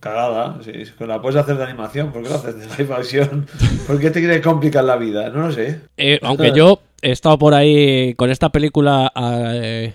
Cagada. 0.00 0.44
Cagada, 0.44 0.58
sí, 0.64 0.70
es 0.74 0.92
que 0.92 1.06
la 1.06 1.20
puedes 1.20 1.36
hacer 1.40 1.56
de 1.56 1.64
animación, 1.64 2.10
¿por 2.10 2.22
qué 2.22 2.28
lo 2.30 2.34
haces 2.36 2.56
de 2.58 2.66
live 2.84 2.94
action? 2.94 3.46
¿Por 3.86 4.00
qué 4.00 4.10
te 4.10 4.20
quieres 4.20 4.40
complicar 4.42 4.84
la 4.84 4.96
vida? 4.96 5.28
No 5.30 5.48
lo 5.48 5.52
sé. 5.52 5.80
Eh, 5.96 6.18
aunque 6.22 6.52
yo 6.54 6.80
he 7.02 7.10
estado 7.12 7.38
por 7.38 7.54
ahí 7.54 8.14
con 8.14 8.30
esta 8.30 8.48
película, 8.50 9.12
eh, 9.14 9.94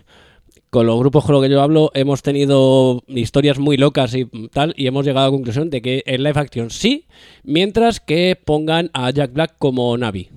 con 0.70 0.86
los 0.86 1.00
grupos 1.00 1.24
con 1.26 1.34
los 1.34 1.44
que 1.44 1.50
yo 1.50 1.62
hablo, 1.62 1.90
hemos 1.94 2.22
tenido 2.22 3.02
historias 3.08 3.58
muy 3.58 3.78
locas 3.78 4.14
y 4.14 4.26
tal, 4.50 4.74
y 4.78 4.88
hemos 4.88 5.06
llegado 5.06 5.26
a 5.28 5.30
la 5.30 5.36
conclusión 5.36 5.70
de 5.70 5.82
que 5.82 6.04
en 6.06 6.22
live 6.24 6.40
action 6.40 6.70
sí, 6.70 7.08
mientras 7.44 8.00
que 8.00 8.40
pongan 8.44 8.92
a 8.94 9.10
Jack 9.10 9.34
Black 9.34 9.56
como 9.58 9.98
Navi. 9.98 10.30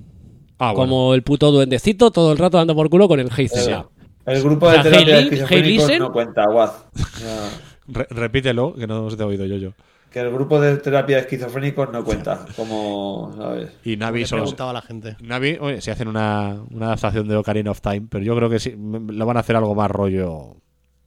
Ah, 0.61 0.73
como 0.75 1.15
el 1.15 1.23
puto 1.23 1.53
duendecito, 1.53 2.11
todo 2.11 2.33
el 2.33 2.39
rato 2.39 2.57
dando 2.57 2.75
por 2.75 2.89
culo 2.91 3.07
con 3.07 3.21
el 3.21 3.27
Ledger. 3.29 3.85
El 4.27 4.43
grupo 4.43 4.67
O 4.67 4.71
de 4.71 4.75
sea, 4.75 4.83
terapia 4.83 5.07
de 5.07 5.13
Hailey- 5.13 5.25
esquizofrénicos 5.25 5.85
Hailey 5.85 5.99
no 6.01 6.13
cuenta, 6.13 6.45
Guaz. 6.51 6.85
O 6.95 7.19
sea, 7.19 7.49
Re- 7.89 8.07
repítelo, 8.11 8.75
que 8.75 8.87
no 8.87 9.05
os 9.07 9.19
he 9.19 9.23
oído 9.23 9.45
yo 9.47 9.57
yo. 9.57 9.73
que 10.11 10.21
el 10.21 10.31
grupo 10.31 10.61
de 10.61 10.77
terapia 10.77 11.17
de 11.17 11.23
esquizofrénicos 11.23 11.91
no 11.93 12.05
cuenta, 12.05 12.47
como, 12.57 13.33
¿sabes? 13.37 13.71
Y 13.85 13.97
Navi 13.97 14.25
solo. 14.27 14.43
preguntaba 14.43 14.71
a 14.71 14.75
la 14.75 14.83
gente. 14.83 15.17
Navi, 15.21 15.59
oye, 15.61 15.81
si 15.81 15.91
hacen 15.91 16.09
una, 16.09 16.63
una 16.71 16.87
adaptación 16.87 17.29
de 17.29 17.37
Ocarina 17.37 17.71
of 17.71 17.81
Time, 17.81 18.07
pero 18.11 18.25
yo 18.25 18.35
creo 18.37 18.49
que 18.51 18.59
sí, 18.59 18.75
lo 18.79 19.27
van 19.27 19.37
a 19.37 19.41
hacer 19.41 19.57
algo 19.57 19.75
más 19.75 19.91
rollo, 19.91 20.57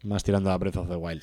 más 0.03 0.23
tirando 0.23 0.51
a 0.51 0.57
Breath 0.57 0.77
of 0.77 0.89
the 0.89 0.95
Wild. 0.95 1.21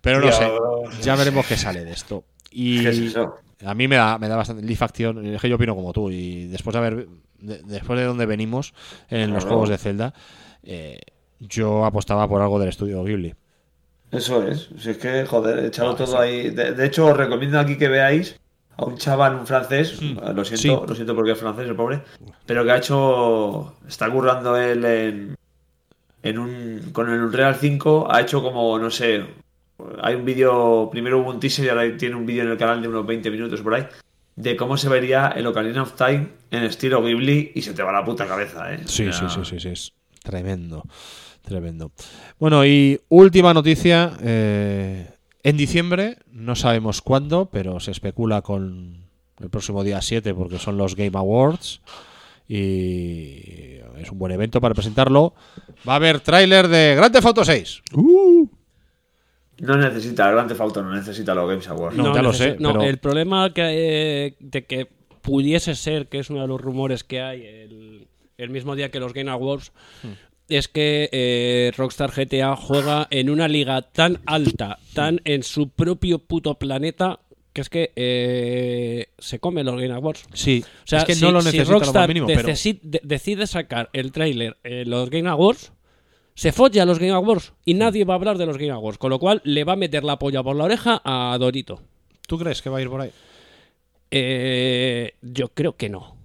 Pero 0.00 0.20
no 0.20 0.24
Tío, 0.26 0.32
sé, 0.32 0.48
no 0.48 0.90
ya 1.02 1.14
sé. 1.16 1.18
veremos 1.18 1.46
qué 1.46 1.56
sale 1.56 1.84
de 1.84 1.92
esto. 1.92 2.24
Y 2.50 2.82
¿Qué 2.82 2.88
es 2.90 2.98
eso? 2.98 3.34
a 3.66 3.74
mí 3.74 3.88
me 3.88 3.96
da, 3.96 4.16
me 4.18 4.28
da 4.28 4.36
bastante 4.36 4.62
Leaf 4.64 4.82
Action, 4.82 5.26
es 5.26 5.40
que 5.40 5.48
yo 5.48 5.56
opino 5.56 5.74
como 5.74 5.92
tú, 5.92 6.10
y 6.10 6.46
después 6.46 6.72
de 6.72 6.78
haber, 6.78 7.08
de- 7.40 7.62
después 7.64 7.98
de 7.98 8.04
donde 8.06 8.24
venimos 8.26 8.72
en 9.10 9.32
los 9.34 9.44
juegos 9.44 9.68
de 9.68 9.76
Zelda, 9.78 10.14
eh, 10.62 10.98
yo 11.40 11.84
apostaba 11.84 12.26
por 12.26 12.40
algo 12.40 12.58
del 12.58 12.70
estudio 12.70 13.04
Ghibli. 13.04 13.34
Eso 14.10 14.42
es. 14.46 14.68
Si 14.78 14.90
es 14.90 14.98
que, 14.98 15.26
joder, 15.26 15.64
echarlo 15.66 15.94
todo 15.94 16.18
ahí. 16.18 16.50
De, 16.50 16.72
de 16.72 16.86
hecho, 16.86 17.06
os 17.06 17.16
recomiendo 17.16 17.58
aquí 17.58 17.76
que 17.76 17.88
veáis 17.88 18.38
a 18.78 18.84
un 18.84 18.96
chaval, 18.96 19.34
un 19.34 19.46
francés, 19.46 20.00
lo 20.00 20.44
siento, 20.44 20.56
sí. 20.56 20.68
lo 20.68 20.94
siento 20.94 21.14
porque 21.14 21.32
es 21.32 21.38
francés, 21.38 21.68
el 21.68 21.74
pobre, 21.74 22.00
pero 22.46 22.64
que 22.64 22.70
ha 22.70 22.76
hecho, 22.76 23.74
está 23.88 24.08
currando 24.08 24.56
él 24.56 24.84
en, 24.84 25.36
en 26.22 26.38
un, 26.38 26.90
con 26.92 27.10
el 27.10 27.20
Unreal 27.20 27.56
5, 27.56 28.06
ha 28.08 28.20
hecho 28.20 28.40
como, 28.40 28.78
no 28.78 28.88
sé, 28.88 29.24
hay 30.00 30.14
un 30.14 30.24
vídeo, 30.24 30.88
primero 30.92 31.18
hubo 31.18 31.30
un 31.30 31.40
teaser 31.40 31.64
y 31.64 31.68
ahora 31.70 31.96
tiene 31.96 32.14
un 32.14 32.24
vídeo 32.24 32.44
en 32.44 32.50
el 32.52 32.56
canal 32.56 32.80
de 32.80 32.86
unos 32.86 33.04
20 33.04 33.30
minutos 33.32 33.60
por 33.62 33.74
ahí, 33.74 33.84
de 34.36 34.56
cómo 34.56 34.76
se 34.76 34.88
vería 34.88 35.26
el 35.34 35.48
Ocarina 35.48 35.82
of 35.82 35.94
Time 35.94 36.28
en 36.52 36.62
estilo 36.62 37.02
Ghibli 37.02 37.50
y 37.56 37.62
se 37.62 37.74
te 37.74 37.82
va 37.82 37.90
la 37.90 38.04
puta 38.04 38.28
cabeza, 38.28 38.72
¿eh? 38.72 38.80
Sí, 38.84 39.08
O 39.08 39.12
sea, 39.12 39.28
sí, 39.28 39.40
sí, 39.42 39.50
sí, 39.50 39.60
sí, 39.60 39.68
es 39.70 39.92
tremendo, 40.22 40.84
tremendo. 41.48 41.90
Bueno, 42.38 42.64
y 42.64 43.00
última 43.08 43.52
noticia, 43.54 44.12
eh, 44.22 45.08
en 45.42 45.56
diciembre, 45.56 46.18
no 46.30 46.54
sabemos 46.56 47.02
cuándo, 47.02 47.48
pero 47.50 47.80
se 47.80 47.90
especula 47.90 48.42
con 48.42 49.04
el 49.40 49.50
próximo 49.50 49.82
día 49.84 50.00
7 50.02 50.34
porque 50.34 50.58
son 50.58 50.76
los 50.76 50.94
Game 50.96 51.16
Awards 51.16 51.80
y 52.48 53.76
es 53.98 54.10
un 54.10 54.18
buen 54.18 54.32
evento 54.32 54.60
para 54.60 54.74
presentarlo. 54.74 55.34
Va 55.88 55.94
a 55.94 55.96
haber 55.96 56.20
tráiler 56.20 56.68
de 56.68 56.94
Grand 56.96 57.12
Theft 57.12 57.26
Auto 57.26 57.44
6. 57.44 57.82
No 59.60 59.76
necesita, 59.76 60.30
Grand 60.30 60.48
Theft 60.48 60.60
Auto 60.60 60.82
no 60.82 60.94
necesita 60.94 61.34
los 61.34 61.48
Games 61.48 61.68
Awards. 61.68 61.96
No, 61.96 62.14
ya 62.14 62.22
lo 62.22 62.32
sé, 62.32 62.56
no, 62.60 62.72
pero- 62.74 62.84
el 62.84 62.98
problema 62.98 63.52
que, 63.52 63.62
eh, 64.26 64.36
de 64.38 64.64
que 64.64 64.86
pudiese 65.22 65.74
ser, 65.74 66.06
que 66.08 66.20
es 66.20 66.30
uno 66.30 66.42
de 66.42 66.48
los 66.48 66.60
rumores 66.60 67.02
que 67.04 67.20
hay 67.20 67.44
el, 67.44 68.08
el 68.38 68.50
mismo 68.50 68.76
día 68.76 68.90
que 68.90 69.00
los 69.00 69.12
Game 69.12 69.30
Awards, 69.30 69.72
Hmm. 70.02 70.12
Es 70.48 70.68
que 70.68 71.08
eh, 71.12 71.72
Rockstar 71.76 72.10
GTA 72.10 72.56
juega 72.56 73.06
en 73.10 73.30
una 73.30 73.48
liga 73.48 73.82
tan 73.82 74.20
alta, 74.26 74.78
tan 74.94 75.20
en 75.24 75.42
su 75.42 75.68
propio 75.70 76.18
puto 76.20 76.54
planeta, 76.58 77.20
que 77.52 77.60
es 77.60 77.68
que 77.70 77.92
eh, 77.96 79.06
se 79.18 79.38
come 79.40 79.64
los 79.64 79.74
Game 79.80 79.92
Awards. 79.94 80.24
Sí, 80.32 80.64
O 80.64 80.86
sea, 80.86 81.00
es 81.00 81.04
que 81.04 81.14
si, 81.14 81.24
no 81.24 81.32
lo 81.32 81.40
si 81.40 81.46
necesita 81.46 81.64
lo 81.72 81.78
más 81.78 81.86
Rockstar 81.86 82.08
mínimo, 82.08 82.26
pero- 82.26 82.48
decesi- 82.48 82.80
de- 82.82 83.00
decide 83.04 83.46
sacar 83.46 83.90
el 83.92 84.12
tráiler 84.12 84.56
en 84.64 84.88
los 84.90 85.10
Game 85.10 85.28
Awards, 85.28 85.72
se 86.34 86.52
folla 86.52 86.84
a 86.84 86.86
los 86.86 86.98
Game 87.00 87.10
Awards 87.12 87.52
y 87.64 87.74
nadie 87.74 88.04
va 88.04 88.14
a 88.14 88.16
hablar 88.16 88.38
de 88.38 88.46
los 88.46 88.58
Game 88.58 88.70
Awards, 88.70 88.98
con 88.98 89.10
lo 89.10 89.18
cual 89.18 89.40
le 89.44 89.64
va 89.64 89.72
a 89.72 89.76
meter 89.76 90.04
la 90.04 90.18
polla 90.18 90.42
por 90.42 90.54
la 90.56 90.64
oreja 90.64 91.02
a 91.04 91.36
Dorito. 91.38 91.80
¿Tú 92.28 92.38
crees 92.38 92.62
que 92.62 92.70
va 92.70 92.78
a 92.78 92.82
ir 92.82 92.88
por 92.88 93.00
ahí? 93.00 93.10
Eh, 94.10 95.14
yo 95.20 95.48
creo 95.48 95.76
que 95.76 95.88
no. 95.88 96.16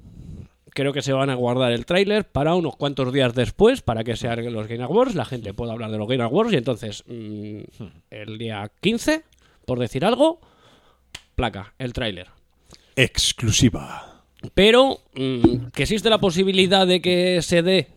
Creo 0.76 0.92
que 0.94 1.02
se 1.04 1.14
van 1.14 1.30
a 1.30 1.36
guardar 1.36 1.72
el 1.72 1.86
tráiler 1.86 2.26
para 2.26 2.56
unos 2.56 2.76
cuantos 2.76 3.14
días 3.14 3.36
después, 3.36 3.82
para 3.82 4.04
que 4.04 4.16
sean 4.16 4.52
los 4.54 4.68
Game 4.68 4.84
Awards, 4.84 5.14
la 5.16 5.26
gente 5.26 5.54
pueda 5.54 5.74
hablar 5.74 5.92
de 5.92 5.98
los 6.00 6.08
Game 6.08 6.24
Awards 6.24 6.52
y 6.54 6.58
entonces 6.58 7.04
mm, 7.08 7.60
el 8.10 8.38
día 8.38 8.72
15, 8.82 9.24
por 9.66 9.78
decir 9.80 10.04
algo, 10.04 10.40
placa, 11.36 11.74
el 11.78 11.94
tráiler. 11.94 12.28
Exclusiva. 12.96 14.24
Pero 14.54 15.00
mm, 15.16 15.68
que 15.74 15.84
existe 15.84 16.10
la 16.10 16.18
posibilidad 16.20 16.86
de 16.88 17.02
que 17.02 17.42
se 17.42 17.62
dé, 17.62 17.88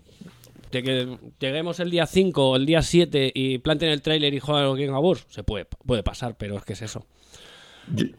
de 0.71 0.83
que 0.83 1.19
lleguemos 1.41 1.81
el 1.81 1.91
día 1.91 2.07
5 2.07 2.51
o 2.51 2.57
el 2.57 2.67
día 2.67 2.83
7 2.83 3.33
y 3.35 3.59
planten 3.59 3.89
el 3.89 4.03
tráiler 4.03 4.35
y 4.35 4.39
jueguen 4.41 4.65
a 4.65 4.67
los 4.69 4.77
Game 4.79 4.93
Awards, 4.93 5.25
se 5.31 5.43
puede, 5.43 5.65
puede 5.87 6.03
pasar, 6.03 6.37
pero 6.37 6.57
es 6.59 6.65
que 6.65 6.75
es 6.75 6.83
eso. 6.83 7.07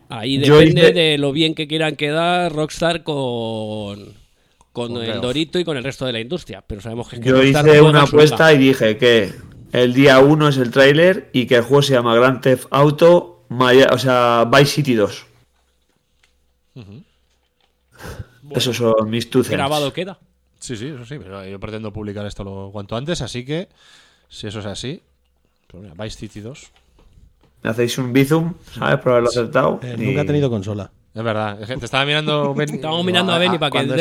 Ahí 0.10 0.38
depende 0.38 0.82
hice- 0.82 0.94
de 0.94 1.18
lo 1.18 1.32
bien 1.32 1.54
que 1.54 1.68
quieran 1.68 1.96
quedar 1.96 2.54
Rockstar 2.54 3.04
con, 3.04 4.14
con, 4.78 4.94
Con 4.94 5.04
el. 5.04 5.20
Dorito 5.22 5.58
y 5.58 5.64
con 5.66 5.76
el 5.76 5.84
resto 5.84 6.06
de 6.06 6.14
la 6.14 6.20
industria. 6.20 6.64
Pero 6.66 6.82
sabemos 6.82 7.10
que, 7.10 7.16
es 7.16 7.22
que 7.24 7.30
Yo 7.30 7.42
hice 7.42 7.82
una 7.82 8.04
apuesta 8.04 8.54
y 8.54 8.60
dije 8.60 8.96
que 8.98 9.34
el 9.72 9.94
día 9.96 10.20
1 10.20 10.50
es 10.50 10.58
el 10.58 10.70
tráiler 10.70 11.30
y 11.34 11.48
que 11.48 11.56
el 11.56 11.64
juego 11.64 11.82
se 11.82 11.94
llama 11.94 12.14
Grand 12.16 12.42
Theft 12.42 12.68
Auto, 12.70 13.44
Maya- 13.50 13.90
o 13.92 13.98
sea, 13.98 14.46
Vice 14.52 14.66
City 14.76 14.94
2. 14.94 15.26
Esos 18.52 18.78
son 18.78 19.10
mis 19.10 19.30
two 19.30 19.44
cents. 19.44 19.58
Grabado 19.58 19.92
queda. 19.92 20.20
Sí, 20.60 20.76
sí, 20.78 20.88
eso 20.88 21.06
sí, 21.06 21.18
pero 21.20 21.46
yo 21.46 21.60
pretendo 21.60 21.92
publicar 21.92 22.26
esto 22.26 22.44
lo 22.44 22.70
cuanto 22.72 22.96
antes, 22.96 23.22
así 23.22 23.44
que 23.46 23.68
si 24.30 24.48
eso 24.48 24.60
es 24.60 24.66
así, 24.66 25.02
pues 25.68 25.84
mira, 25.84 25.96
Vice 26.02 26.18
City 26.18 26.40
2. 26.42 26.68
Me 27.64 27.70
hacéis 27.72 27.98
un 27.98 28.14
bizum, 28.14 28.54
¿sabes? 28.78 29.00
Por 29.00 29.12
haberlo 29.14 29.30
acertado. 29.30 29.80
Eh, 29.84 29.96
y- 29.98 30.02
Nunca 30.06 30.22
ha 30.22 30.26
tenido 30.26 30.50
consola. 30.50 30.92
Es 31.18 31.24
verdad, 31.24 31.60
es 31.62 31.68
que 31.68 31.78
te 31.78 31.86
estaba 31.86 32.06
mirando 32.06 32.54
Ben- 32.56 32.76
Estábamos 32.76 33.04
mirando 33.06 33.32
a 33.34 33.38
Benny 33.40 33.58
para 33.58 33.72
que 33.72 33.80
su 33.80 33.86
opinión. 33.86 33.98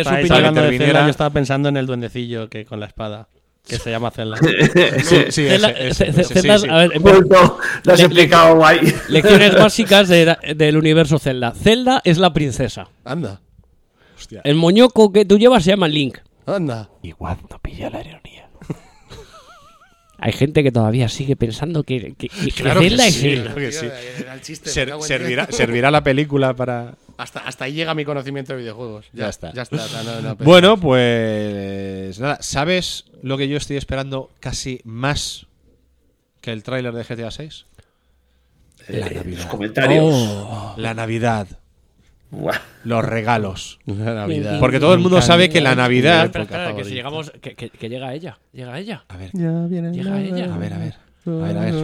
de. 0.55 0.79
Zelda, 0.79 1.05
yo 1.05 1.11
estaba 1.11 1.31
pensando 1.31 1.69
en 1.71 1.77
el 1.79 1.87
duendecillo 1.87 2.49
que 2.51 2.67
con 2.67 2.79
la 2.79 2.87
espada, 2.87 3.29
que 3.67 3.79
se 3.79 3.91
llama 3.91 4.11
Zelda. 4.11 4.37
Sí, 5.03 5.17
sí, 5.31 5.47
Zelda- 5.49 5.71
ese, 5.71 6.09
ese, 6.11 6.25
Ce- 6.25 6.33
ese, 6.35 6.35
Zelda- 6.43 6.59
sí, 6.59 6.65
sí. 6.67 6.71
a 6.71 6.77
ver. 6.77 7.01
Lo 7.01 7.93
has 7.93 7.99
Le- 8.01 8.05
explicado 8.05 8.57
guay. 8.57 8.81
Lecciones 9.09 9.55
básicas 9.59 10.09
de- 10.09 10.37
del 10.55 10.77
universo 10.77 11.19
Zelda. 11.19 11.53
Zelda 11.53 12.03
es 12.05 12.19
la 12.19 12.33
princesa. 12.35 12.89
Anda, 13.05 13.41
Hostia. 14.19 14.43
El 14.45 14.55
moñoco 14.57 15.11
que 15.13 15.25
tú 15.25 15.39
llevas 15.39 15.65
se 15.65 15.71
llama 15.71 15.89
Link. 15.89 16.19
anda. 16.47 16.91
Y 17.03 17.13
cuando 17.13 17.59
pilla 17.63 17.89
la 17.91 18.01
ironía. 18.01 18.49
Hay 20.19 20.33
gente 20.33 20.63
que 20.63 20.73
todavía 20.73 21.11
sigue 21.11 21.37
pensando 21.37 21.83
que, 21.83 22.15
que, 22.17 22.29
que 22.31 22.51
Claro 22.51 22.81
que 22.81 22.89
Zelda 22.89 23.07
es 23.07 23.15
sí, 23.15 23.29
él. 23.29 23.43
claro 23.43 23.57
que 23.57 23.73
sí. 23.73 23.87
Servirá 25.51 25.91
la 25.91 26.03
película 26.03 26.55
para. 26.55 26.95
Hasta, 27.19 27.41
hasta 27.41 27.65
ahí 27.65 27.73
llega 27.73 27.95
mi 27.95 28.05
conocimiento 28.05 28.53
de 28.53 28.59
videojuegos. 28.61 29.07
Ya 29.13 29.29
está. 29.29 29.53
Ya 29.53 29.63
está. 29.63 29.77
no, 29.77 30.21
no, 30.21 30.37
pero- 30.37 30.51
Bueno, 30.51 30.77
pues 30.77 32.19
nada, 32.21 32.39
¿sabes 32.41 33.07
lo 33.23 33.39
que 33.39 33.49
yo 33.49 33.57
estoy 33.57 33.77
esperando 33.77 34.31
casi 34.41 34.81
más 34.85 35.47
que 36.41 36.53
el 36.53 36.63
tráiler 36.63 36.93
de 36.95 37.05
GTA 37.05 37.31
6? 37.31 37.67
La 38.89 39.07
Eh, 39.07 39.15
Navidad. 39.17 39.39
los 39.39 39.47
comentarios. 39.47 40.05
Oh. 40.15 40.75
La 40.77 40.95
Navidad, 40.95 41.49
Buah. 42.31 42.61
los 42.85 43.05
regalos. 43.05 43.79
La 43.87 44.15
Navidad. 44.15 44.61
Porque 44.61 44.79
todo 44.79 44.93
el 44.95 45.01
mundo 45.01 45.21
sabe 45.23 45.49
que 45.49 45.61
la 45.61 45.75
Navidad- 45.75 46.27
Espera, 46.27 46.45
espera, 46.45 46.77
que 46.77 46.85
si 46.85 46.95
llegamos. 46.95 47.31
Que, 47.41 47.55
que- 47.55 47.71
que 47.71 47.89
llega 47.89 48.13
ella. 48.15 48.39
Llega 48.53 48.79
ella. 48.79 49.05
A 49.09 49.17
ver, 49.17 49.31
Ya 49.33 49.51
viene 49.67 49.91
Llega 49.93 50.11
la 50.11 50.21
ella. 50.21 50.55
a 50.55 50.59
ver, 50.59 50.73
a 50.75 50.79
ver. 50.79 50.95
A 51.27 51.31
ver, 51.31 51.57
a 51.57 51.61
ver. 51.63 51.75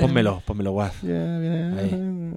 Pónmelo, 0.00 0.42
pónmelo, 0.44 0.72
Guaz. 0.72 0.94
Ya 1.02 1.38
viene 1.38 2.34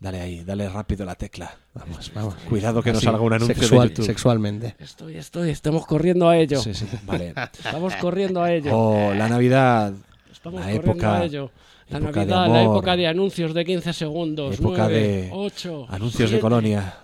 Dale 0.00 0.18
ahí, 0.20 0.44
dale 0.44 0.66
rápido 0.68 1.04
la 1.04 1.14
tecla. 1.14 1.54
Vamos, 1.74 2.10
vamos. 2.14 2.34
Cuidado 2.48 2.82
que 2.82 2.90
no 2.92 3.00
salga 3.00 3.20
un 3.20 3.34
anuncio 3.34 3.54
sexual- 3.54 3.88
de 3.88 3.94
YouTube. 3.94 4.06
Sexualmente. 4.06 4.74
Estoy, 4.78 5.16
estoy. 5.18 5.50
Estamos 5.50 5.84
corriendo 5.86 6.26
a 6.26 6.38
ello. 6.38 6.58
Sí, 6.62 6.72
sí, 6.72 6.86
vale. 7.04 7.34
Estamos 7.62 7.94
corriendo 7.96 8.42
a 8.42 8.50
ello. 8.50 8.70
Oh, 8.74 9.12
la 9.14 9.28
Navidad. 9.28 9.92
Estamos 10.32 10.60
la 10.60 10.66
corriendo 10.66 10.90
época- 10.92 11.18
a 11.18 11.24
ello. 11.24 11.50
La 11.90 11.98
época 11.98 12.20
de 12.20 12.26
Navidad, 12.26 12.54
la 12.54 12.62
época 12.62 12.96
de 12.96 13.06
anuncios 13.08 13.52
de 13.52 13.64
15 13.64 13.92
segundos. 13.92 14.58
Época 14.58 14.84
9, 14.84 14.94
de 15.00 15.30
8, 15.34 15.86
anuncios 15.90 16.30
de 16.30 16.40
colonia. 16.40 16.94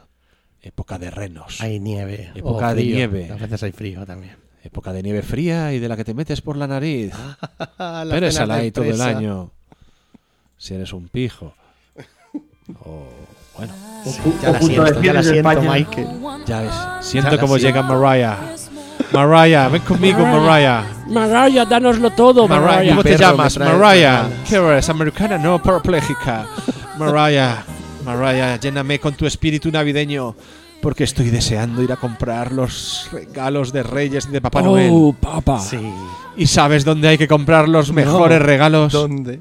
Época 0.63 0.99
de 0.99 1.11
renos. 1.11 1.61
Hay 1.61 1.79
nieve. 1.81 2.31
Época 2.35 2.69
o 2.71 2.75
de 2.75 2.83
nieve. 2.85 3.31
A 3.31 3.37
veces 3.37 3.63
hay 3.63 3.73
frío 3.73 4.07
también. 4.07 4.37
Época 4.65 4.93
de 4.93 5.03
nieve 5.03 5.23
fría 5.23 5.73
y 5.75 5.79
de 5.81 5.89
la 5.89 5.97
que 5.97 6.05
te 6.05 6.15
metes 6.15 6.41
por 6.41 6.57
la 6.57 6.67
nariz. 6.67 7.13
Cenas 7.79 8.49
de 8.49 8.55
ahí 8.55 8.71
todo 8.73 8.85
el 8.87 9.01
año. 9.03 9.51
Si 10.57 10.75
eres 10.75 10.93
un 10.95 11.09
pijo. 11.09 11.55
O, 12.85 13.09
bueno. 13.57 13.73
Ya 14.43 14.53
la 14.53 14.61
siento, 14.61 15.03
ya 15.03 15.13
la 15.13 15.23
siento, 15.23 15.63
Michael. 15.63 16.09
Ya 16.47 16.61
ves. 16.61 16.73
Siento 17.01 17.31
siento. 17.31 17.57
llega 17.59 17.83
Mariah. 17.83 18.37
Mariah, 19.13 19.69
ven 19.69 19.83
conmigo, 19.83 20.19
Mariah. 20.27 20.85
Mariah, 21.09 21.65
dánoslo 21.65 22.11
todo, 22.11 22.49
Mariah, 22.49 22.67
Mariah. 22.67 22.91
¿cómo 22.91 23.03
te 23.03 23.17
llamas? 23.17 23.59
Mariah. 23.59 24.29
¿Qué 24.49 24.57
eres? 24.57 24.89
¿Americana? 24.89 25.39
No, 25.39 25.63
parapléjica. 25.63 26.47
Mariah, 26.99 27.65
Mariah, 28.05 28.59
lléname 28.59 28.99
con 28.99 29.15
tu 29.15 29.27
espíritu 29.27 29.71
navideño. 29.71 30.35
Porque 30.81 31.05
estoy 31.05 31.31
deseando 31.31 31.83
ir 31.83 31.91
a 31.91 31.97
comprar 31.97 32.53
los 32.53 33.09
regalos 33.11 33.73
de 33.73 33.83
Reyes 33.83 34.27
y 34.29 34.33
de 34.33 34.41
Papá 34.41 34.61
Oh, 34.61 34.65
Noel. 34.67 35.15
papá. 35.19 35.59
Sí. 35.59 35.81
¿Y 36.37 36.47
sabes 36.47 36.85
dónde 36.85 37.09
hay 37.09 37.19
que 37.19 37.27
comprar 37.27 37.69
los 37.69 37.93
mejores 37.93 38.41
regalos? 38.43 38.93
¿Dónde? 38.93 39.41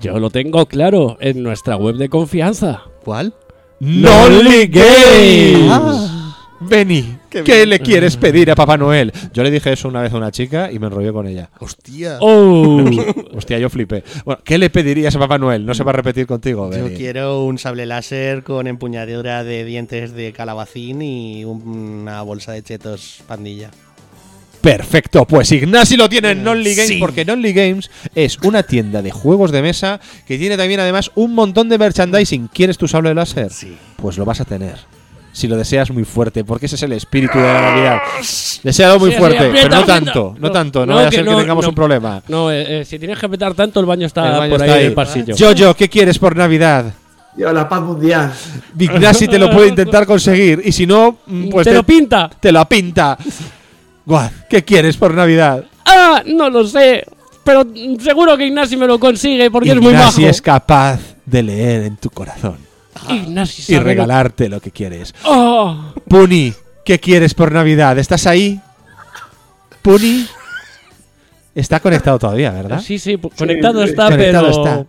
Yo 0.00 0.18
lo 0.18 0.30
tengo 0.30 0.66
claro, 0.66 1.16
en 1.20 1.42
nuestra 1.42 1.76
web 1.76 1.96
de 1.96 2.08
confianza. 2.08 2.82
¿Cuál? 3.04 3.34
¡Nolly 3.80 4.66
Games! 4.66 5.68
Ah. 5.70 6.20
Benny, 6.60 7.18
¿qué, 7.28 7.42
bien. 7.42 7.68
le 7.68 7.80
quieres 7.80 8.16
pedir 8.16 8.50
a 8.50 8.54
Papá 8.54 8.78
Noel? 8.78 9.12
Yo 9.34 9.42
le 9.42 9.50
dije 9.50 9.72
eso 9.72 9.88
una 9.88 10.00
vez 10.00 10.12
a 10.12 10.16
una 10.16 10.30
chica 10.30 10.72
y 10.72 10.78
me 10.78 10.86
enrollé 10.86 11.12
con 11.12 11.26
ella. 11.26 11.50
Hostia. 11.58 12.18
Oh. 12.20 12.82
Hostia, 13.36 13.58
yo 13.58 13.68
flipé. 13.68 14.02
Bueno, 14.24 14.40
¿qué 14.44 14.56
le 14.56 14.70
pedirías 14.70 15.14
a 15.16 15.18
Papá 15.18 15.36
Noel? 15.36 15.66
No 15.66 15.74
se 15.74 15.84
va 15.84 15.90
a 15.90 15.94
repetir 15.94 16.26
contigo, 16.26 16.70
Yo 16.70 16.84
Benny. 16.84 16.96
quiero 16.96 17.44
un 17.44 17.58
sable 17.58 17.86
láser 17.86 18.44
con 18.44 18.66
empuñadura 18.66 19.44
de 19.44 19.64
dientes 19.64 20.12
de 20.14 20.32
calabacín 20.32 21.02
y 21.02 21.44
una 21.44 22.22
bolsa 22.22 22.52
de 22.52 22.62
chetos 22.62 23.22
pandilla. 23.26 23.70
Perfecto, 24.64 25.26
pues 25.26 25.52
Ignasi 25.52 25.96
lo 25.98 26.08
tiene 26.08 26.30
en 26.30 26.42
Nonly 26.42 26.74
Games 26.74 26.88
Sí. 26.88 26.96
porque 26.98 27.24
Nonly 27.26 27.52
Games 27.52 27.90
es 28.14 28.38
una 28.42 28.62
tienda 28.62 29.02
de 29.02 29.10
juegos 29.10 29.50
de 29.52 29.60
mesa 29.60 30.00
que 30.26 30.38
tiene 30.38 30.56
también 30.56 30.80
además 30.80 31.10
un 31.14 31.34
montón 31.34 31.68
de 31.68 31.76
merchandising. 31.76 32.48
¿Quieres 32.48 32.78
tu 32.78 32.88
sable 32.88 33.14
láser? 33.14 33.52
Sí. 33.52 33.76
Pues 33.96 34.16
lo 34.16 34.24
vas 34.24 34.40
a 34.40 34.46
tener. 34.46 34.76
Si 35.32 35.48
lo 35.48 35.56
deseas 35.56 35.90
muy 35.90 36.04
fuerte, 36.04 36.44
porque 36.44 36.64
ese 36.66 36.76
es 36.76 36.82
el 36.84 36.92
espíritu 36.92 37.36
de 37.38 37.44
la 37.44 37.60
Navidad. 37.60 37.98
Desealo 38.62 38.98
muy 38.98 39.10
Sí, 39.10 39.14
sí, 39.16 39.20
fuerte, 39.20 39.38
aprieta, 39.46 39.68
pero 39.68 39.80
no 39.80 39.84
tanto, 39.86 40.34
no, 40.38 40.46
No, 40.48 40.50
tanto, 40.52 40.80
no, 40.80 40.86
no, 40.86 40.94
vaya 40.94 41.08
a 41.08 41.10
ser 41.10 41.24
que 41.24 41.30
no, 41.30 41.38
tengamos 41.38 41.62
no. 41.64 41.68
un 41.68 41.74
problema. 41.74 42.22
No, 42.28 42.50
eh, 42.50 42.80
eh, 42.80 42.84
si 42.86 42.98
tienes 42.98 43.18
que 43.18 43.26
apretar 43.26 43.52
tanto, 43.52 43.80
el 43.80 43.86
baño 43.86 44.06
está 44.06 44.24
El 44.32 44.38
baño 44.38 44.50
por 44.52 44.60
está 44.62 44.72
ahí 44.72 44.78
ahí. 44.78 44.84
en 44.84 44.88
el 44.90 44.94
pasillo. 44.94 45.34
Jojo, 45.38 45.74
¿qué 45.74 45.88
quieres 45.90 46.18
por 46.18 46.34
Navidad? 46.36 46.94
Yo, 47.36 47.52
la 47.52 47.68
paz 47.68 47.82
mundial. 47.82 48.32
Ignasi 48.78 49.26
te 49.26 49.38
lo 49.40 49.50
puede 49.50 49.68
intentar 49.68 50.06
conseguir 50.06 50.62
y 50.64 50.70
si 50.70 50.86
no, 50.86 51.18
mm, 51.26 51.48
pues 51.48 51.64
te 51.66 51.74
lo 51.74 51.82
pinta. 51.82 52.30
te 52.38 52.52
lo 52.52 52.64
pinta. 52.68 53.18
Guau, 54.06 54.28
¿qué 54.50 54.62
quieres 54.64 54.96
por 54.96 55.14
Navidad? 55.14 55.64
Ah, 55.86 56.22
no 56.26 56.50
lo 56.50 56.66
sé. 56.66 57.04
Pero 57.44 57.64
seguro 58.00 58.36
que 58.36 58.46
Ignasi 58.46 58.76
me 58.76 58.86
lo 58.86 58.98
consigue 58.98 59.50
porque 59.50 59.70
es 59.70 59.76
muy 59.76 59.92
Ignasi 59.92 60.22
bajo. 60.22 60.30
es 60.30 60.40
capaz 60.42 61.00
de 61.26 61.42
leer 61.42 61.82
en 61.82 61.96
tu 61.96 62.08
corazón 62.10 62.56
Ignasi 63.08 63.74
y 63.74 63.78
regalarte 63.78 64.48
lo 64.48 64.60
que 64.60 64.70
quieres. 64.70 65.14
Oh. 65.24 65.92
Puni, 66.08 66.54
¿qué 66.84 66.98
quieres 66.98 67.34
por 67.34 67.52
Navidad? 67.52 67.98
¿Estás 67.98 68.26
ahí? 68.26 68.60
Puni. 69.82 70.26
Está 71.54 71.80
conectado 71.80 72.18
todavía, 72.18 72.50
¿verdad? 72.50 72.80
Sí, 72.80 72.98
sí, 72.98 73.18
conectado 73.36 73.84
está, 73.84 74.10
Conectado 74.10 74.46
pero. 74.48 74.58
está. 74.58 74.74
A 74.74 74.76
lo 74.78 74.86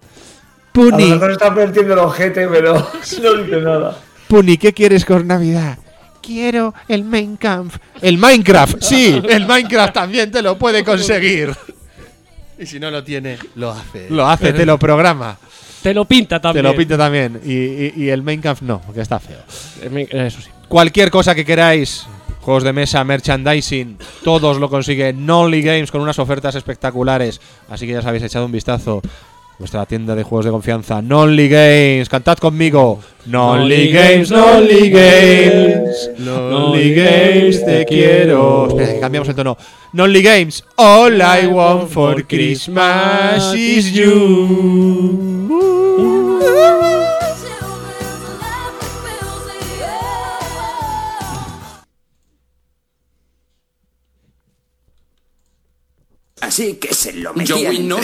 Puni, 0.72 1.10
mejor 1.10 1.32
está 1.32 1.54
perdiendo 1.54 1.94
el 1.94 2.00
ojete, 2.00 2.48
pero 2.48 2.74
no 3.22 3.34
dice 3.44 3.62
nada. 3.62 3.98
Puni, 4.28 4.58
¿qué 4.58 4.74
quieres 4.74 5.06
por 5.06 5.24
Navidad? 5.26 5.78
Quiero 6.26 6.74
el 6.88 7.04
Minecraft. 7.04 7.76
El 8.02 8.18
Minecraft, 8.18 8.82
sí, 8.82 9.22
el 9.30 9.46
Minecraft 9.46 9.94
también 9.94 10.32
te 10.32 10.42
lo 10.42 10.58
puede 10.58 10.84
conseguir. 10.84 11.54
Y 12.58 12.66
si 12.66 12.80
no 12.80 12.90
lo 12.90 13.04
tiene, 13.04 13.38
lo 13.56 13.72
hace. 13.72 14.10
Lo 14.10 14.28
hace, 14.28 14.54
te 14.54 14.66
lo 14.66 14.80
programa. 14.80 15.38
Te 15.84 15.94
lo 15.94 16.06
pinta 16.06 16.38
Te 16.40 16.44
también. 16.44 16.64
lo 16.66 16.76
pinta 16.76 16.98
también. 16.98 17.40
Y, 17.46 17.52
y- 17.54 17.94
y 17.98 18.10
el 18.10 18.24
Minecraft 18.24 18.62
no, 18.64 18.82
porque 18.82 19.02
está 19.02 19.20
feo. 19.20 19.38
Eh, 19.82 20.08
Eso 20.10 20.42
sí. 20.42 20.50
Cualquier 20.68 21.12
cosa 21.12 21.36
que 21.36 21.46
queráis, 21.46 22.08
juegos 22.42 22.64
de 22.64 22.74
mesa, 22.74 23.04
merchandising, 23.04 23.98
todos 24.24 24.58
lo 24.58 24.68
consiguen 24.70 25.26
Nolly 25.26 25.62
Games 25.62 25.92
con 25.92 26.02
unas 26.02 26.18
ofertas 26.18 26.56
espectaculares. 26.56 27.40
Así 27.70 27.86
que 27.86 27.94
ya 27.94 28.00
os 28.00 28.06
habéis 28.06 28.24
echado 28.24 28.46
un 28.48 28.52
vistazo. 28.52 29.02
Vuestra 29.58 29.86
tienda 29.86 30.16
de 30.16 30.24
juegos 30.24 30.46
de 30.46 30.52
confianza, 30.52 31.02
Nolly 31.02 31.48
Games. 31.48 32.10
Cantad 32.10 32.38
conmigo. 32.38 33.00
Nolly 33.26 33.90
Games, 33.90 34.30
Nolly 34.30 34.90
Games. 34.90 36.12
Nolly 36.20 36.94
Games, 36.94 37.66
te 37.66 37.86
quiero. 37.86 38.68
Espera, 38.68 38.94
que 38.94 39.00
cambiamos 39.00 39.30
el 39.30 39.36
tono. 39.36 39.58
Nolly 39.94 40.22
Games, 40.22 40.64
all 40.76 41.22
I 41.22 41.48
want 41.48 41.90
for 41.90 42.22
Christmas 42.28 43.54
is 43.56 43.94
you. 43.94 45.36
Así 56.42 56.76
que 56.76 56.94
se 56.94 57.14
lo 57.14 57.34
metían 57.34 57.58
Joey, 57.66 57.80
no 57.80 57.98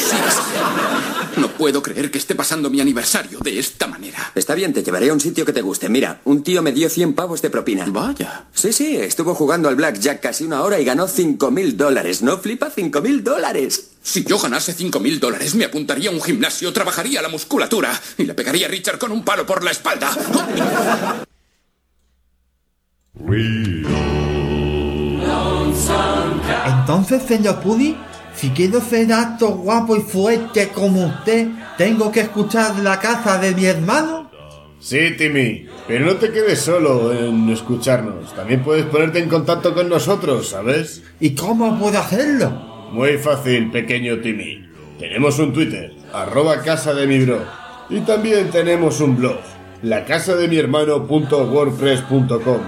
No 1.38 1.48
puedo 1.50 1.82
creer 1.82 2.12
que 2.12 2.18
esté 2.18 2.36
pasando 2.36 2.70
mi 2.70 2.82
aniversario 2.82 3.40
de 3.40 3.60
esta 3.60 3.88
manera. 3.88 4.32
Está 4.36 4.56
bien, 4.56 4.74
te 4.74 4.84
llevaré 4.84 5.10
a 5.10 5.14
un 5.14 5.20
sitio 5.20 5.46
que 5.46 5.54
te 5.54 5.62
guste. 5.62 5.90
Mira, 5.90 6.22
un 6.26 6.44
tío 6.44 6.62
me 6.62 6.72
dio 6.72 6.90
100 6.90 7.14
pavos 7.14 7.42
de 7.42 7.50
propina. 7.50 7.86
Vaya. 7.88 8.46
Sí, 8.54 8.74
sí, 8.74 8.98
estuvo 8.98 9.34
jugando 9.34 9.70
al 9.70 9.76
blackjack 9.76 10.20
casi 10.20 10.44
una 10.44 10.62
hora 10.62 10.80
y 10.80 10.86
ganó 10.86 11.08
5.000 11.08 11.74
dólares. 11.74 12.22
¿No 12.22 12.38
flipa? 12.38 12.72
5.000 12.72 13.22
dólares. 13.22 13.92
Si 14.04 14.24
yo 14.24 14.40
ganase 14.40 14.76
5.000 14.76 15.20
dólares, 15.20 15.56
me 15.56 15.66
apuntaría 15.66 16.10
a 16.10 16.14
un 16.14 16.22
gimnasio, 16.22 16.74
trabajaría 16.74 17.22
la 17.22 17.30
musculatura 17.30 18.00
y 18.18 18.24
le 18.24 18.34
pegaría 18.34 18.66
a 18.66 18.70
Richard 18.70 18.98
con 18.98 19.12
un 19.12 19.24
palo 19.24 19.46
por 19.46 19.64
la 19.64 19.72
espalda. 19.72 20.12
Entonces, 26.66 27.24
señor 27.28 27.62
Pudi, 27.62 27.96
si 28.42 28.50
quiero 28.50 28.82
ser 28.82 29.14
alto, 29.14 29.50
guapo 29.50 29.96
y 29.96 30.02
fuerte 30.02 30.70
como 30.70 31.06
usted, 31.06 31.50
¿tengo 31.78 32.12
que 32.12 32.22
escuchar 32.22 32.80
la 32.80 33.00
casa 33.00 33.38
de 33.38 33.54
mi 33.54 33.66
hermano? 33.66 34.32
Sí, 34.80 35.16
Timmy, 35.16 35.68
pero 35.88 36.08
no 36.08 36.16
te 36.16 36.32
quedes 36.32 36.60
solo 36.60 37.14
en 37.14 37.48
escucharnos. 37.52 38.36
También 38.36 38.64
puedes 38.64 38.86
ponerte 38.86 39.20
en 39.20 39.30
contacto 39.30 39.76
con 39.76 39.90
nosotros, 39.90 40.50
¿sabes? 40.50 41.04
¿Y 41.20 41.36
cómo 41.36 41.78
puedo 41.78 42.00
hacerlo? 42.00 42.50
Muy 42.92 43.20
fácil, 43.20 43.70
pequeño 43.70 44.22
Timmy. 44.22 44.68
Tenemos 44.98 45.38
un 45.38 45.54
Twitter, 45.54 45.94
arroba 46.12 46.64
casa 46.64 46.96
de 46.96 47.06
mi 47.06 47.24
bro. 47.24 47.46
Y 47.92 48.00
también 48.00 48.50
tenemos 48.50 49.02
un 49.02 49.18
blog, 49.18 49.38
lacasademihermano.wordpress.com. 49.84 52.62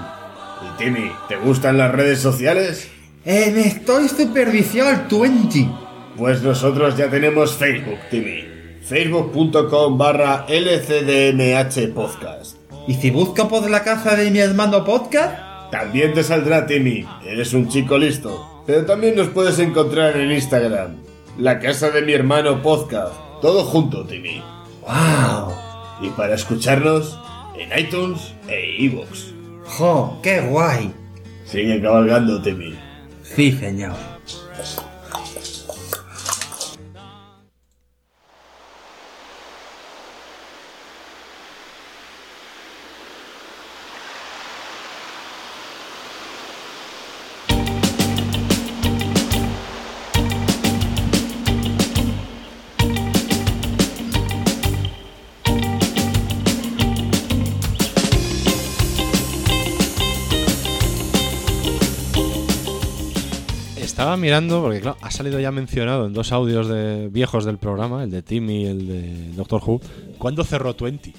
Y 0.61 0.67
Timmy, 0.77 1.11
¿te 1.27 1.37
gustan 1.37 1.79
las 1.79 1.91
redes 1.91 2.19
sociales? 2.19 2.91
En 3.25 3.57
Estoy 3.57 4.09
Supervicial 4.09 5.07
20. 5.09 5.69
Pues 6.17 6.41
nosotros 6.41 6.97
ya 6.97 7.09
tenemos 7.09 7.53
Facebook, 7.53 7.97
Timmy. 8.11 8.43
Facebook.com 8.81 9.97
barra 9.97 10.45
LCDMH 10.49 11.93
Podcast. 11.93 12.57
¿Y 12.85 12.95
si 12.95 13.11
busco 13.11 13.47
por 13.47 13.69
la 13.69 13.81
casa 13.81 14.17
de 14.17 14.29
mi 14.29 14.39
hermano 14.39 14.83
podcast? 14.83 15.71
También 15.71 16.13
te 16.13 16.21
saldrá 16.21 16.65
Timmy, 16.65 17.07
eres 17.25 17.53
un 17.53 17.69
chico 17.69 17.97
listo. 17.97 18.63
Pero 18.67 18.85
también 18.85 19.15
nos 19.15 19.29
puedes 19.29 19.57
encontrar 19.59 20.17
en 20.17 20.33
Instagram. 20.33 20.97
La 21.37 21.59
casa 21.59 21.91
de 21.91 22.01
mi 22.01 22.11
hermano 22.11 22.61
podcast. 22.61 23.13
Todo 23.41 23.63
junto, 23.63 24.05
Timmy. 24.05 24.41
¡Wow! 24.81 25.53
Y 26.01 26.09
para 26.09 26.35
escucharnos, 26.35 27.17
en 27.57 27.79
iTunes 27.79 28.33
e 28.49 28.83
iVoox. 28.83 29.33
¡Jo, 29.63 30.19
qué 30.21 30.41
guay! 30.41 30.91
Sigue 31.45 31.81
cabalgando, 31.81 32.41
Timmy. 32.41 32.82
Sí, 33.35 33.51
señor. 33.53 33.95
Mirando, 64.17 64.61
porque 64.61 64.81
claro, 64.81 64.97
ha 65.01 65.11
salido 65.11 65.39
ya 65.39 65.51
mencionado 65.51 66.05
en 66.05 66.13
dos 66.13 66.31
audios 66.31 66.67
de 66.67 67.09
viejos 67.09 67.45
del 67.45 67.57
programa, 67.57 68.03
el 68.03 68.11
de 68.11 68.21
Timmy 68.21 68.63
y 68.63 68.65
el 68.65 68.87
de 68.87 69.31
Doctor 69.35 69.61
Who, 69.65 69.81
¿cuándo 70.17 70.43
cerró 70.43 70.73
20? 70.73 71.13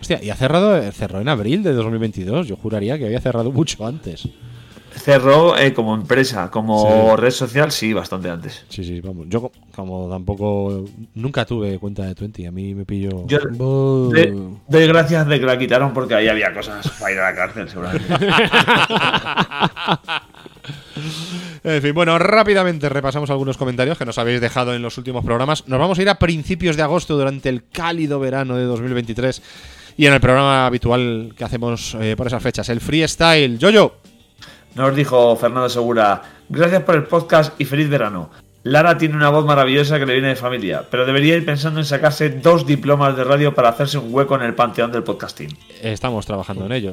Hostia, 0.00 0.22
y 0.22 0.30
ha 0.30 0.36
cerrado, 0.36 0.76
eh, 0.76 0.92
cerró 0.92 1.20
en 1.20 1.28
abril 1.28 1.62
de 1.62 1.72
2022, 1.72 2.48
yo 2.48 2.56
juraría 2.56 2.98
que 2.98 3.06
había 3.06 3.20
cerrado 3.20 3.52
mucho 3.52 3.86
antes. 3.86 4.28
Cerró 4.96 5.56
eh, 5.58 5.74
como 5.74 5.94
empresa, 5.94 6.50
como 6.50 7.10
Sí. 7.14 7.20
red 7.20 7.30
social, 7.30 7.70
sí, 7.72 7.92
bastante 7.92 8.30
antes. 8.30 8.64
Sí, 8.68 8.84
sí, 8.84 9.00
vamos. 9.00 9.26
Yo 9.28 9.40
co- 9.42 9.52
como 9.74 10.08
tampoco 10.08 10.84
nunca 11.14 11.44
tuve 11.44 11.78
cuenta 11.78 12.04
de 12.04 12.14
Twenty, 12.14 12.46
a 12.46 12.52
mí 12.52 12.74
me 12.74 12.84
pilló. 12.84 13.26
Yo 13.26 13.38
de- 14.10 14.32
doy 14.68 14.86
gracias 14.86 15.26
de 15.26 15.40
que 15.40 15.46
la 15.46 15.58
quitaron 15.58 15.92
porque 15.92 16.14
ahí 16.14 16.28
había 16.28 16.52
cosas 16.54 16.88
para 17.00 17.12
ir 17.12 17.18
a 17.18 17.30
la 17.30 17.36
cárcel, 17.36 17.68
seguramente. 17.68 18.06
En 21.64 21.80
fin, 21.82 21.94
bueno, 21.94 22.18
rápidamente 22.18 22.88
repasamos 22.90 23.30
algunos 23.30 23.56
comentarios 23.56 23.96
que 23.98 24.04
nos 24.04 24.18
habéis 24.18 24.40
dejado 24.40 24.74
en 24.74 24.82
los 24.82 24.98
últimos 24.98 25.24
programas. 25.24 25.66
Nos 25.66 25.78
vamos 25.78 25.98
a 25.98 26.02
ir 26.02 26.08
a 26.10 26.18
principios 26.18 26.76
de 26.76 26.82
agosto 26.82 27.16
durante 27.16 27.48
el 27.48 27.64
cálido 27.68 28.20
verano 28.20 28.56
de 28.56 28.64
2023 28.64 29.42
y 29.96 30.06
en 30.06 30.12
el 30.12 30.20
programa 30.20 30.66
habitual 30.66 31.32
que 31.36 31.44
hacemos 31.44 31.96
eh, 32.00 32.14
por 32.16 32.26
esas 32.26 32.42
fechas, 32.42 32.68
el 32.68 32.80
freestyle. 32.80 33.58
Yoyo. 33.58 33.94
Nos 34.74 34.94
dijo 34.96 35.36
Fernando 35.36 35.68
Segura, 35.68 36.22
gracias 36.48 36.82
por 36.82 36.96
el 36.96 37.04
podcast 37.04 37.58
y 37.60 37.64
feliz 37.64 37.88
verano. 37.88 38.30
Lara 38.64 38.96
tiene 38.96 39.14
una 39.14 39.28
voz 39.28 39.44
maravillosa 39.44 39.98
que 39.98 40.06
le 40.06 40.14
viene 40.14 40.28
de 40.28 40.36
familia, 40.36 40.82
pero 40.90 41.04
debería 41.04 41.36
ir 41.36 41.44
pensando 41.44 41.80
en 41.80 41.86
sacarse 41.86 42.30
dos 42.30 42.66
diplomas 42.66 43.16
de 43.16 43.22
radio 43.24 43.54
para 43.54 43.68
hacerse 43.68 43.98
un 43.98 44.12
hueco 44.12 44.34
en 44.36 44.42
el 44.42 44.54
panteón 44.54 44.90
del 44.90 45.02
podcasting. 45.04 45.56
Estamos 45.82 46.24
trabajando 46.26 46.64
en 46.66 46.72
ello. 46.72 46.92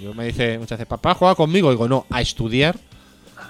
Yo 0.00 0.14
me 0.14 0.26
dice 0.26 0.58
muchas 0.58 0.78
veces, 0.78 0.86
papá, 0.88 1.14
juega 1.14 1.34
conmigo. 1.34 1.70
Digo, 1.70 1.88
no, 1.88 2.06
a 2.08 2.20
estudiar 2.20 2.76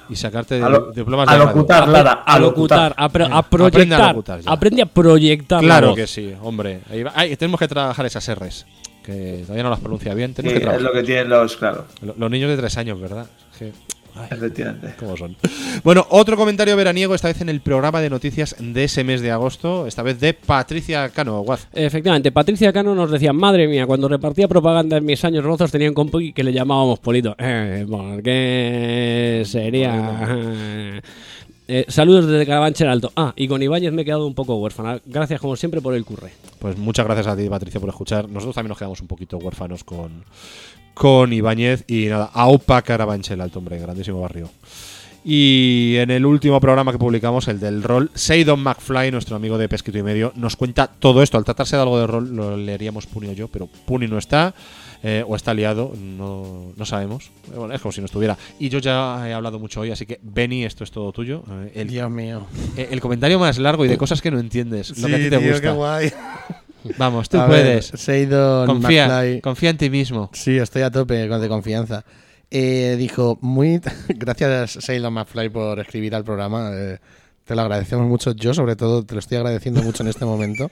y 0.09 0.17
sacarte 0.17 0.63
A 0.63 0.69
lo- 0.71 0.93
diplomas 0.93 1.29
a 1.29 1.33
de 1.33 1.39
radio. 1.41 1.55
locutar, 1.55 1.89
Lara, 1.89 2.13
a 2.25 2.39
locutar, 2.39 2.95
a, 2.97 3.09
pro- 3.11 3.27
a 3.27 3.37
Aprende 3.37 3.37
a 3.37 3.43
proyectar. 3.71 4.09
locutar 4.15 4.41
ya. 4.41 4.51
Aprende 4.51 4.83
a 4.83 4.87
proyectar. 4.87 5.63
la 5.63 5.79
Claro 5.79 5.95
que 5.95 6.07
sí, 6.07 6.33
hombre. 6.43 6.81
Ahí 6.91 7.03
va- 7.03 7.13
ay, 7.15 7.37
tenemos 7.37 7.61
que 7.61 7.69
trabajar 7.69 8.07
esas 8.07 8.27
R's, 8.35 8.65
que 9.05 9.43
todavía 9.43 9.63
no 9.65 9.69
las 9.71 9.81
pronuncia 9.81 10.15
bien. 10.15 10.33
Tenemos 10.33 10.55
Sí, 10.55 10.59
que 10.59 10.65
trabajar. 10.65 10.81
es 10.81 10.95
lo 10.95 10.99
que 10.99 11.07
tienen 11.07 11.29
los, 11.29 11.55
claro. 11.59 11.85
Lo- 12.01 12.15
Los 12.17 12.31
niños 12.31 12.49
de 12.49 12.57
tres 12.57 12.79
años, 12.79 12.99
¿verdad? 12.99 13.27
Es 13.61 13.73
que- 14.29 14.35
Efectivamente. 14.35 14.95
¿Cómo 14.99 15.17
son? 15.17 15.37
Bueno, 15.85 16.05
otro 16.11 16.37
comentario 16.37 16.77
veraniego, 16.77 17.15
esta 17.15 17.29
vez 17.29 17.41
en 17.41 17.49
el 17.49 17.61
programa 17.61 18.01
de 18.01 18.11
noticias 18.11 18.57
de 18.59 18.83
ese 18.85 19.05
mes 19.05 19.21
de 19.21 19.31
agosto, 19.31 19.87
esta 19.87 20.03
vez 20.03 20.19
de 20.19 20.35
Patricia 20.35 21.09
Cano, 21.11 21.41
Guaz. 21.43 21.69
Efectivamente, 21.73 22.33
Patricia 22.33 22.73
Cano 22.73 22.97
nos 22.97 23.13
decía, 23.13 23.33
madre 23.33 23.69
mía, 23.69 23.87
cuando 23.87 24.09
repartía 24.09 24.49
propaganda 24.49 24.97
en 24.97 25.05
mis 25.05 25.25
años 25.25 25.45
rozos 25.45 25.71
tenía 25.71 25.89
un 25.89 25.95
compi 25.95 26.33
que 26.33 26.43
le 26.43 26.53
llamábamos 26.53 26.99
Polito. 26.99 27.37
Eh, 27.39 27.87
¿Por 27.89 28.21
qué 28.23 29.43
sería...? 29.47 31.01
Eh, 31.71 31.85
saludos 31.89 32.27
desde 32.27 32.47
Carabanchel 32.47 32.89
Alto. 32.89 33.13
Ah, 33.15 33.35
y 33.37 33.47
con 33.47 33.63
Ibáñez 33.63 33.93
me 33.93 34.01
he 34.01 34.05
quedado 34.07 34.27
un 34.27 34.35
poco 34.35 34.57
huérfana. 34.57 35.03
Gracias 35.05 35.39
como 35.39 35.55
siempre 35.55 35.83
por 35.83 35.95
el 35.95 36.03
curre. 36.05 36.31
Pues 36.59 36.79
muchas 36.79 37.05
gracias 37.05 37.27
a 37.27 37.37
ti, 37.37 37.47
Patricia, 37.47 37.79
por 37.79 37.91
escuchar. 37.91 38.27
Nosotros 38.27 38.55
también 38.55 38.71
nos 38.71 38.79
quedamos 38.79 39.03
un 39.03 39.07
poquito 39.07 39.37
huérfanos 39.37 39.85
con, 39.85 40.25
con 40.99 41.33
Ibáñez 41.33 41.85
y 41.87 42.07
nada, 42.07 42.31
AUPA 42.35 42.83
Carabanchel 42.83 43.41
Alto, 43.41 43.61
hombre, 43.61 43.79
grandísimo 43.79 44.21
barrio. 44.21 44.51
Y 45.25 45.97
en 45.99 46.11
el 46.11 46.25
último 46.25 46.59
programa 46.61 46.91
que 46.93 46.99
publicamos, 46.99 47.49
el 47.49 47.61
del 47.61 47.83
rol, 47.83 48.11
Seidon 48.15 48.61
McFly, 48.61 49.11
nuestro 49.11 49.37
amigo 49.37 49.59
de 49.59 49.69
Pesquito 49.69 49.99
y 49.99 50.03
Medio, 50.03 50.33
nos 50.37 50.57
cuenta 50.57 50.87
todo 50.87 51.23
esto. 51.23 51.37
Al 51.37 51.45
tratarse 51.45 51.77
de 51.77 51.83
algo 51.83 51.99
de 51.99 52.07
rol, 52.07 52.35
lo 52.35 52.57
leeríamos 52.57 53.07
Puni 53.07 53.29
o 53.29 53.33
yo, 53.33 53.49
pero 53.49 53.67
Puni 53.67 54.07
no 54.07 54.17
está, 54.17 54.55
eh, 55.03 55.23
o 55.27 55.37
está 55.37 55.53
liado, 55.55 55.93
no, 56.01 56.73
no 56.77 56.85
sabemos. 56.87 57.31
Eh, 57.53 57.57
Bueno, 57.57 57.75
es 57.75 57.81
como 57.81 57.93
si 57.93 58.01
no 58.01 58.07
estuviera. 58.07 58.39
Y 58.59 58.69
yo 58.71 58.79
ya 58.79 59.29
he 59.29 59.35
hablado 59.35 59.59
mucho 59.59 59.81
hoy, 59.81 59.91
así 59.91 60.07
que 60.07 60.19
Benny, 60.23 60.65
esto 60.65 60.83
es 60.85 60.91
todo 60.91 61.13
tuyo. 61.13 61.43
Eh, 61.51 61.73
el, 61.75 61.89
Dios 61.89 62.11
mío. 62.11 62.47
eh, 62.77 62.89
el 62.91 63.01
comentario 63.01 63.39
más 63.39 63.59
largo 63.59 63.85
y 63.85 63.89
de 63.89 63.99
cosas 63.99 64.23
que 64.23 64.31
no 64.31 64.39
entiendes, 64.39 64.97
lo 64.99 65.09
que 65.09 65.15
a 65.15 65.19
ti 65.19 65.31
te 65.31 65.39
tío, 65.39 65.51
gusta. 65.51 65.61
qué 65.61 65.71
guay. 65.71 66.13
Vamos, 66.97 67.29
tú 67.29 67.39
A 67.39 67.47
ver, 67.47 67.63
puedes. 67.65 67.87
Seidon 67.87 68.67
confía, 68.67 69.09
McFly. 69.09 69.41
confía 69.41 69.71
en 69.71 69.77
ti 69.79 69.91
mismo. 69.91 70.31
Sí, 70.33 70.57
estoy 70.59 70.83
a 70.83 70.91
tope 70.91 71.29
con 71.29 71.41
de 71.41 71.49
confianza. 71.49 72.05
Eh, 72.51 72.97
dijo, 72.99 73.39
muy 73.43 73.81
gracias 74.09 74.79
Seidon 74.81 75.13
McFly 75.15 75.49
por 75.51 75.79
escribir 75.81 76.15
al 76.15 76.25
programa. 76.25 76.71
eh, 76.75 76.99
te 77.45 77.55
lo 77.55 77.63
agradecemos 77.63 78.07
mucho. 78.07 78.33
Yo, 78.33 78.53
sobre 78.53 78.77
todo, 78.77 79.05
te 79.05 79.15
lo 79.15 79.21
estoy 79.21 79.39
agradeciendo 79.39 79.83
mucho 79.83 80.03
en 80.03 80.09
este 80.11 80.27
momento. 80.27 80.71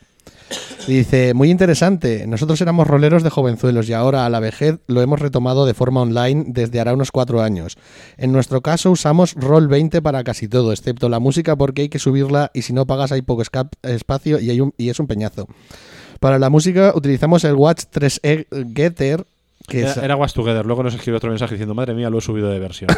Dice, 0.87 1.33
muy 1.35 1.51
interesante. 1.51 2.27
Nosotros 2.27 2.61
éramos 2.61 2.87
roleros 2.87 3.23
de 3.23 3.31
jovenzuelos 3.31 3.89
y 3.89 3.95
ahora 3.95 4.27
a 4.27 4.31
la 4.31 4.41
vejez 4.41 4.79
lo 4.87 5.01
hemos 5.01 5.19
retomado 5.21 5.65
de 5.67 5.73
forma 5.75 6.03
online 6.03 6.45
desde 6.49 6.79
hará 6.79 6.93
unos 6.93 7.11
cuatro 7.13 7.43
años. 7.43 7.77
En 8.19 8.31
nuestro 8.31 8.61
caso 8.61 8.91
usamos 8.91 9.33
Roll 9.35 9.69
20 9.69 10.03
para 10.03 10.23
casi 10.23 10.49
todo, 10.49 10.71
excepto 10.73 11.09
la 11.09 11.19
música 11.19 11.57
porque 11.57 11.83
hay 11.83 11.89
que 11.89 11.99
subirla 11.99 12.51
y 12.55 12.63
si 12.63 12.73
no 12.75 12.87
pagas 12.87 13.11
hay 13.11 13.23
poco 13.23 13.43
espacio 13.83 14.39
y, 14.39 14.51
hay 14.51 14.61
un- 14.61 14.75
y 14.77 14.91
es 14.91 15.01
un 15.01 15.07
peñazo. 15.07 15.49
Para 16.27 16.41
la 16.41 16.51
música 16.51 16.91
utilizamos 16.97 17.45
el 17.45 17.55
Watch 17.55 17.85
3E 17.95 18.47
Getter. 18.75 19.25
Que 19.69 19.83
Era, 19.83 19.91
es- 19.93 19.97
era 19.99 20.17
Was 20.17 20.35
Together. 20.35 20.67
Luego 20.67 20.83
nos 20.83 20.93
escribió 20.93 21.19
otro 21.19 21.31
mensaje 21.31 21.55
diciendo, 21.55 21.73
madre 21.73 21.95
mía, 21.95 22.11
lo 22.11 22.19
he 22.19 22.21
subido 22.21 22.51
de 22.51 22.59
versión. 22.59 22.91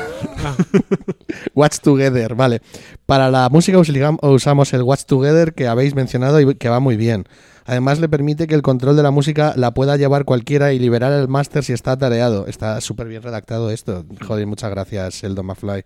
Watch 1.54 1.80
Together, 1.80 2.34
vale. 2.34 2.62
Para 3.04 3.30
la 3.30 3.50
música 3.50 3.78
usamos 4.22 4.72
el 4.72 4.82
Watch 4.82 5.04
Together 5.04 5.52
que 5.52 5.66
habéis 5.68 5.94
mencionado 5.94 6.40
y 6.40 6.54
que 6.54 6.70
va 6.70 6.80
muy 6.80 6.96
bien. 6.96 7.24
Además 7.66 8.00
le 8.00 8.08
permite 8.08 8.46
que 8.46 8.54
el 8.54 8.62
control 8.62 8.96
de 8.96 9.02
la 9.02 9.10
música 9.10 9.52
la 9.56 9.72
pueda 9.74 9.98
llevar 9.98 10.24
cualquiera 10.24 10.72
y 10.72 10.78
liberar 10.78 11.12
el 11.12 11.28
máster 11.28 11.62
si 11.64 11.74
está 11.74 11.98
tareado. 11.98 12.46
Está 12.46 12.80
súper 12.80 13.08
bien 13.08 13.22
redactado 13.22 13.70
esto. 13.70 14.06
Joder, 14.26 14.46
muchas 14.46 14.70
gracias, 14.70 15.22
el 15.22 15.34
McFly. 15.34 15.84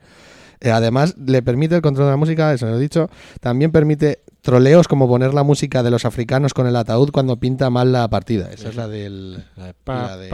Eh, 0.61 0.71
además, 0.71 1.17
le 1.19 1.43
permite 1.43 1.75
el 1.75 1.83
control 1.83 2.07
de 2.07 2.11
la 2.13 2.17
música, 2.17 2.55
eso 2.55 2.67
lo 2.67 2.77
he 2.77 2.81
dicho. 2.81 3.11
También 3.41 3.73
permite 3.73 4.21
troleos 4.43 4.89
como 4.89 5.09
poner 5.09 5.33
la 5.35 5.45
música 5.45 5.83
de 5.83 5.91
los 5.91 6.05
africanos 6.05 6.53
con 6.53 6.67
el 6.67 6.77
ataúd 6.77 7.11
cuando 7.11 7.37
pinta 7.39 7.71
mal 7.71 7.93
la 7.93 8.09
partida. 8.09 8.51
Esa 8.53 8.69
es 8.69 8.77
la 8.77 8.89
del... 8.89 9.45
la 9.57 10.17
de- 10.19 10.29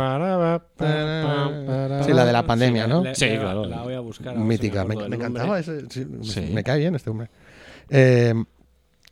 Sí, 2.04 2.12
la 2.12 2.24
de 2.24 2.32
la 2.32 2.46
pandemia, 2.46 2.86
¿no? 2.86 3.04
Le- 3.04 3.12
le- 3.14 3.38
La 3.68 3.82
voy 3.82 3.94
a 3.94 4.00
buscar. 4.00 4.28
a 4.28 4.32
ver 4.32 4.40
si 4.42 4.46
Mítica, 4.48 4.84
me, 4.84 4.96
me 5.08 5.16
encantaba 5.16 5.58
ese, 5.58 5.82
sí, 5.90 6.06
Sí. 6.22 6.40
me 6.52 6.64
cae 6.64 6.78
bien 6.80 6.94
este 6.94 7.10
hombre. 7.10 7.28
Eh, 7.90 8.34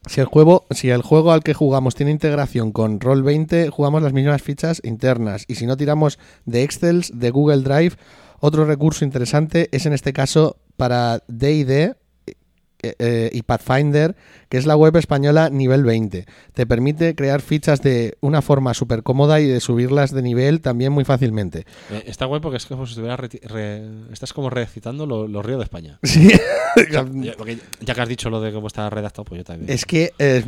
si 0.07 0.21
el 0.21 0.27
juego, 0.27 0.65
si 0.71 0.89
el 0.91 1.03
juego 1.03 1.33
al 1.33 1.43
que 1.43 1.53
jugamos 1.53 1.95
tiene 1.95 2.13
integración 2.13 2.73
con 2.73 3.01
Roll20, 3.01 3.71
jugamos 3.71 4.03
las 4.03 4.13
mismas 4.13 4.41
fichas 4.41 4.81
internas. 4.85 5.45
Y 5.49 5.57
si 5.57 5.67
no 5.67 5.77
tiramos 5.77 6.19
de 6.45 6.63
Excel, 6.63 7.05
de 7.13 7.31
Google 7.31 7.63
Drive, 7.63 7.97
otro 8.41 8.65
recurso 8.65 9.05
interesante 9.05 9.69
es 9.73 9.85
en 9.87 9.93
este 9.93 10.13
caso 10.13 10.57
para 10.77 11.23
D&D 11.29 11.97
eh, 12.89 12.95
eh, 12.99 13.31
y 13.33 13.43
Pathfinder, 13.43 14.15
que 14.49 14.59
es 14.59 14.67
la 14.67 14.77
web 14.77 14.97
española 14.97 15.51
nivel 15.51 15.85
20. 15.85 16.27
Te 16.55 16.67
permite 16.67 17.15
crear 17.15 17.41
fichas 17.41 17.83
de 17.83 18.17
una 18.21 18.43
forma 18.43 18.75
súper 18.75 19.03
cómoda 19.03 19.41
y 19.41 19.47
de 19.47 19.61
subirlas 19.61 20.13
de 20.13 20.23
nivel 20.23 20.61
también 20.61 20.93
muy 20.93 21.05
fácilmente. 21.05 21.67
Eh, 21.91 22.05
está 22.07 22.27
guay 22.27 22.41
porque 22.41 22.59
es 22.59 22.67
como 22.67 22.87
si 22.87 22.93
estuviera 22.93 23.17
reti- 23.17 23.41
re- 23.43 24.13
estás 24.13 24.33
como 24.33 24.51
recitando 24.51 25.07
lo- 25.07 25.27
los 25.29 25.45
ríos 25.45 25.59
de 25.59 25.65
España. 25.65 25.99
Sí. 26.07 26.31
O 26.91 26.93
sea, 26.93 27.07
ya, 27.81 27.95
que 27.95 28.01
has 28.03 28.09
dicho 28.09 28.29
lo 28.29 28.39
de 28.43 28.53
cómo 28.53 28.67
está 28.67 28.91
redactado, 28.91 29.25
pues 29.25 29.39
yo 29.39 29.45
también. 29.45 29.71
Es 29.73 29.87
que 29.87 30.13
eh, 30.19 30.45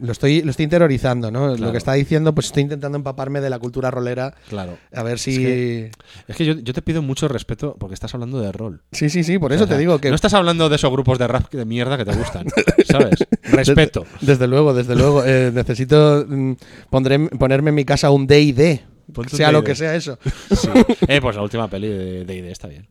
lo, 0.00 0.12
estoy, 0.12 0.42
lo 0.42 0.50
estoy 0.50 0.64
interiorizando, 0.64 1.30
¿no? 1.30 1.56
Lo 1.56 1.72
que 1.72 1.78
está 1.78 1.92
diciendo, 1.92 2.34
pues 2.34 2.46
estoy 2.46 2.62
intentando 2.64 2.96
empaparme 2.96 3.40
de 3.40 3.50
la 3.50 3.58
cultura 3.58 3.90
rolera. 3.90 4.34
Claro. 4.48 4.78
A 4.94 5.02
ver 5.02 5.18
si. 5.18 5.32
Es 5.32 5.38
que, 5.38 5.90
es 6.28 6.36
que 6.36 6.44
yo, 6.46 6.54
yo 6.54 6.72
te 6.72 6.82
pido 6.82 7.02
mucho 7.02 7.28
respeto 7.28 7.76
porque 7.78 7.94
estás 7.94 8.14
hablando 8.14 8.40
de 8.40 8.50
rol. 8.52 8.82
Sí, 8.92 9.10
sí, 9.10 9.24
sí, 9.24 9.38
por 9.38 9.52
eso 9.52 9.64
O 9.64 9.66
sea, 9.66 9.76
te 9.76 9.80
digo 9.80 9.98
que. 9.98 10.08
No 10.08 10.14
estás 10.14 10.34
hablando 10.34 10.68
de 10.68 10.78
esos 10.88 10.92
grupos 10.92 11.18
de 11.18 11.26
rap 11.26 11.52
de 11.52 11.64
mierda 11.64 11.96
que 11.96 12.04
te 12.04 12.14
gustan, 12.16 12.46
¿sabes? 12.86 13.26
Respeto. 13.42 14.04
Desde, 14.20 14.32
desde 14.32 14.46
luego, 14.48 14.74
desde 14.74 14.96
luego. 14.96 15.22
Eh, 15.24 15.50
necesito 15.54 16.24
mm, 16.28 16.52
pondré, 16.90 17.18
ponerme 17.30 17.68
en 17.70 17.74
mi 17.74 17.84
casa 17.84 18.10
un 18.10 18.26
DD. 18.26 18.80
Ponte 19.12 19.34
Sea 19.36 19.50
lo 19.52 19.64
que 19.64 19.74
sea 19.74 19.94
eso. 19.94 20.18
Sí. 20.54 20.68
Eh, 21.08 21.20
pues 21.22 21.34
la 21.34 21.40
última 21.42 21.66
peli 21.68 21.88
de 21.88 22.24
D&D 22.26 22.50
está 22.50 22.68
bien. 22.68 22.86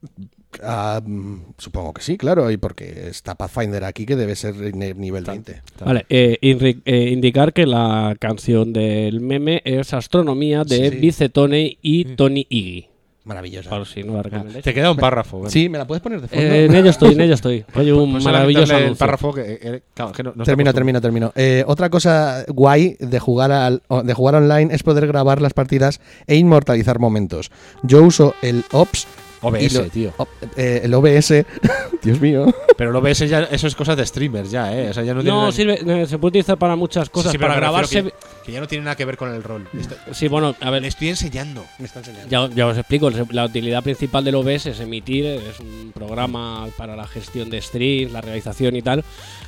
Ah, 0.63 0.99
mm, 1.05 1.53
supongo 1.59 1.93
que 1.93 2.01
sí, 2.01 2.17
claro. 2.17 2.49
Y 2.49 2.57
porque 2.57 3.07
está 3.09 3.35
Pathfinder 3.35 3.83
aquí, 3.83 4.05
que 4.07 4.15
debe 4.15 4.35
ser 4.35 4.55
ni- 4.75 4.93
nivel 4.93 5.23
20. 5.23 5.61
Vale, 5.85 6.07
eh, 6.09 6.39
inri- 6.41 6.81
eh, 6.85 7.09
indicar 7.11 7.53
que 7.53 7.67
la 7.67 8.15
canción 8.19 8.73
del 8.73 9.21
meme 9.21 9.61
es 9.63 9.93
Astronomía 9.93 10.63
de 10.63 10.89
Sí. 10.89 10.97
Vice 10.97 11.29
Tony 11.29 11.77
y 11.83 12.05
Tony 12.15 12.47
Iggy. 12.49 12.87
Maravillosa. 13.27 13.69
Por 13.69 13.85
si 13.85 14.03
no. 14.03 14.21
Te 14.63 14.73
queda 14.73 14.89
un 14.89 14.97
párrafo. 14.97 15.49
Sí, 15.49 15.67
¿me 15.69 15.77
la 15.77 15.85
puedes 15.85 16.01
poner 16.01 16.21
de 16.21 16.27
fondo? 16.29 16.43
Eh, 16.43 16.65
en 16.65 16.75
ello 16.75 16.89
estoy, 16.89 17.13
en 17.13 17.21
ello 17.21 17.33
estoy. 17.33 17.65
Oye, 17.75 17.91
un 17.93 18.13
Pues 18.13 18.23
maravilloso 18.23 18.77
el 18.77 18.95
párrafo 18.95 19.33
que, 19.33 19.59
eh, 19.61 19.81
claro, 19.93 20.13
que 20.13 20.23
no- 20.23 20.29
no 20.33 20.43
está 20.43 20.51
termino, 20.51 20.73
termino, 20.73 21.01
termino. 21.01 21.33
Eh, 21.35 21.63
otra 21.67 21.89
cosa 21.89 22.45
guay 22.47 22.95
de 22.99 23.19
jugar, 23.19 23.51
al, 23.51 23.83
o- 23.89 24.01
de 24.01 24.13
jugar 24.13 24.35
online 24.35 24.73
es 24.73 24.81
poder 24.81 25.05
grabar 25.07 25.41
las 25.41 25.53
partidas 25.53 25.99
e 26.25 26.37
inmortalizar 26.37 26.99
momentos. 26.99 27.51
Yo 27.83 28.01
uso 28.03 28.33
el 28.41 28.63
OBS. 28.71 29.05
OBS, 29.41 29.73
lo- 29.73 29.83
tío. 29.85 30.13
op- 30.17 30.29
eh, 30.55 30.81
el 30.83 30.93
OBS. 30.93 31.45
Dios 32.03 32.19
mío. 32.21 32.53
Pero 32.77 32.91
lo 32.91 33.01
ves, 33.01 33.19
ya, 33.19 33.41
eso 33.43 33.67
es 33.67 33.75
cosas 33.75 33.97
de 33.97 34.05
streamers 34.05 34.51
ya, 34.51 34.75
¿eh? 34.77 34.89
O 34.89 34.93
sea, 34.93 35.03
ya 35.03 35.13
no, 35.13 35.21
tiene 35.21 35.35
No, 35.37 35.51
sirve, 35.51 35.73
eh, 35.85 36.05
se 36.07 36.17
puede 36.19 36.29
utilizar 36.29 36.57
para 36.57 36.75
muchas 36.75 37.09
cosas. 37.09 37.31
Sí, 37.31 37.37
sí, 37.37 37.41
para 37.41 37.55
grabarse. 37.55 38.03
Que, 38.03 38.13
que 38.45 38.51
ya 38.51 38.59
no 38.61 38.67
tiene 38.67 38.83
nada 38.85 38.95
que 38.95 39.03
ver 39.05 39.17
con 39.17 39.33
el 39.33 39.43
rol. 39.43 39.67
Esto- 39.77 39.95
Sí, 40.13 40.27
bueno, 40.27 40.55
a 40.61 40.69
ver. 40.69 40.81
Le 40.83 40.87
estoy 40.89 41.09
enseñando. 41.09 41.65
Me 41.79 41.85
está 41.85 41.99
enseñando. 41.99 42.29
Ya, 42.29 42.47
ya 42.55 42.67
os 42.67 42.77
explico, 42.77 43.09
la 43.31 43.45
utilidad 43.45 43.83
principal 43.83 44.23
del 44.23 44.35
OBS 44.35 44.67
es 44.67 44.79
emitir, 44.79 45.25
es 45.25 45.59
un 45.59 45.91
programa 45.93 46.67
para 46.77 46.95
la 46.95 47.07
gestión 47.07 47.49
de 47.49 47.61
streams, 47.61 48.11
la 48.11 48.21
realización 48.21 48.75
y 48.75 48.81
tal, 48.81 49.03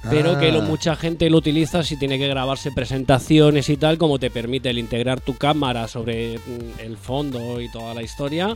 pero 0.09 0.39
que 0.39 0.51
lo, 0.51 0.59
Ah. 0.61 0.65
mucha 0.65 0.95
gente 0.95 1.29
lo 1.29 1.37
utiliza 1.37 1.83
si 1.83 1.97
tiene 1.97 2.17
que 2.17 2.27
grabarse 2.27 2.71
presentaciones 2.71 3.69
y 3.69 3.77
tal, 3.77 3.97
como 3.97 4.17
te 4.19 4.29
permite 4.31 4.69
el 4.69 4.79
integrar 4.79 5.21
tu 5.21 5.37
cámara 5.37 5.87
sobre 5.87 6.37
mm, 6.37 6.79
el 6.79 6.97
fondo 6.97 7.61
y 7.61 7.71
toda 7.71 7.93
la 7.93 8.01
historia 8.01 8.55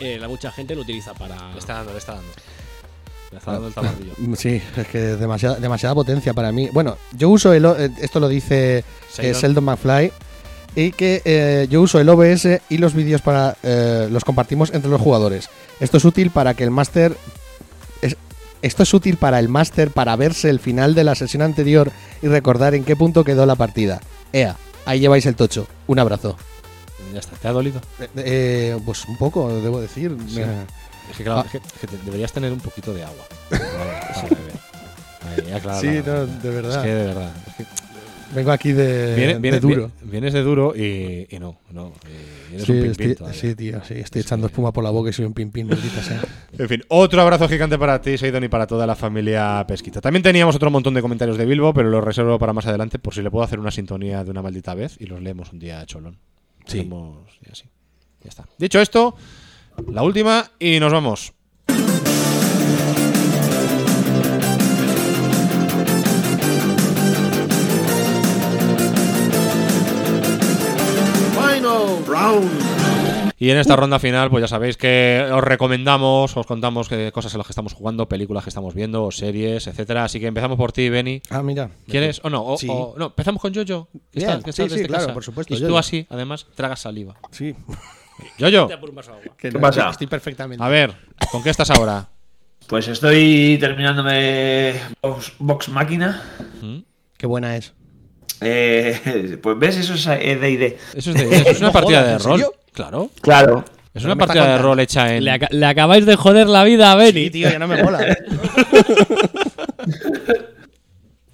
eh, 0.00 0.18
la 0.18 0.28
mucha 0.28 0.50
gente 0.50 0.74
lo 0.74 0.82
utiliza 0.82 1.14
para. 1.14 1.52
Le 1.52 1.58
está 1.58 1.74
dando, 1.74 1.92
le 1.92 1.98
está 1.98 2.14
dando. 2.14 2.28
Le 3.32 3.38
está 3.38 3.52
dando 3.52 3.68
el 3.68 3.74
tabardillo. 3.74 4.12
Sí, 4.36 4.62
es 4.76 4.86
que 4.88 4.98
demasiada, 4.98 5.56
demasiada 5.56 5.94
potencia 5.94 6.32
para 6.34 6.52
mí. 6.52 6.68
Bueno, 6.72 6.96
yo 7.12 7.28
uso 7.30 7.52
el. 7.52 7.64
eh, 7.64 7.90
Esto 8.00 8.20
lo 8.20 8.28
dice 8.28 8.84
eh, 9.18 9.32
Sheldon. 9.34 9.64
McFly. 9.64 10.12
Y 10.76 10.90
que 10.90 11.22
eh, 11.24 11.68
yo 11.70 11.82
uso 11.82 12.00
el 12.00 12.08
OBS 12.08 12.60
y 12.68 12.78
los 12.78 12.94
vídeos 12.94 13.22
para. 13.22 13.56
eh, 13.62 14.08
los 14.10 14.24
compartimos 14.24 14.72
entre 14.74 14.90
los 14.90 15.00
jugadores. 15.00 15.48
Esto 15.80 15.96
es 15.98 16.04
útil 16.04 16.30
para 16.30 16.54
que 16.54 16.64
el 16.64 16.70
máster. 16.70 17.16
es- 18.02 18.16
Esto 18.62 18.82
es 18.82 18.92
útil 18.94 19.16
para 19.16 19.38
el 19.38 19.48
máster 19.48 19.90
para 19.90 20.16
verse 20.16 20.48
el 20.50 20.58
final 20.58 20.94
de 20.94 21.04
la 21.04 21.14
sesión 21.14 21.42
anterior 21.42 21.92
y 22.22 22.28
recordar 22.28 22.74
en 22.74 22.84
qué 22.84 22.96
punto 22.96 23.22
quedó 23.22 23.46
la 23.46 23.54
partida. 23.56 24.00
Ea, 24.32 24.56
ahí 24.86 24.98
lleváis 25.00 25.26
el 25.26 25.36
tocho. 25.36 25.66
Un 25.86 25.98
abrazo. 26.00 26.36
Ya 27.14 27.20
está, 27.20 27.36
¿te 27.36 27.48
ha 27.48 27.52
dolido? 27.52 27.80
Eh, 28.00 28.08
eh, 28.16 28.78
pues 28.84 29.04
un 29.06 29.16
poco, 29.16 29.48
debo 29.60 29.80
decir. 29.80 30.14
Sí. 30.28 30.40
Eh, 30.40 30.46
Es 31.10 31.16
que, 31.18 31.24
claro, 31.24 31.40
Ah. 31.40 31.44
es 31.46 31.52
que, 31.52 31.58
es 31.58 31.72
que 31.80 31.86
te- 31.86 31.98
deberías 32.04 32.32
tener 32.32 32.52
un 32.52 32.60
poquito 32.60 32.92
de 32.94 33.04
agua. 33.04 33.24
Para 33.50 34.28
beber. 34.28 35.46
Ahí, 35.46 35.52
aclara 35.52 35.80
Sí, 35.80 35.86
no, 36.04 36.26
de 36.26 36.50
verdad. 36.50 36.76
Es 36.78 36.82
que 36.82 36.94
de 36.94 37.06
verdad. 37.06 37.32
es 37.46 37.54
que 37.56 37.64
Vengo 38.34 38.50
aquí 38.50 38.72
de, 38.72 39.14
viene- 39.38 39.38
de 39.38 39.60
duro. 39.60 39.90
vi- 40.02 40.10
Vienes 40.10 40.32
de 40.32 40.42
duro 40.42 40.74
y, 40.74 41.26
y 41.30 41.38
no, 41.38 41.58
no. 41.70 41.92
y 42.50 42.54
eres 42.54 42.66
Sí, 42.66 42.72
un 42.72 42.80
pin 42.82 42.90
estoy, 42.92 43.14
todavía. 43.14 43.40
sí, 43.40 43.54
tío, 43.54 43.84
sí, 43.84 43.94
estoy 43.94 44.22
echando 44.22 44.46
espuma 44.48 44.72
por 44.72 44.82
la 44.82 44.90
boca 44.90 45.10
y 45.10 45.12
soy 45.12 45.24
un 45.26 45.34
pin 45.34 45.52
pin, 45.52 45.68
maldita 45.68 46.02
sea. 46.02 46.20
En 46.58 46.68
fin, 46.68 46.82
otro 46.88 47.20
abrazo 47.22 47.48
gigante 47.48 47.78
para 47.78 48.00
ti, 48.00 48.16
Seidon, 48.18 48.42
y 48.42 48.48
para 48.48 48.66
toda 48.66 48.86
la 48.86 48.96
familia 48.96 49.64
Pesquita. 49.68 50.00
También 50.00 50.22
teníamos 50.22 50.56
otro 50.56 50.70
montón 50.70 50.94
de 50.94 51.02
comentarios 51.02 51.36
de 51.38 51.44
Bilbo, 51.44 51.72
pero 51.74 51.90
los 51.90 52.02
reservo 52.02 52.38
para 52.38 52.52
más 52.54 52.66
adelante 52.66 52.98
por 52.98 53.14
si 53.14 53.22
le 53.22 53.30
puedo 53.30 53.44
hacer 53.44 53.60
una 53.60 53.70
sintonía 53.70 54.24
de 54.24 54.30
una 54.30 54.40
maldita 54.42 54.74
vez 54.74 54.96
y 54.98 55.06
los 55.06 55.20
leemos 55.22 55.52
un 55.52 55.58
día 55.60 55.80
a 55.80 55.86
cholón. 55.86 56.16
Sí. 56.66 56.78
Leemos 56.78 57.38
y 57.46 57.50
así. 57.50 57.64
Ya 58.22 58.28
está. 58.28 58.44
Dicho 58.58 58.80
esto, 58.80 59.16
la 59.88 60.02
última 60.02 60.50
y 60.58 60.80
nos 60.80 60.92
vamos. 60.92 61.32
Final 71.34 72.04
round. 72.06 72.73
Y 73.44 73.50
en 73.50 73.58
esta 73.58 73.76
ronda 73.76 73.98
final, 73.98 74.30
pues 74.30 74.40
ya 74.40 74.48
sabéis 74.48 74.78
que 74.78 75.22
os 75.30 75.44
recomendamos, 75.44 76.34
os 76.34 76.46
contamos 76.46 76.88
qué 76.88 77.12
cosas 77.12 77.34
en 77.34 77.38
las 77.38 77.46
que 77.46 77.50
estamos 77.50 77.74
jugando, 77.74 78.08
películas 78.08 78.42
que 78.42 78.48
estamos 78.48 78.72
viendo, 78.74 79.04
o 79.04 79.10
series, 79.12 79.66
etcétera. 79.66 80.04
Así 80.04 80.18
que 80.18 80.26
empezamos 80.28 80.56
por 80.56 80.72
ti, 80.72 80.88
Benny. 80.88 81.20
Ah, 81.28 81.42
mira. 81.42 81.68
¿Quieres 81.86 82.22
o 82.24 82.30
no? 82.30 82.42
O, 82.42 82.56
Sí. 82.56 82.68
o- 82.70 82.94
no, 82.96 83.06
empezamos 83.06 83.42
con 83.42 83.52
Jojo. 83.54 83.88
¿Qué 83.92 84.20
Bien, 84.20 84.30
tal? 84.30 84.44
¿Qué 84.44 84.52
sí, 84.52 84.62
tal 84.62 84.70
sí, 84.70 84.74
desde 84.76 84.88
claro, 84.88 85.02
casa? 85.04 85.12
por 85.14 85.24
supuesto, 85.24 85.54
Y 85.54 85.60
tú 85.60 85.76
así, 85.76 86.06
además, 86.08 86.46
tragas 86.54 86.80
saliva. 86.80 87.16
Sí. 87.32 87.54
Jojo. 88.40 88.68
Que 89.36 89.50
¿Qué 89.50 89.58
pasa? 89.58 89.90
Estoy 89.90 90.06
perfectamente. 90.06 90.64
A 90.64 90.68
ver, 90.68 90.94
¿con 91.30 91.42
qué 91.42 91.50
estás 91.50 91.68
ahora? 91.70 92.08
Pues 92.66 92.88
estoy 92.88 93.58
terminándome 93.60 94.74
Vox 95.38 95.68
Máquina. 95.68 96.22
Qué 97.18 97.26
buena 97.26 97.56
es. 97.58 97.74
Eh, 98.40 99.38
pues 99.42 99.58
ves, 99.58 99.76
eso 99.76 99.92
es 99.94 100.06
D&D. 100.06 100.78
Eso 100.94 101.10
es, 101.10 101.16
de- 101.16 101.36
eso 101.36 101.50
es 101.50 101.60
una 101.60 101.72
partida 101.72 102.02
de 102.04 102.12
¿en 102.14 102.20
rol. 102.20 102.44
Claro. 102.74 103.10
Claro. 103.22 103.64
Es 103.94 104.02
Pero 104.02 104.06
una 104.12 104.16
partida 104.26 104.48
de 104.56 104.58
rol 104.58 104.80
hecha 104.80 105.14
en. 105.14 105.24
Le, 105.24 105.30
aca- 105.30 105.48
le 105.50 105.64
acabáis 105.66 106.04
de 106.04 106.16
joder 106.16 106.48
la 106.48 106.64
vida 106.64 106.92
a 106.92 106.96
Benny. 106.96 107.24
Sí, 107.24 107.30
tío, 107.30 107.48
ya 107.50 107.58
no 107.58 107.66
me 107.68 107.82
mola. 107.82 108.02
¿eh? 108.06 108.16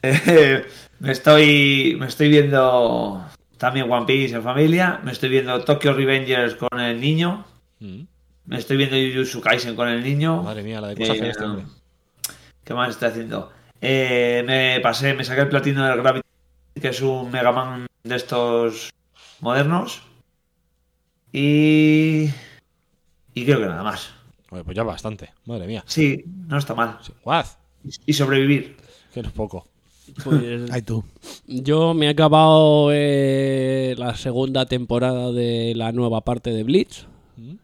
Eh, 0.02 0.64
me 1.00 1.12
estoy 1.12 1.94
me 1.98 2.06
estoy 2.06 2.28
viendo 2.30 3.22
también 3.58 3.90
One 3.90 4.06
Piece 4.06 4.34
en 4.34 4.42
familia. 4.42 5.00
Me 5.04 5.12
estoy 5.12 5.28
viendo 5.28 5.60
Tokyo 5.62 5.92
Revengers 5.92 6.54
con 6.54 6.80
el 6.80 6.98
niño. 7.00 7.44
Mm. 7.80 8.02
Me 8.46 8.56
estoy 8.58 8.76
viendo 8.78 8.96
Jujutsu 8.96 9.40
Kaisen 9.42 9.76
con 9.76 9.88
el 9.88 10.02
niño. 10.02 10.42
Madre 10.42 10.62
mía, 10.62 10.80
la 10.80 10.88
de 10.88 10.96
cosas 10.96 11.16
Eh, 11.16 11.20
que 11.20 11.28
este 11.28 11.44
hombre. 11.44 11.64
¿Qué 12.64 12.74
más 12.74 12.90
estoy 12.90 13.08
haciendo? 13.08 13.52
Eh, 13.80 14.42
me 14.46 14.80
pasé, 14.80 15.12
me 15.14 15.24
saqué 15.24 15.42
el 15.42 15.48
platino 15.48 15.86
del 15.86 15.98
Gravity, 16.00 16.26
que 16.80 16.88
es 16.88 17.00
un 17.02 17.30
Mega 17.30 17.52
Man 17.52 17.86
de 18.02 18.16
estos 18.16 18.90
modernos. 19.40 20.02
Y. 21.32 22.26
Y 23.34 23.44
creo 23.44 23.60
que 23.60 23.66
nada 23.66 23.82
más. 23.82 24.10
Oye, 24.50 24.64
pues 24.64 24.76
ya 24.76 24.82
bastante. 24.82 25.30
Madre 25.46 25.66
mía. 25.66 25.84
Sí, 25.86 26.24
no 26.48 26.58
está 26.58 26.74
mal. 26.74 26.98
Guad. 27.24 27.46
Y 28.06 28.12
sobrevivir. 28.12 28.76
Que 29.14 29.22
no 29.22 29.28
es 29.28 29.34
poco. 29.34 29.66
Pues, 30.24 30.70
Ay, 30.72 30.82
tú. 30.82 31.04
yo 31.46 31.94
me 31.94 32.06
he 32.06 32.08
acabado 32.08 32.88
eh, 32.92 33.94
la 33.96 34.16
segunda 34.16 34.66
temporada 34.66 35.30
de 35.30 35.72
la 35.76 35.92
nueva 35.92 36.22
parte 36.22 36.50
de 36.50 36.64
Bleach. 36.64 37.06
Mm. 37.36 37.54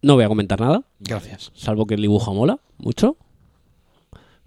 No 0.00 0.14
voy 0.14 0.24
a 0.24 0.28
comentar 0.28 0.60
nada, 0.60 0.82
Gracias. 1.00 1.52
salvo 1.54 1.86
que 1.86 1.94
el 1.94 2.00
dibujo 2.00 2.32
mola 2.34 2.58
mucho. 2.78 3.16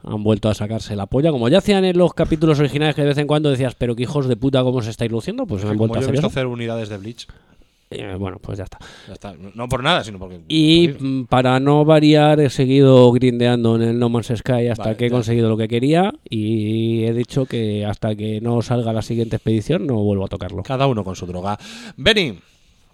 Han 0.07 0.23
vuelto 0.23 0.49
a 0.49 0.53
sacarse 0.53 0.95
la 0.95 1.07
polla, 1.07 1.31
como 1.31 1.49
ya 1.49 1.57
hacían 1.57 1.83
en 1.85 1.97
los 1.97 2.13
capítulos 2.13 2.59
originales 2.59 2.95
que 2.95 3.01
de 3.01 3.07
vez 3.09 3.17
en 3.17 3.27
cuando 3.27 3.49
decías, 3.49 3.75
pero 3.75 3.95
qué 3.95 4.03
hijos 4.03 4.27
de 4.27 4.35
puta, 4.35 4.61
cómo 4.63 4.81
se 4.81 4.91
estáis 4.91 5.11
luciendo, 5.11 5.45
pues 5.47 5.61
Que 5.63 5.67
han 5.67 5.77
como 5.77 5.87
vuelto 5.87 5.95
a 5.95 5.99
he 5.99 6.03
hacer 6.03 6.11
visto 6.11 6.27
eso. 6.27 6.33
hacer 6.33 6.45
unidades 6.47 6.89
de 6.89 6.97
Bleach, 6.97 7.27
Eh, 7.91 8.15
bueno, 8.19 8.39
pues 8.39 8.57
ya 8.57 8.63
está. 8.65 8.79
ya 9.07 9.13
está. 9.13 9.35
No- 9.53 9.69
por 9.69 9.81
nada, 9.83 10.03
sino 10.03 10.17
porque. 10.19 10.41
Y 10.47 10.89
mm, 10.99 11.25
para 11.25 11.59
no 11.59 11.85
variar, 11.85 12.39
he 12.39 12.49
seguido 12.49 13.11
grindeando 13.11 13.75
en 13.75 13.83
el 13.83 13.99
No 13.99 14.09
Man's 14.09 14.31
Sky 14.35 14.67
hasta 14.67 14.85
Vale, 14.85 14.97
que 14.97 15.05
he 15.05 15.09
ya. 15.09 15.15
conseguido 15.15 15.49
lo 15.49 15.55
que 15.57 15.67
quería. 15.67 16.11
Y 16.29 17.03
he 17.05 17.13
dicho 17.13 17.45
que 17.45 17.85
hasta 17.85 18.15
que 18.15 18.41
no 18.41 18.61
salga 18.63 18.91
la 18.91 19.01
siguiente 19.03 19.35
expedición 19.37 19.85
no 19.85 19.95
vuelvo 19.97 20.25
a 20.25 20.27
tocarlo. 20.27 20.63
Cada 20.63 20.87
uno 20.87 21.03
con 21.03 21.15
su 21.15 21.25
droga. 21.27 21.57
Benny. 21.95 22.39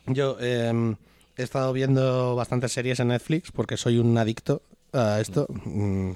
Yo 0.07 0.35
eh, 0.41 0.95
he 1.37 1.43
estado 1.43 1.71
viendo 1.73 2.35
bastantes 2.35 2.71
series 2.73 2.99
en 2.99 3.07
Netflix 3.09 3.51
porque 3.51 3.77
soy 3.77 3.97
un 3.97 4.17
adicto 4.17 4.61
a 4.93 5.19
esto. 5.21 5.47
Mm, 5.65 6.11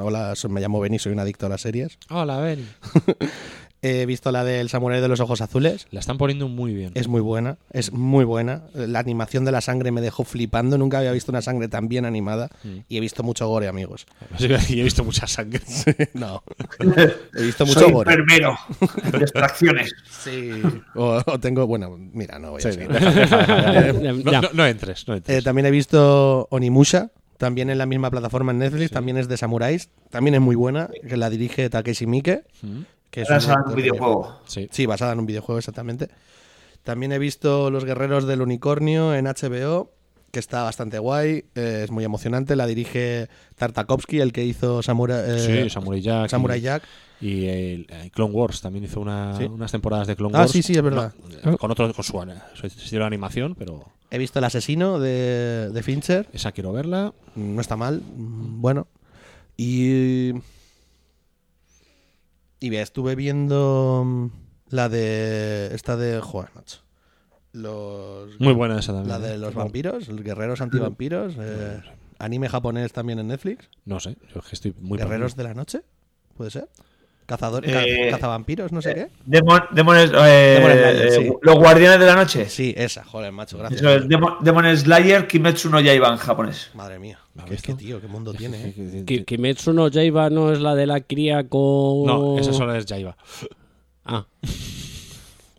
Hola, 0.00 0.34
me 0.48 0.60
llamo 0.60 0.80
Benny, 0.80 0.98
soy 0.98 1.12
un 1.12 1.18
adicto 1.18 1.46
a 1.46 1.48
las 1.48 1.60
series. 1.60 1.98
Hola, 2.10 2.38
Benny. 2.38 2.64
He 3.80 4.06
visto 4.06 4.32
la 4.32 4.42
del 4.42 4.68
Samurai 4.68 5.00
de 5.00 5.06
los 5.06 5.20
Ojos 5.20 5.40
Azules. 5.40 5.86
La 5.92 6.00
están 6.00 6.18
poniendo 6.18 6.48
muy 6.48 6.74
bien. 6.74 6.90
Es 6.96 7.06
muy 7.06 7.20
buena, 7.20 7.58
es 7.70 7.92
muy 7.92 8.24
buena. 8.24 8.64
La 8.74 8.98
animación 8.98 9.44
de 9.44 9.52
la 9.52 9.60
sangre 9.60 9.92
me 9.92 10.00
dejó 10.00 10.24
flipando. 10.24 10.78
Nunca 10.78 10.98
había 10.98 11.12
visto 11.12 11.30
una 11.30 11.42
sangre 11.42 11.68
tan 11.68 11.86
bien 11.88 12.04
animada. 12.04 12.48
Mm. 12.64 12.78
Y 12.88 12.96
he 12.96 13.00
visto 13.00 13.22
mucho 13.22 13.46
gore, 13.46 13.68
amigos. 13.68 14.06
Y 14.68 14.80
he 14.80 14.82
visto 14.82 15.04
mucha 15.04 15.28
sangre. 15.28 15.60
no. 16.14 16.42
He 17.38 17.42
visto 17.42 17.66
mucho 17.66 17.78
Soy 17.80 17.92
gore. 17.92 18.10
enfermero. 18.12 18.58
Distracciones. 19.20 19.94
Sí. 20.10 20.50
O, 20.96 21.22
o 21.24 21.38
tengo, 21.38 21.64
bueno, 21.68 21.96
mira, 21.96 22.40
no 22.40 22.50
voy 22.52 22.62
a 22.64 22.72
Sí, 22.72 22.80
entres, 22.80 25.06
no 25.06 25.14
entres. 25.14 25.38
Eh, 25.38 25.42
también 25.42 25.66
he 25.66 25.70
visto 25.70 26.48
Onimusha, 26.50 27.10
también 27.38 27.70
en 27.70 27.78
la 27.78 27.86
misma 27.86 28.10
plataforma 28.10 28.52
en 28.52 28.58
Netflix, 28.58 28.90
también 28.90 29.16
es 29.16 29.28
de 29.28 29.36
samuráis, 29.36 29.88
también 30.10 30.34
es 30.34 30.40
muy 30.40 30.56
buena, 30.56 30.90
que 31.08 31.16
la 31.16 31.30
dirige 31.30 31.70
Takeshi 31.70 32.06
Miike, 32.06 32.42
que 33.10 33.22
es 33.22 33.28
Basada 33.28 33.62
en 33.64 33.70
un 33.70 33.76
videojuego. 33.76 34.40
Sí. 34.46 34.68
Sí, 34.70 34.84
basada 34.86 35.12
en 35.14 35.20
un 35.20 35.26
videojuego 35.26 35.58
exactamente. 35.58 36.08
También 36.82 37.12
he 37.12 37.18
visto 37.18 37.70
Los 37.70 37.84
Guerreros 37.84 38.26
del 38.26 38.42
Unicornio 38.42 39.14
en 39.14 39.26
HBO, 39.26 39.92
que 40.30 40.38
está 40.40 40.62
bastante 40.62 40.98
guay, 40.98 41.44
eh, 41.54 41.82
es 41.84 41.90
muy 41.90 42.04
emocionante, 42.04 42.54
la 42.54 42.66
dirige 42.66 43.28
Tartakovsky, 43.56 44.20
el 44.20 44.32
que 44.32 44.44
hizo 44.44 44.82
Samurai, 44.82 45.22
eh, 45.26 45.64
Sí, 45.64 45.70
Samurai 45.70 46.00
Jack. 46.02 46.28
Samurai 46.28 46.58
y- 46.58 46.62
Jack. 46.62 46.82
Y 47.20 47.46
el, 47.46 47.86
eh, 47.88 48.10
Clone 48.12 48.32
Wars 48.34 48.60
también 48.60 48.84
hizo 48.84 49.00
una- 49.00 49.36
Sí. 49.36 49.44
unas 49.44 49.72
temporadas 49.72 50.06
de 50.06 50.14
Clone 50.16 50.36
Ah, 50.36 50.40
Wars. 50.42 50.52
sí, 50.52 50.62
sí, 50.62 50.74
es 50.74 50.82
verdad. 50.82 51.12
No, 51.44 51.56
con 51.56 51.70
otro, 51.70 51.92
con 51.92 52.04
su, 52.04 52.12
su 52.54 52.66
estilo 52.66 53.00
de 53.02 53.06
animación, 53.06 53.54
pero 53.58 53.86
He 54.10 54.18
visto 54.18 54.38
El 54.38 54.44
Asesino 54.46 54.98
de, 54.98 55.70
de 55.72 55.82
Fincher. 55.82 56.28
esa 56.32 56.52
quiero 56.52 56.72
verla. 56.72 57.12
No 57.34 57.60
está 57.60 57.76
mal. 57.76 58.00
mm, 58.00 58.60
Bueno. 58.60 58.86
Y. 59.56 60.32
Y 62.60 62.70
bien, 62.70 62.82
estuve 62.82 63.14
viendo 63.14 64.02
mm, 64.04 64.26
la 64.70 64.88
de. 64.88 65.70
Esta 65.74 65.96
de. 65.96 66.20
Joder, 66.20 66.50
macho. 66.54 66.78
Los, 67.52 68.38
Muy 68.40 68.52
buena 68.52 68.78
esa 68.78 68.92
también, 68.92 69.20
La 69.20 69.26
¿eh? 69.26 69.32
de 69.32 69.38
los 69.38 69.54
vampiros, 69.54 70.06
los 70.08 70.22
guerreros 70.22 70.60
antivampiros. 70.60 71.34
eh, 71.38 71.80
anime 72.18 72.48
japonés 72.48 72.92
también 72.92 73.18
en 73.18 73.28
Netflix. 73.28 73.68
No 73.84 74.00
sé, 74.00 74.16
yo 74.32 74.40
es 74.40 74.46
que 74.46 74.54
estoy 74.54 74.74
muy 74.78 74.98
Guerreros 74.98 75.34
de 75.34 75.44
la 75.44 75.54
noche, 75.54 75.82
¿puede 76.36 76.50
ser? 76.50 76.68
Cazadores, 77.28 77.70
Eh, 77.70 78.08
cazavampiros, 78.10 78.72
no 78.72 78.80
sé 78.80 78.94
qué. 78.94 79.08
Demon, 79.26 79.60
Demon- 79.72 79.98
eh, 79.98 80.08
Demon 80.08 80.72
Slayer, 80.72 81.06
eh, 81.08 81.10
sí. 81.10 81.30
Los 81.42 81.54
Guardianes 81.56 82.00
de 82.00 82.06
la 82.06 82.14
Noche. 82.16 82.48
Sí, 82.48 82.72
esa, 82.74 83.04
joder, 83.04 83.32
macho, 83.32 83.58
gracias. 83.58 83.82
Eso 83.82 83.90
es 83.96 84.08
Demon, 84.08 84.36
Demon 84.40 84.74
Slayer 84.74 85.26
Kimetsu 85.26 85.68
no 85.68 85.78
Yaiba 85.78 86.08
en 86.08 86.16
japonés. 86.16 86.70
Madre 86.72 86.98
mía, 86.98 87.18
qué, 87.46 87.74
tío, 87.74 88.00
qué 88.00 88.06
mundo 88.06 88.32
tiene, 88.32 88.68
eh. 88.74 89.04
Ki- 89.06 89.24
Kimetsu 89.24 89.74
no 89.74 89.88
Yaiba 89.88 90.30
no 90.30 90.52
es 90.52 90.60
la 90.60 90.74
de 90.74 90.86
la 90.86 91.02
cría 91.02 91.46
con. 91.46 92.06
No, 92.06 92.38
esa 92.38 92.54
solo 92.54 92.74
es 92.74 92.86
Jaiba. 92.86 93.14
Ah. 94.06 94.24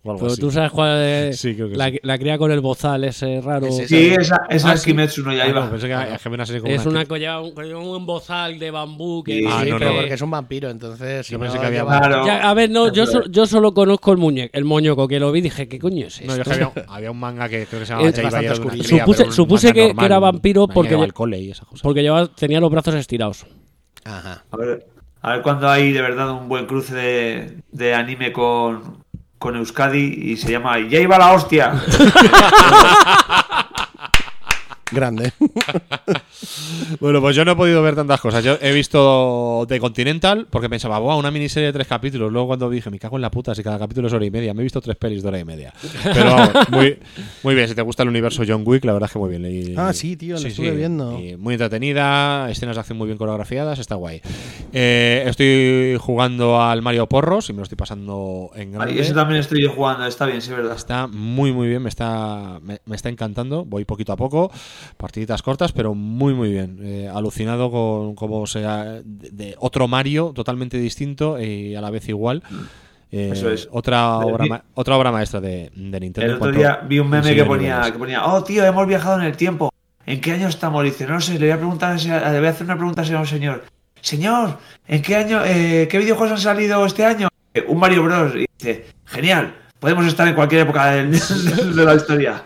O 0.02 0.10
algo 0.10 0.20
Pero 0.20 0.32
así. 0.32 0.40
tú 0.40 0.50
sabes 0.50 0.70
cuál 0.70 0.98
es 1.02 1.38
Sí, 1.40 1.54
creo 1.54 1.68
que 1.68 1.76
la, 1.76 1.90
sí. 1.90 1.98
la 2.02 2.18
cría 2.18 2.38
con 2.38 2.50
el 2.50 2.60
bozal 2.60 3.04
ese 3.04 3.40
raro. 3.40 3.70
Sí, 3.70 4.14
esa, 4.18 4.46
esa 4.48 4.70
Ah, 4.70 4.74
es. 4.74 4.82
Kimetsu 4.84 5.22
no 5.22 5.30
Ah, 5.30 5.34
Yaiba. 5.36 5.64
no, 5.66 5.70
pensé 5.70 5.88
que, 5.88 5.92
es 5.94 6.26
una 6.26 6.44
como 6.60 6.72
Es 6.72 6.86
una 6.86 7.04
un, 7.40 7.74
un 7.74 8.06
bozal 8.06 8.58
de 8.58 8.70
bambú 8.70 9.22
que 9.22 9.38
Sí, 9.38 9.44
Ah, 9.46 9.64
no, 9.68 9.78
pero 9.78 9.90
no. 9.92 9.96
porque 9.98 10.14
es 10.14 10.22
un 10.22 10.30
vampiro, 10.30 10.70
entonces. 10.70 11.28
Yo 11.28 11.38
pensé 11.38 11.56
no 11.56 11.60
que 11.60 11.66
había 11.66 11.84
Claro. 11.84 12.24
Ya, 12.26 12.48
a 12.48 12.54
ver, 12.54 12.70
no, 12.70 12.92
yo, 12.92 13.06
so- 13.06 13.24
yo 13.30 13.46
solo 13.46 13.74
conozco 13.74 14.12
el 14.12 14.18
muñeco, 14.18 14.56
el 14.56 14.64
moñoco 14.64 15.06
que 15.06 15.20
lo 15.20 15.30
vi 15.32 15.40
y 15.40 15.42
dije, 15.42 15.68
¿qué 15.68 15.78
coño 15.78 16.06
es 16.06 16.20
No, 16.22 16.34
yo 16.36 16.42
esto? 16.42 16.50
es 16.52 16.58
que 16.58 16.64
había, 16.64 16.84
había 16.88 17.10
un 17.10 17.18
manga 17.20 17.48
que 17.48 17.66
creo 17.66 17.80
que 17.80 17.86
se 17.86 17.92
llamaba 17.92 18.08
Es 18.08 18.14
Jaiba 18.14 18.22
y 18.22 18.24
bastante 18.24 18.46
era 18.46 18.54
de 18.54 18.60
una 18.60 18.66
oscurito. 18.68 18.88
cría, 18.88 19.04
supuse 19.04 19.32
supuse 19.32 19.72
que, 19.72 19.86
normal, 19.88 19.96
que 19.98 20.06
era 20.06 20.18
vampiro 20.18 20.66
porque, 20.68 20.94
y 20.94 21.52
porque 21.82 22.02
llevaba, 22.02 22.26
tenía 22.34 22.60
los 22.60 22.70
brazos 22.70 22.94
estirados. 22.94 23.46
Ajá. 24.04 24.44
A 24.50 24.56
ver, 24.56 24.86
a 25.22 25.32
ver 25.34 25.42
cuándo 25.42 25.68
hay 25.68 25.92
de 25.92 26.00
verdad 26.00 26.30
un 26.30 26.48
buen 26.48 26.66
cruce 26.66 26.94
de, 26.94 27.58
de 27.70 27.94
anime 27.94 28.32
con, 28.32 28.99
con 29.40 29.56
Euskadi 29.56 30.20
y 30.22 30.36
se 30.36 30.52
llama 30.52 30.78
Ya 30.78 31.00
iba 31.00 31.18
la 31.18 31.32
hostia. 31.32 31.72
Grande. 34.92 35.32
Bueno, 37.00 37.20
pues 37.20 37.36
yo 37.36 37.44
no 37.44 37.52
he 37.52 37.56
podido 37.56 37.82
ver 37.82 37.94
tantas 37.94 38.20
cosas. 38.20 38.42
Yo 38.42 38.56
he 38.60 38.72
visto 38.72 39.64
The 39.68 39.78
Continental 39.78 40.46
porque 40.50 40.68
pensaba, 40.68 40.98
wow, 40.98 41.18
una 41.18 41.30
miniserie 41.30 41.66
de 41.68 41.72
tres 41.72 41.86
capítulos. 41.86 42.32
Luego 42.32 42.48
cuando 42.48 42.68
dije, 42.70 42.90
me 42.90 42.98
cago 42.98 43.16
en 43.16 43.22
la 43.22 43.30
puta, 43.30 43.54
si 43.54 43.62
cada 43.62 43.78
capítulo 43.78 44.08
es 44.08 44.14
hora 44.14 44.24
y 44.24 44.30
media. 44.30 44.54
Me 44.54 44.60
he 44.60 44.62
visto 44.64 44.80
tres 44.80 44.96
pelis 44.96 45.22
de 45.22 45.28
hora 45.28 45.38
y 45.38 45.44
media. 45.44 45.72
Pero 46.02 46.34
vamos, 46.34 46.52
muy, 46.70 46.98
muy 47.42 47.54
bien. 47.54 47.68
Si 47.68 47.74
te 47.74 47.82
gusta 47.82 48.02
el 48.02 48.08
universo 48.08 48.42
John 48.46 48.62
Wick, 48.64 48.84
la 48.84 48.92
verdad 48.92 49.08
es 49.08 49.12
que 49.12 49.18
muy 49.18 49.30
bien. 49.30 49.44
Y- 49.46 49.74
Ah, 49.76 49.92
sí, 49.92 50.16
tío, 50.16 50.38
lo 50.38 50.46
estuve 50.46 50.70
viendo. 50.72 51.18
y 51.18 51.36
muy 51.36 51.54
entretenida, 51.54 52.50
escenas 52.50 52.76
de 52.76 52.80
acción 52.80 52.98
muy 52.98 53.06
bien 53.06 53.18
coreografiadas, 53.18 53.78
está 53.78 53.94
guay. 53.96 54.20
Eh, 54.72 55.24
estoy 55.26 55.96
jugando 56.00 56.60
al 56.60 56.82
Mario 56.82 57.06
Porros 57.08 57.48
y 57.50 57.52
me 57.52 57.58
lo 57.58 57.62
estoy 57.64 57.76
pasando 57.76 58.50
en 58.54 58.72
grande. 58.72 58.94
Ahí, 58.94 58.98
ese 59.00 59.12
también 59.14 59.40
estoy 59.40 59.64
jugando, 59.66 60.06
está 60.06 60.26
bien, 60.26 60.40
sí, 60.42 60.50
verdad. 60.50 60.76
Está 60.76 61.06
muy 61.06 61.52
muy 61.52 61.68
bien, 61.68 61.82
me 61.82 61.88
está, 61.88 62.58
me, 62.62 62.80
me 62.86 62.96
está 62.96 63.08
encantando. 63.08 63.64
Voy 63.64 63.84
poquito 63.84 64.12
a 64.12 64.16
poco, 64.16 64.50
partiditas 64.96 65.42
cortas, 65.42 65.72
pero 65.72 65.94
muy 65.94 66.34
muy 66.34 66.50
bien. 66.50 66.78
Eh, 66.82 67.08
alucinado 67.12 67.70
con 67.70 68.14
cómo 68.14 68.46
sea 68.46 68.84
de, 69.04 69.30
de 69.30 69.54
otro 69.58 69.88
Mario 69.88 70.32
totalmente 70.34 70.78
distinto 70.78 71.40
y 71.40 71.74
a 71.74 71.80
la 71.80 71.90
vez 71.90 72.08
igual. 72.08 72.42
Eh, 73.12 73.30
Eso 73.32 73.50
es. 73.50 73.68
Otra 73.72 74.18
obra, 74.18 74.44
vi- 74.44 74.50
ma- 74.50 74.62
otra 74.74 74.96
obra 74.96 75.10
maestra 75.10 75.40
de, 75.40 75.70
de 75.74 76.00
Nintendo. 76.00 76.30
El 76.32 76.36
otro 76.36 76.52
día 76.52 76.80
vi 76.88 76.98
un 77.00 77.10
meme 77.10 77.34
que 77.34 77.44
ponía, 77.44 77.82
que 77.90 77.98
ponía, 77.98 78.24
oh 78.26 78.44
tío, 78.44 78.64
hemos 78.64 78.86
viajado 78.86 79.18
en 79.18 79.24
el 79.26 79.36
tiempo. 79.36 79.70
¿En 80.06 80.20
qué 80.20 80.32
año 80.32 80.48
estamos? 80.48 80.82
Dice, 80.84 81.06
no 81.06 81.20
sé, 81.20 81.32
le 81.34 81.40
voy 81.40 81.50
a 81.50 81.56
preguntar, 81.56 82.00
le 82.00 82.38
voy 82.38 82.46
a 82.46 82.50
hacer 82.50 82.64
una 82.64 82.76
pregunta 82.76 83.02
a 83.02 83.18
un 83.20 83.26
señor. 83.26 83.64
Señor, 84.00 84.58
¿en 84.88 85.02
qué 85.02 85.16
año, 85.16 85.40
eh, 85.44 85.88
qué 85.90 85.98
videojuegos 85.98 86.32
han 86.38 86.42
salido 86.42 86.86
este 86.86 87.04
año? 87.04 87.28
"Eh, 87.52 87.64
Un 87.68 87.78
Mario 87.78 88.04
Bros. 88.04 88.32
Y 88.34 88.46
dice, 88.58 88.86
genial, 89.04 89.54
podemos 89.80 90.06
estar 90.06 90.28
en 90.28 90.34
cualquier 90.34 90.60
época 90.62 90.92
de 90.94 91.84
la 91.84 91.94
historia. 91.94 92.44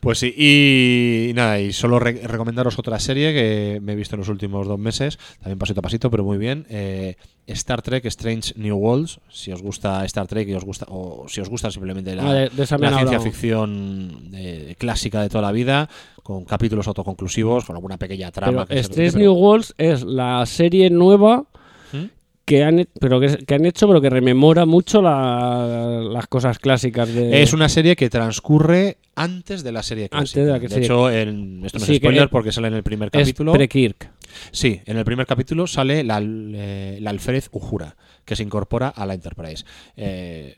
Pues 0.00 0.18
sí, 0.18 0.32
y, 0.36 1.32
nada, 1.34 1.60
y 1.60 1.72
solo 1.72 1.98
re- 1.98 2.20
recomendaros 2.26 2.78
otra 2.78 2.98
serie 3.00 3.32
que 3.32 3.80
me 3.82 3.92
he 3.92 3.96
visto 3.96 4.14
en 4.14 4.20
los 4.20 4.28
últimos 4.28 4.66
dos 4.66 4.78
meses, 4.78 5.18
también 5.40 5.58
pasito 5.58 5.80
a 5.80 5.82
pasito, 5.82 6.10
pero 6.10 6.24
muy 6.24 6.38
bien. 6.38 6.66
eh, 6.70 7.16
Star 7.46 7.82
Trek 7.82 8.04
Strange 8.06 8.54
New 8.56 8.76
Worlds, 8.76 9.20
si 9.30 9.52
os 9.52 9.60
gusta 9.60 10.02
Star 10.06 10.26
Trek 10.26 10.48
y 10.48 10.54
os 10.54 10.64
gusta, 10.64 10.86
o 10.88 11.26
si 11.28 11.40
os 11.42 11.48
gusta 11.50 11.70
simplemente 11.70 12.14
la, 12.14 12.48
ciencia 12.48 12.76
hablado. 12.76 13.20
ficción 13.20 14.30
eh, 14.34 14.74
clásica 14.78 15.20
de 15.20 15.28
toda 15.28 15.42
la 15.42 15.52
vida, 15.52 15.88
con 16.22 16.44
capítulos 16.46 16.86
autoconclusivos, 16.88 17.64
con 17.66 17.76
alguna 17.76 17.98
pequeña 17.98 18.30
trama. 18.30 18.64
Pero 18.64 18.68
que 18.68 18.74
se 18.76 18.80
Strange 18.80 19.18
New 19.18 19.34
Worlds 19.34 19.74
es 19.76 20.04
la 20.04 20.46
serie 20.46 20.88
nueva. 20.88 21.44
Que 22.44 22.62
han, 22.62 22.86
pero 23.00 23.20
que, 23.20 23.38
que 23.46 23.54
han 23.54 23.64
hecho, 23.66 23.86
pero 23.88 24.00
que 24.00 24.10
rememora 24.10 24.66
mucho 24.66 25.00
la- 25.02 26.00
las 26.10 26.26
cosas 26.26 26.58
clásicas 26.58 27.12
de. 27.12 27.42
Es 27.42 27.52
una 27.52 27.68
serie 27.68 27.96
que 27.96 28.10
transcurre 28.10 28.98
antes 29.14 29.62
de 29.64 29.72
la 29.72 29.82
serie 29.82 30.04
Antes 30.10 30.32
clásica. 30.32 30.40
de 30.44 30.50
la 30.52 30.60
que 30.60 30.68
serie- 30.68 30.84
hecho, 30.84 31.10
en, 31.10 31.62
esto 31.64 31.78
no 31.78 31.84
es 31.86 31.96
spoiler 31.96 32.24
es- 32.24 32.28
porque 32.30 32.52
sale 32.52 32.68
en 32.68 32.74
el 32.74 32.82
primer 32.82 33.08
es 33.12 33.20
capítulo. 33.22 33.52
pre-Kirk. 33.52 34.10
Sí, 34.50 34.80
en 34.84 34.96
el 34.96 35.04
primer 35.04 35.26
capítulo 35.26 35.66
sale 35.66 36.02
la, 36.02 36.20
eh, 36.22 36.98
la 37.00 37.10
alférez 37.10 37.48
Uhura, 37.52 37.96
que 38.24 38.34
se 38.36 38.42
incorpora 38.42 38.88
a 38.88 39.06
la 39.06 39.14
Enterprise. 39.14 39.64
Eh, 39.96 40.56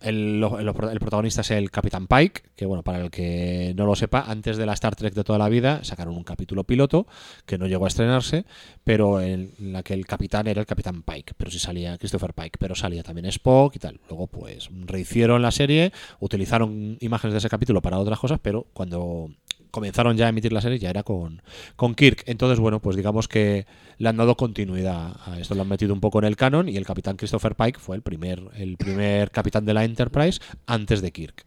el, 0.00 0.42
el 0.42 1.00
protagonista 1.00 1.42
es 1.42 1.50
el 1.50 1.70
Capitán 1.70 2.06
Pike, 2.06 2.42
que 2.56 2.66
bueno, 2.66 2.82
para 2.82 3.00
el 3.00 3.10
que 3.10 3.74
no 3.76 3.86
lo 3.86 3.94
sepa, 3.94 4.24
antes 4.26 4.56
de 4.56 4.66
la 4.66 4.72
Star 4.72 4.96
Trek 4.96 5.14
de 5.14 5.24
toda 5.24 5.38
la 5.38 5.48
vida 5.48 5.84
sacaron 5.84 6.16
un 6.16 6.24
capítulo 6.24 6.64
piloto 6.64 7.06
que 7.46 7.58
no 7.58 7.66
llegó 7.66 7.84
a 7.84 7.88
estrenarse, 7.88 8.44
pero 8.84 9.20
en 9.20 9.52
la 9.58 9.82
que 9.82 9.94
el 9.94 10.06
capitán 10.06 10.46
era 10.46 10.60
el 10.60 10.66
Capitán 10.66 11.02
Pike, 11.02 11.34
pero 11.36 11.50
sí 11.50 11.58
salía 11.58 11.98
Christopher 11.98 12.34
Pike, 12.34 12.58
pero 12.58 12.74
salía 12.74 13.02
también 13.02 13.26
Spock 13.26 13.76
y 13.76 13.78
tal. 13.78 14.00
Luego 14.08 14.26
pues 14.26 14.70
rehicieron 14.86 15.42
la 15.42 15.50
serie, 15.50 15.92
utilizaron 16.20 16.96
imágenes 17.00 17.34
de 17.34 17.38
ese 17.38 17.48
capítulo 17.48 17.82
para 17.82 17.98
otras 17.98 18.18
cosas, 18.18 18.40
pero 18.42 18.66
cuando 18.72 19.30
comenzaron 19.70 20.16
ya 20.16 20.26
a 20.26 20.28
emitir 20.30 20.52
la 20.52 20.60
serie 20.60 20.78
ya 20.78 20.90
era 20.90 21.02
con, 21.02 21.42
con 21.76 21.94
Kirk. 21.94 22.22
Entonces, 22.26 22.58
bueno, 22.58 22.80
pues 22.80 22.96
digamos 22.96 23.28
que 23.28 23.66
le 23.98 24.08
han 24.08 24.16
dado 24.16 24.36
continuidad 24.36 25.16
a 25.26 25.38
esto, 25.38 25.54
lo 25.54 25.62
han 25.62 25.68
metido 25.68 25.92
un 25.94 26.00
poco 26.00 26.18
en 26.18 26.24
el 26.24 26.36
canon 26.36 26.68
y 26.68 26.76
el 26.76 26.84
capitán 26.86 27.16
Christopher 27.16 27.54
Pike 27.54 27.78
fue 27.78 27.96
el 27.96 28.02
primer, 28.02 28.42
el 28.56 28.76
primer 28.76 29.30
capitán 29.30 29.64
de 29.64 29.74
la 29.74 29.84
Enterprise 29.84 30.40
antes 30.66 31.02
de 31.02 31.12
Kirk. 31.12 31.44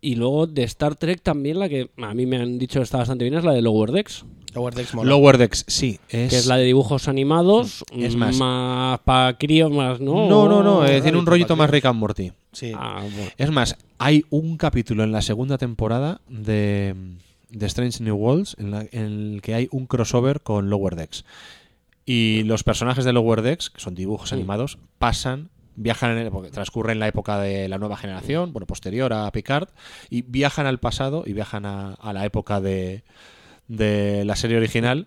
Y 0.00 0.14
luego 0.14 0.46
de 0.46 0.62
Star 0.62 0.94
Trek 0.94 1.20
también 1.22 1.58
la 1.58 1.68
que 1.68 1.90
a 1.96 2.14
mí 2.14 2.24
me 2.24 2.36
han 2.36 2.56
dicho 2.58 2.80
está 2.80 2.98
bastante 2.98 3.24
bien 3.24 3.34
es 3.34 3.42
la 3.44 3.52
de 3.52 3.62
Lower 3.62 3.90
Decks. 3.90 4.24
Lower 4.54 4.72
Decks 4.74 4.94
mola. 4.94 5.10
Lower 5.10 5.38
Decks, 5.38 5.64
sí. 5.66 5.98
Es, 6.08 6.30
Que 6.30 6.36
es 6.36 6.46
la 6.46 6.56
de 6.56 6.64
dibujos 6.64 7.08
animados. 7.08 7.84
Es 7.92 8.14
más- 8.14 8.36
Más 8.38 9.00
para 9.00 9.36
críos, 9.36 9.72
más, 9.72 10.00
¿no? 10.00 10.28
No, 10.28 10.48
no, 10.48 10.62
no, 10.62 10.86
eh, 10.86 11.00
tiene 11.02 11.18
un 11.18 11.26
rollito 11.26 11.56
más 11.56 11.68
Rick 11.68 11.86
and 11.86 11.98
Morty. 11.98 12.32
Sí. 12.52 12.72
Ah, 12.76 13.00
bueno. 13.02 13.30
Es 13.36 13.50
más, 13.50 13.76
hay 13.98 14.24
un 14.30 14.56
capítulo 14.56 15.02
en 15.02 15.10
la 15.12 15.20
segunda 15.20 15.58
temporada 15.58 16.20
de, 16.28 16.94
de 17.50 17.66
Strange 17.66 18.02
New 18.02 18.16
Worlds 18.16 18.56
en, 18.58 18.70
la- 18.70 18.86
en 18.92 19.04
el 19.34 19.40
que 19.42 19.54
hay 19.54 19.68
un 19.70 19.86
crossover 19.86 20.40
con 20.42 20.70
Lower 20.70 20.96
Decks. 20.96 21.24
Y 22.04 22.42
los 22.44 22.64
personajes 22.64 23.04
de 23.04 23.12
Lower 23.12 23.42
Decks, 23.42 23.70
que 23.70 23.80
son 23.80 23.94
dibujos 23.94 24.30
Sí. 24.30 24.34
animados, 24.34 24.78
pasan, 24.98 25.50
viajan, 25.76 26.12
en 26.12 26.18
el- 26.18 26.30
porque 26.30 26.50
transcurren 26.50 26.92
en 26.92 27.00
la 27.00 27.08
época 27.08 27.38
de 27.38 27.68
la 27.68 27.78
nueva 27.78 27.96
generación, 27.96 28.52
bueno, 28.52 28.66
posterior 28.66 29.12
a 29.12 29.30
Picard, 29.32 29.68
y 30.10 30.22
viajan 30.22 30.66
al 30.66 30.78
pasado 30.78 31.22
y 31.26 31.32
viajan 31.34 31.66
a, 31.66 31.94
a 31.94 32.12
la 32.12 32.24
época 32.24 32.60
de, 32.60 33.04
de 33.68 34.24
la 34.24 34.36
serie 34.36 34.56
original. 34.56 35.06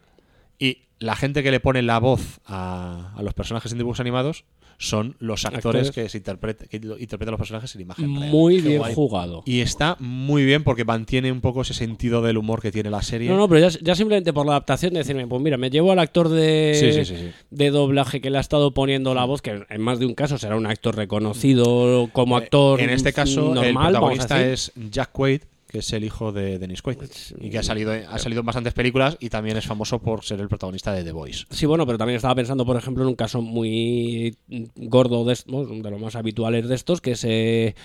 Y 0.59 0.83
la 0.99 1.15
gente 1.15 1.41
que 1.43 1.49
le 1.51 1.59
pone 1.59 1.81
la 1.81 1.99
voz 1.99 2.39
a, 2.45 3.13
a 3.17 3.23
los 3.23 3.33
personajes 3.33 3.71
en 3.71 3.79
dibujos 3.79 3.99
animados 3.99 4.45
son 4.83 5.15
los 5.19 5.45
actores, 5.45 5.87
Actores. 5.87 5.91
que, 5.91 6.09
se 6.09 6.17
interpreta- 6.17 6.65
que 6.67 6.79
lo- 6.79 6.97
interpretan 6.97 7.33
los 7.33 7.37
personajes 7.39 7.73
en 7.75 7.81
imagen. 7.81 8.07
Muy 8.09 8.61
bien 8.61 8.79
guay. 8.79 8.95
jugado. 8.95 9.43
Y 9.45 9.59
está 9.61 9.95
muy 9.99 10.43
bien 10.43 10.63
porque 10.63 10.83
mantiene 10.85 11.31
un 11.31 11.39
poco 11.39 11.61
ese 11.61 11.75
sentido 11.75 12.23
del 12.23 12.37
humor 12.37 12.61
que 12.63 12.71
tiene 12.71 12.89
la 12.89 13.03
serie. 13.03 13.29
No, 13.29 13.37
no, 13.37 13.47
pero 13.47 13.69
ya, 13.69 13.77
ya 13.81 13.93
simplemente 13.93 14.33
por 14.33 14.45
la 14.47 14.53
adaptación 14.53 14.93
de 14.93 14.99
decirme, 15.01 15.27
pues 15.27 15.39
mira, 15.41 15.57
me 15.57 15.69
llevo 15.69 15.91
al 15.91 15.99
actor 15.99 16.29
de, 16.29 16.73
Sí, 16.79 16.91
sí, 16.93 17.05
sí, 17.05 17.15
sí. 17.15 17.31
de 17.51 17.69
doblaje 17.69 18.21
que 18.21 18.31
le 18.31 18.39
ha 18.39 18.41
estado 18.41 18.73
poniendo 18.73 19.13
la 19.13 19.25
voz, 19.25 19.43
que 19.43 19.63
en 19.69 19.81
más 19.81 19.99
de 19.99 20.07
un 20.07 20.15
caso 20.15 20.39
será 20.39 20.55
un 20.55 20.65
actor 20.65 20.95
reconocido 20.95 22.09
como 22.11 22.35
actor 22.35 22.79
Eh, 22.79 22.85
en 22.85 22.89
este 22.89 23.13
caso, 23.13 23.53
normal, 23.53 23.67
el 23.67 23.73
protagonista 23.99 24.43
es 24.45 24.71
Jack 24.89 25.11
Quaid, 25.11 25.41
que 25.71 25.79
es 25.79 25.93
el 25.93 26.03
hijo 26.03 26.31
de 26.31 26.59
Dennis 26.59 26.81
Quaid. 26.81 26.97
Y 27.39 27.49
que 27.49 27.57
ha 27.57 27.63
salido, 27.63 27.91
ha 27.91 28.19
salido 28.19 28.41
en 28.41 28.45
bastantes 28.45 28.73
películas 28.73 29.17
y 29.19 29.29
también 29.29 29.57
es 29.57 29.65
famoso 29.65 29.99
por 29.99 30.23
ser 30.23 30.39
el 30.39 30.47
protagonista 30.49 30.93
de 30.93 31.03
The 31.03 31.11
Voice. 31.11 31.45
Sí, 31.49 31.65
bueno, 31.65 31.85
pero 31.85 31.97
también 31.97 32.17
estaba 32.17 32.35
pensando, 32.35 32.65
por 32.65 32.77
ejemplo, 32.77 33.03
en 33.03 33.09
un 33.09 33.15
caso 33.15 33.41
muy 33.41 34.37
gordo 34.75 35.25
de 35.25 35.33
estos, 35.33 35.69
de 35.69 35.89
los 35.89 35.99
más 36.01 36.15
habituales 36.15 36.67
de 36.67 36.75
estos, 36.75 37.01
que 37.01 37.11
es. 37.11 37.23
eh, 37.23 37.75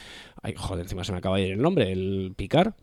Ay, 0.43 0.55
joder, 0.57 0.83
encima 0.83 1.05
se 1.05 1.13
me 1.13 1.19
acaba 1.19 1.39
de 1.39 1.47
ir 1.47 1.53
el 1.53 1.63
nombre, 1.63 1.91
el 1.91 2.35
Picard. 2.37 2.75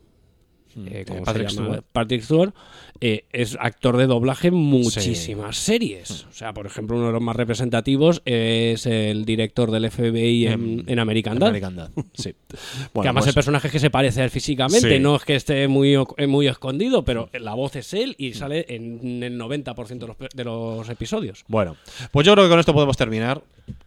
Eh, 0.85 1.05
¿cómo 1.07 1.19
se 1.19 1.25
Patrick 1.25 1.49
llama? 1.49 1.65
Stewart. 1.67 1.85
Patrick 1.91 2.21
Stewart 2.23 2.53
eh, 3.01 3.25
es 3.31 3.57
actor 3.59 3.97
de 3.97 4.07
doblaje 4.07 4.47
en 4.49 4.53
muchísimas 4.55 5.57
series. 5.57 6.25
O 6.29 6.33
sea, 6.33 6.53
por 6.53 6.65
ejemplo, 6.65 6.95
uno 6.97 7.07
de 7.07 7.13
los 7.13 7.21
más 7.21 7.35
representativos 7.35 8.21
es 8.25 8.85
el 8.85 9.25
director 9.25 9.71
del 9.71 9.89
FBI 9.91 10.47
en, 10.47 10.83
en 10.87 10.99
American 10.99 11.37
Dad. 11.39 11.49
American 11.49 11.75
Dad, 11.75 11.91
sí. 12.13 12.33
que 12.33 12.57
además 12.99 13.23
pues- 13.23 13.27
el 13.27 13.33
personaje 13.33 13.67
es 13.67 13.71
que 13.73 13.79
se 13.79 13.89
parece 13.89 14.21
a 14.21 14.23
él 14.25 14.29
físicamente, 14.29 14.95
Sí. 14.97 14.99
no 14.99 15.15
es 15.15 15.23
que 15.23 15.35
esté 15.35 15.67
muy, 15.67 15.93
eh, 15.95 16.49
escondido, 16.49 17.03
pero 17.03 17.29
la 17.33 17.53
voz 17.53 17.75
es 17.75 17.93
él 17.93 18.15
y 18.17 18.33
sale 18.33 18.65
en 18.69 19.21
el 19.23 19.37
90% 19.39 19.87
de 19.99 20.07
los, 20.07 20.17
de 20.33 20.43
los 20.43 20.89
episodios. 20.89 21.43
Bueno, 21.47 21.75
pues 22.11 22.25
yo 22.25 22.33
creo 22.33 22.45
que 22.45 22.49
con 22.49 22.59
esto 22.59 22.73
podemos 22.73 22.97
terminar. 22.97 23.41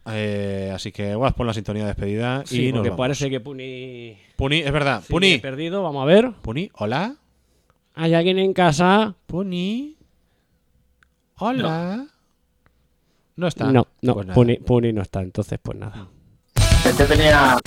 Eh, 0.09 0.71
así 0.73 0.91
que, 0.91 1.15
bueno, 1.15 1.35
pon 1.35 1.47
la 1.47 1.53
sintonía 1.53 1.83
de 1.83 1.89
despedida 1.89 2.43
Sí, 2.45 2.67
y 2.69 2.71
nos 2.73 2.83
vamos. 2.83 2.97
parece 2.97 3.29
que 3.29 3.39
Puni. 3.39 4.17
Puni, 4.35 4.59
es 4.59 4.71
verdad. 4.71 5.03
Puni. 5.07 5.37
perdido, 5.39 5.83
vamos 5.83 6.01
a 6.03 6.05
ver. 6.05 6.31
Puni, 6.41 6.69
hola. 6.75 7.15
¿Hay 7.95 8.13
alguien 8.13 8.39
en 8.39 8.53
casa? 8.53 9.15
Puni. 9.25 9.97
Hola. 11.39 12.05
No, 13.35 13.47
está. 13.47 13.71
No, 13.71 13.87
no, 14.01 14.13
Pues 14.13 14.25
nada. 14.27 14.35
Puni, 14.35 14.55
Puni 14.57 14.93
no 14.93 15.01
está, 15.01 15.21
entonces 15.21 15.59
pues 15.61 15.77
nada. 15.77 16.07
Este 16.85 17.05
tenía, 17.05 17.57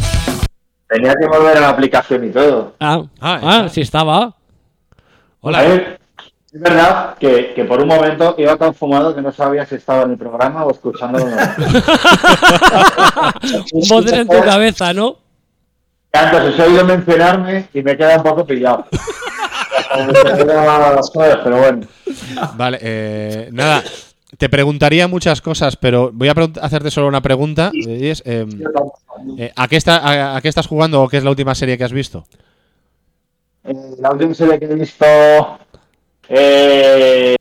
tenía 0.88 1.14
que 1.14 1.26
volver 1.26 1.56
a 1.58 1.60
la 1.60 1.68
aplicación 1.68 2.24
y 2.24 2.30
todo. 2.30 2.74
Ah, 2.80 3.04
Ah, 3.20 3.40
ah, 3.42 3.68
sí 3.68 3.82
estaba. 3.82 4.34
A 5.42 5.62
ver, 5.62 5.99
es 6.52 6.60
verdad 6.60 7.16
que, 7.18 7.52
que 7.54 7.64
por 7.64 7.80
un 7.80 7.86
momento 7.86 8.34
iba 8.36 8.56
tan 8.56 8.74
fumado 8.74 9.14
que 9.14 9.22
no 9.22 9.30
sabía 9.30 9.64
si 9.64 9.76
estaba 9.76 10.02
en 10.02 10.10
el 10.12 10.18
programa 10.18 10.64
o 10.64 10.72
escuchándolo. 10.72 11.26
Un 13.72 13.88
bote 13.88 14.16
en 14.16 14.26
tu 14.26 14.40
cabeza, 14.40 14.92
¿no? 14.92 15.18
Antes 16.12 16.40
os 16.40 16.58
he 16.58 16.62
oído 16.62 16.84
mencionarme 16.84 17.68
y 17.72 17.82
me 17.82 17.96
queda 17.96 18.16
un 18.16 18.24
poco 18.24 18.44
pillado. 18.44 18.84
Pero 21.44 21.58
bueno. 21.58 21.86
Vale, 22.54 22.78
eh, 22.80 23.48
nada. 23.52 23.82
Te 24.38 24.48
preguntaría 24.48 25.08
muchas 25.08 25.40
cosas, 25.40 25.76
pero 25.76 26.10
voy 26.12 26.28
a 26.28 26.34
hacerte 26.62 26.90
solo 26.90 27.08
una 27.08 27.20
pregunta. 27.20 27.70
y 27.72 28.06
es, 28.06 28.22
eh, 28.24 28.46
eh, 29.36 29.52
¿a, 29.56 29.66
qué 29.68 29.76
está, 29.76 29.98
a, 29.98 30.36
a 30.36 30.40
qué 30.40 30.48
estás 30.48 30.68
jugando 30.68 31.02
o 31.02 31.08
qué 31.08 31.16
es 31.16 31.24
la 31.24 31.30
última 31.30 31.54
serie 31.54 31.76
que 31.76 31.84
has 31.84 31.92
visto? 31.92 32.24
Eh, 33.64 33.74
la 33.98 34.10
última 34.12 34.32
serie 34.34 34.58
que 34.58 34.64
he 34.66 34.74
visto 34.74 35.04
eh, 36.30 37.36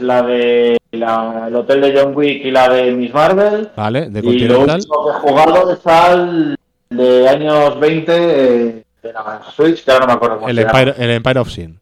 la 0.00 0.22
de 0.22 0.78
la- 0.92 1.44
el 1.48 1.56
hotel 1.56 1.80
de 1.80 2.00
John 2.00 2.16
Wick 2.16 2.44
y 2.44 2.50
la 2.50 2.68
de 2.68 2.92
Miss 2.92 3.12
Marvel. 3.12 3.68
Vale, 3.76 4.08
de 4.08 4.20
Y 4.20 4.38
lo 4.48 4.60
último 4.60 5.04
que 5.04 5.10
he 5.10 5.20
jugado 5.30 5.72
es 5.72 5.86
al 5.86 6.56
de 6.90 7.28
años 7.28 7.78
20 7.80 8.12
eh, 8.14 8.84
de 9.02 9.12
la 9.12 9.40
Switch, 9.54 9.84
que 9.84 9.90
ahora 9.90 10.06
no 10.06 10.12
me 10.12 10.16
acuerdo 10.16 10.36
cómo 10.36 10.48
El. 10.48 10.58
Empire, 10.58 10.94
el 10.96 11.10
Empire 11.10 11.40
of 11.40 11.50
Sin. 11.50 11.78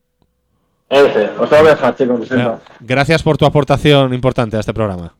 Ese, 0.88 1.30
os 1.38 1.50
lo 1.50 1.56
voy 1.58 1.66
a 1.68 1.70
dejar, 1.70 1.96
chicos. 1.96 2.28
gracias 2.80 3.22
por 3.22 3.38
tu 3.38 3.46
aportación 3.46 4.12
importante 4.12 4.56
a 4.56 4.60
este 4.60 4.74
programa. 4.74 5.14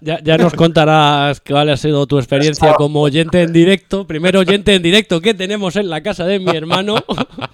Ya, 0.00 0.20
ya 0.22 0.38
nos 0.38 0.54
contarás 0.54 1.40
cuál 1.40 1.70
ha 1.70 1.76
sido 1.76 2.06
tu 2.06 2.18
experiencia 2.18 2.74
como 2.74 3.02
oyente 3.02 3.42
en 3.42 3.52
directo. 3.52 4.06
Primer 4.06 4.36
oyente 4.36 4.74
en 4.74 4.82
directo 4.82 5.20
que 5.20 5.34
tenemos 5.34 5.76
en 5.76 5.88
la 5.88 6.02
casa 6.02 6.24
de 6.24 6.38
mi 6.38 6.56
hermano. 6.56 6.96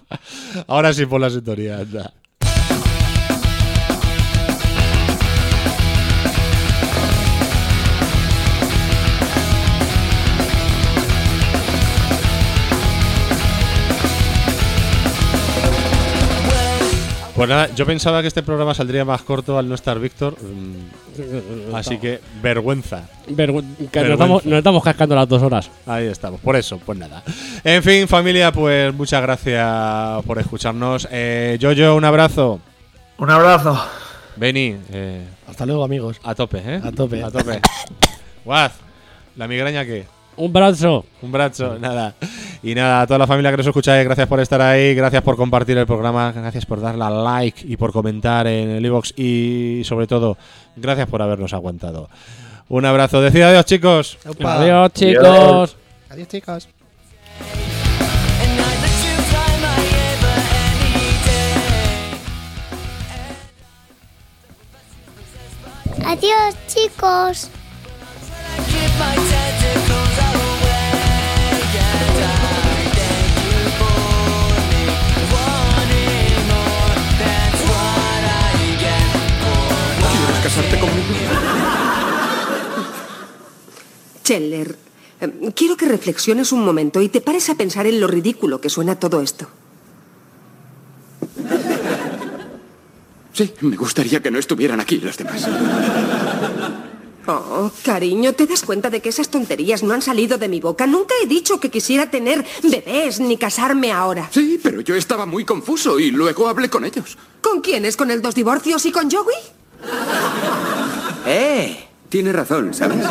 Ahora 0.66 0.92
sí 0.92 1.06
por 1.06 1.20
la 1.20 1.30
sintonía. 1.30 1.78
anda. 1.78 2.12
Pues 17.40 17.48
nada, 17.48 17.74
yo 17.74 17.86
pensaba 17.86 18.20
que 18.20 18.28
este 18.28 18.42
programa 18.42 18.74
saldría 18.74 19.06
más 19.06 19.22
corto 19.22 19.56
al 19.56 19.66
no 19.66 19.74
estar 19.74 19.98
Víctor. 19.98 20.36
Así 21.74 21.98
que 21.98 22.20
vergüenza. 22.42 23.08
Vergü- 23.28 23.62
que 23.76 23.84
nos, 23.84 23.92
Vergüenza. 23.92 24.12
estamos, 24.12 24.44
nos 24.46 24.58
estamos 24.58 24.82
cascando 24.84 25.14
las 25.14 25.28
dos 25.28 25.42
horas. 25.42 25.70
Ahí 25.86 26.06
estamos, 26.06 26.40
por 26.40 26.56
eso, 26.56 26.78
pues 26.84 26.98
nada. 26.98 27.22
En 27.64 27.82
fin, 27.82 28.06
familia, 28.08 28.52
pues 28.52 28.92
muchas 28.94 29.22
gracias 29.22 30.24
por 30.24 30.38
escucharnos. 30.38 31.06
Eh, 31.10 31.58
Jojo, 31.60 31.94
un 31.96 32.04
abrazo. 32.04 32.60
Un 33.18 33.30
abrazo. 33.30 33.78
Beni, 34.36 34.76
eh, 34.92 35.24
Hasta 35.48 35.66
luego, 35.66 35.84
amigos. 35.84 36.18
a 36.24 36.34
tope, 36.34 36.62
¿eh? 36.64 36.80
A 36.82 36.90
tope. 36.92 37.22
A 37.22 37.30
tope. 37.30 37.60
Guaz, 38.44 38.72
¿la 39.36 39.46
migraña 39.46 39.84
qué? 39.84 40.06
Un 40.40 40.54
brazo. 40.54 41.04
Un 41.20 41.30
brazo, 41.30 41.78
nada. 41.78 42.14
Y 42.62 42.74
nada, 42.74 43.02
a 43.02 43.06
toda 43.06 43.18
la 43.18 43.26
familia 43.26 43.50
que 43.50 43.58
nos 43.58 43.66
escucháis, 43.66 44.04
gracias 44.06 44.26
por 44.26 44.40
estar 44.40 44.60
ahí, 44.62 44.94
gracias 44.94 45.22
por 45.22 45.36
compartir 45.36 45.76
el 45.76 45.86
programa, 45.86 46.32
gracias 46.32 46.64
por 46.64 46.80
darle 46.80 47.04
a 47.04 47.10
like 47.10 47.62
y 47.66 47.76
por 47.76 47.92
comentar 47.92 48.46
en 48.46 48.70
el 48.70 48.86
iBox 48.86 49.12
y 49.18 49.82
sobre 49.84 50.06
todo, 50.06 50.38
gracias 50.76 51.08
por 51.08 51.20
habernos 51.20 51.52
aguantado. 51.52 52.08
Un 52.70 52.86
abrazo. 52.86 53.20
Decid 53.20 53.42
adiós, 53.42 53.66
chicos. 53.66 54.18
Adiós, 54.42 54.92
chicos. 54.94 55.76
Adiós, 56.08 56.28
chicos. 56.28 56.68
Adiós, 66.02 66.56
chicos. 66.66 67.50
Chandler, 84.30 84.76
eh, 85.20 85.52
quiero 85.56 85.76
que 85.76 85.86
reflexiones 85.86 86.52
un 86.52 86.64
momento 86.64 87.02
y 87.02 87.08
te 87.08 87.20
pares 87.20 87.50
a 87.50 87.56
pensar 87.56 87.88
en 87.88 88.00
lo 88.00 88.06
ridículo 88.06 88.60
que 88.60 88.70
suena 88.70 88.94
todo 88.94 89.20
esto. 89.20 89.48
Sí, 93.32 93.52
me 93.62 93.76
gustaría 93.76 94.22
que 94.22 94.30
no 94.30 94.38
estuvieran 94.38 94.78
aquí 94.78 94.98
los 94.98 95.16
demás. 95.16 95.48
Oh, 97.26 97.72
cariño, 97.84 98.32
¿te 98.34 98.46
das 98.46 98.62
cuenta 98.62 98.88
de 98.88 99.00
que 99.00 99.08
esas 99.08 99.30
tonterías 99.30 99.82
no 99.82 99.94
han 99.94 100.02
salido 100.02 100.38
de 100.38 100.48
mi 100.48 100.60
boca? 100.60 100.86
Nunca 100.86 101.14
he 101.22 101.26
dicho 101.26 101.58
que 101.58 101.70
quisiera 101.70 102.08
tener 102.08 102.44
bebés 102.62 103.18
ni 103.18 103.36
casarme 103.36 103.90
ahora. 103.90 104.28
Sí, 104.32 104.60
pero 104.62 104.80
yo 104.80 104.94
estaba 104.94 105.26
muy 105.26 105.44
confuso 105.44 105.98
y 105.98 106.12
luego 106.12 106.48
hablé 106.48 106.70
con 106.70 106.84
ellos. 106.84 107.18
¿Con 107.40 107.62
quiénes? 107.62 107.96
¿Con 107.96 108.12
el 108.12 108.22
dos 108.22 108.36
divorcios 108.36 108.86
y 108.86 108.92
con 108.92 109.10
Joey? 109.10 109.36
Eh, 111.26 111.89
tiene 112.10 112.32
razón, 112.32 112.74
¿sabes? 112.74 113.06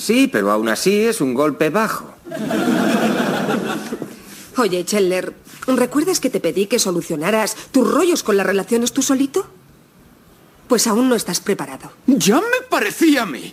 Sí, 0.00 0.28
pero 0.32 0.50
aún 0.50 0.68
así 0.68 1.00
es 1.00 1.20
un 1.20 1.34
golpe 1.34 1.68
bajo. 1.68 2.14
Oye, 4.56 4.84
Chandler, 4.84 5.34
¿recuerdas 5.66 6.20
que 6.20 6.30
te 6.30 6.40
pedí 6.40 6.66
que 6.66 6.78
solucionaras 6.78 7.56
tus 7.70 7.90
rollos 7.90 8.22
con 8.22 8.36
las 8.36 8.46
relaciones 8.46 8.92
tú 8.92 9.02
solito? 9.02 9.46
Pues 10.68 10.86
aún 10.86 11.08
no 11.08 11.14
estás 11.14 11.40
preparado. 11.40 11.90
Ya 12.06 12.36
me 12.36 12.66
parecía 12.68 13.22
a 13.22 13.26
mí. 13.26 13.52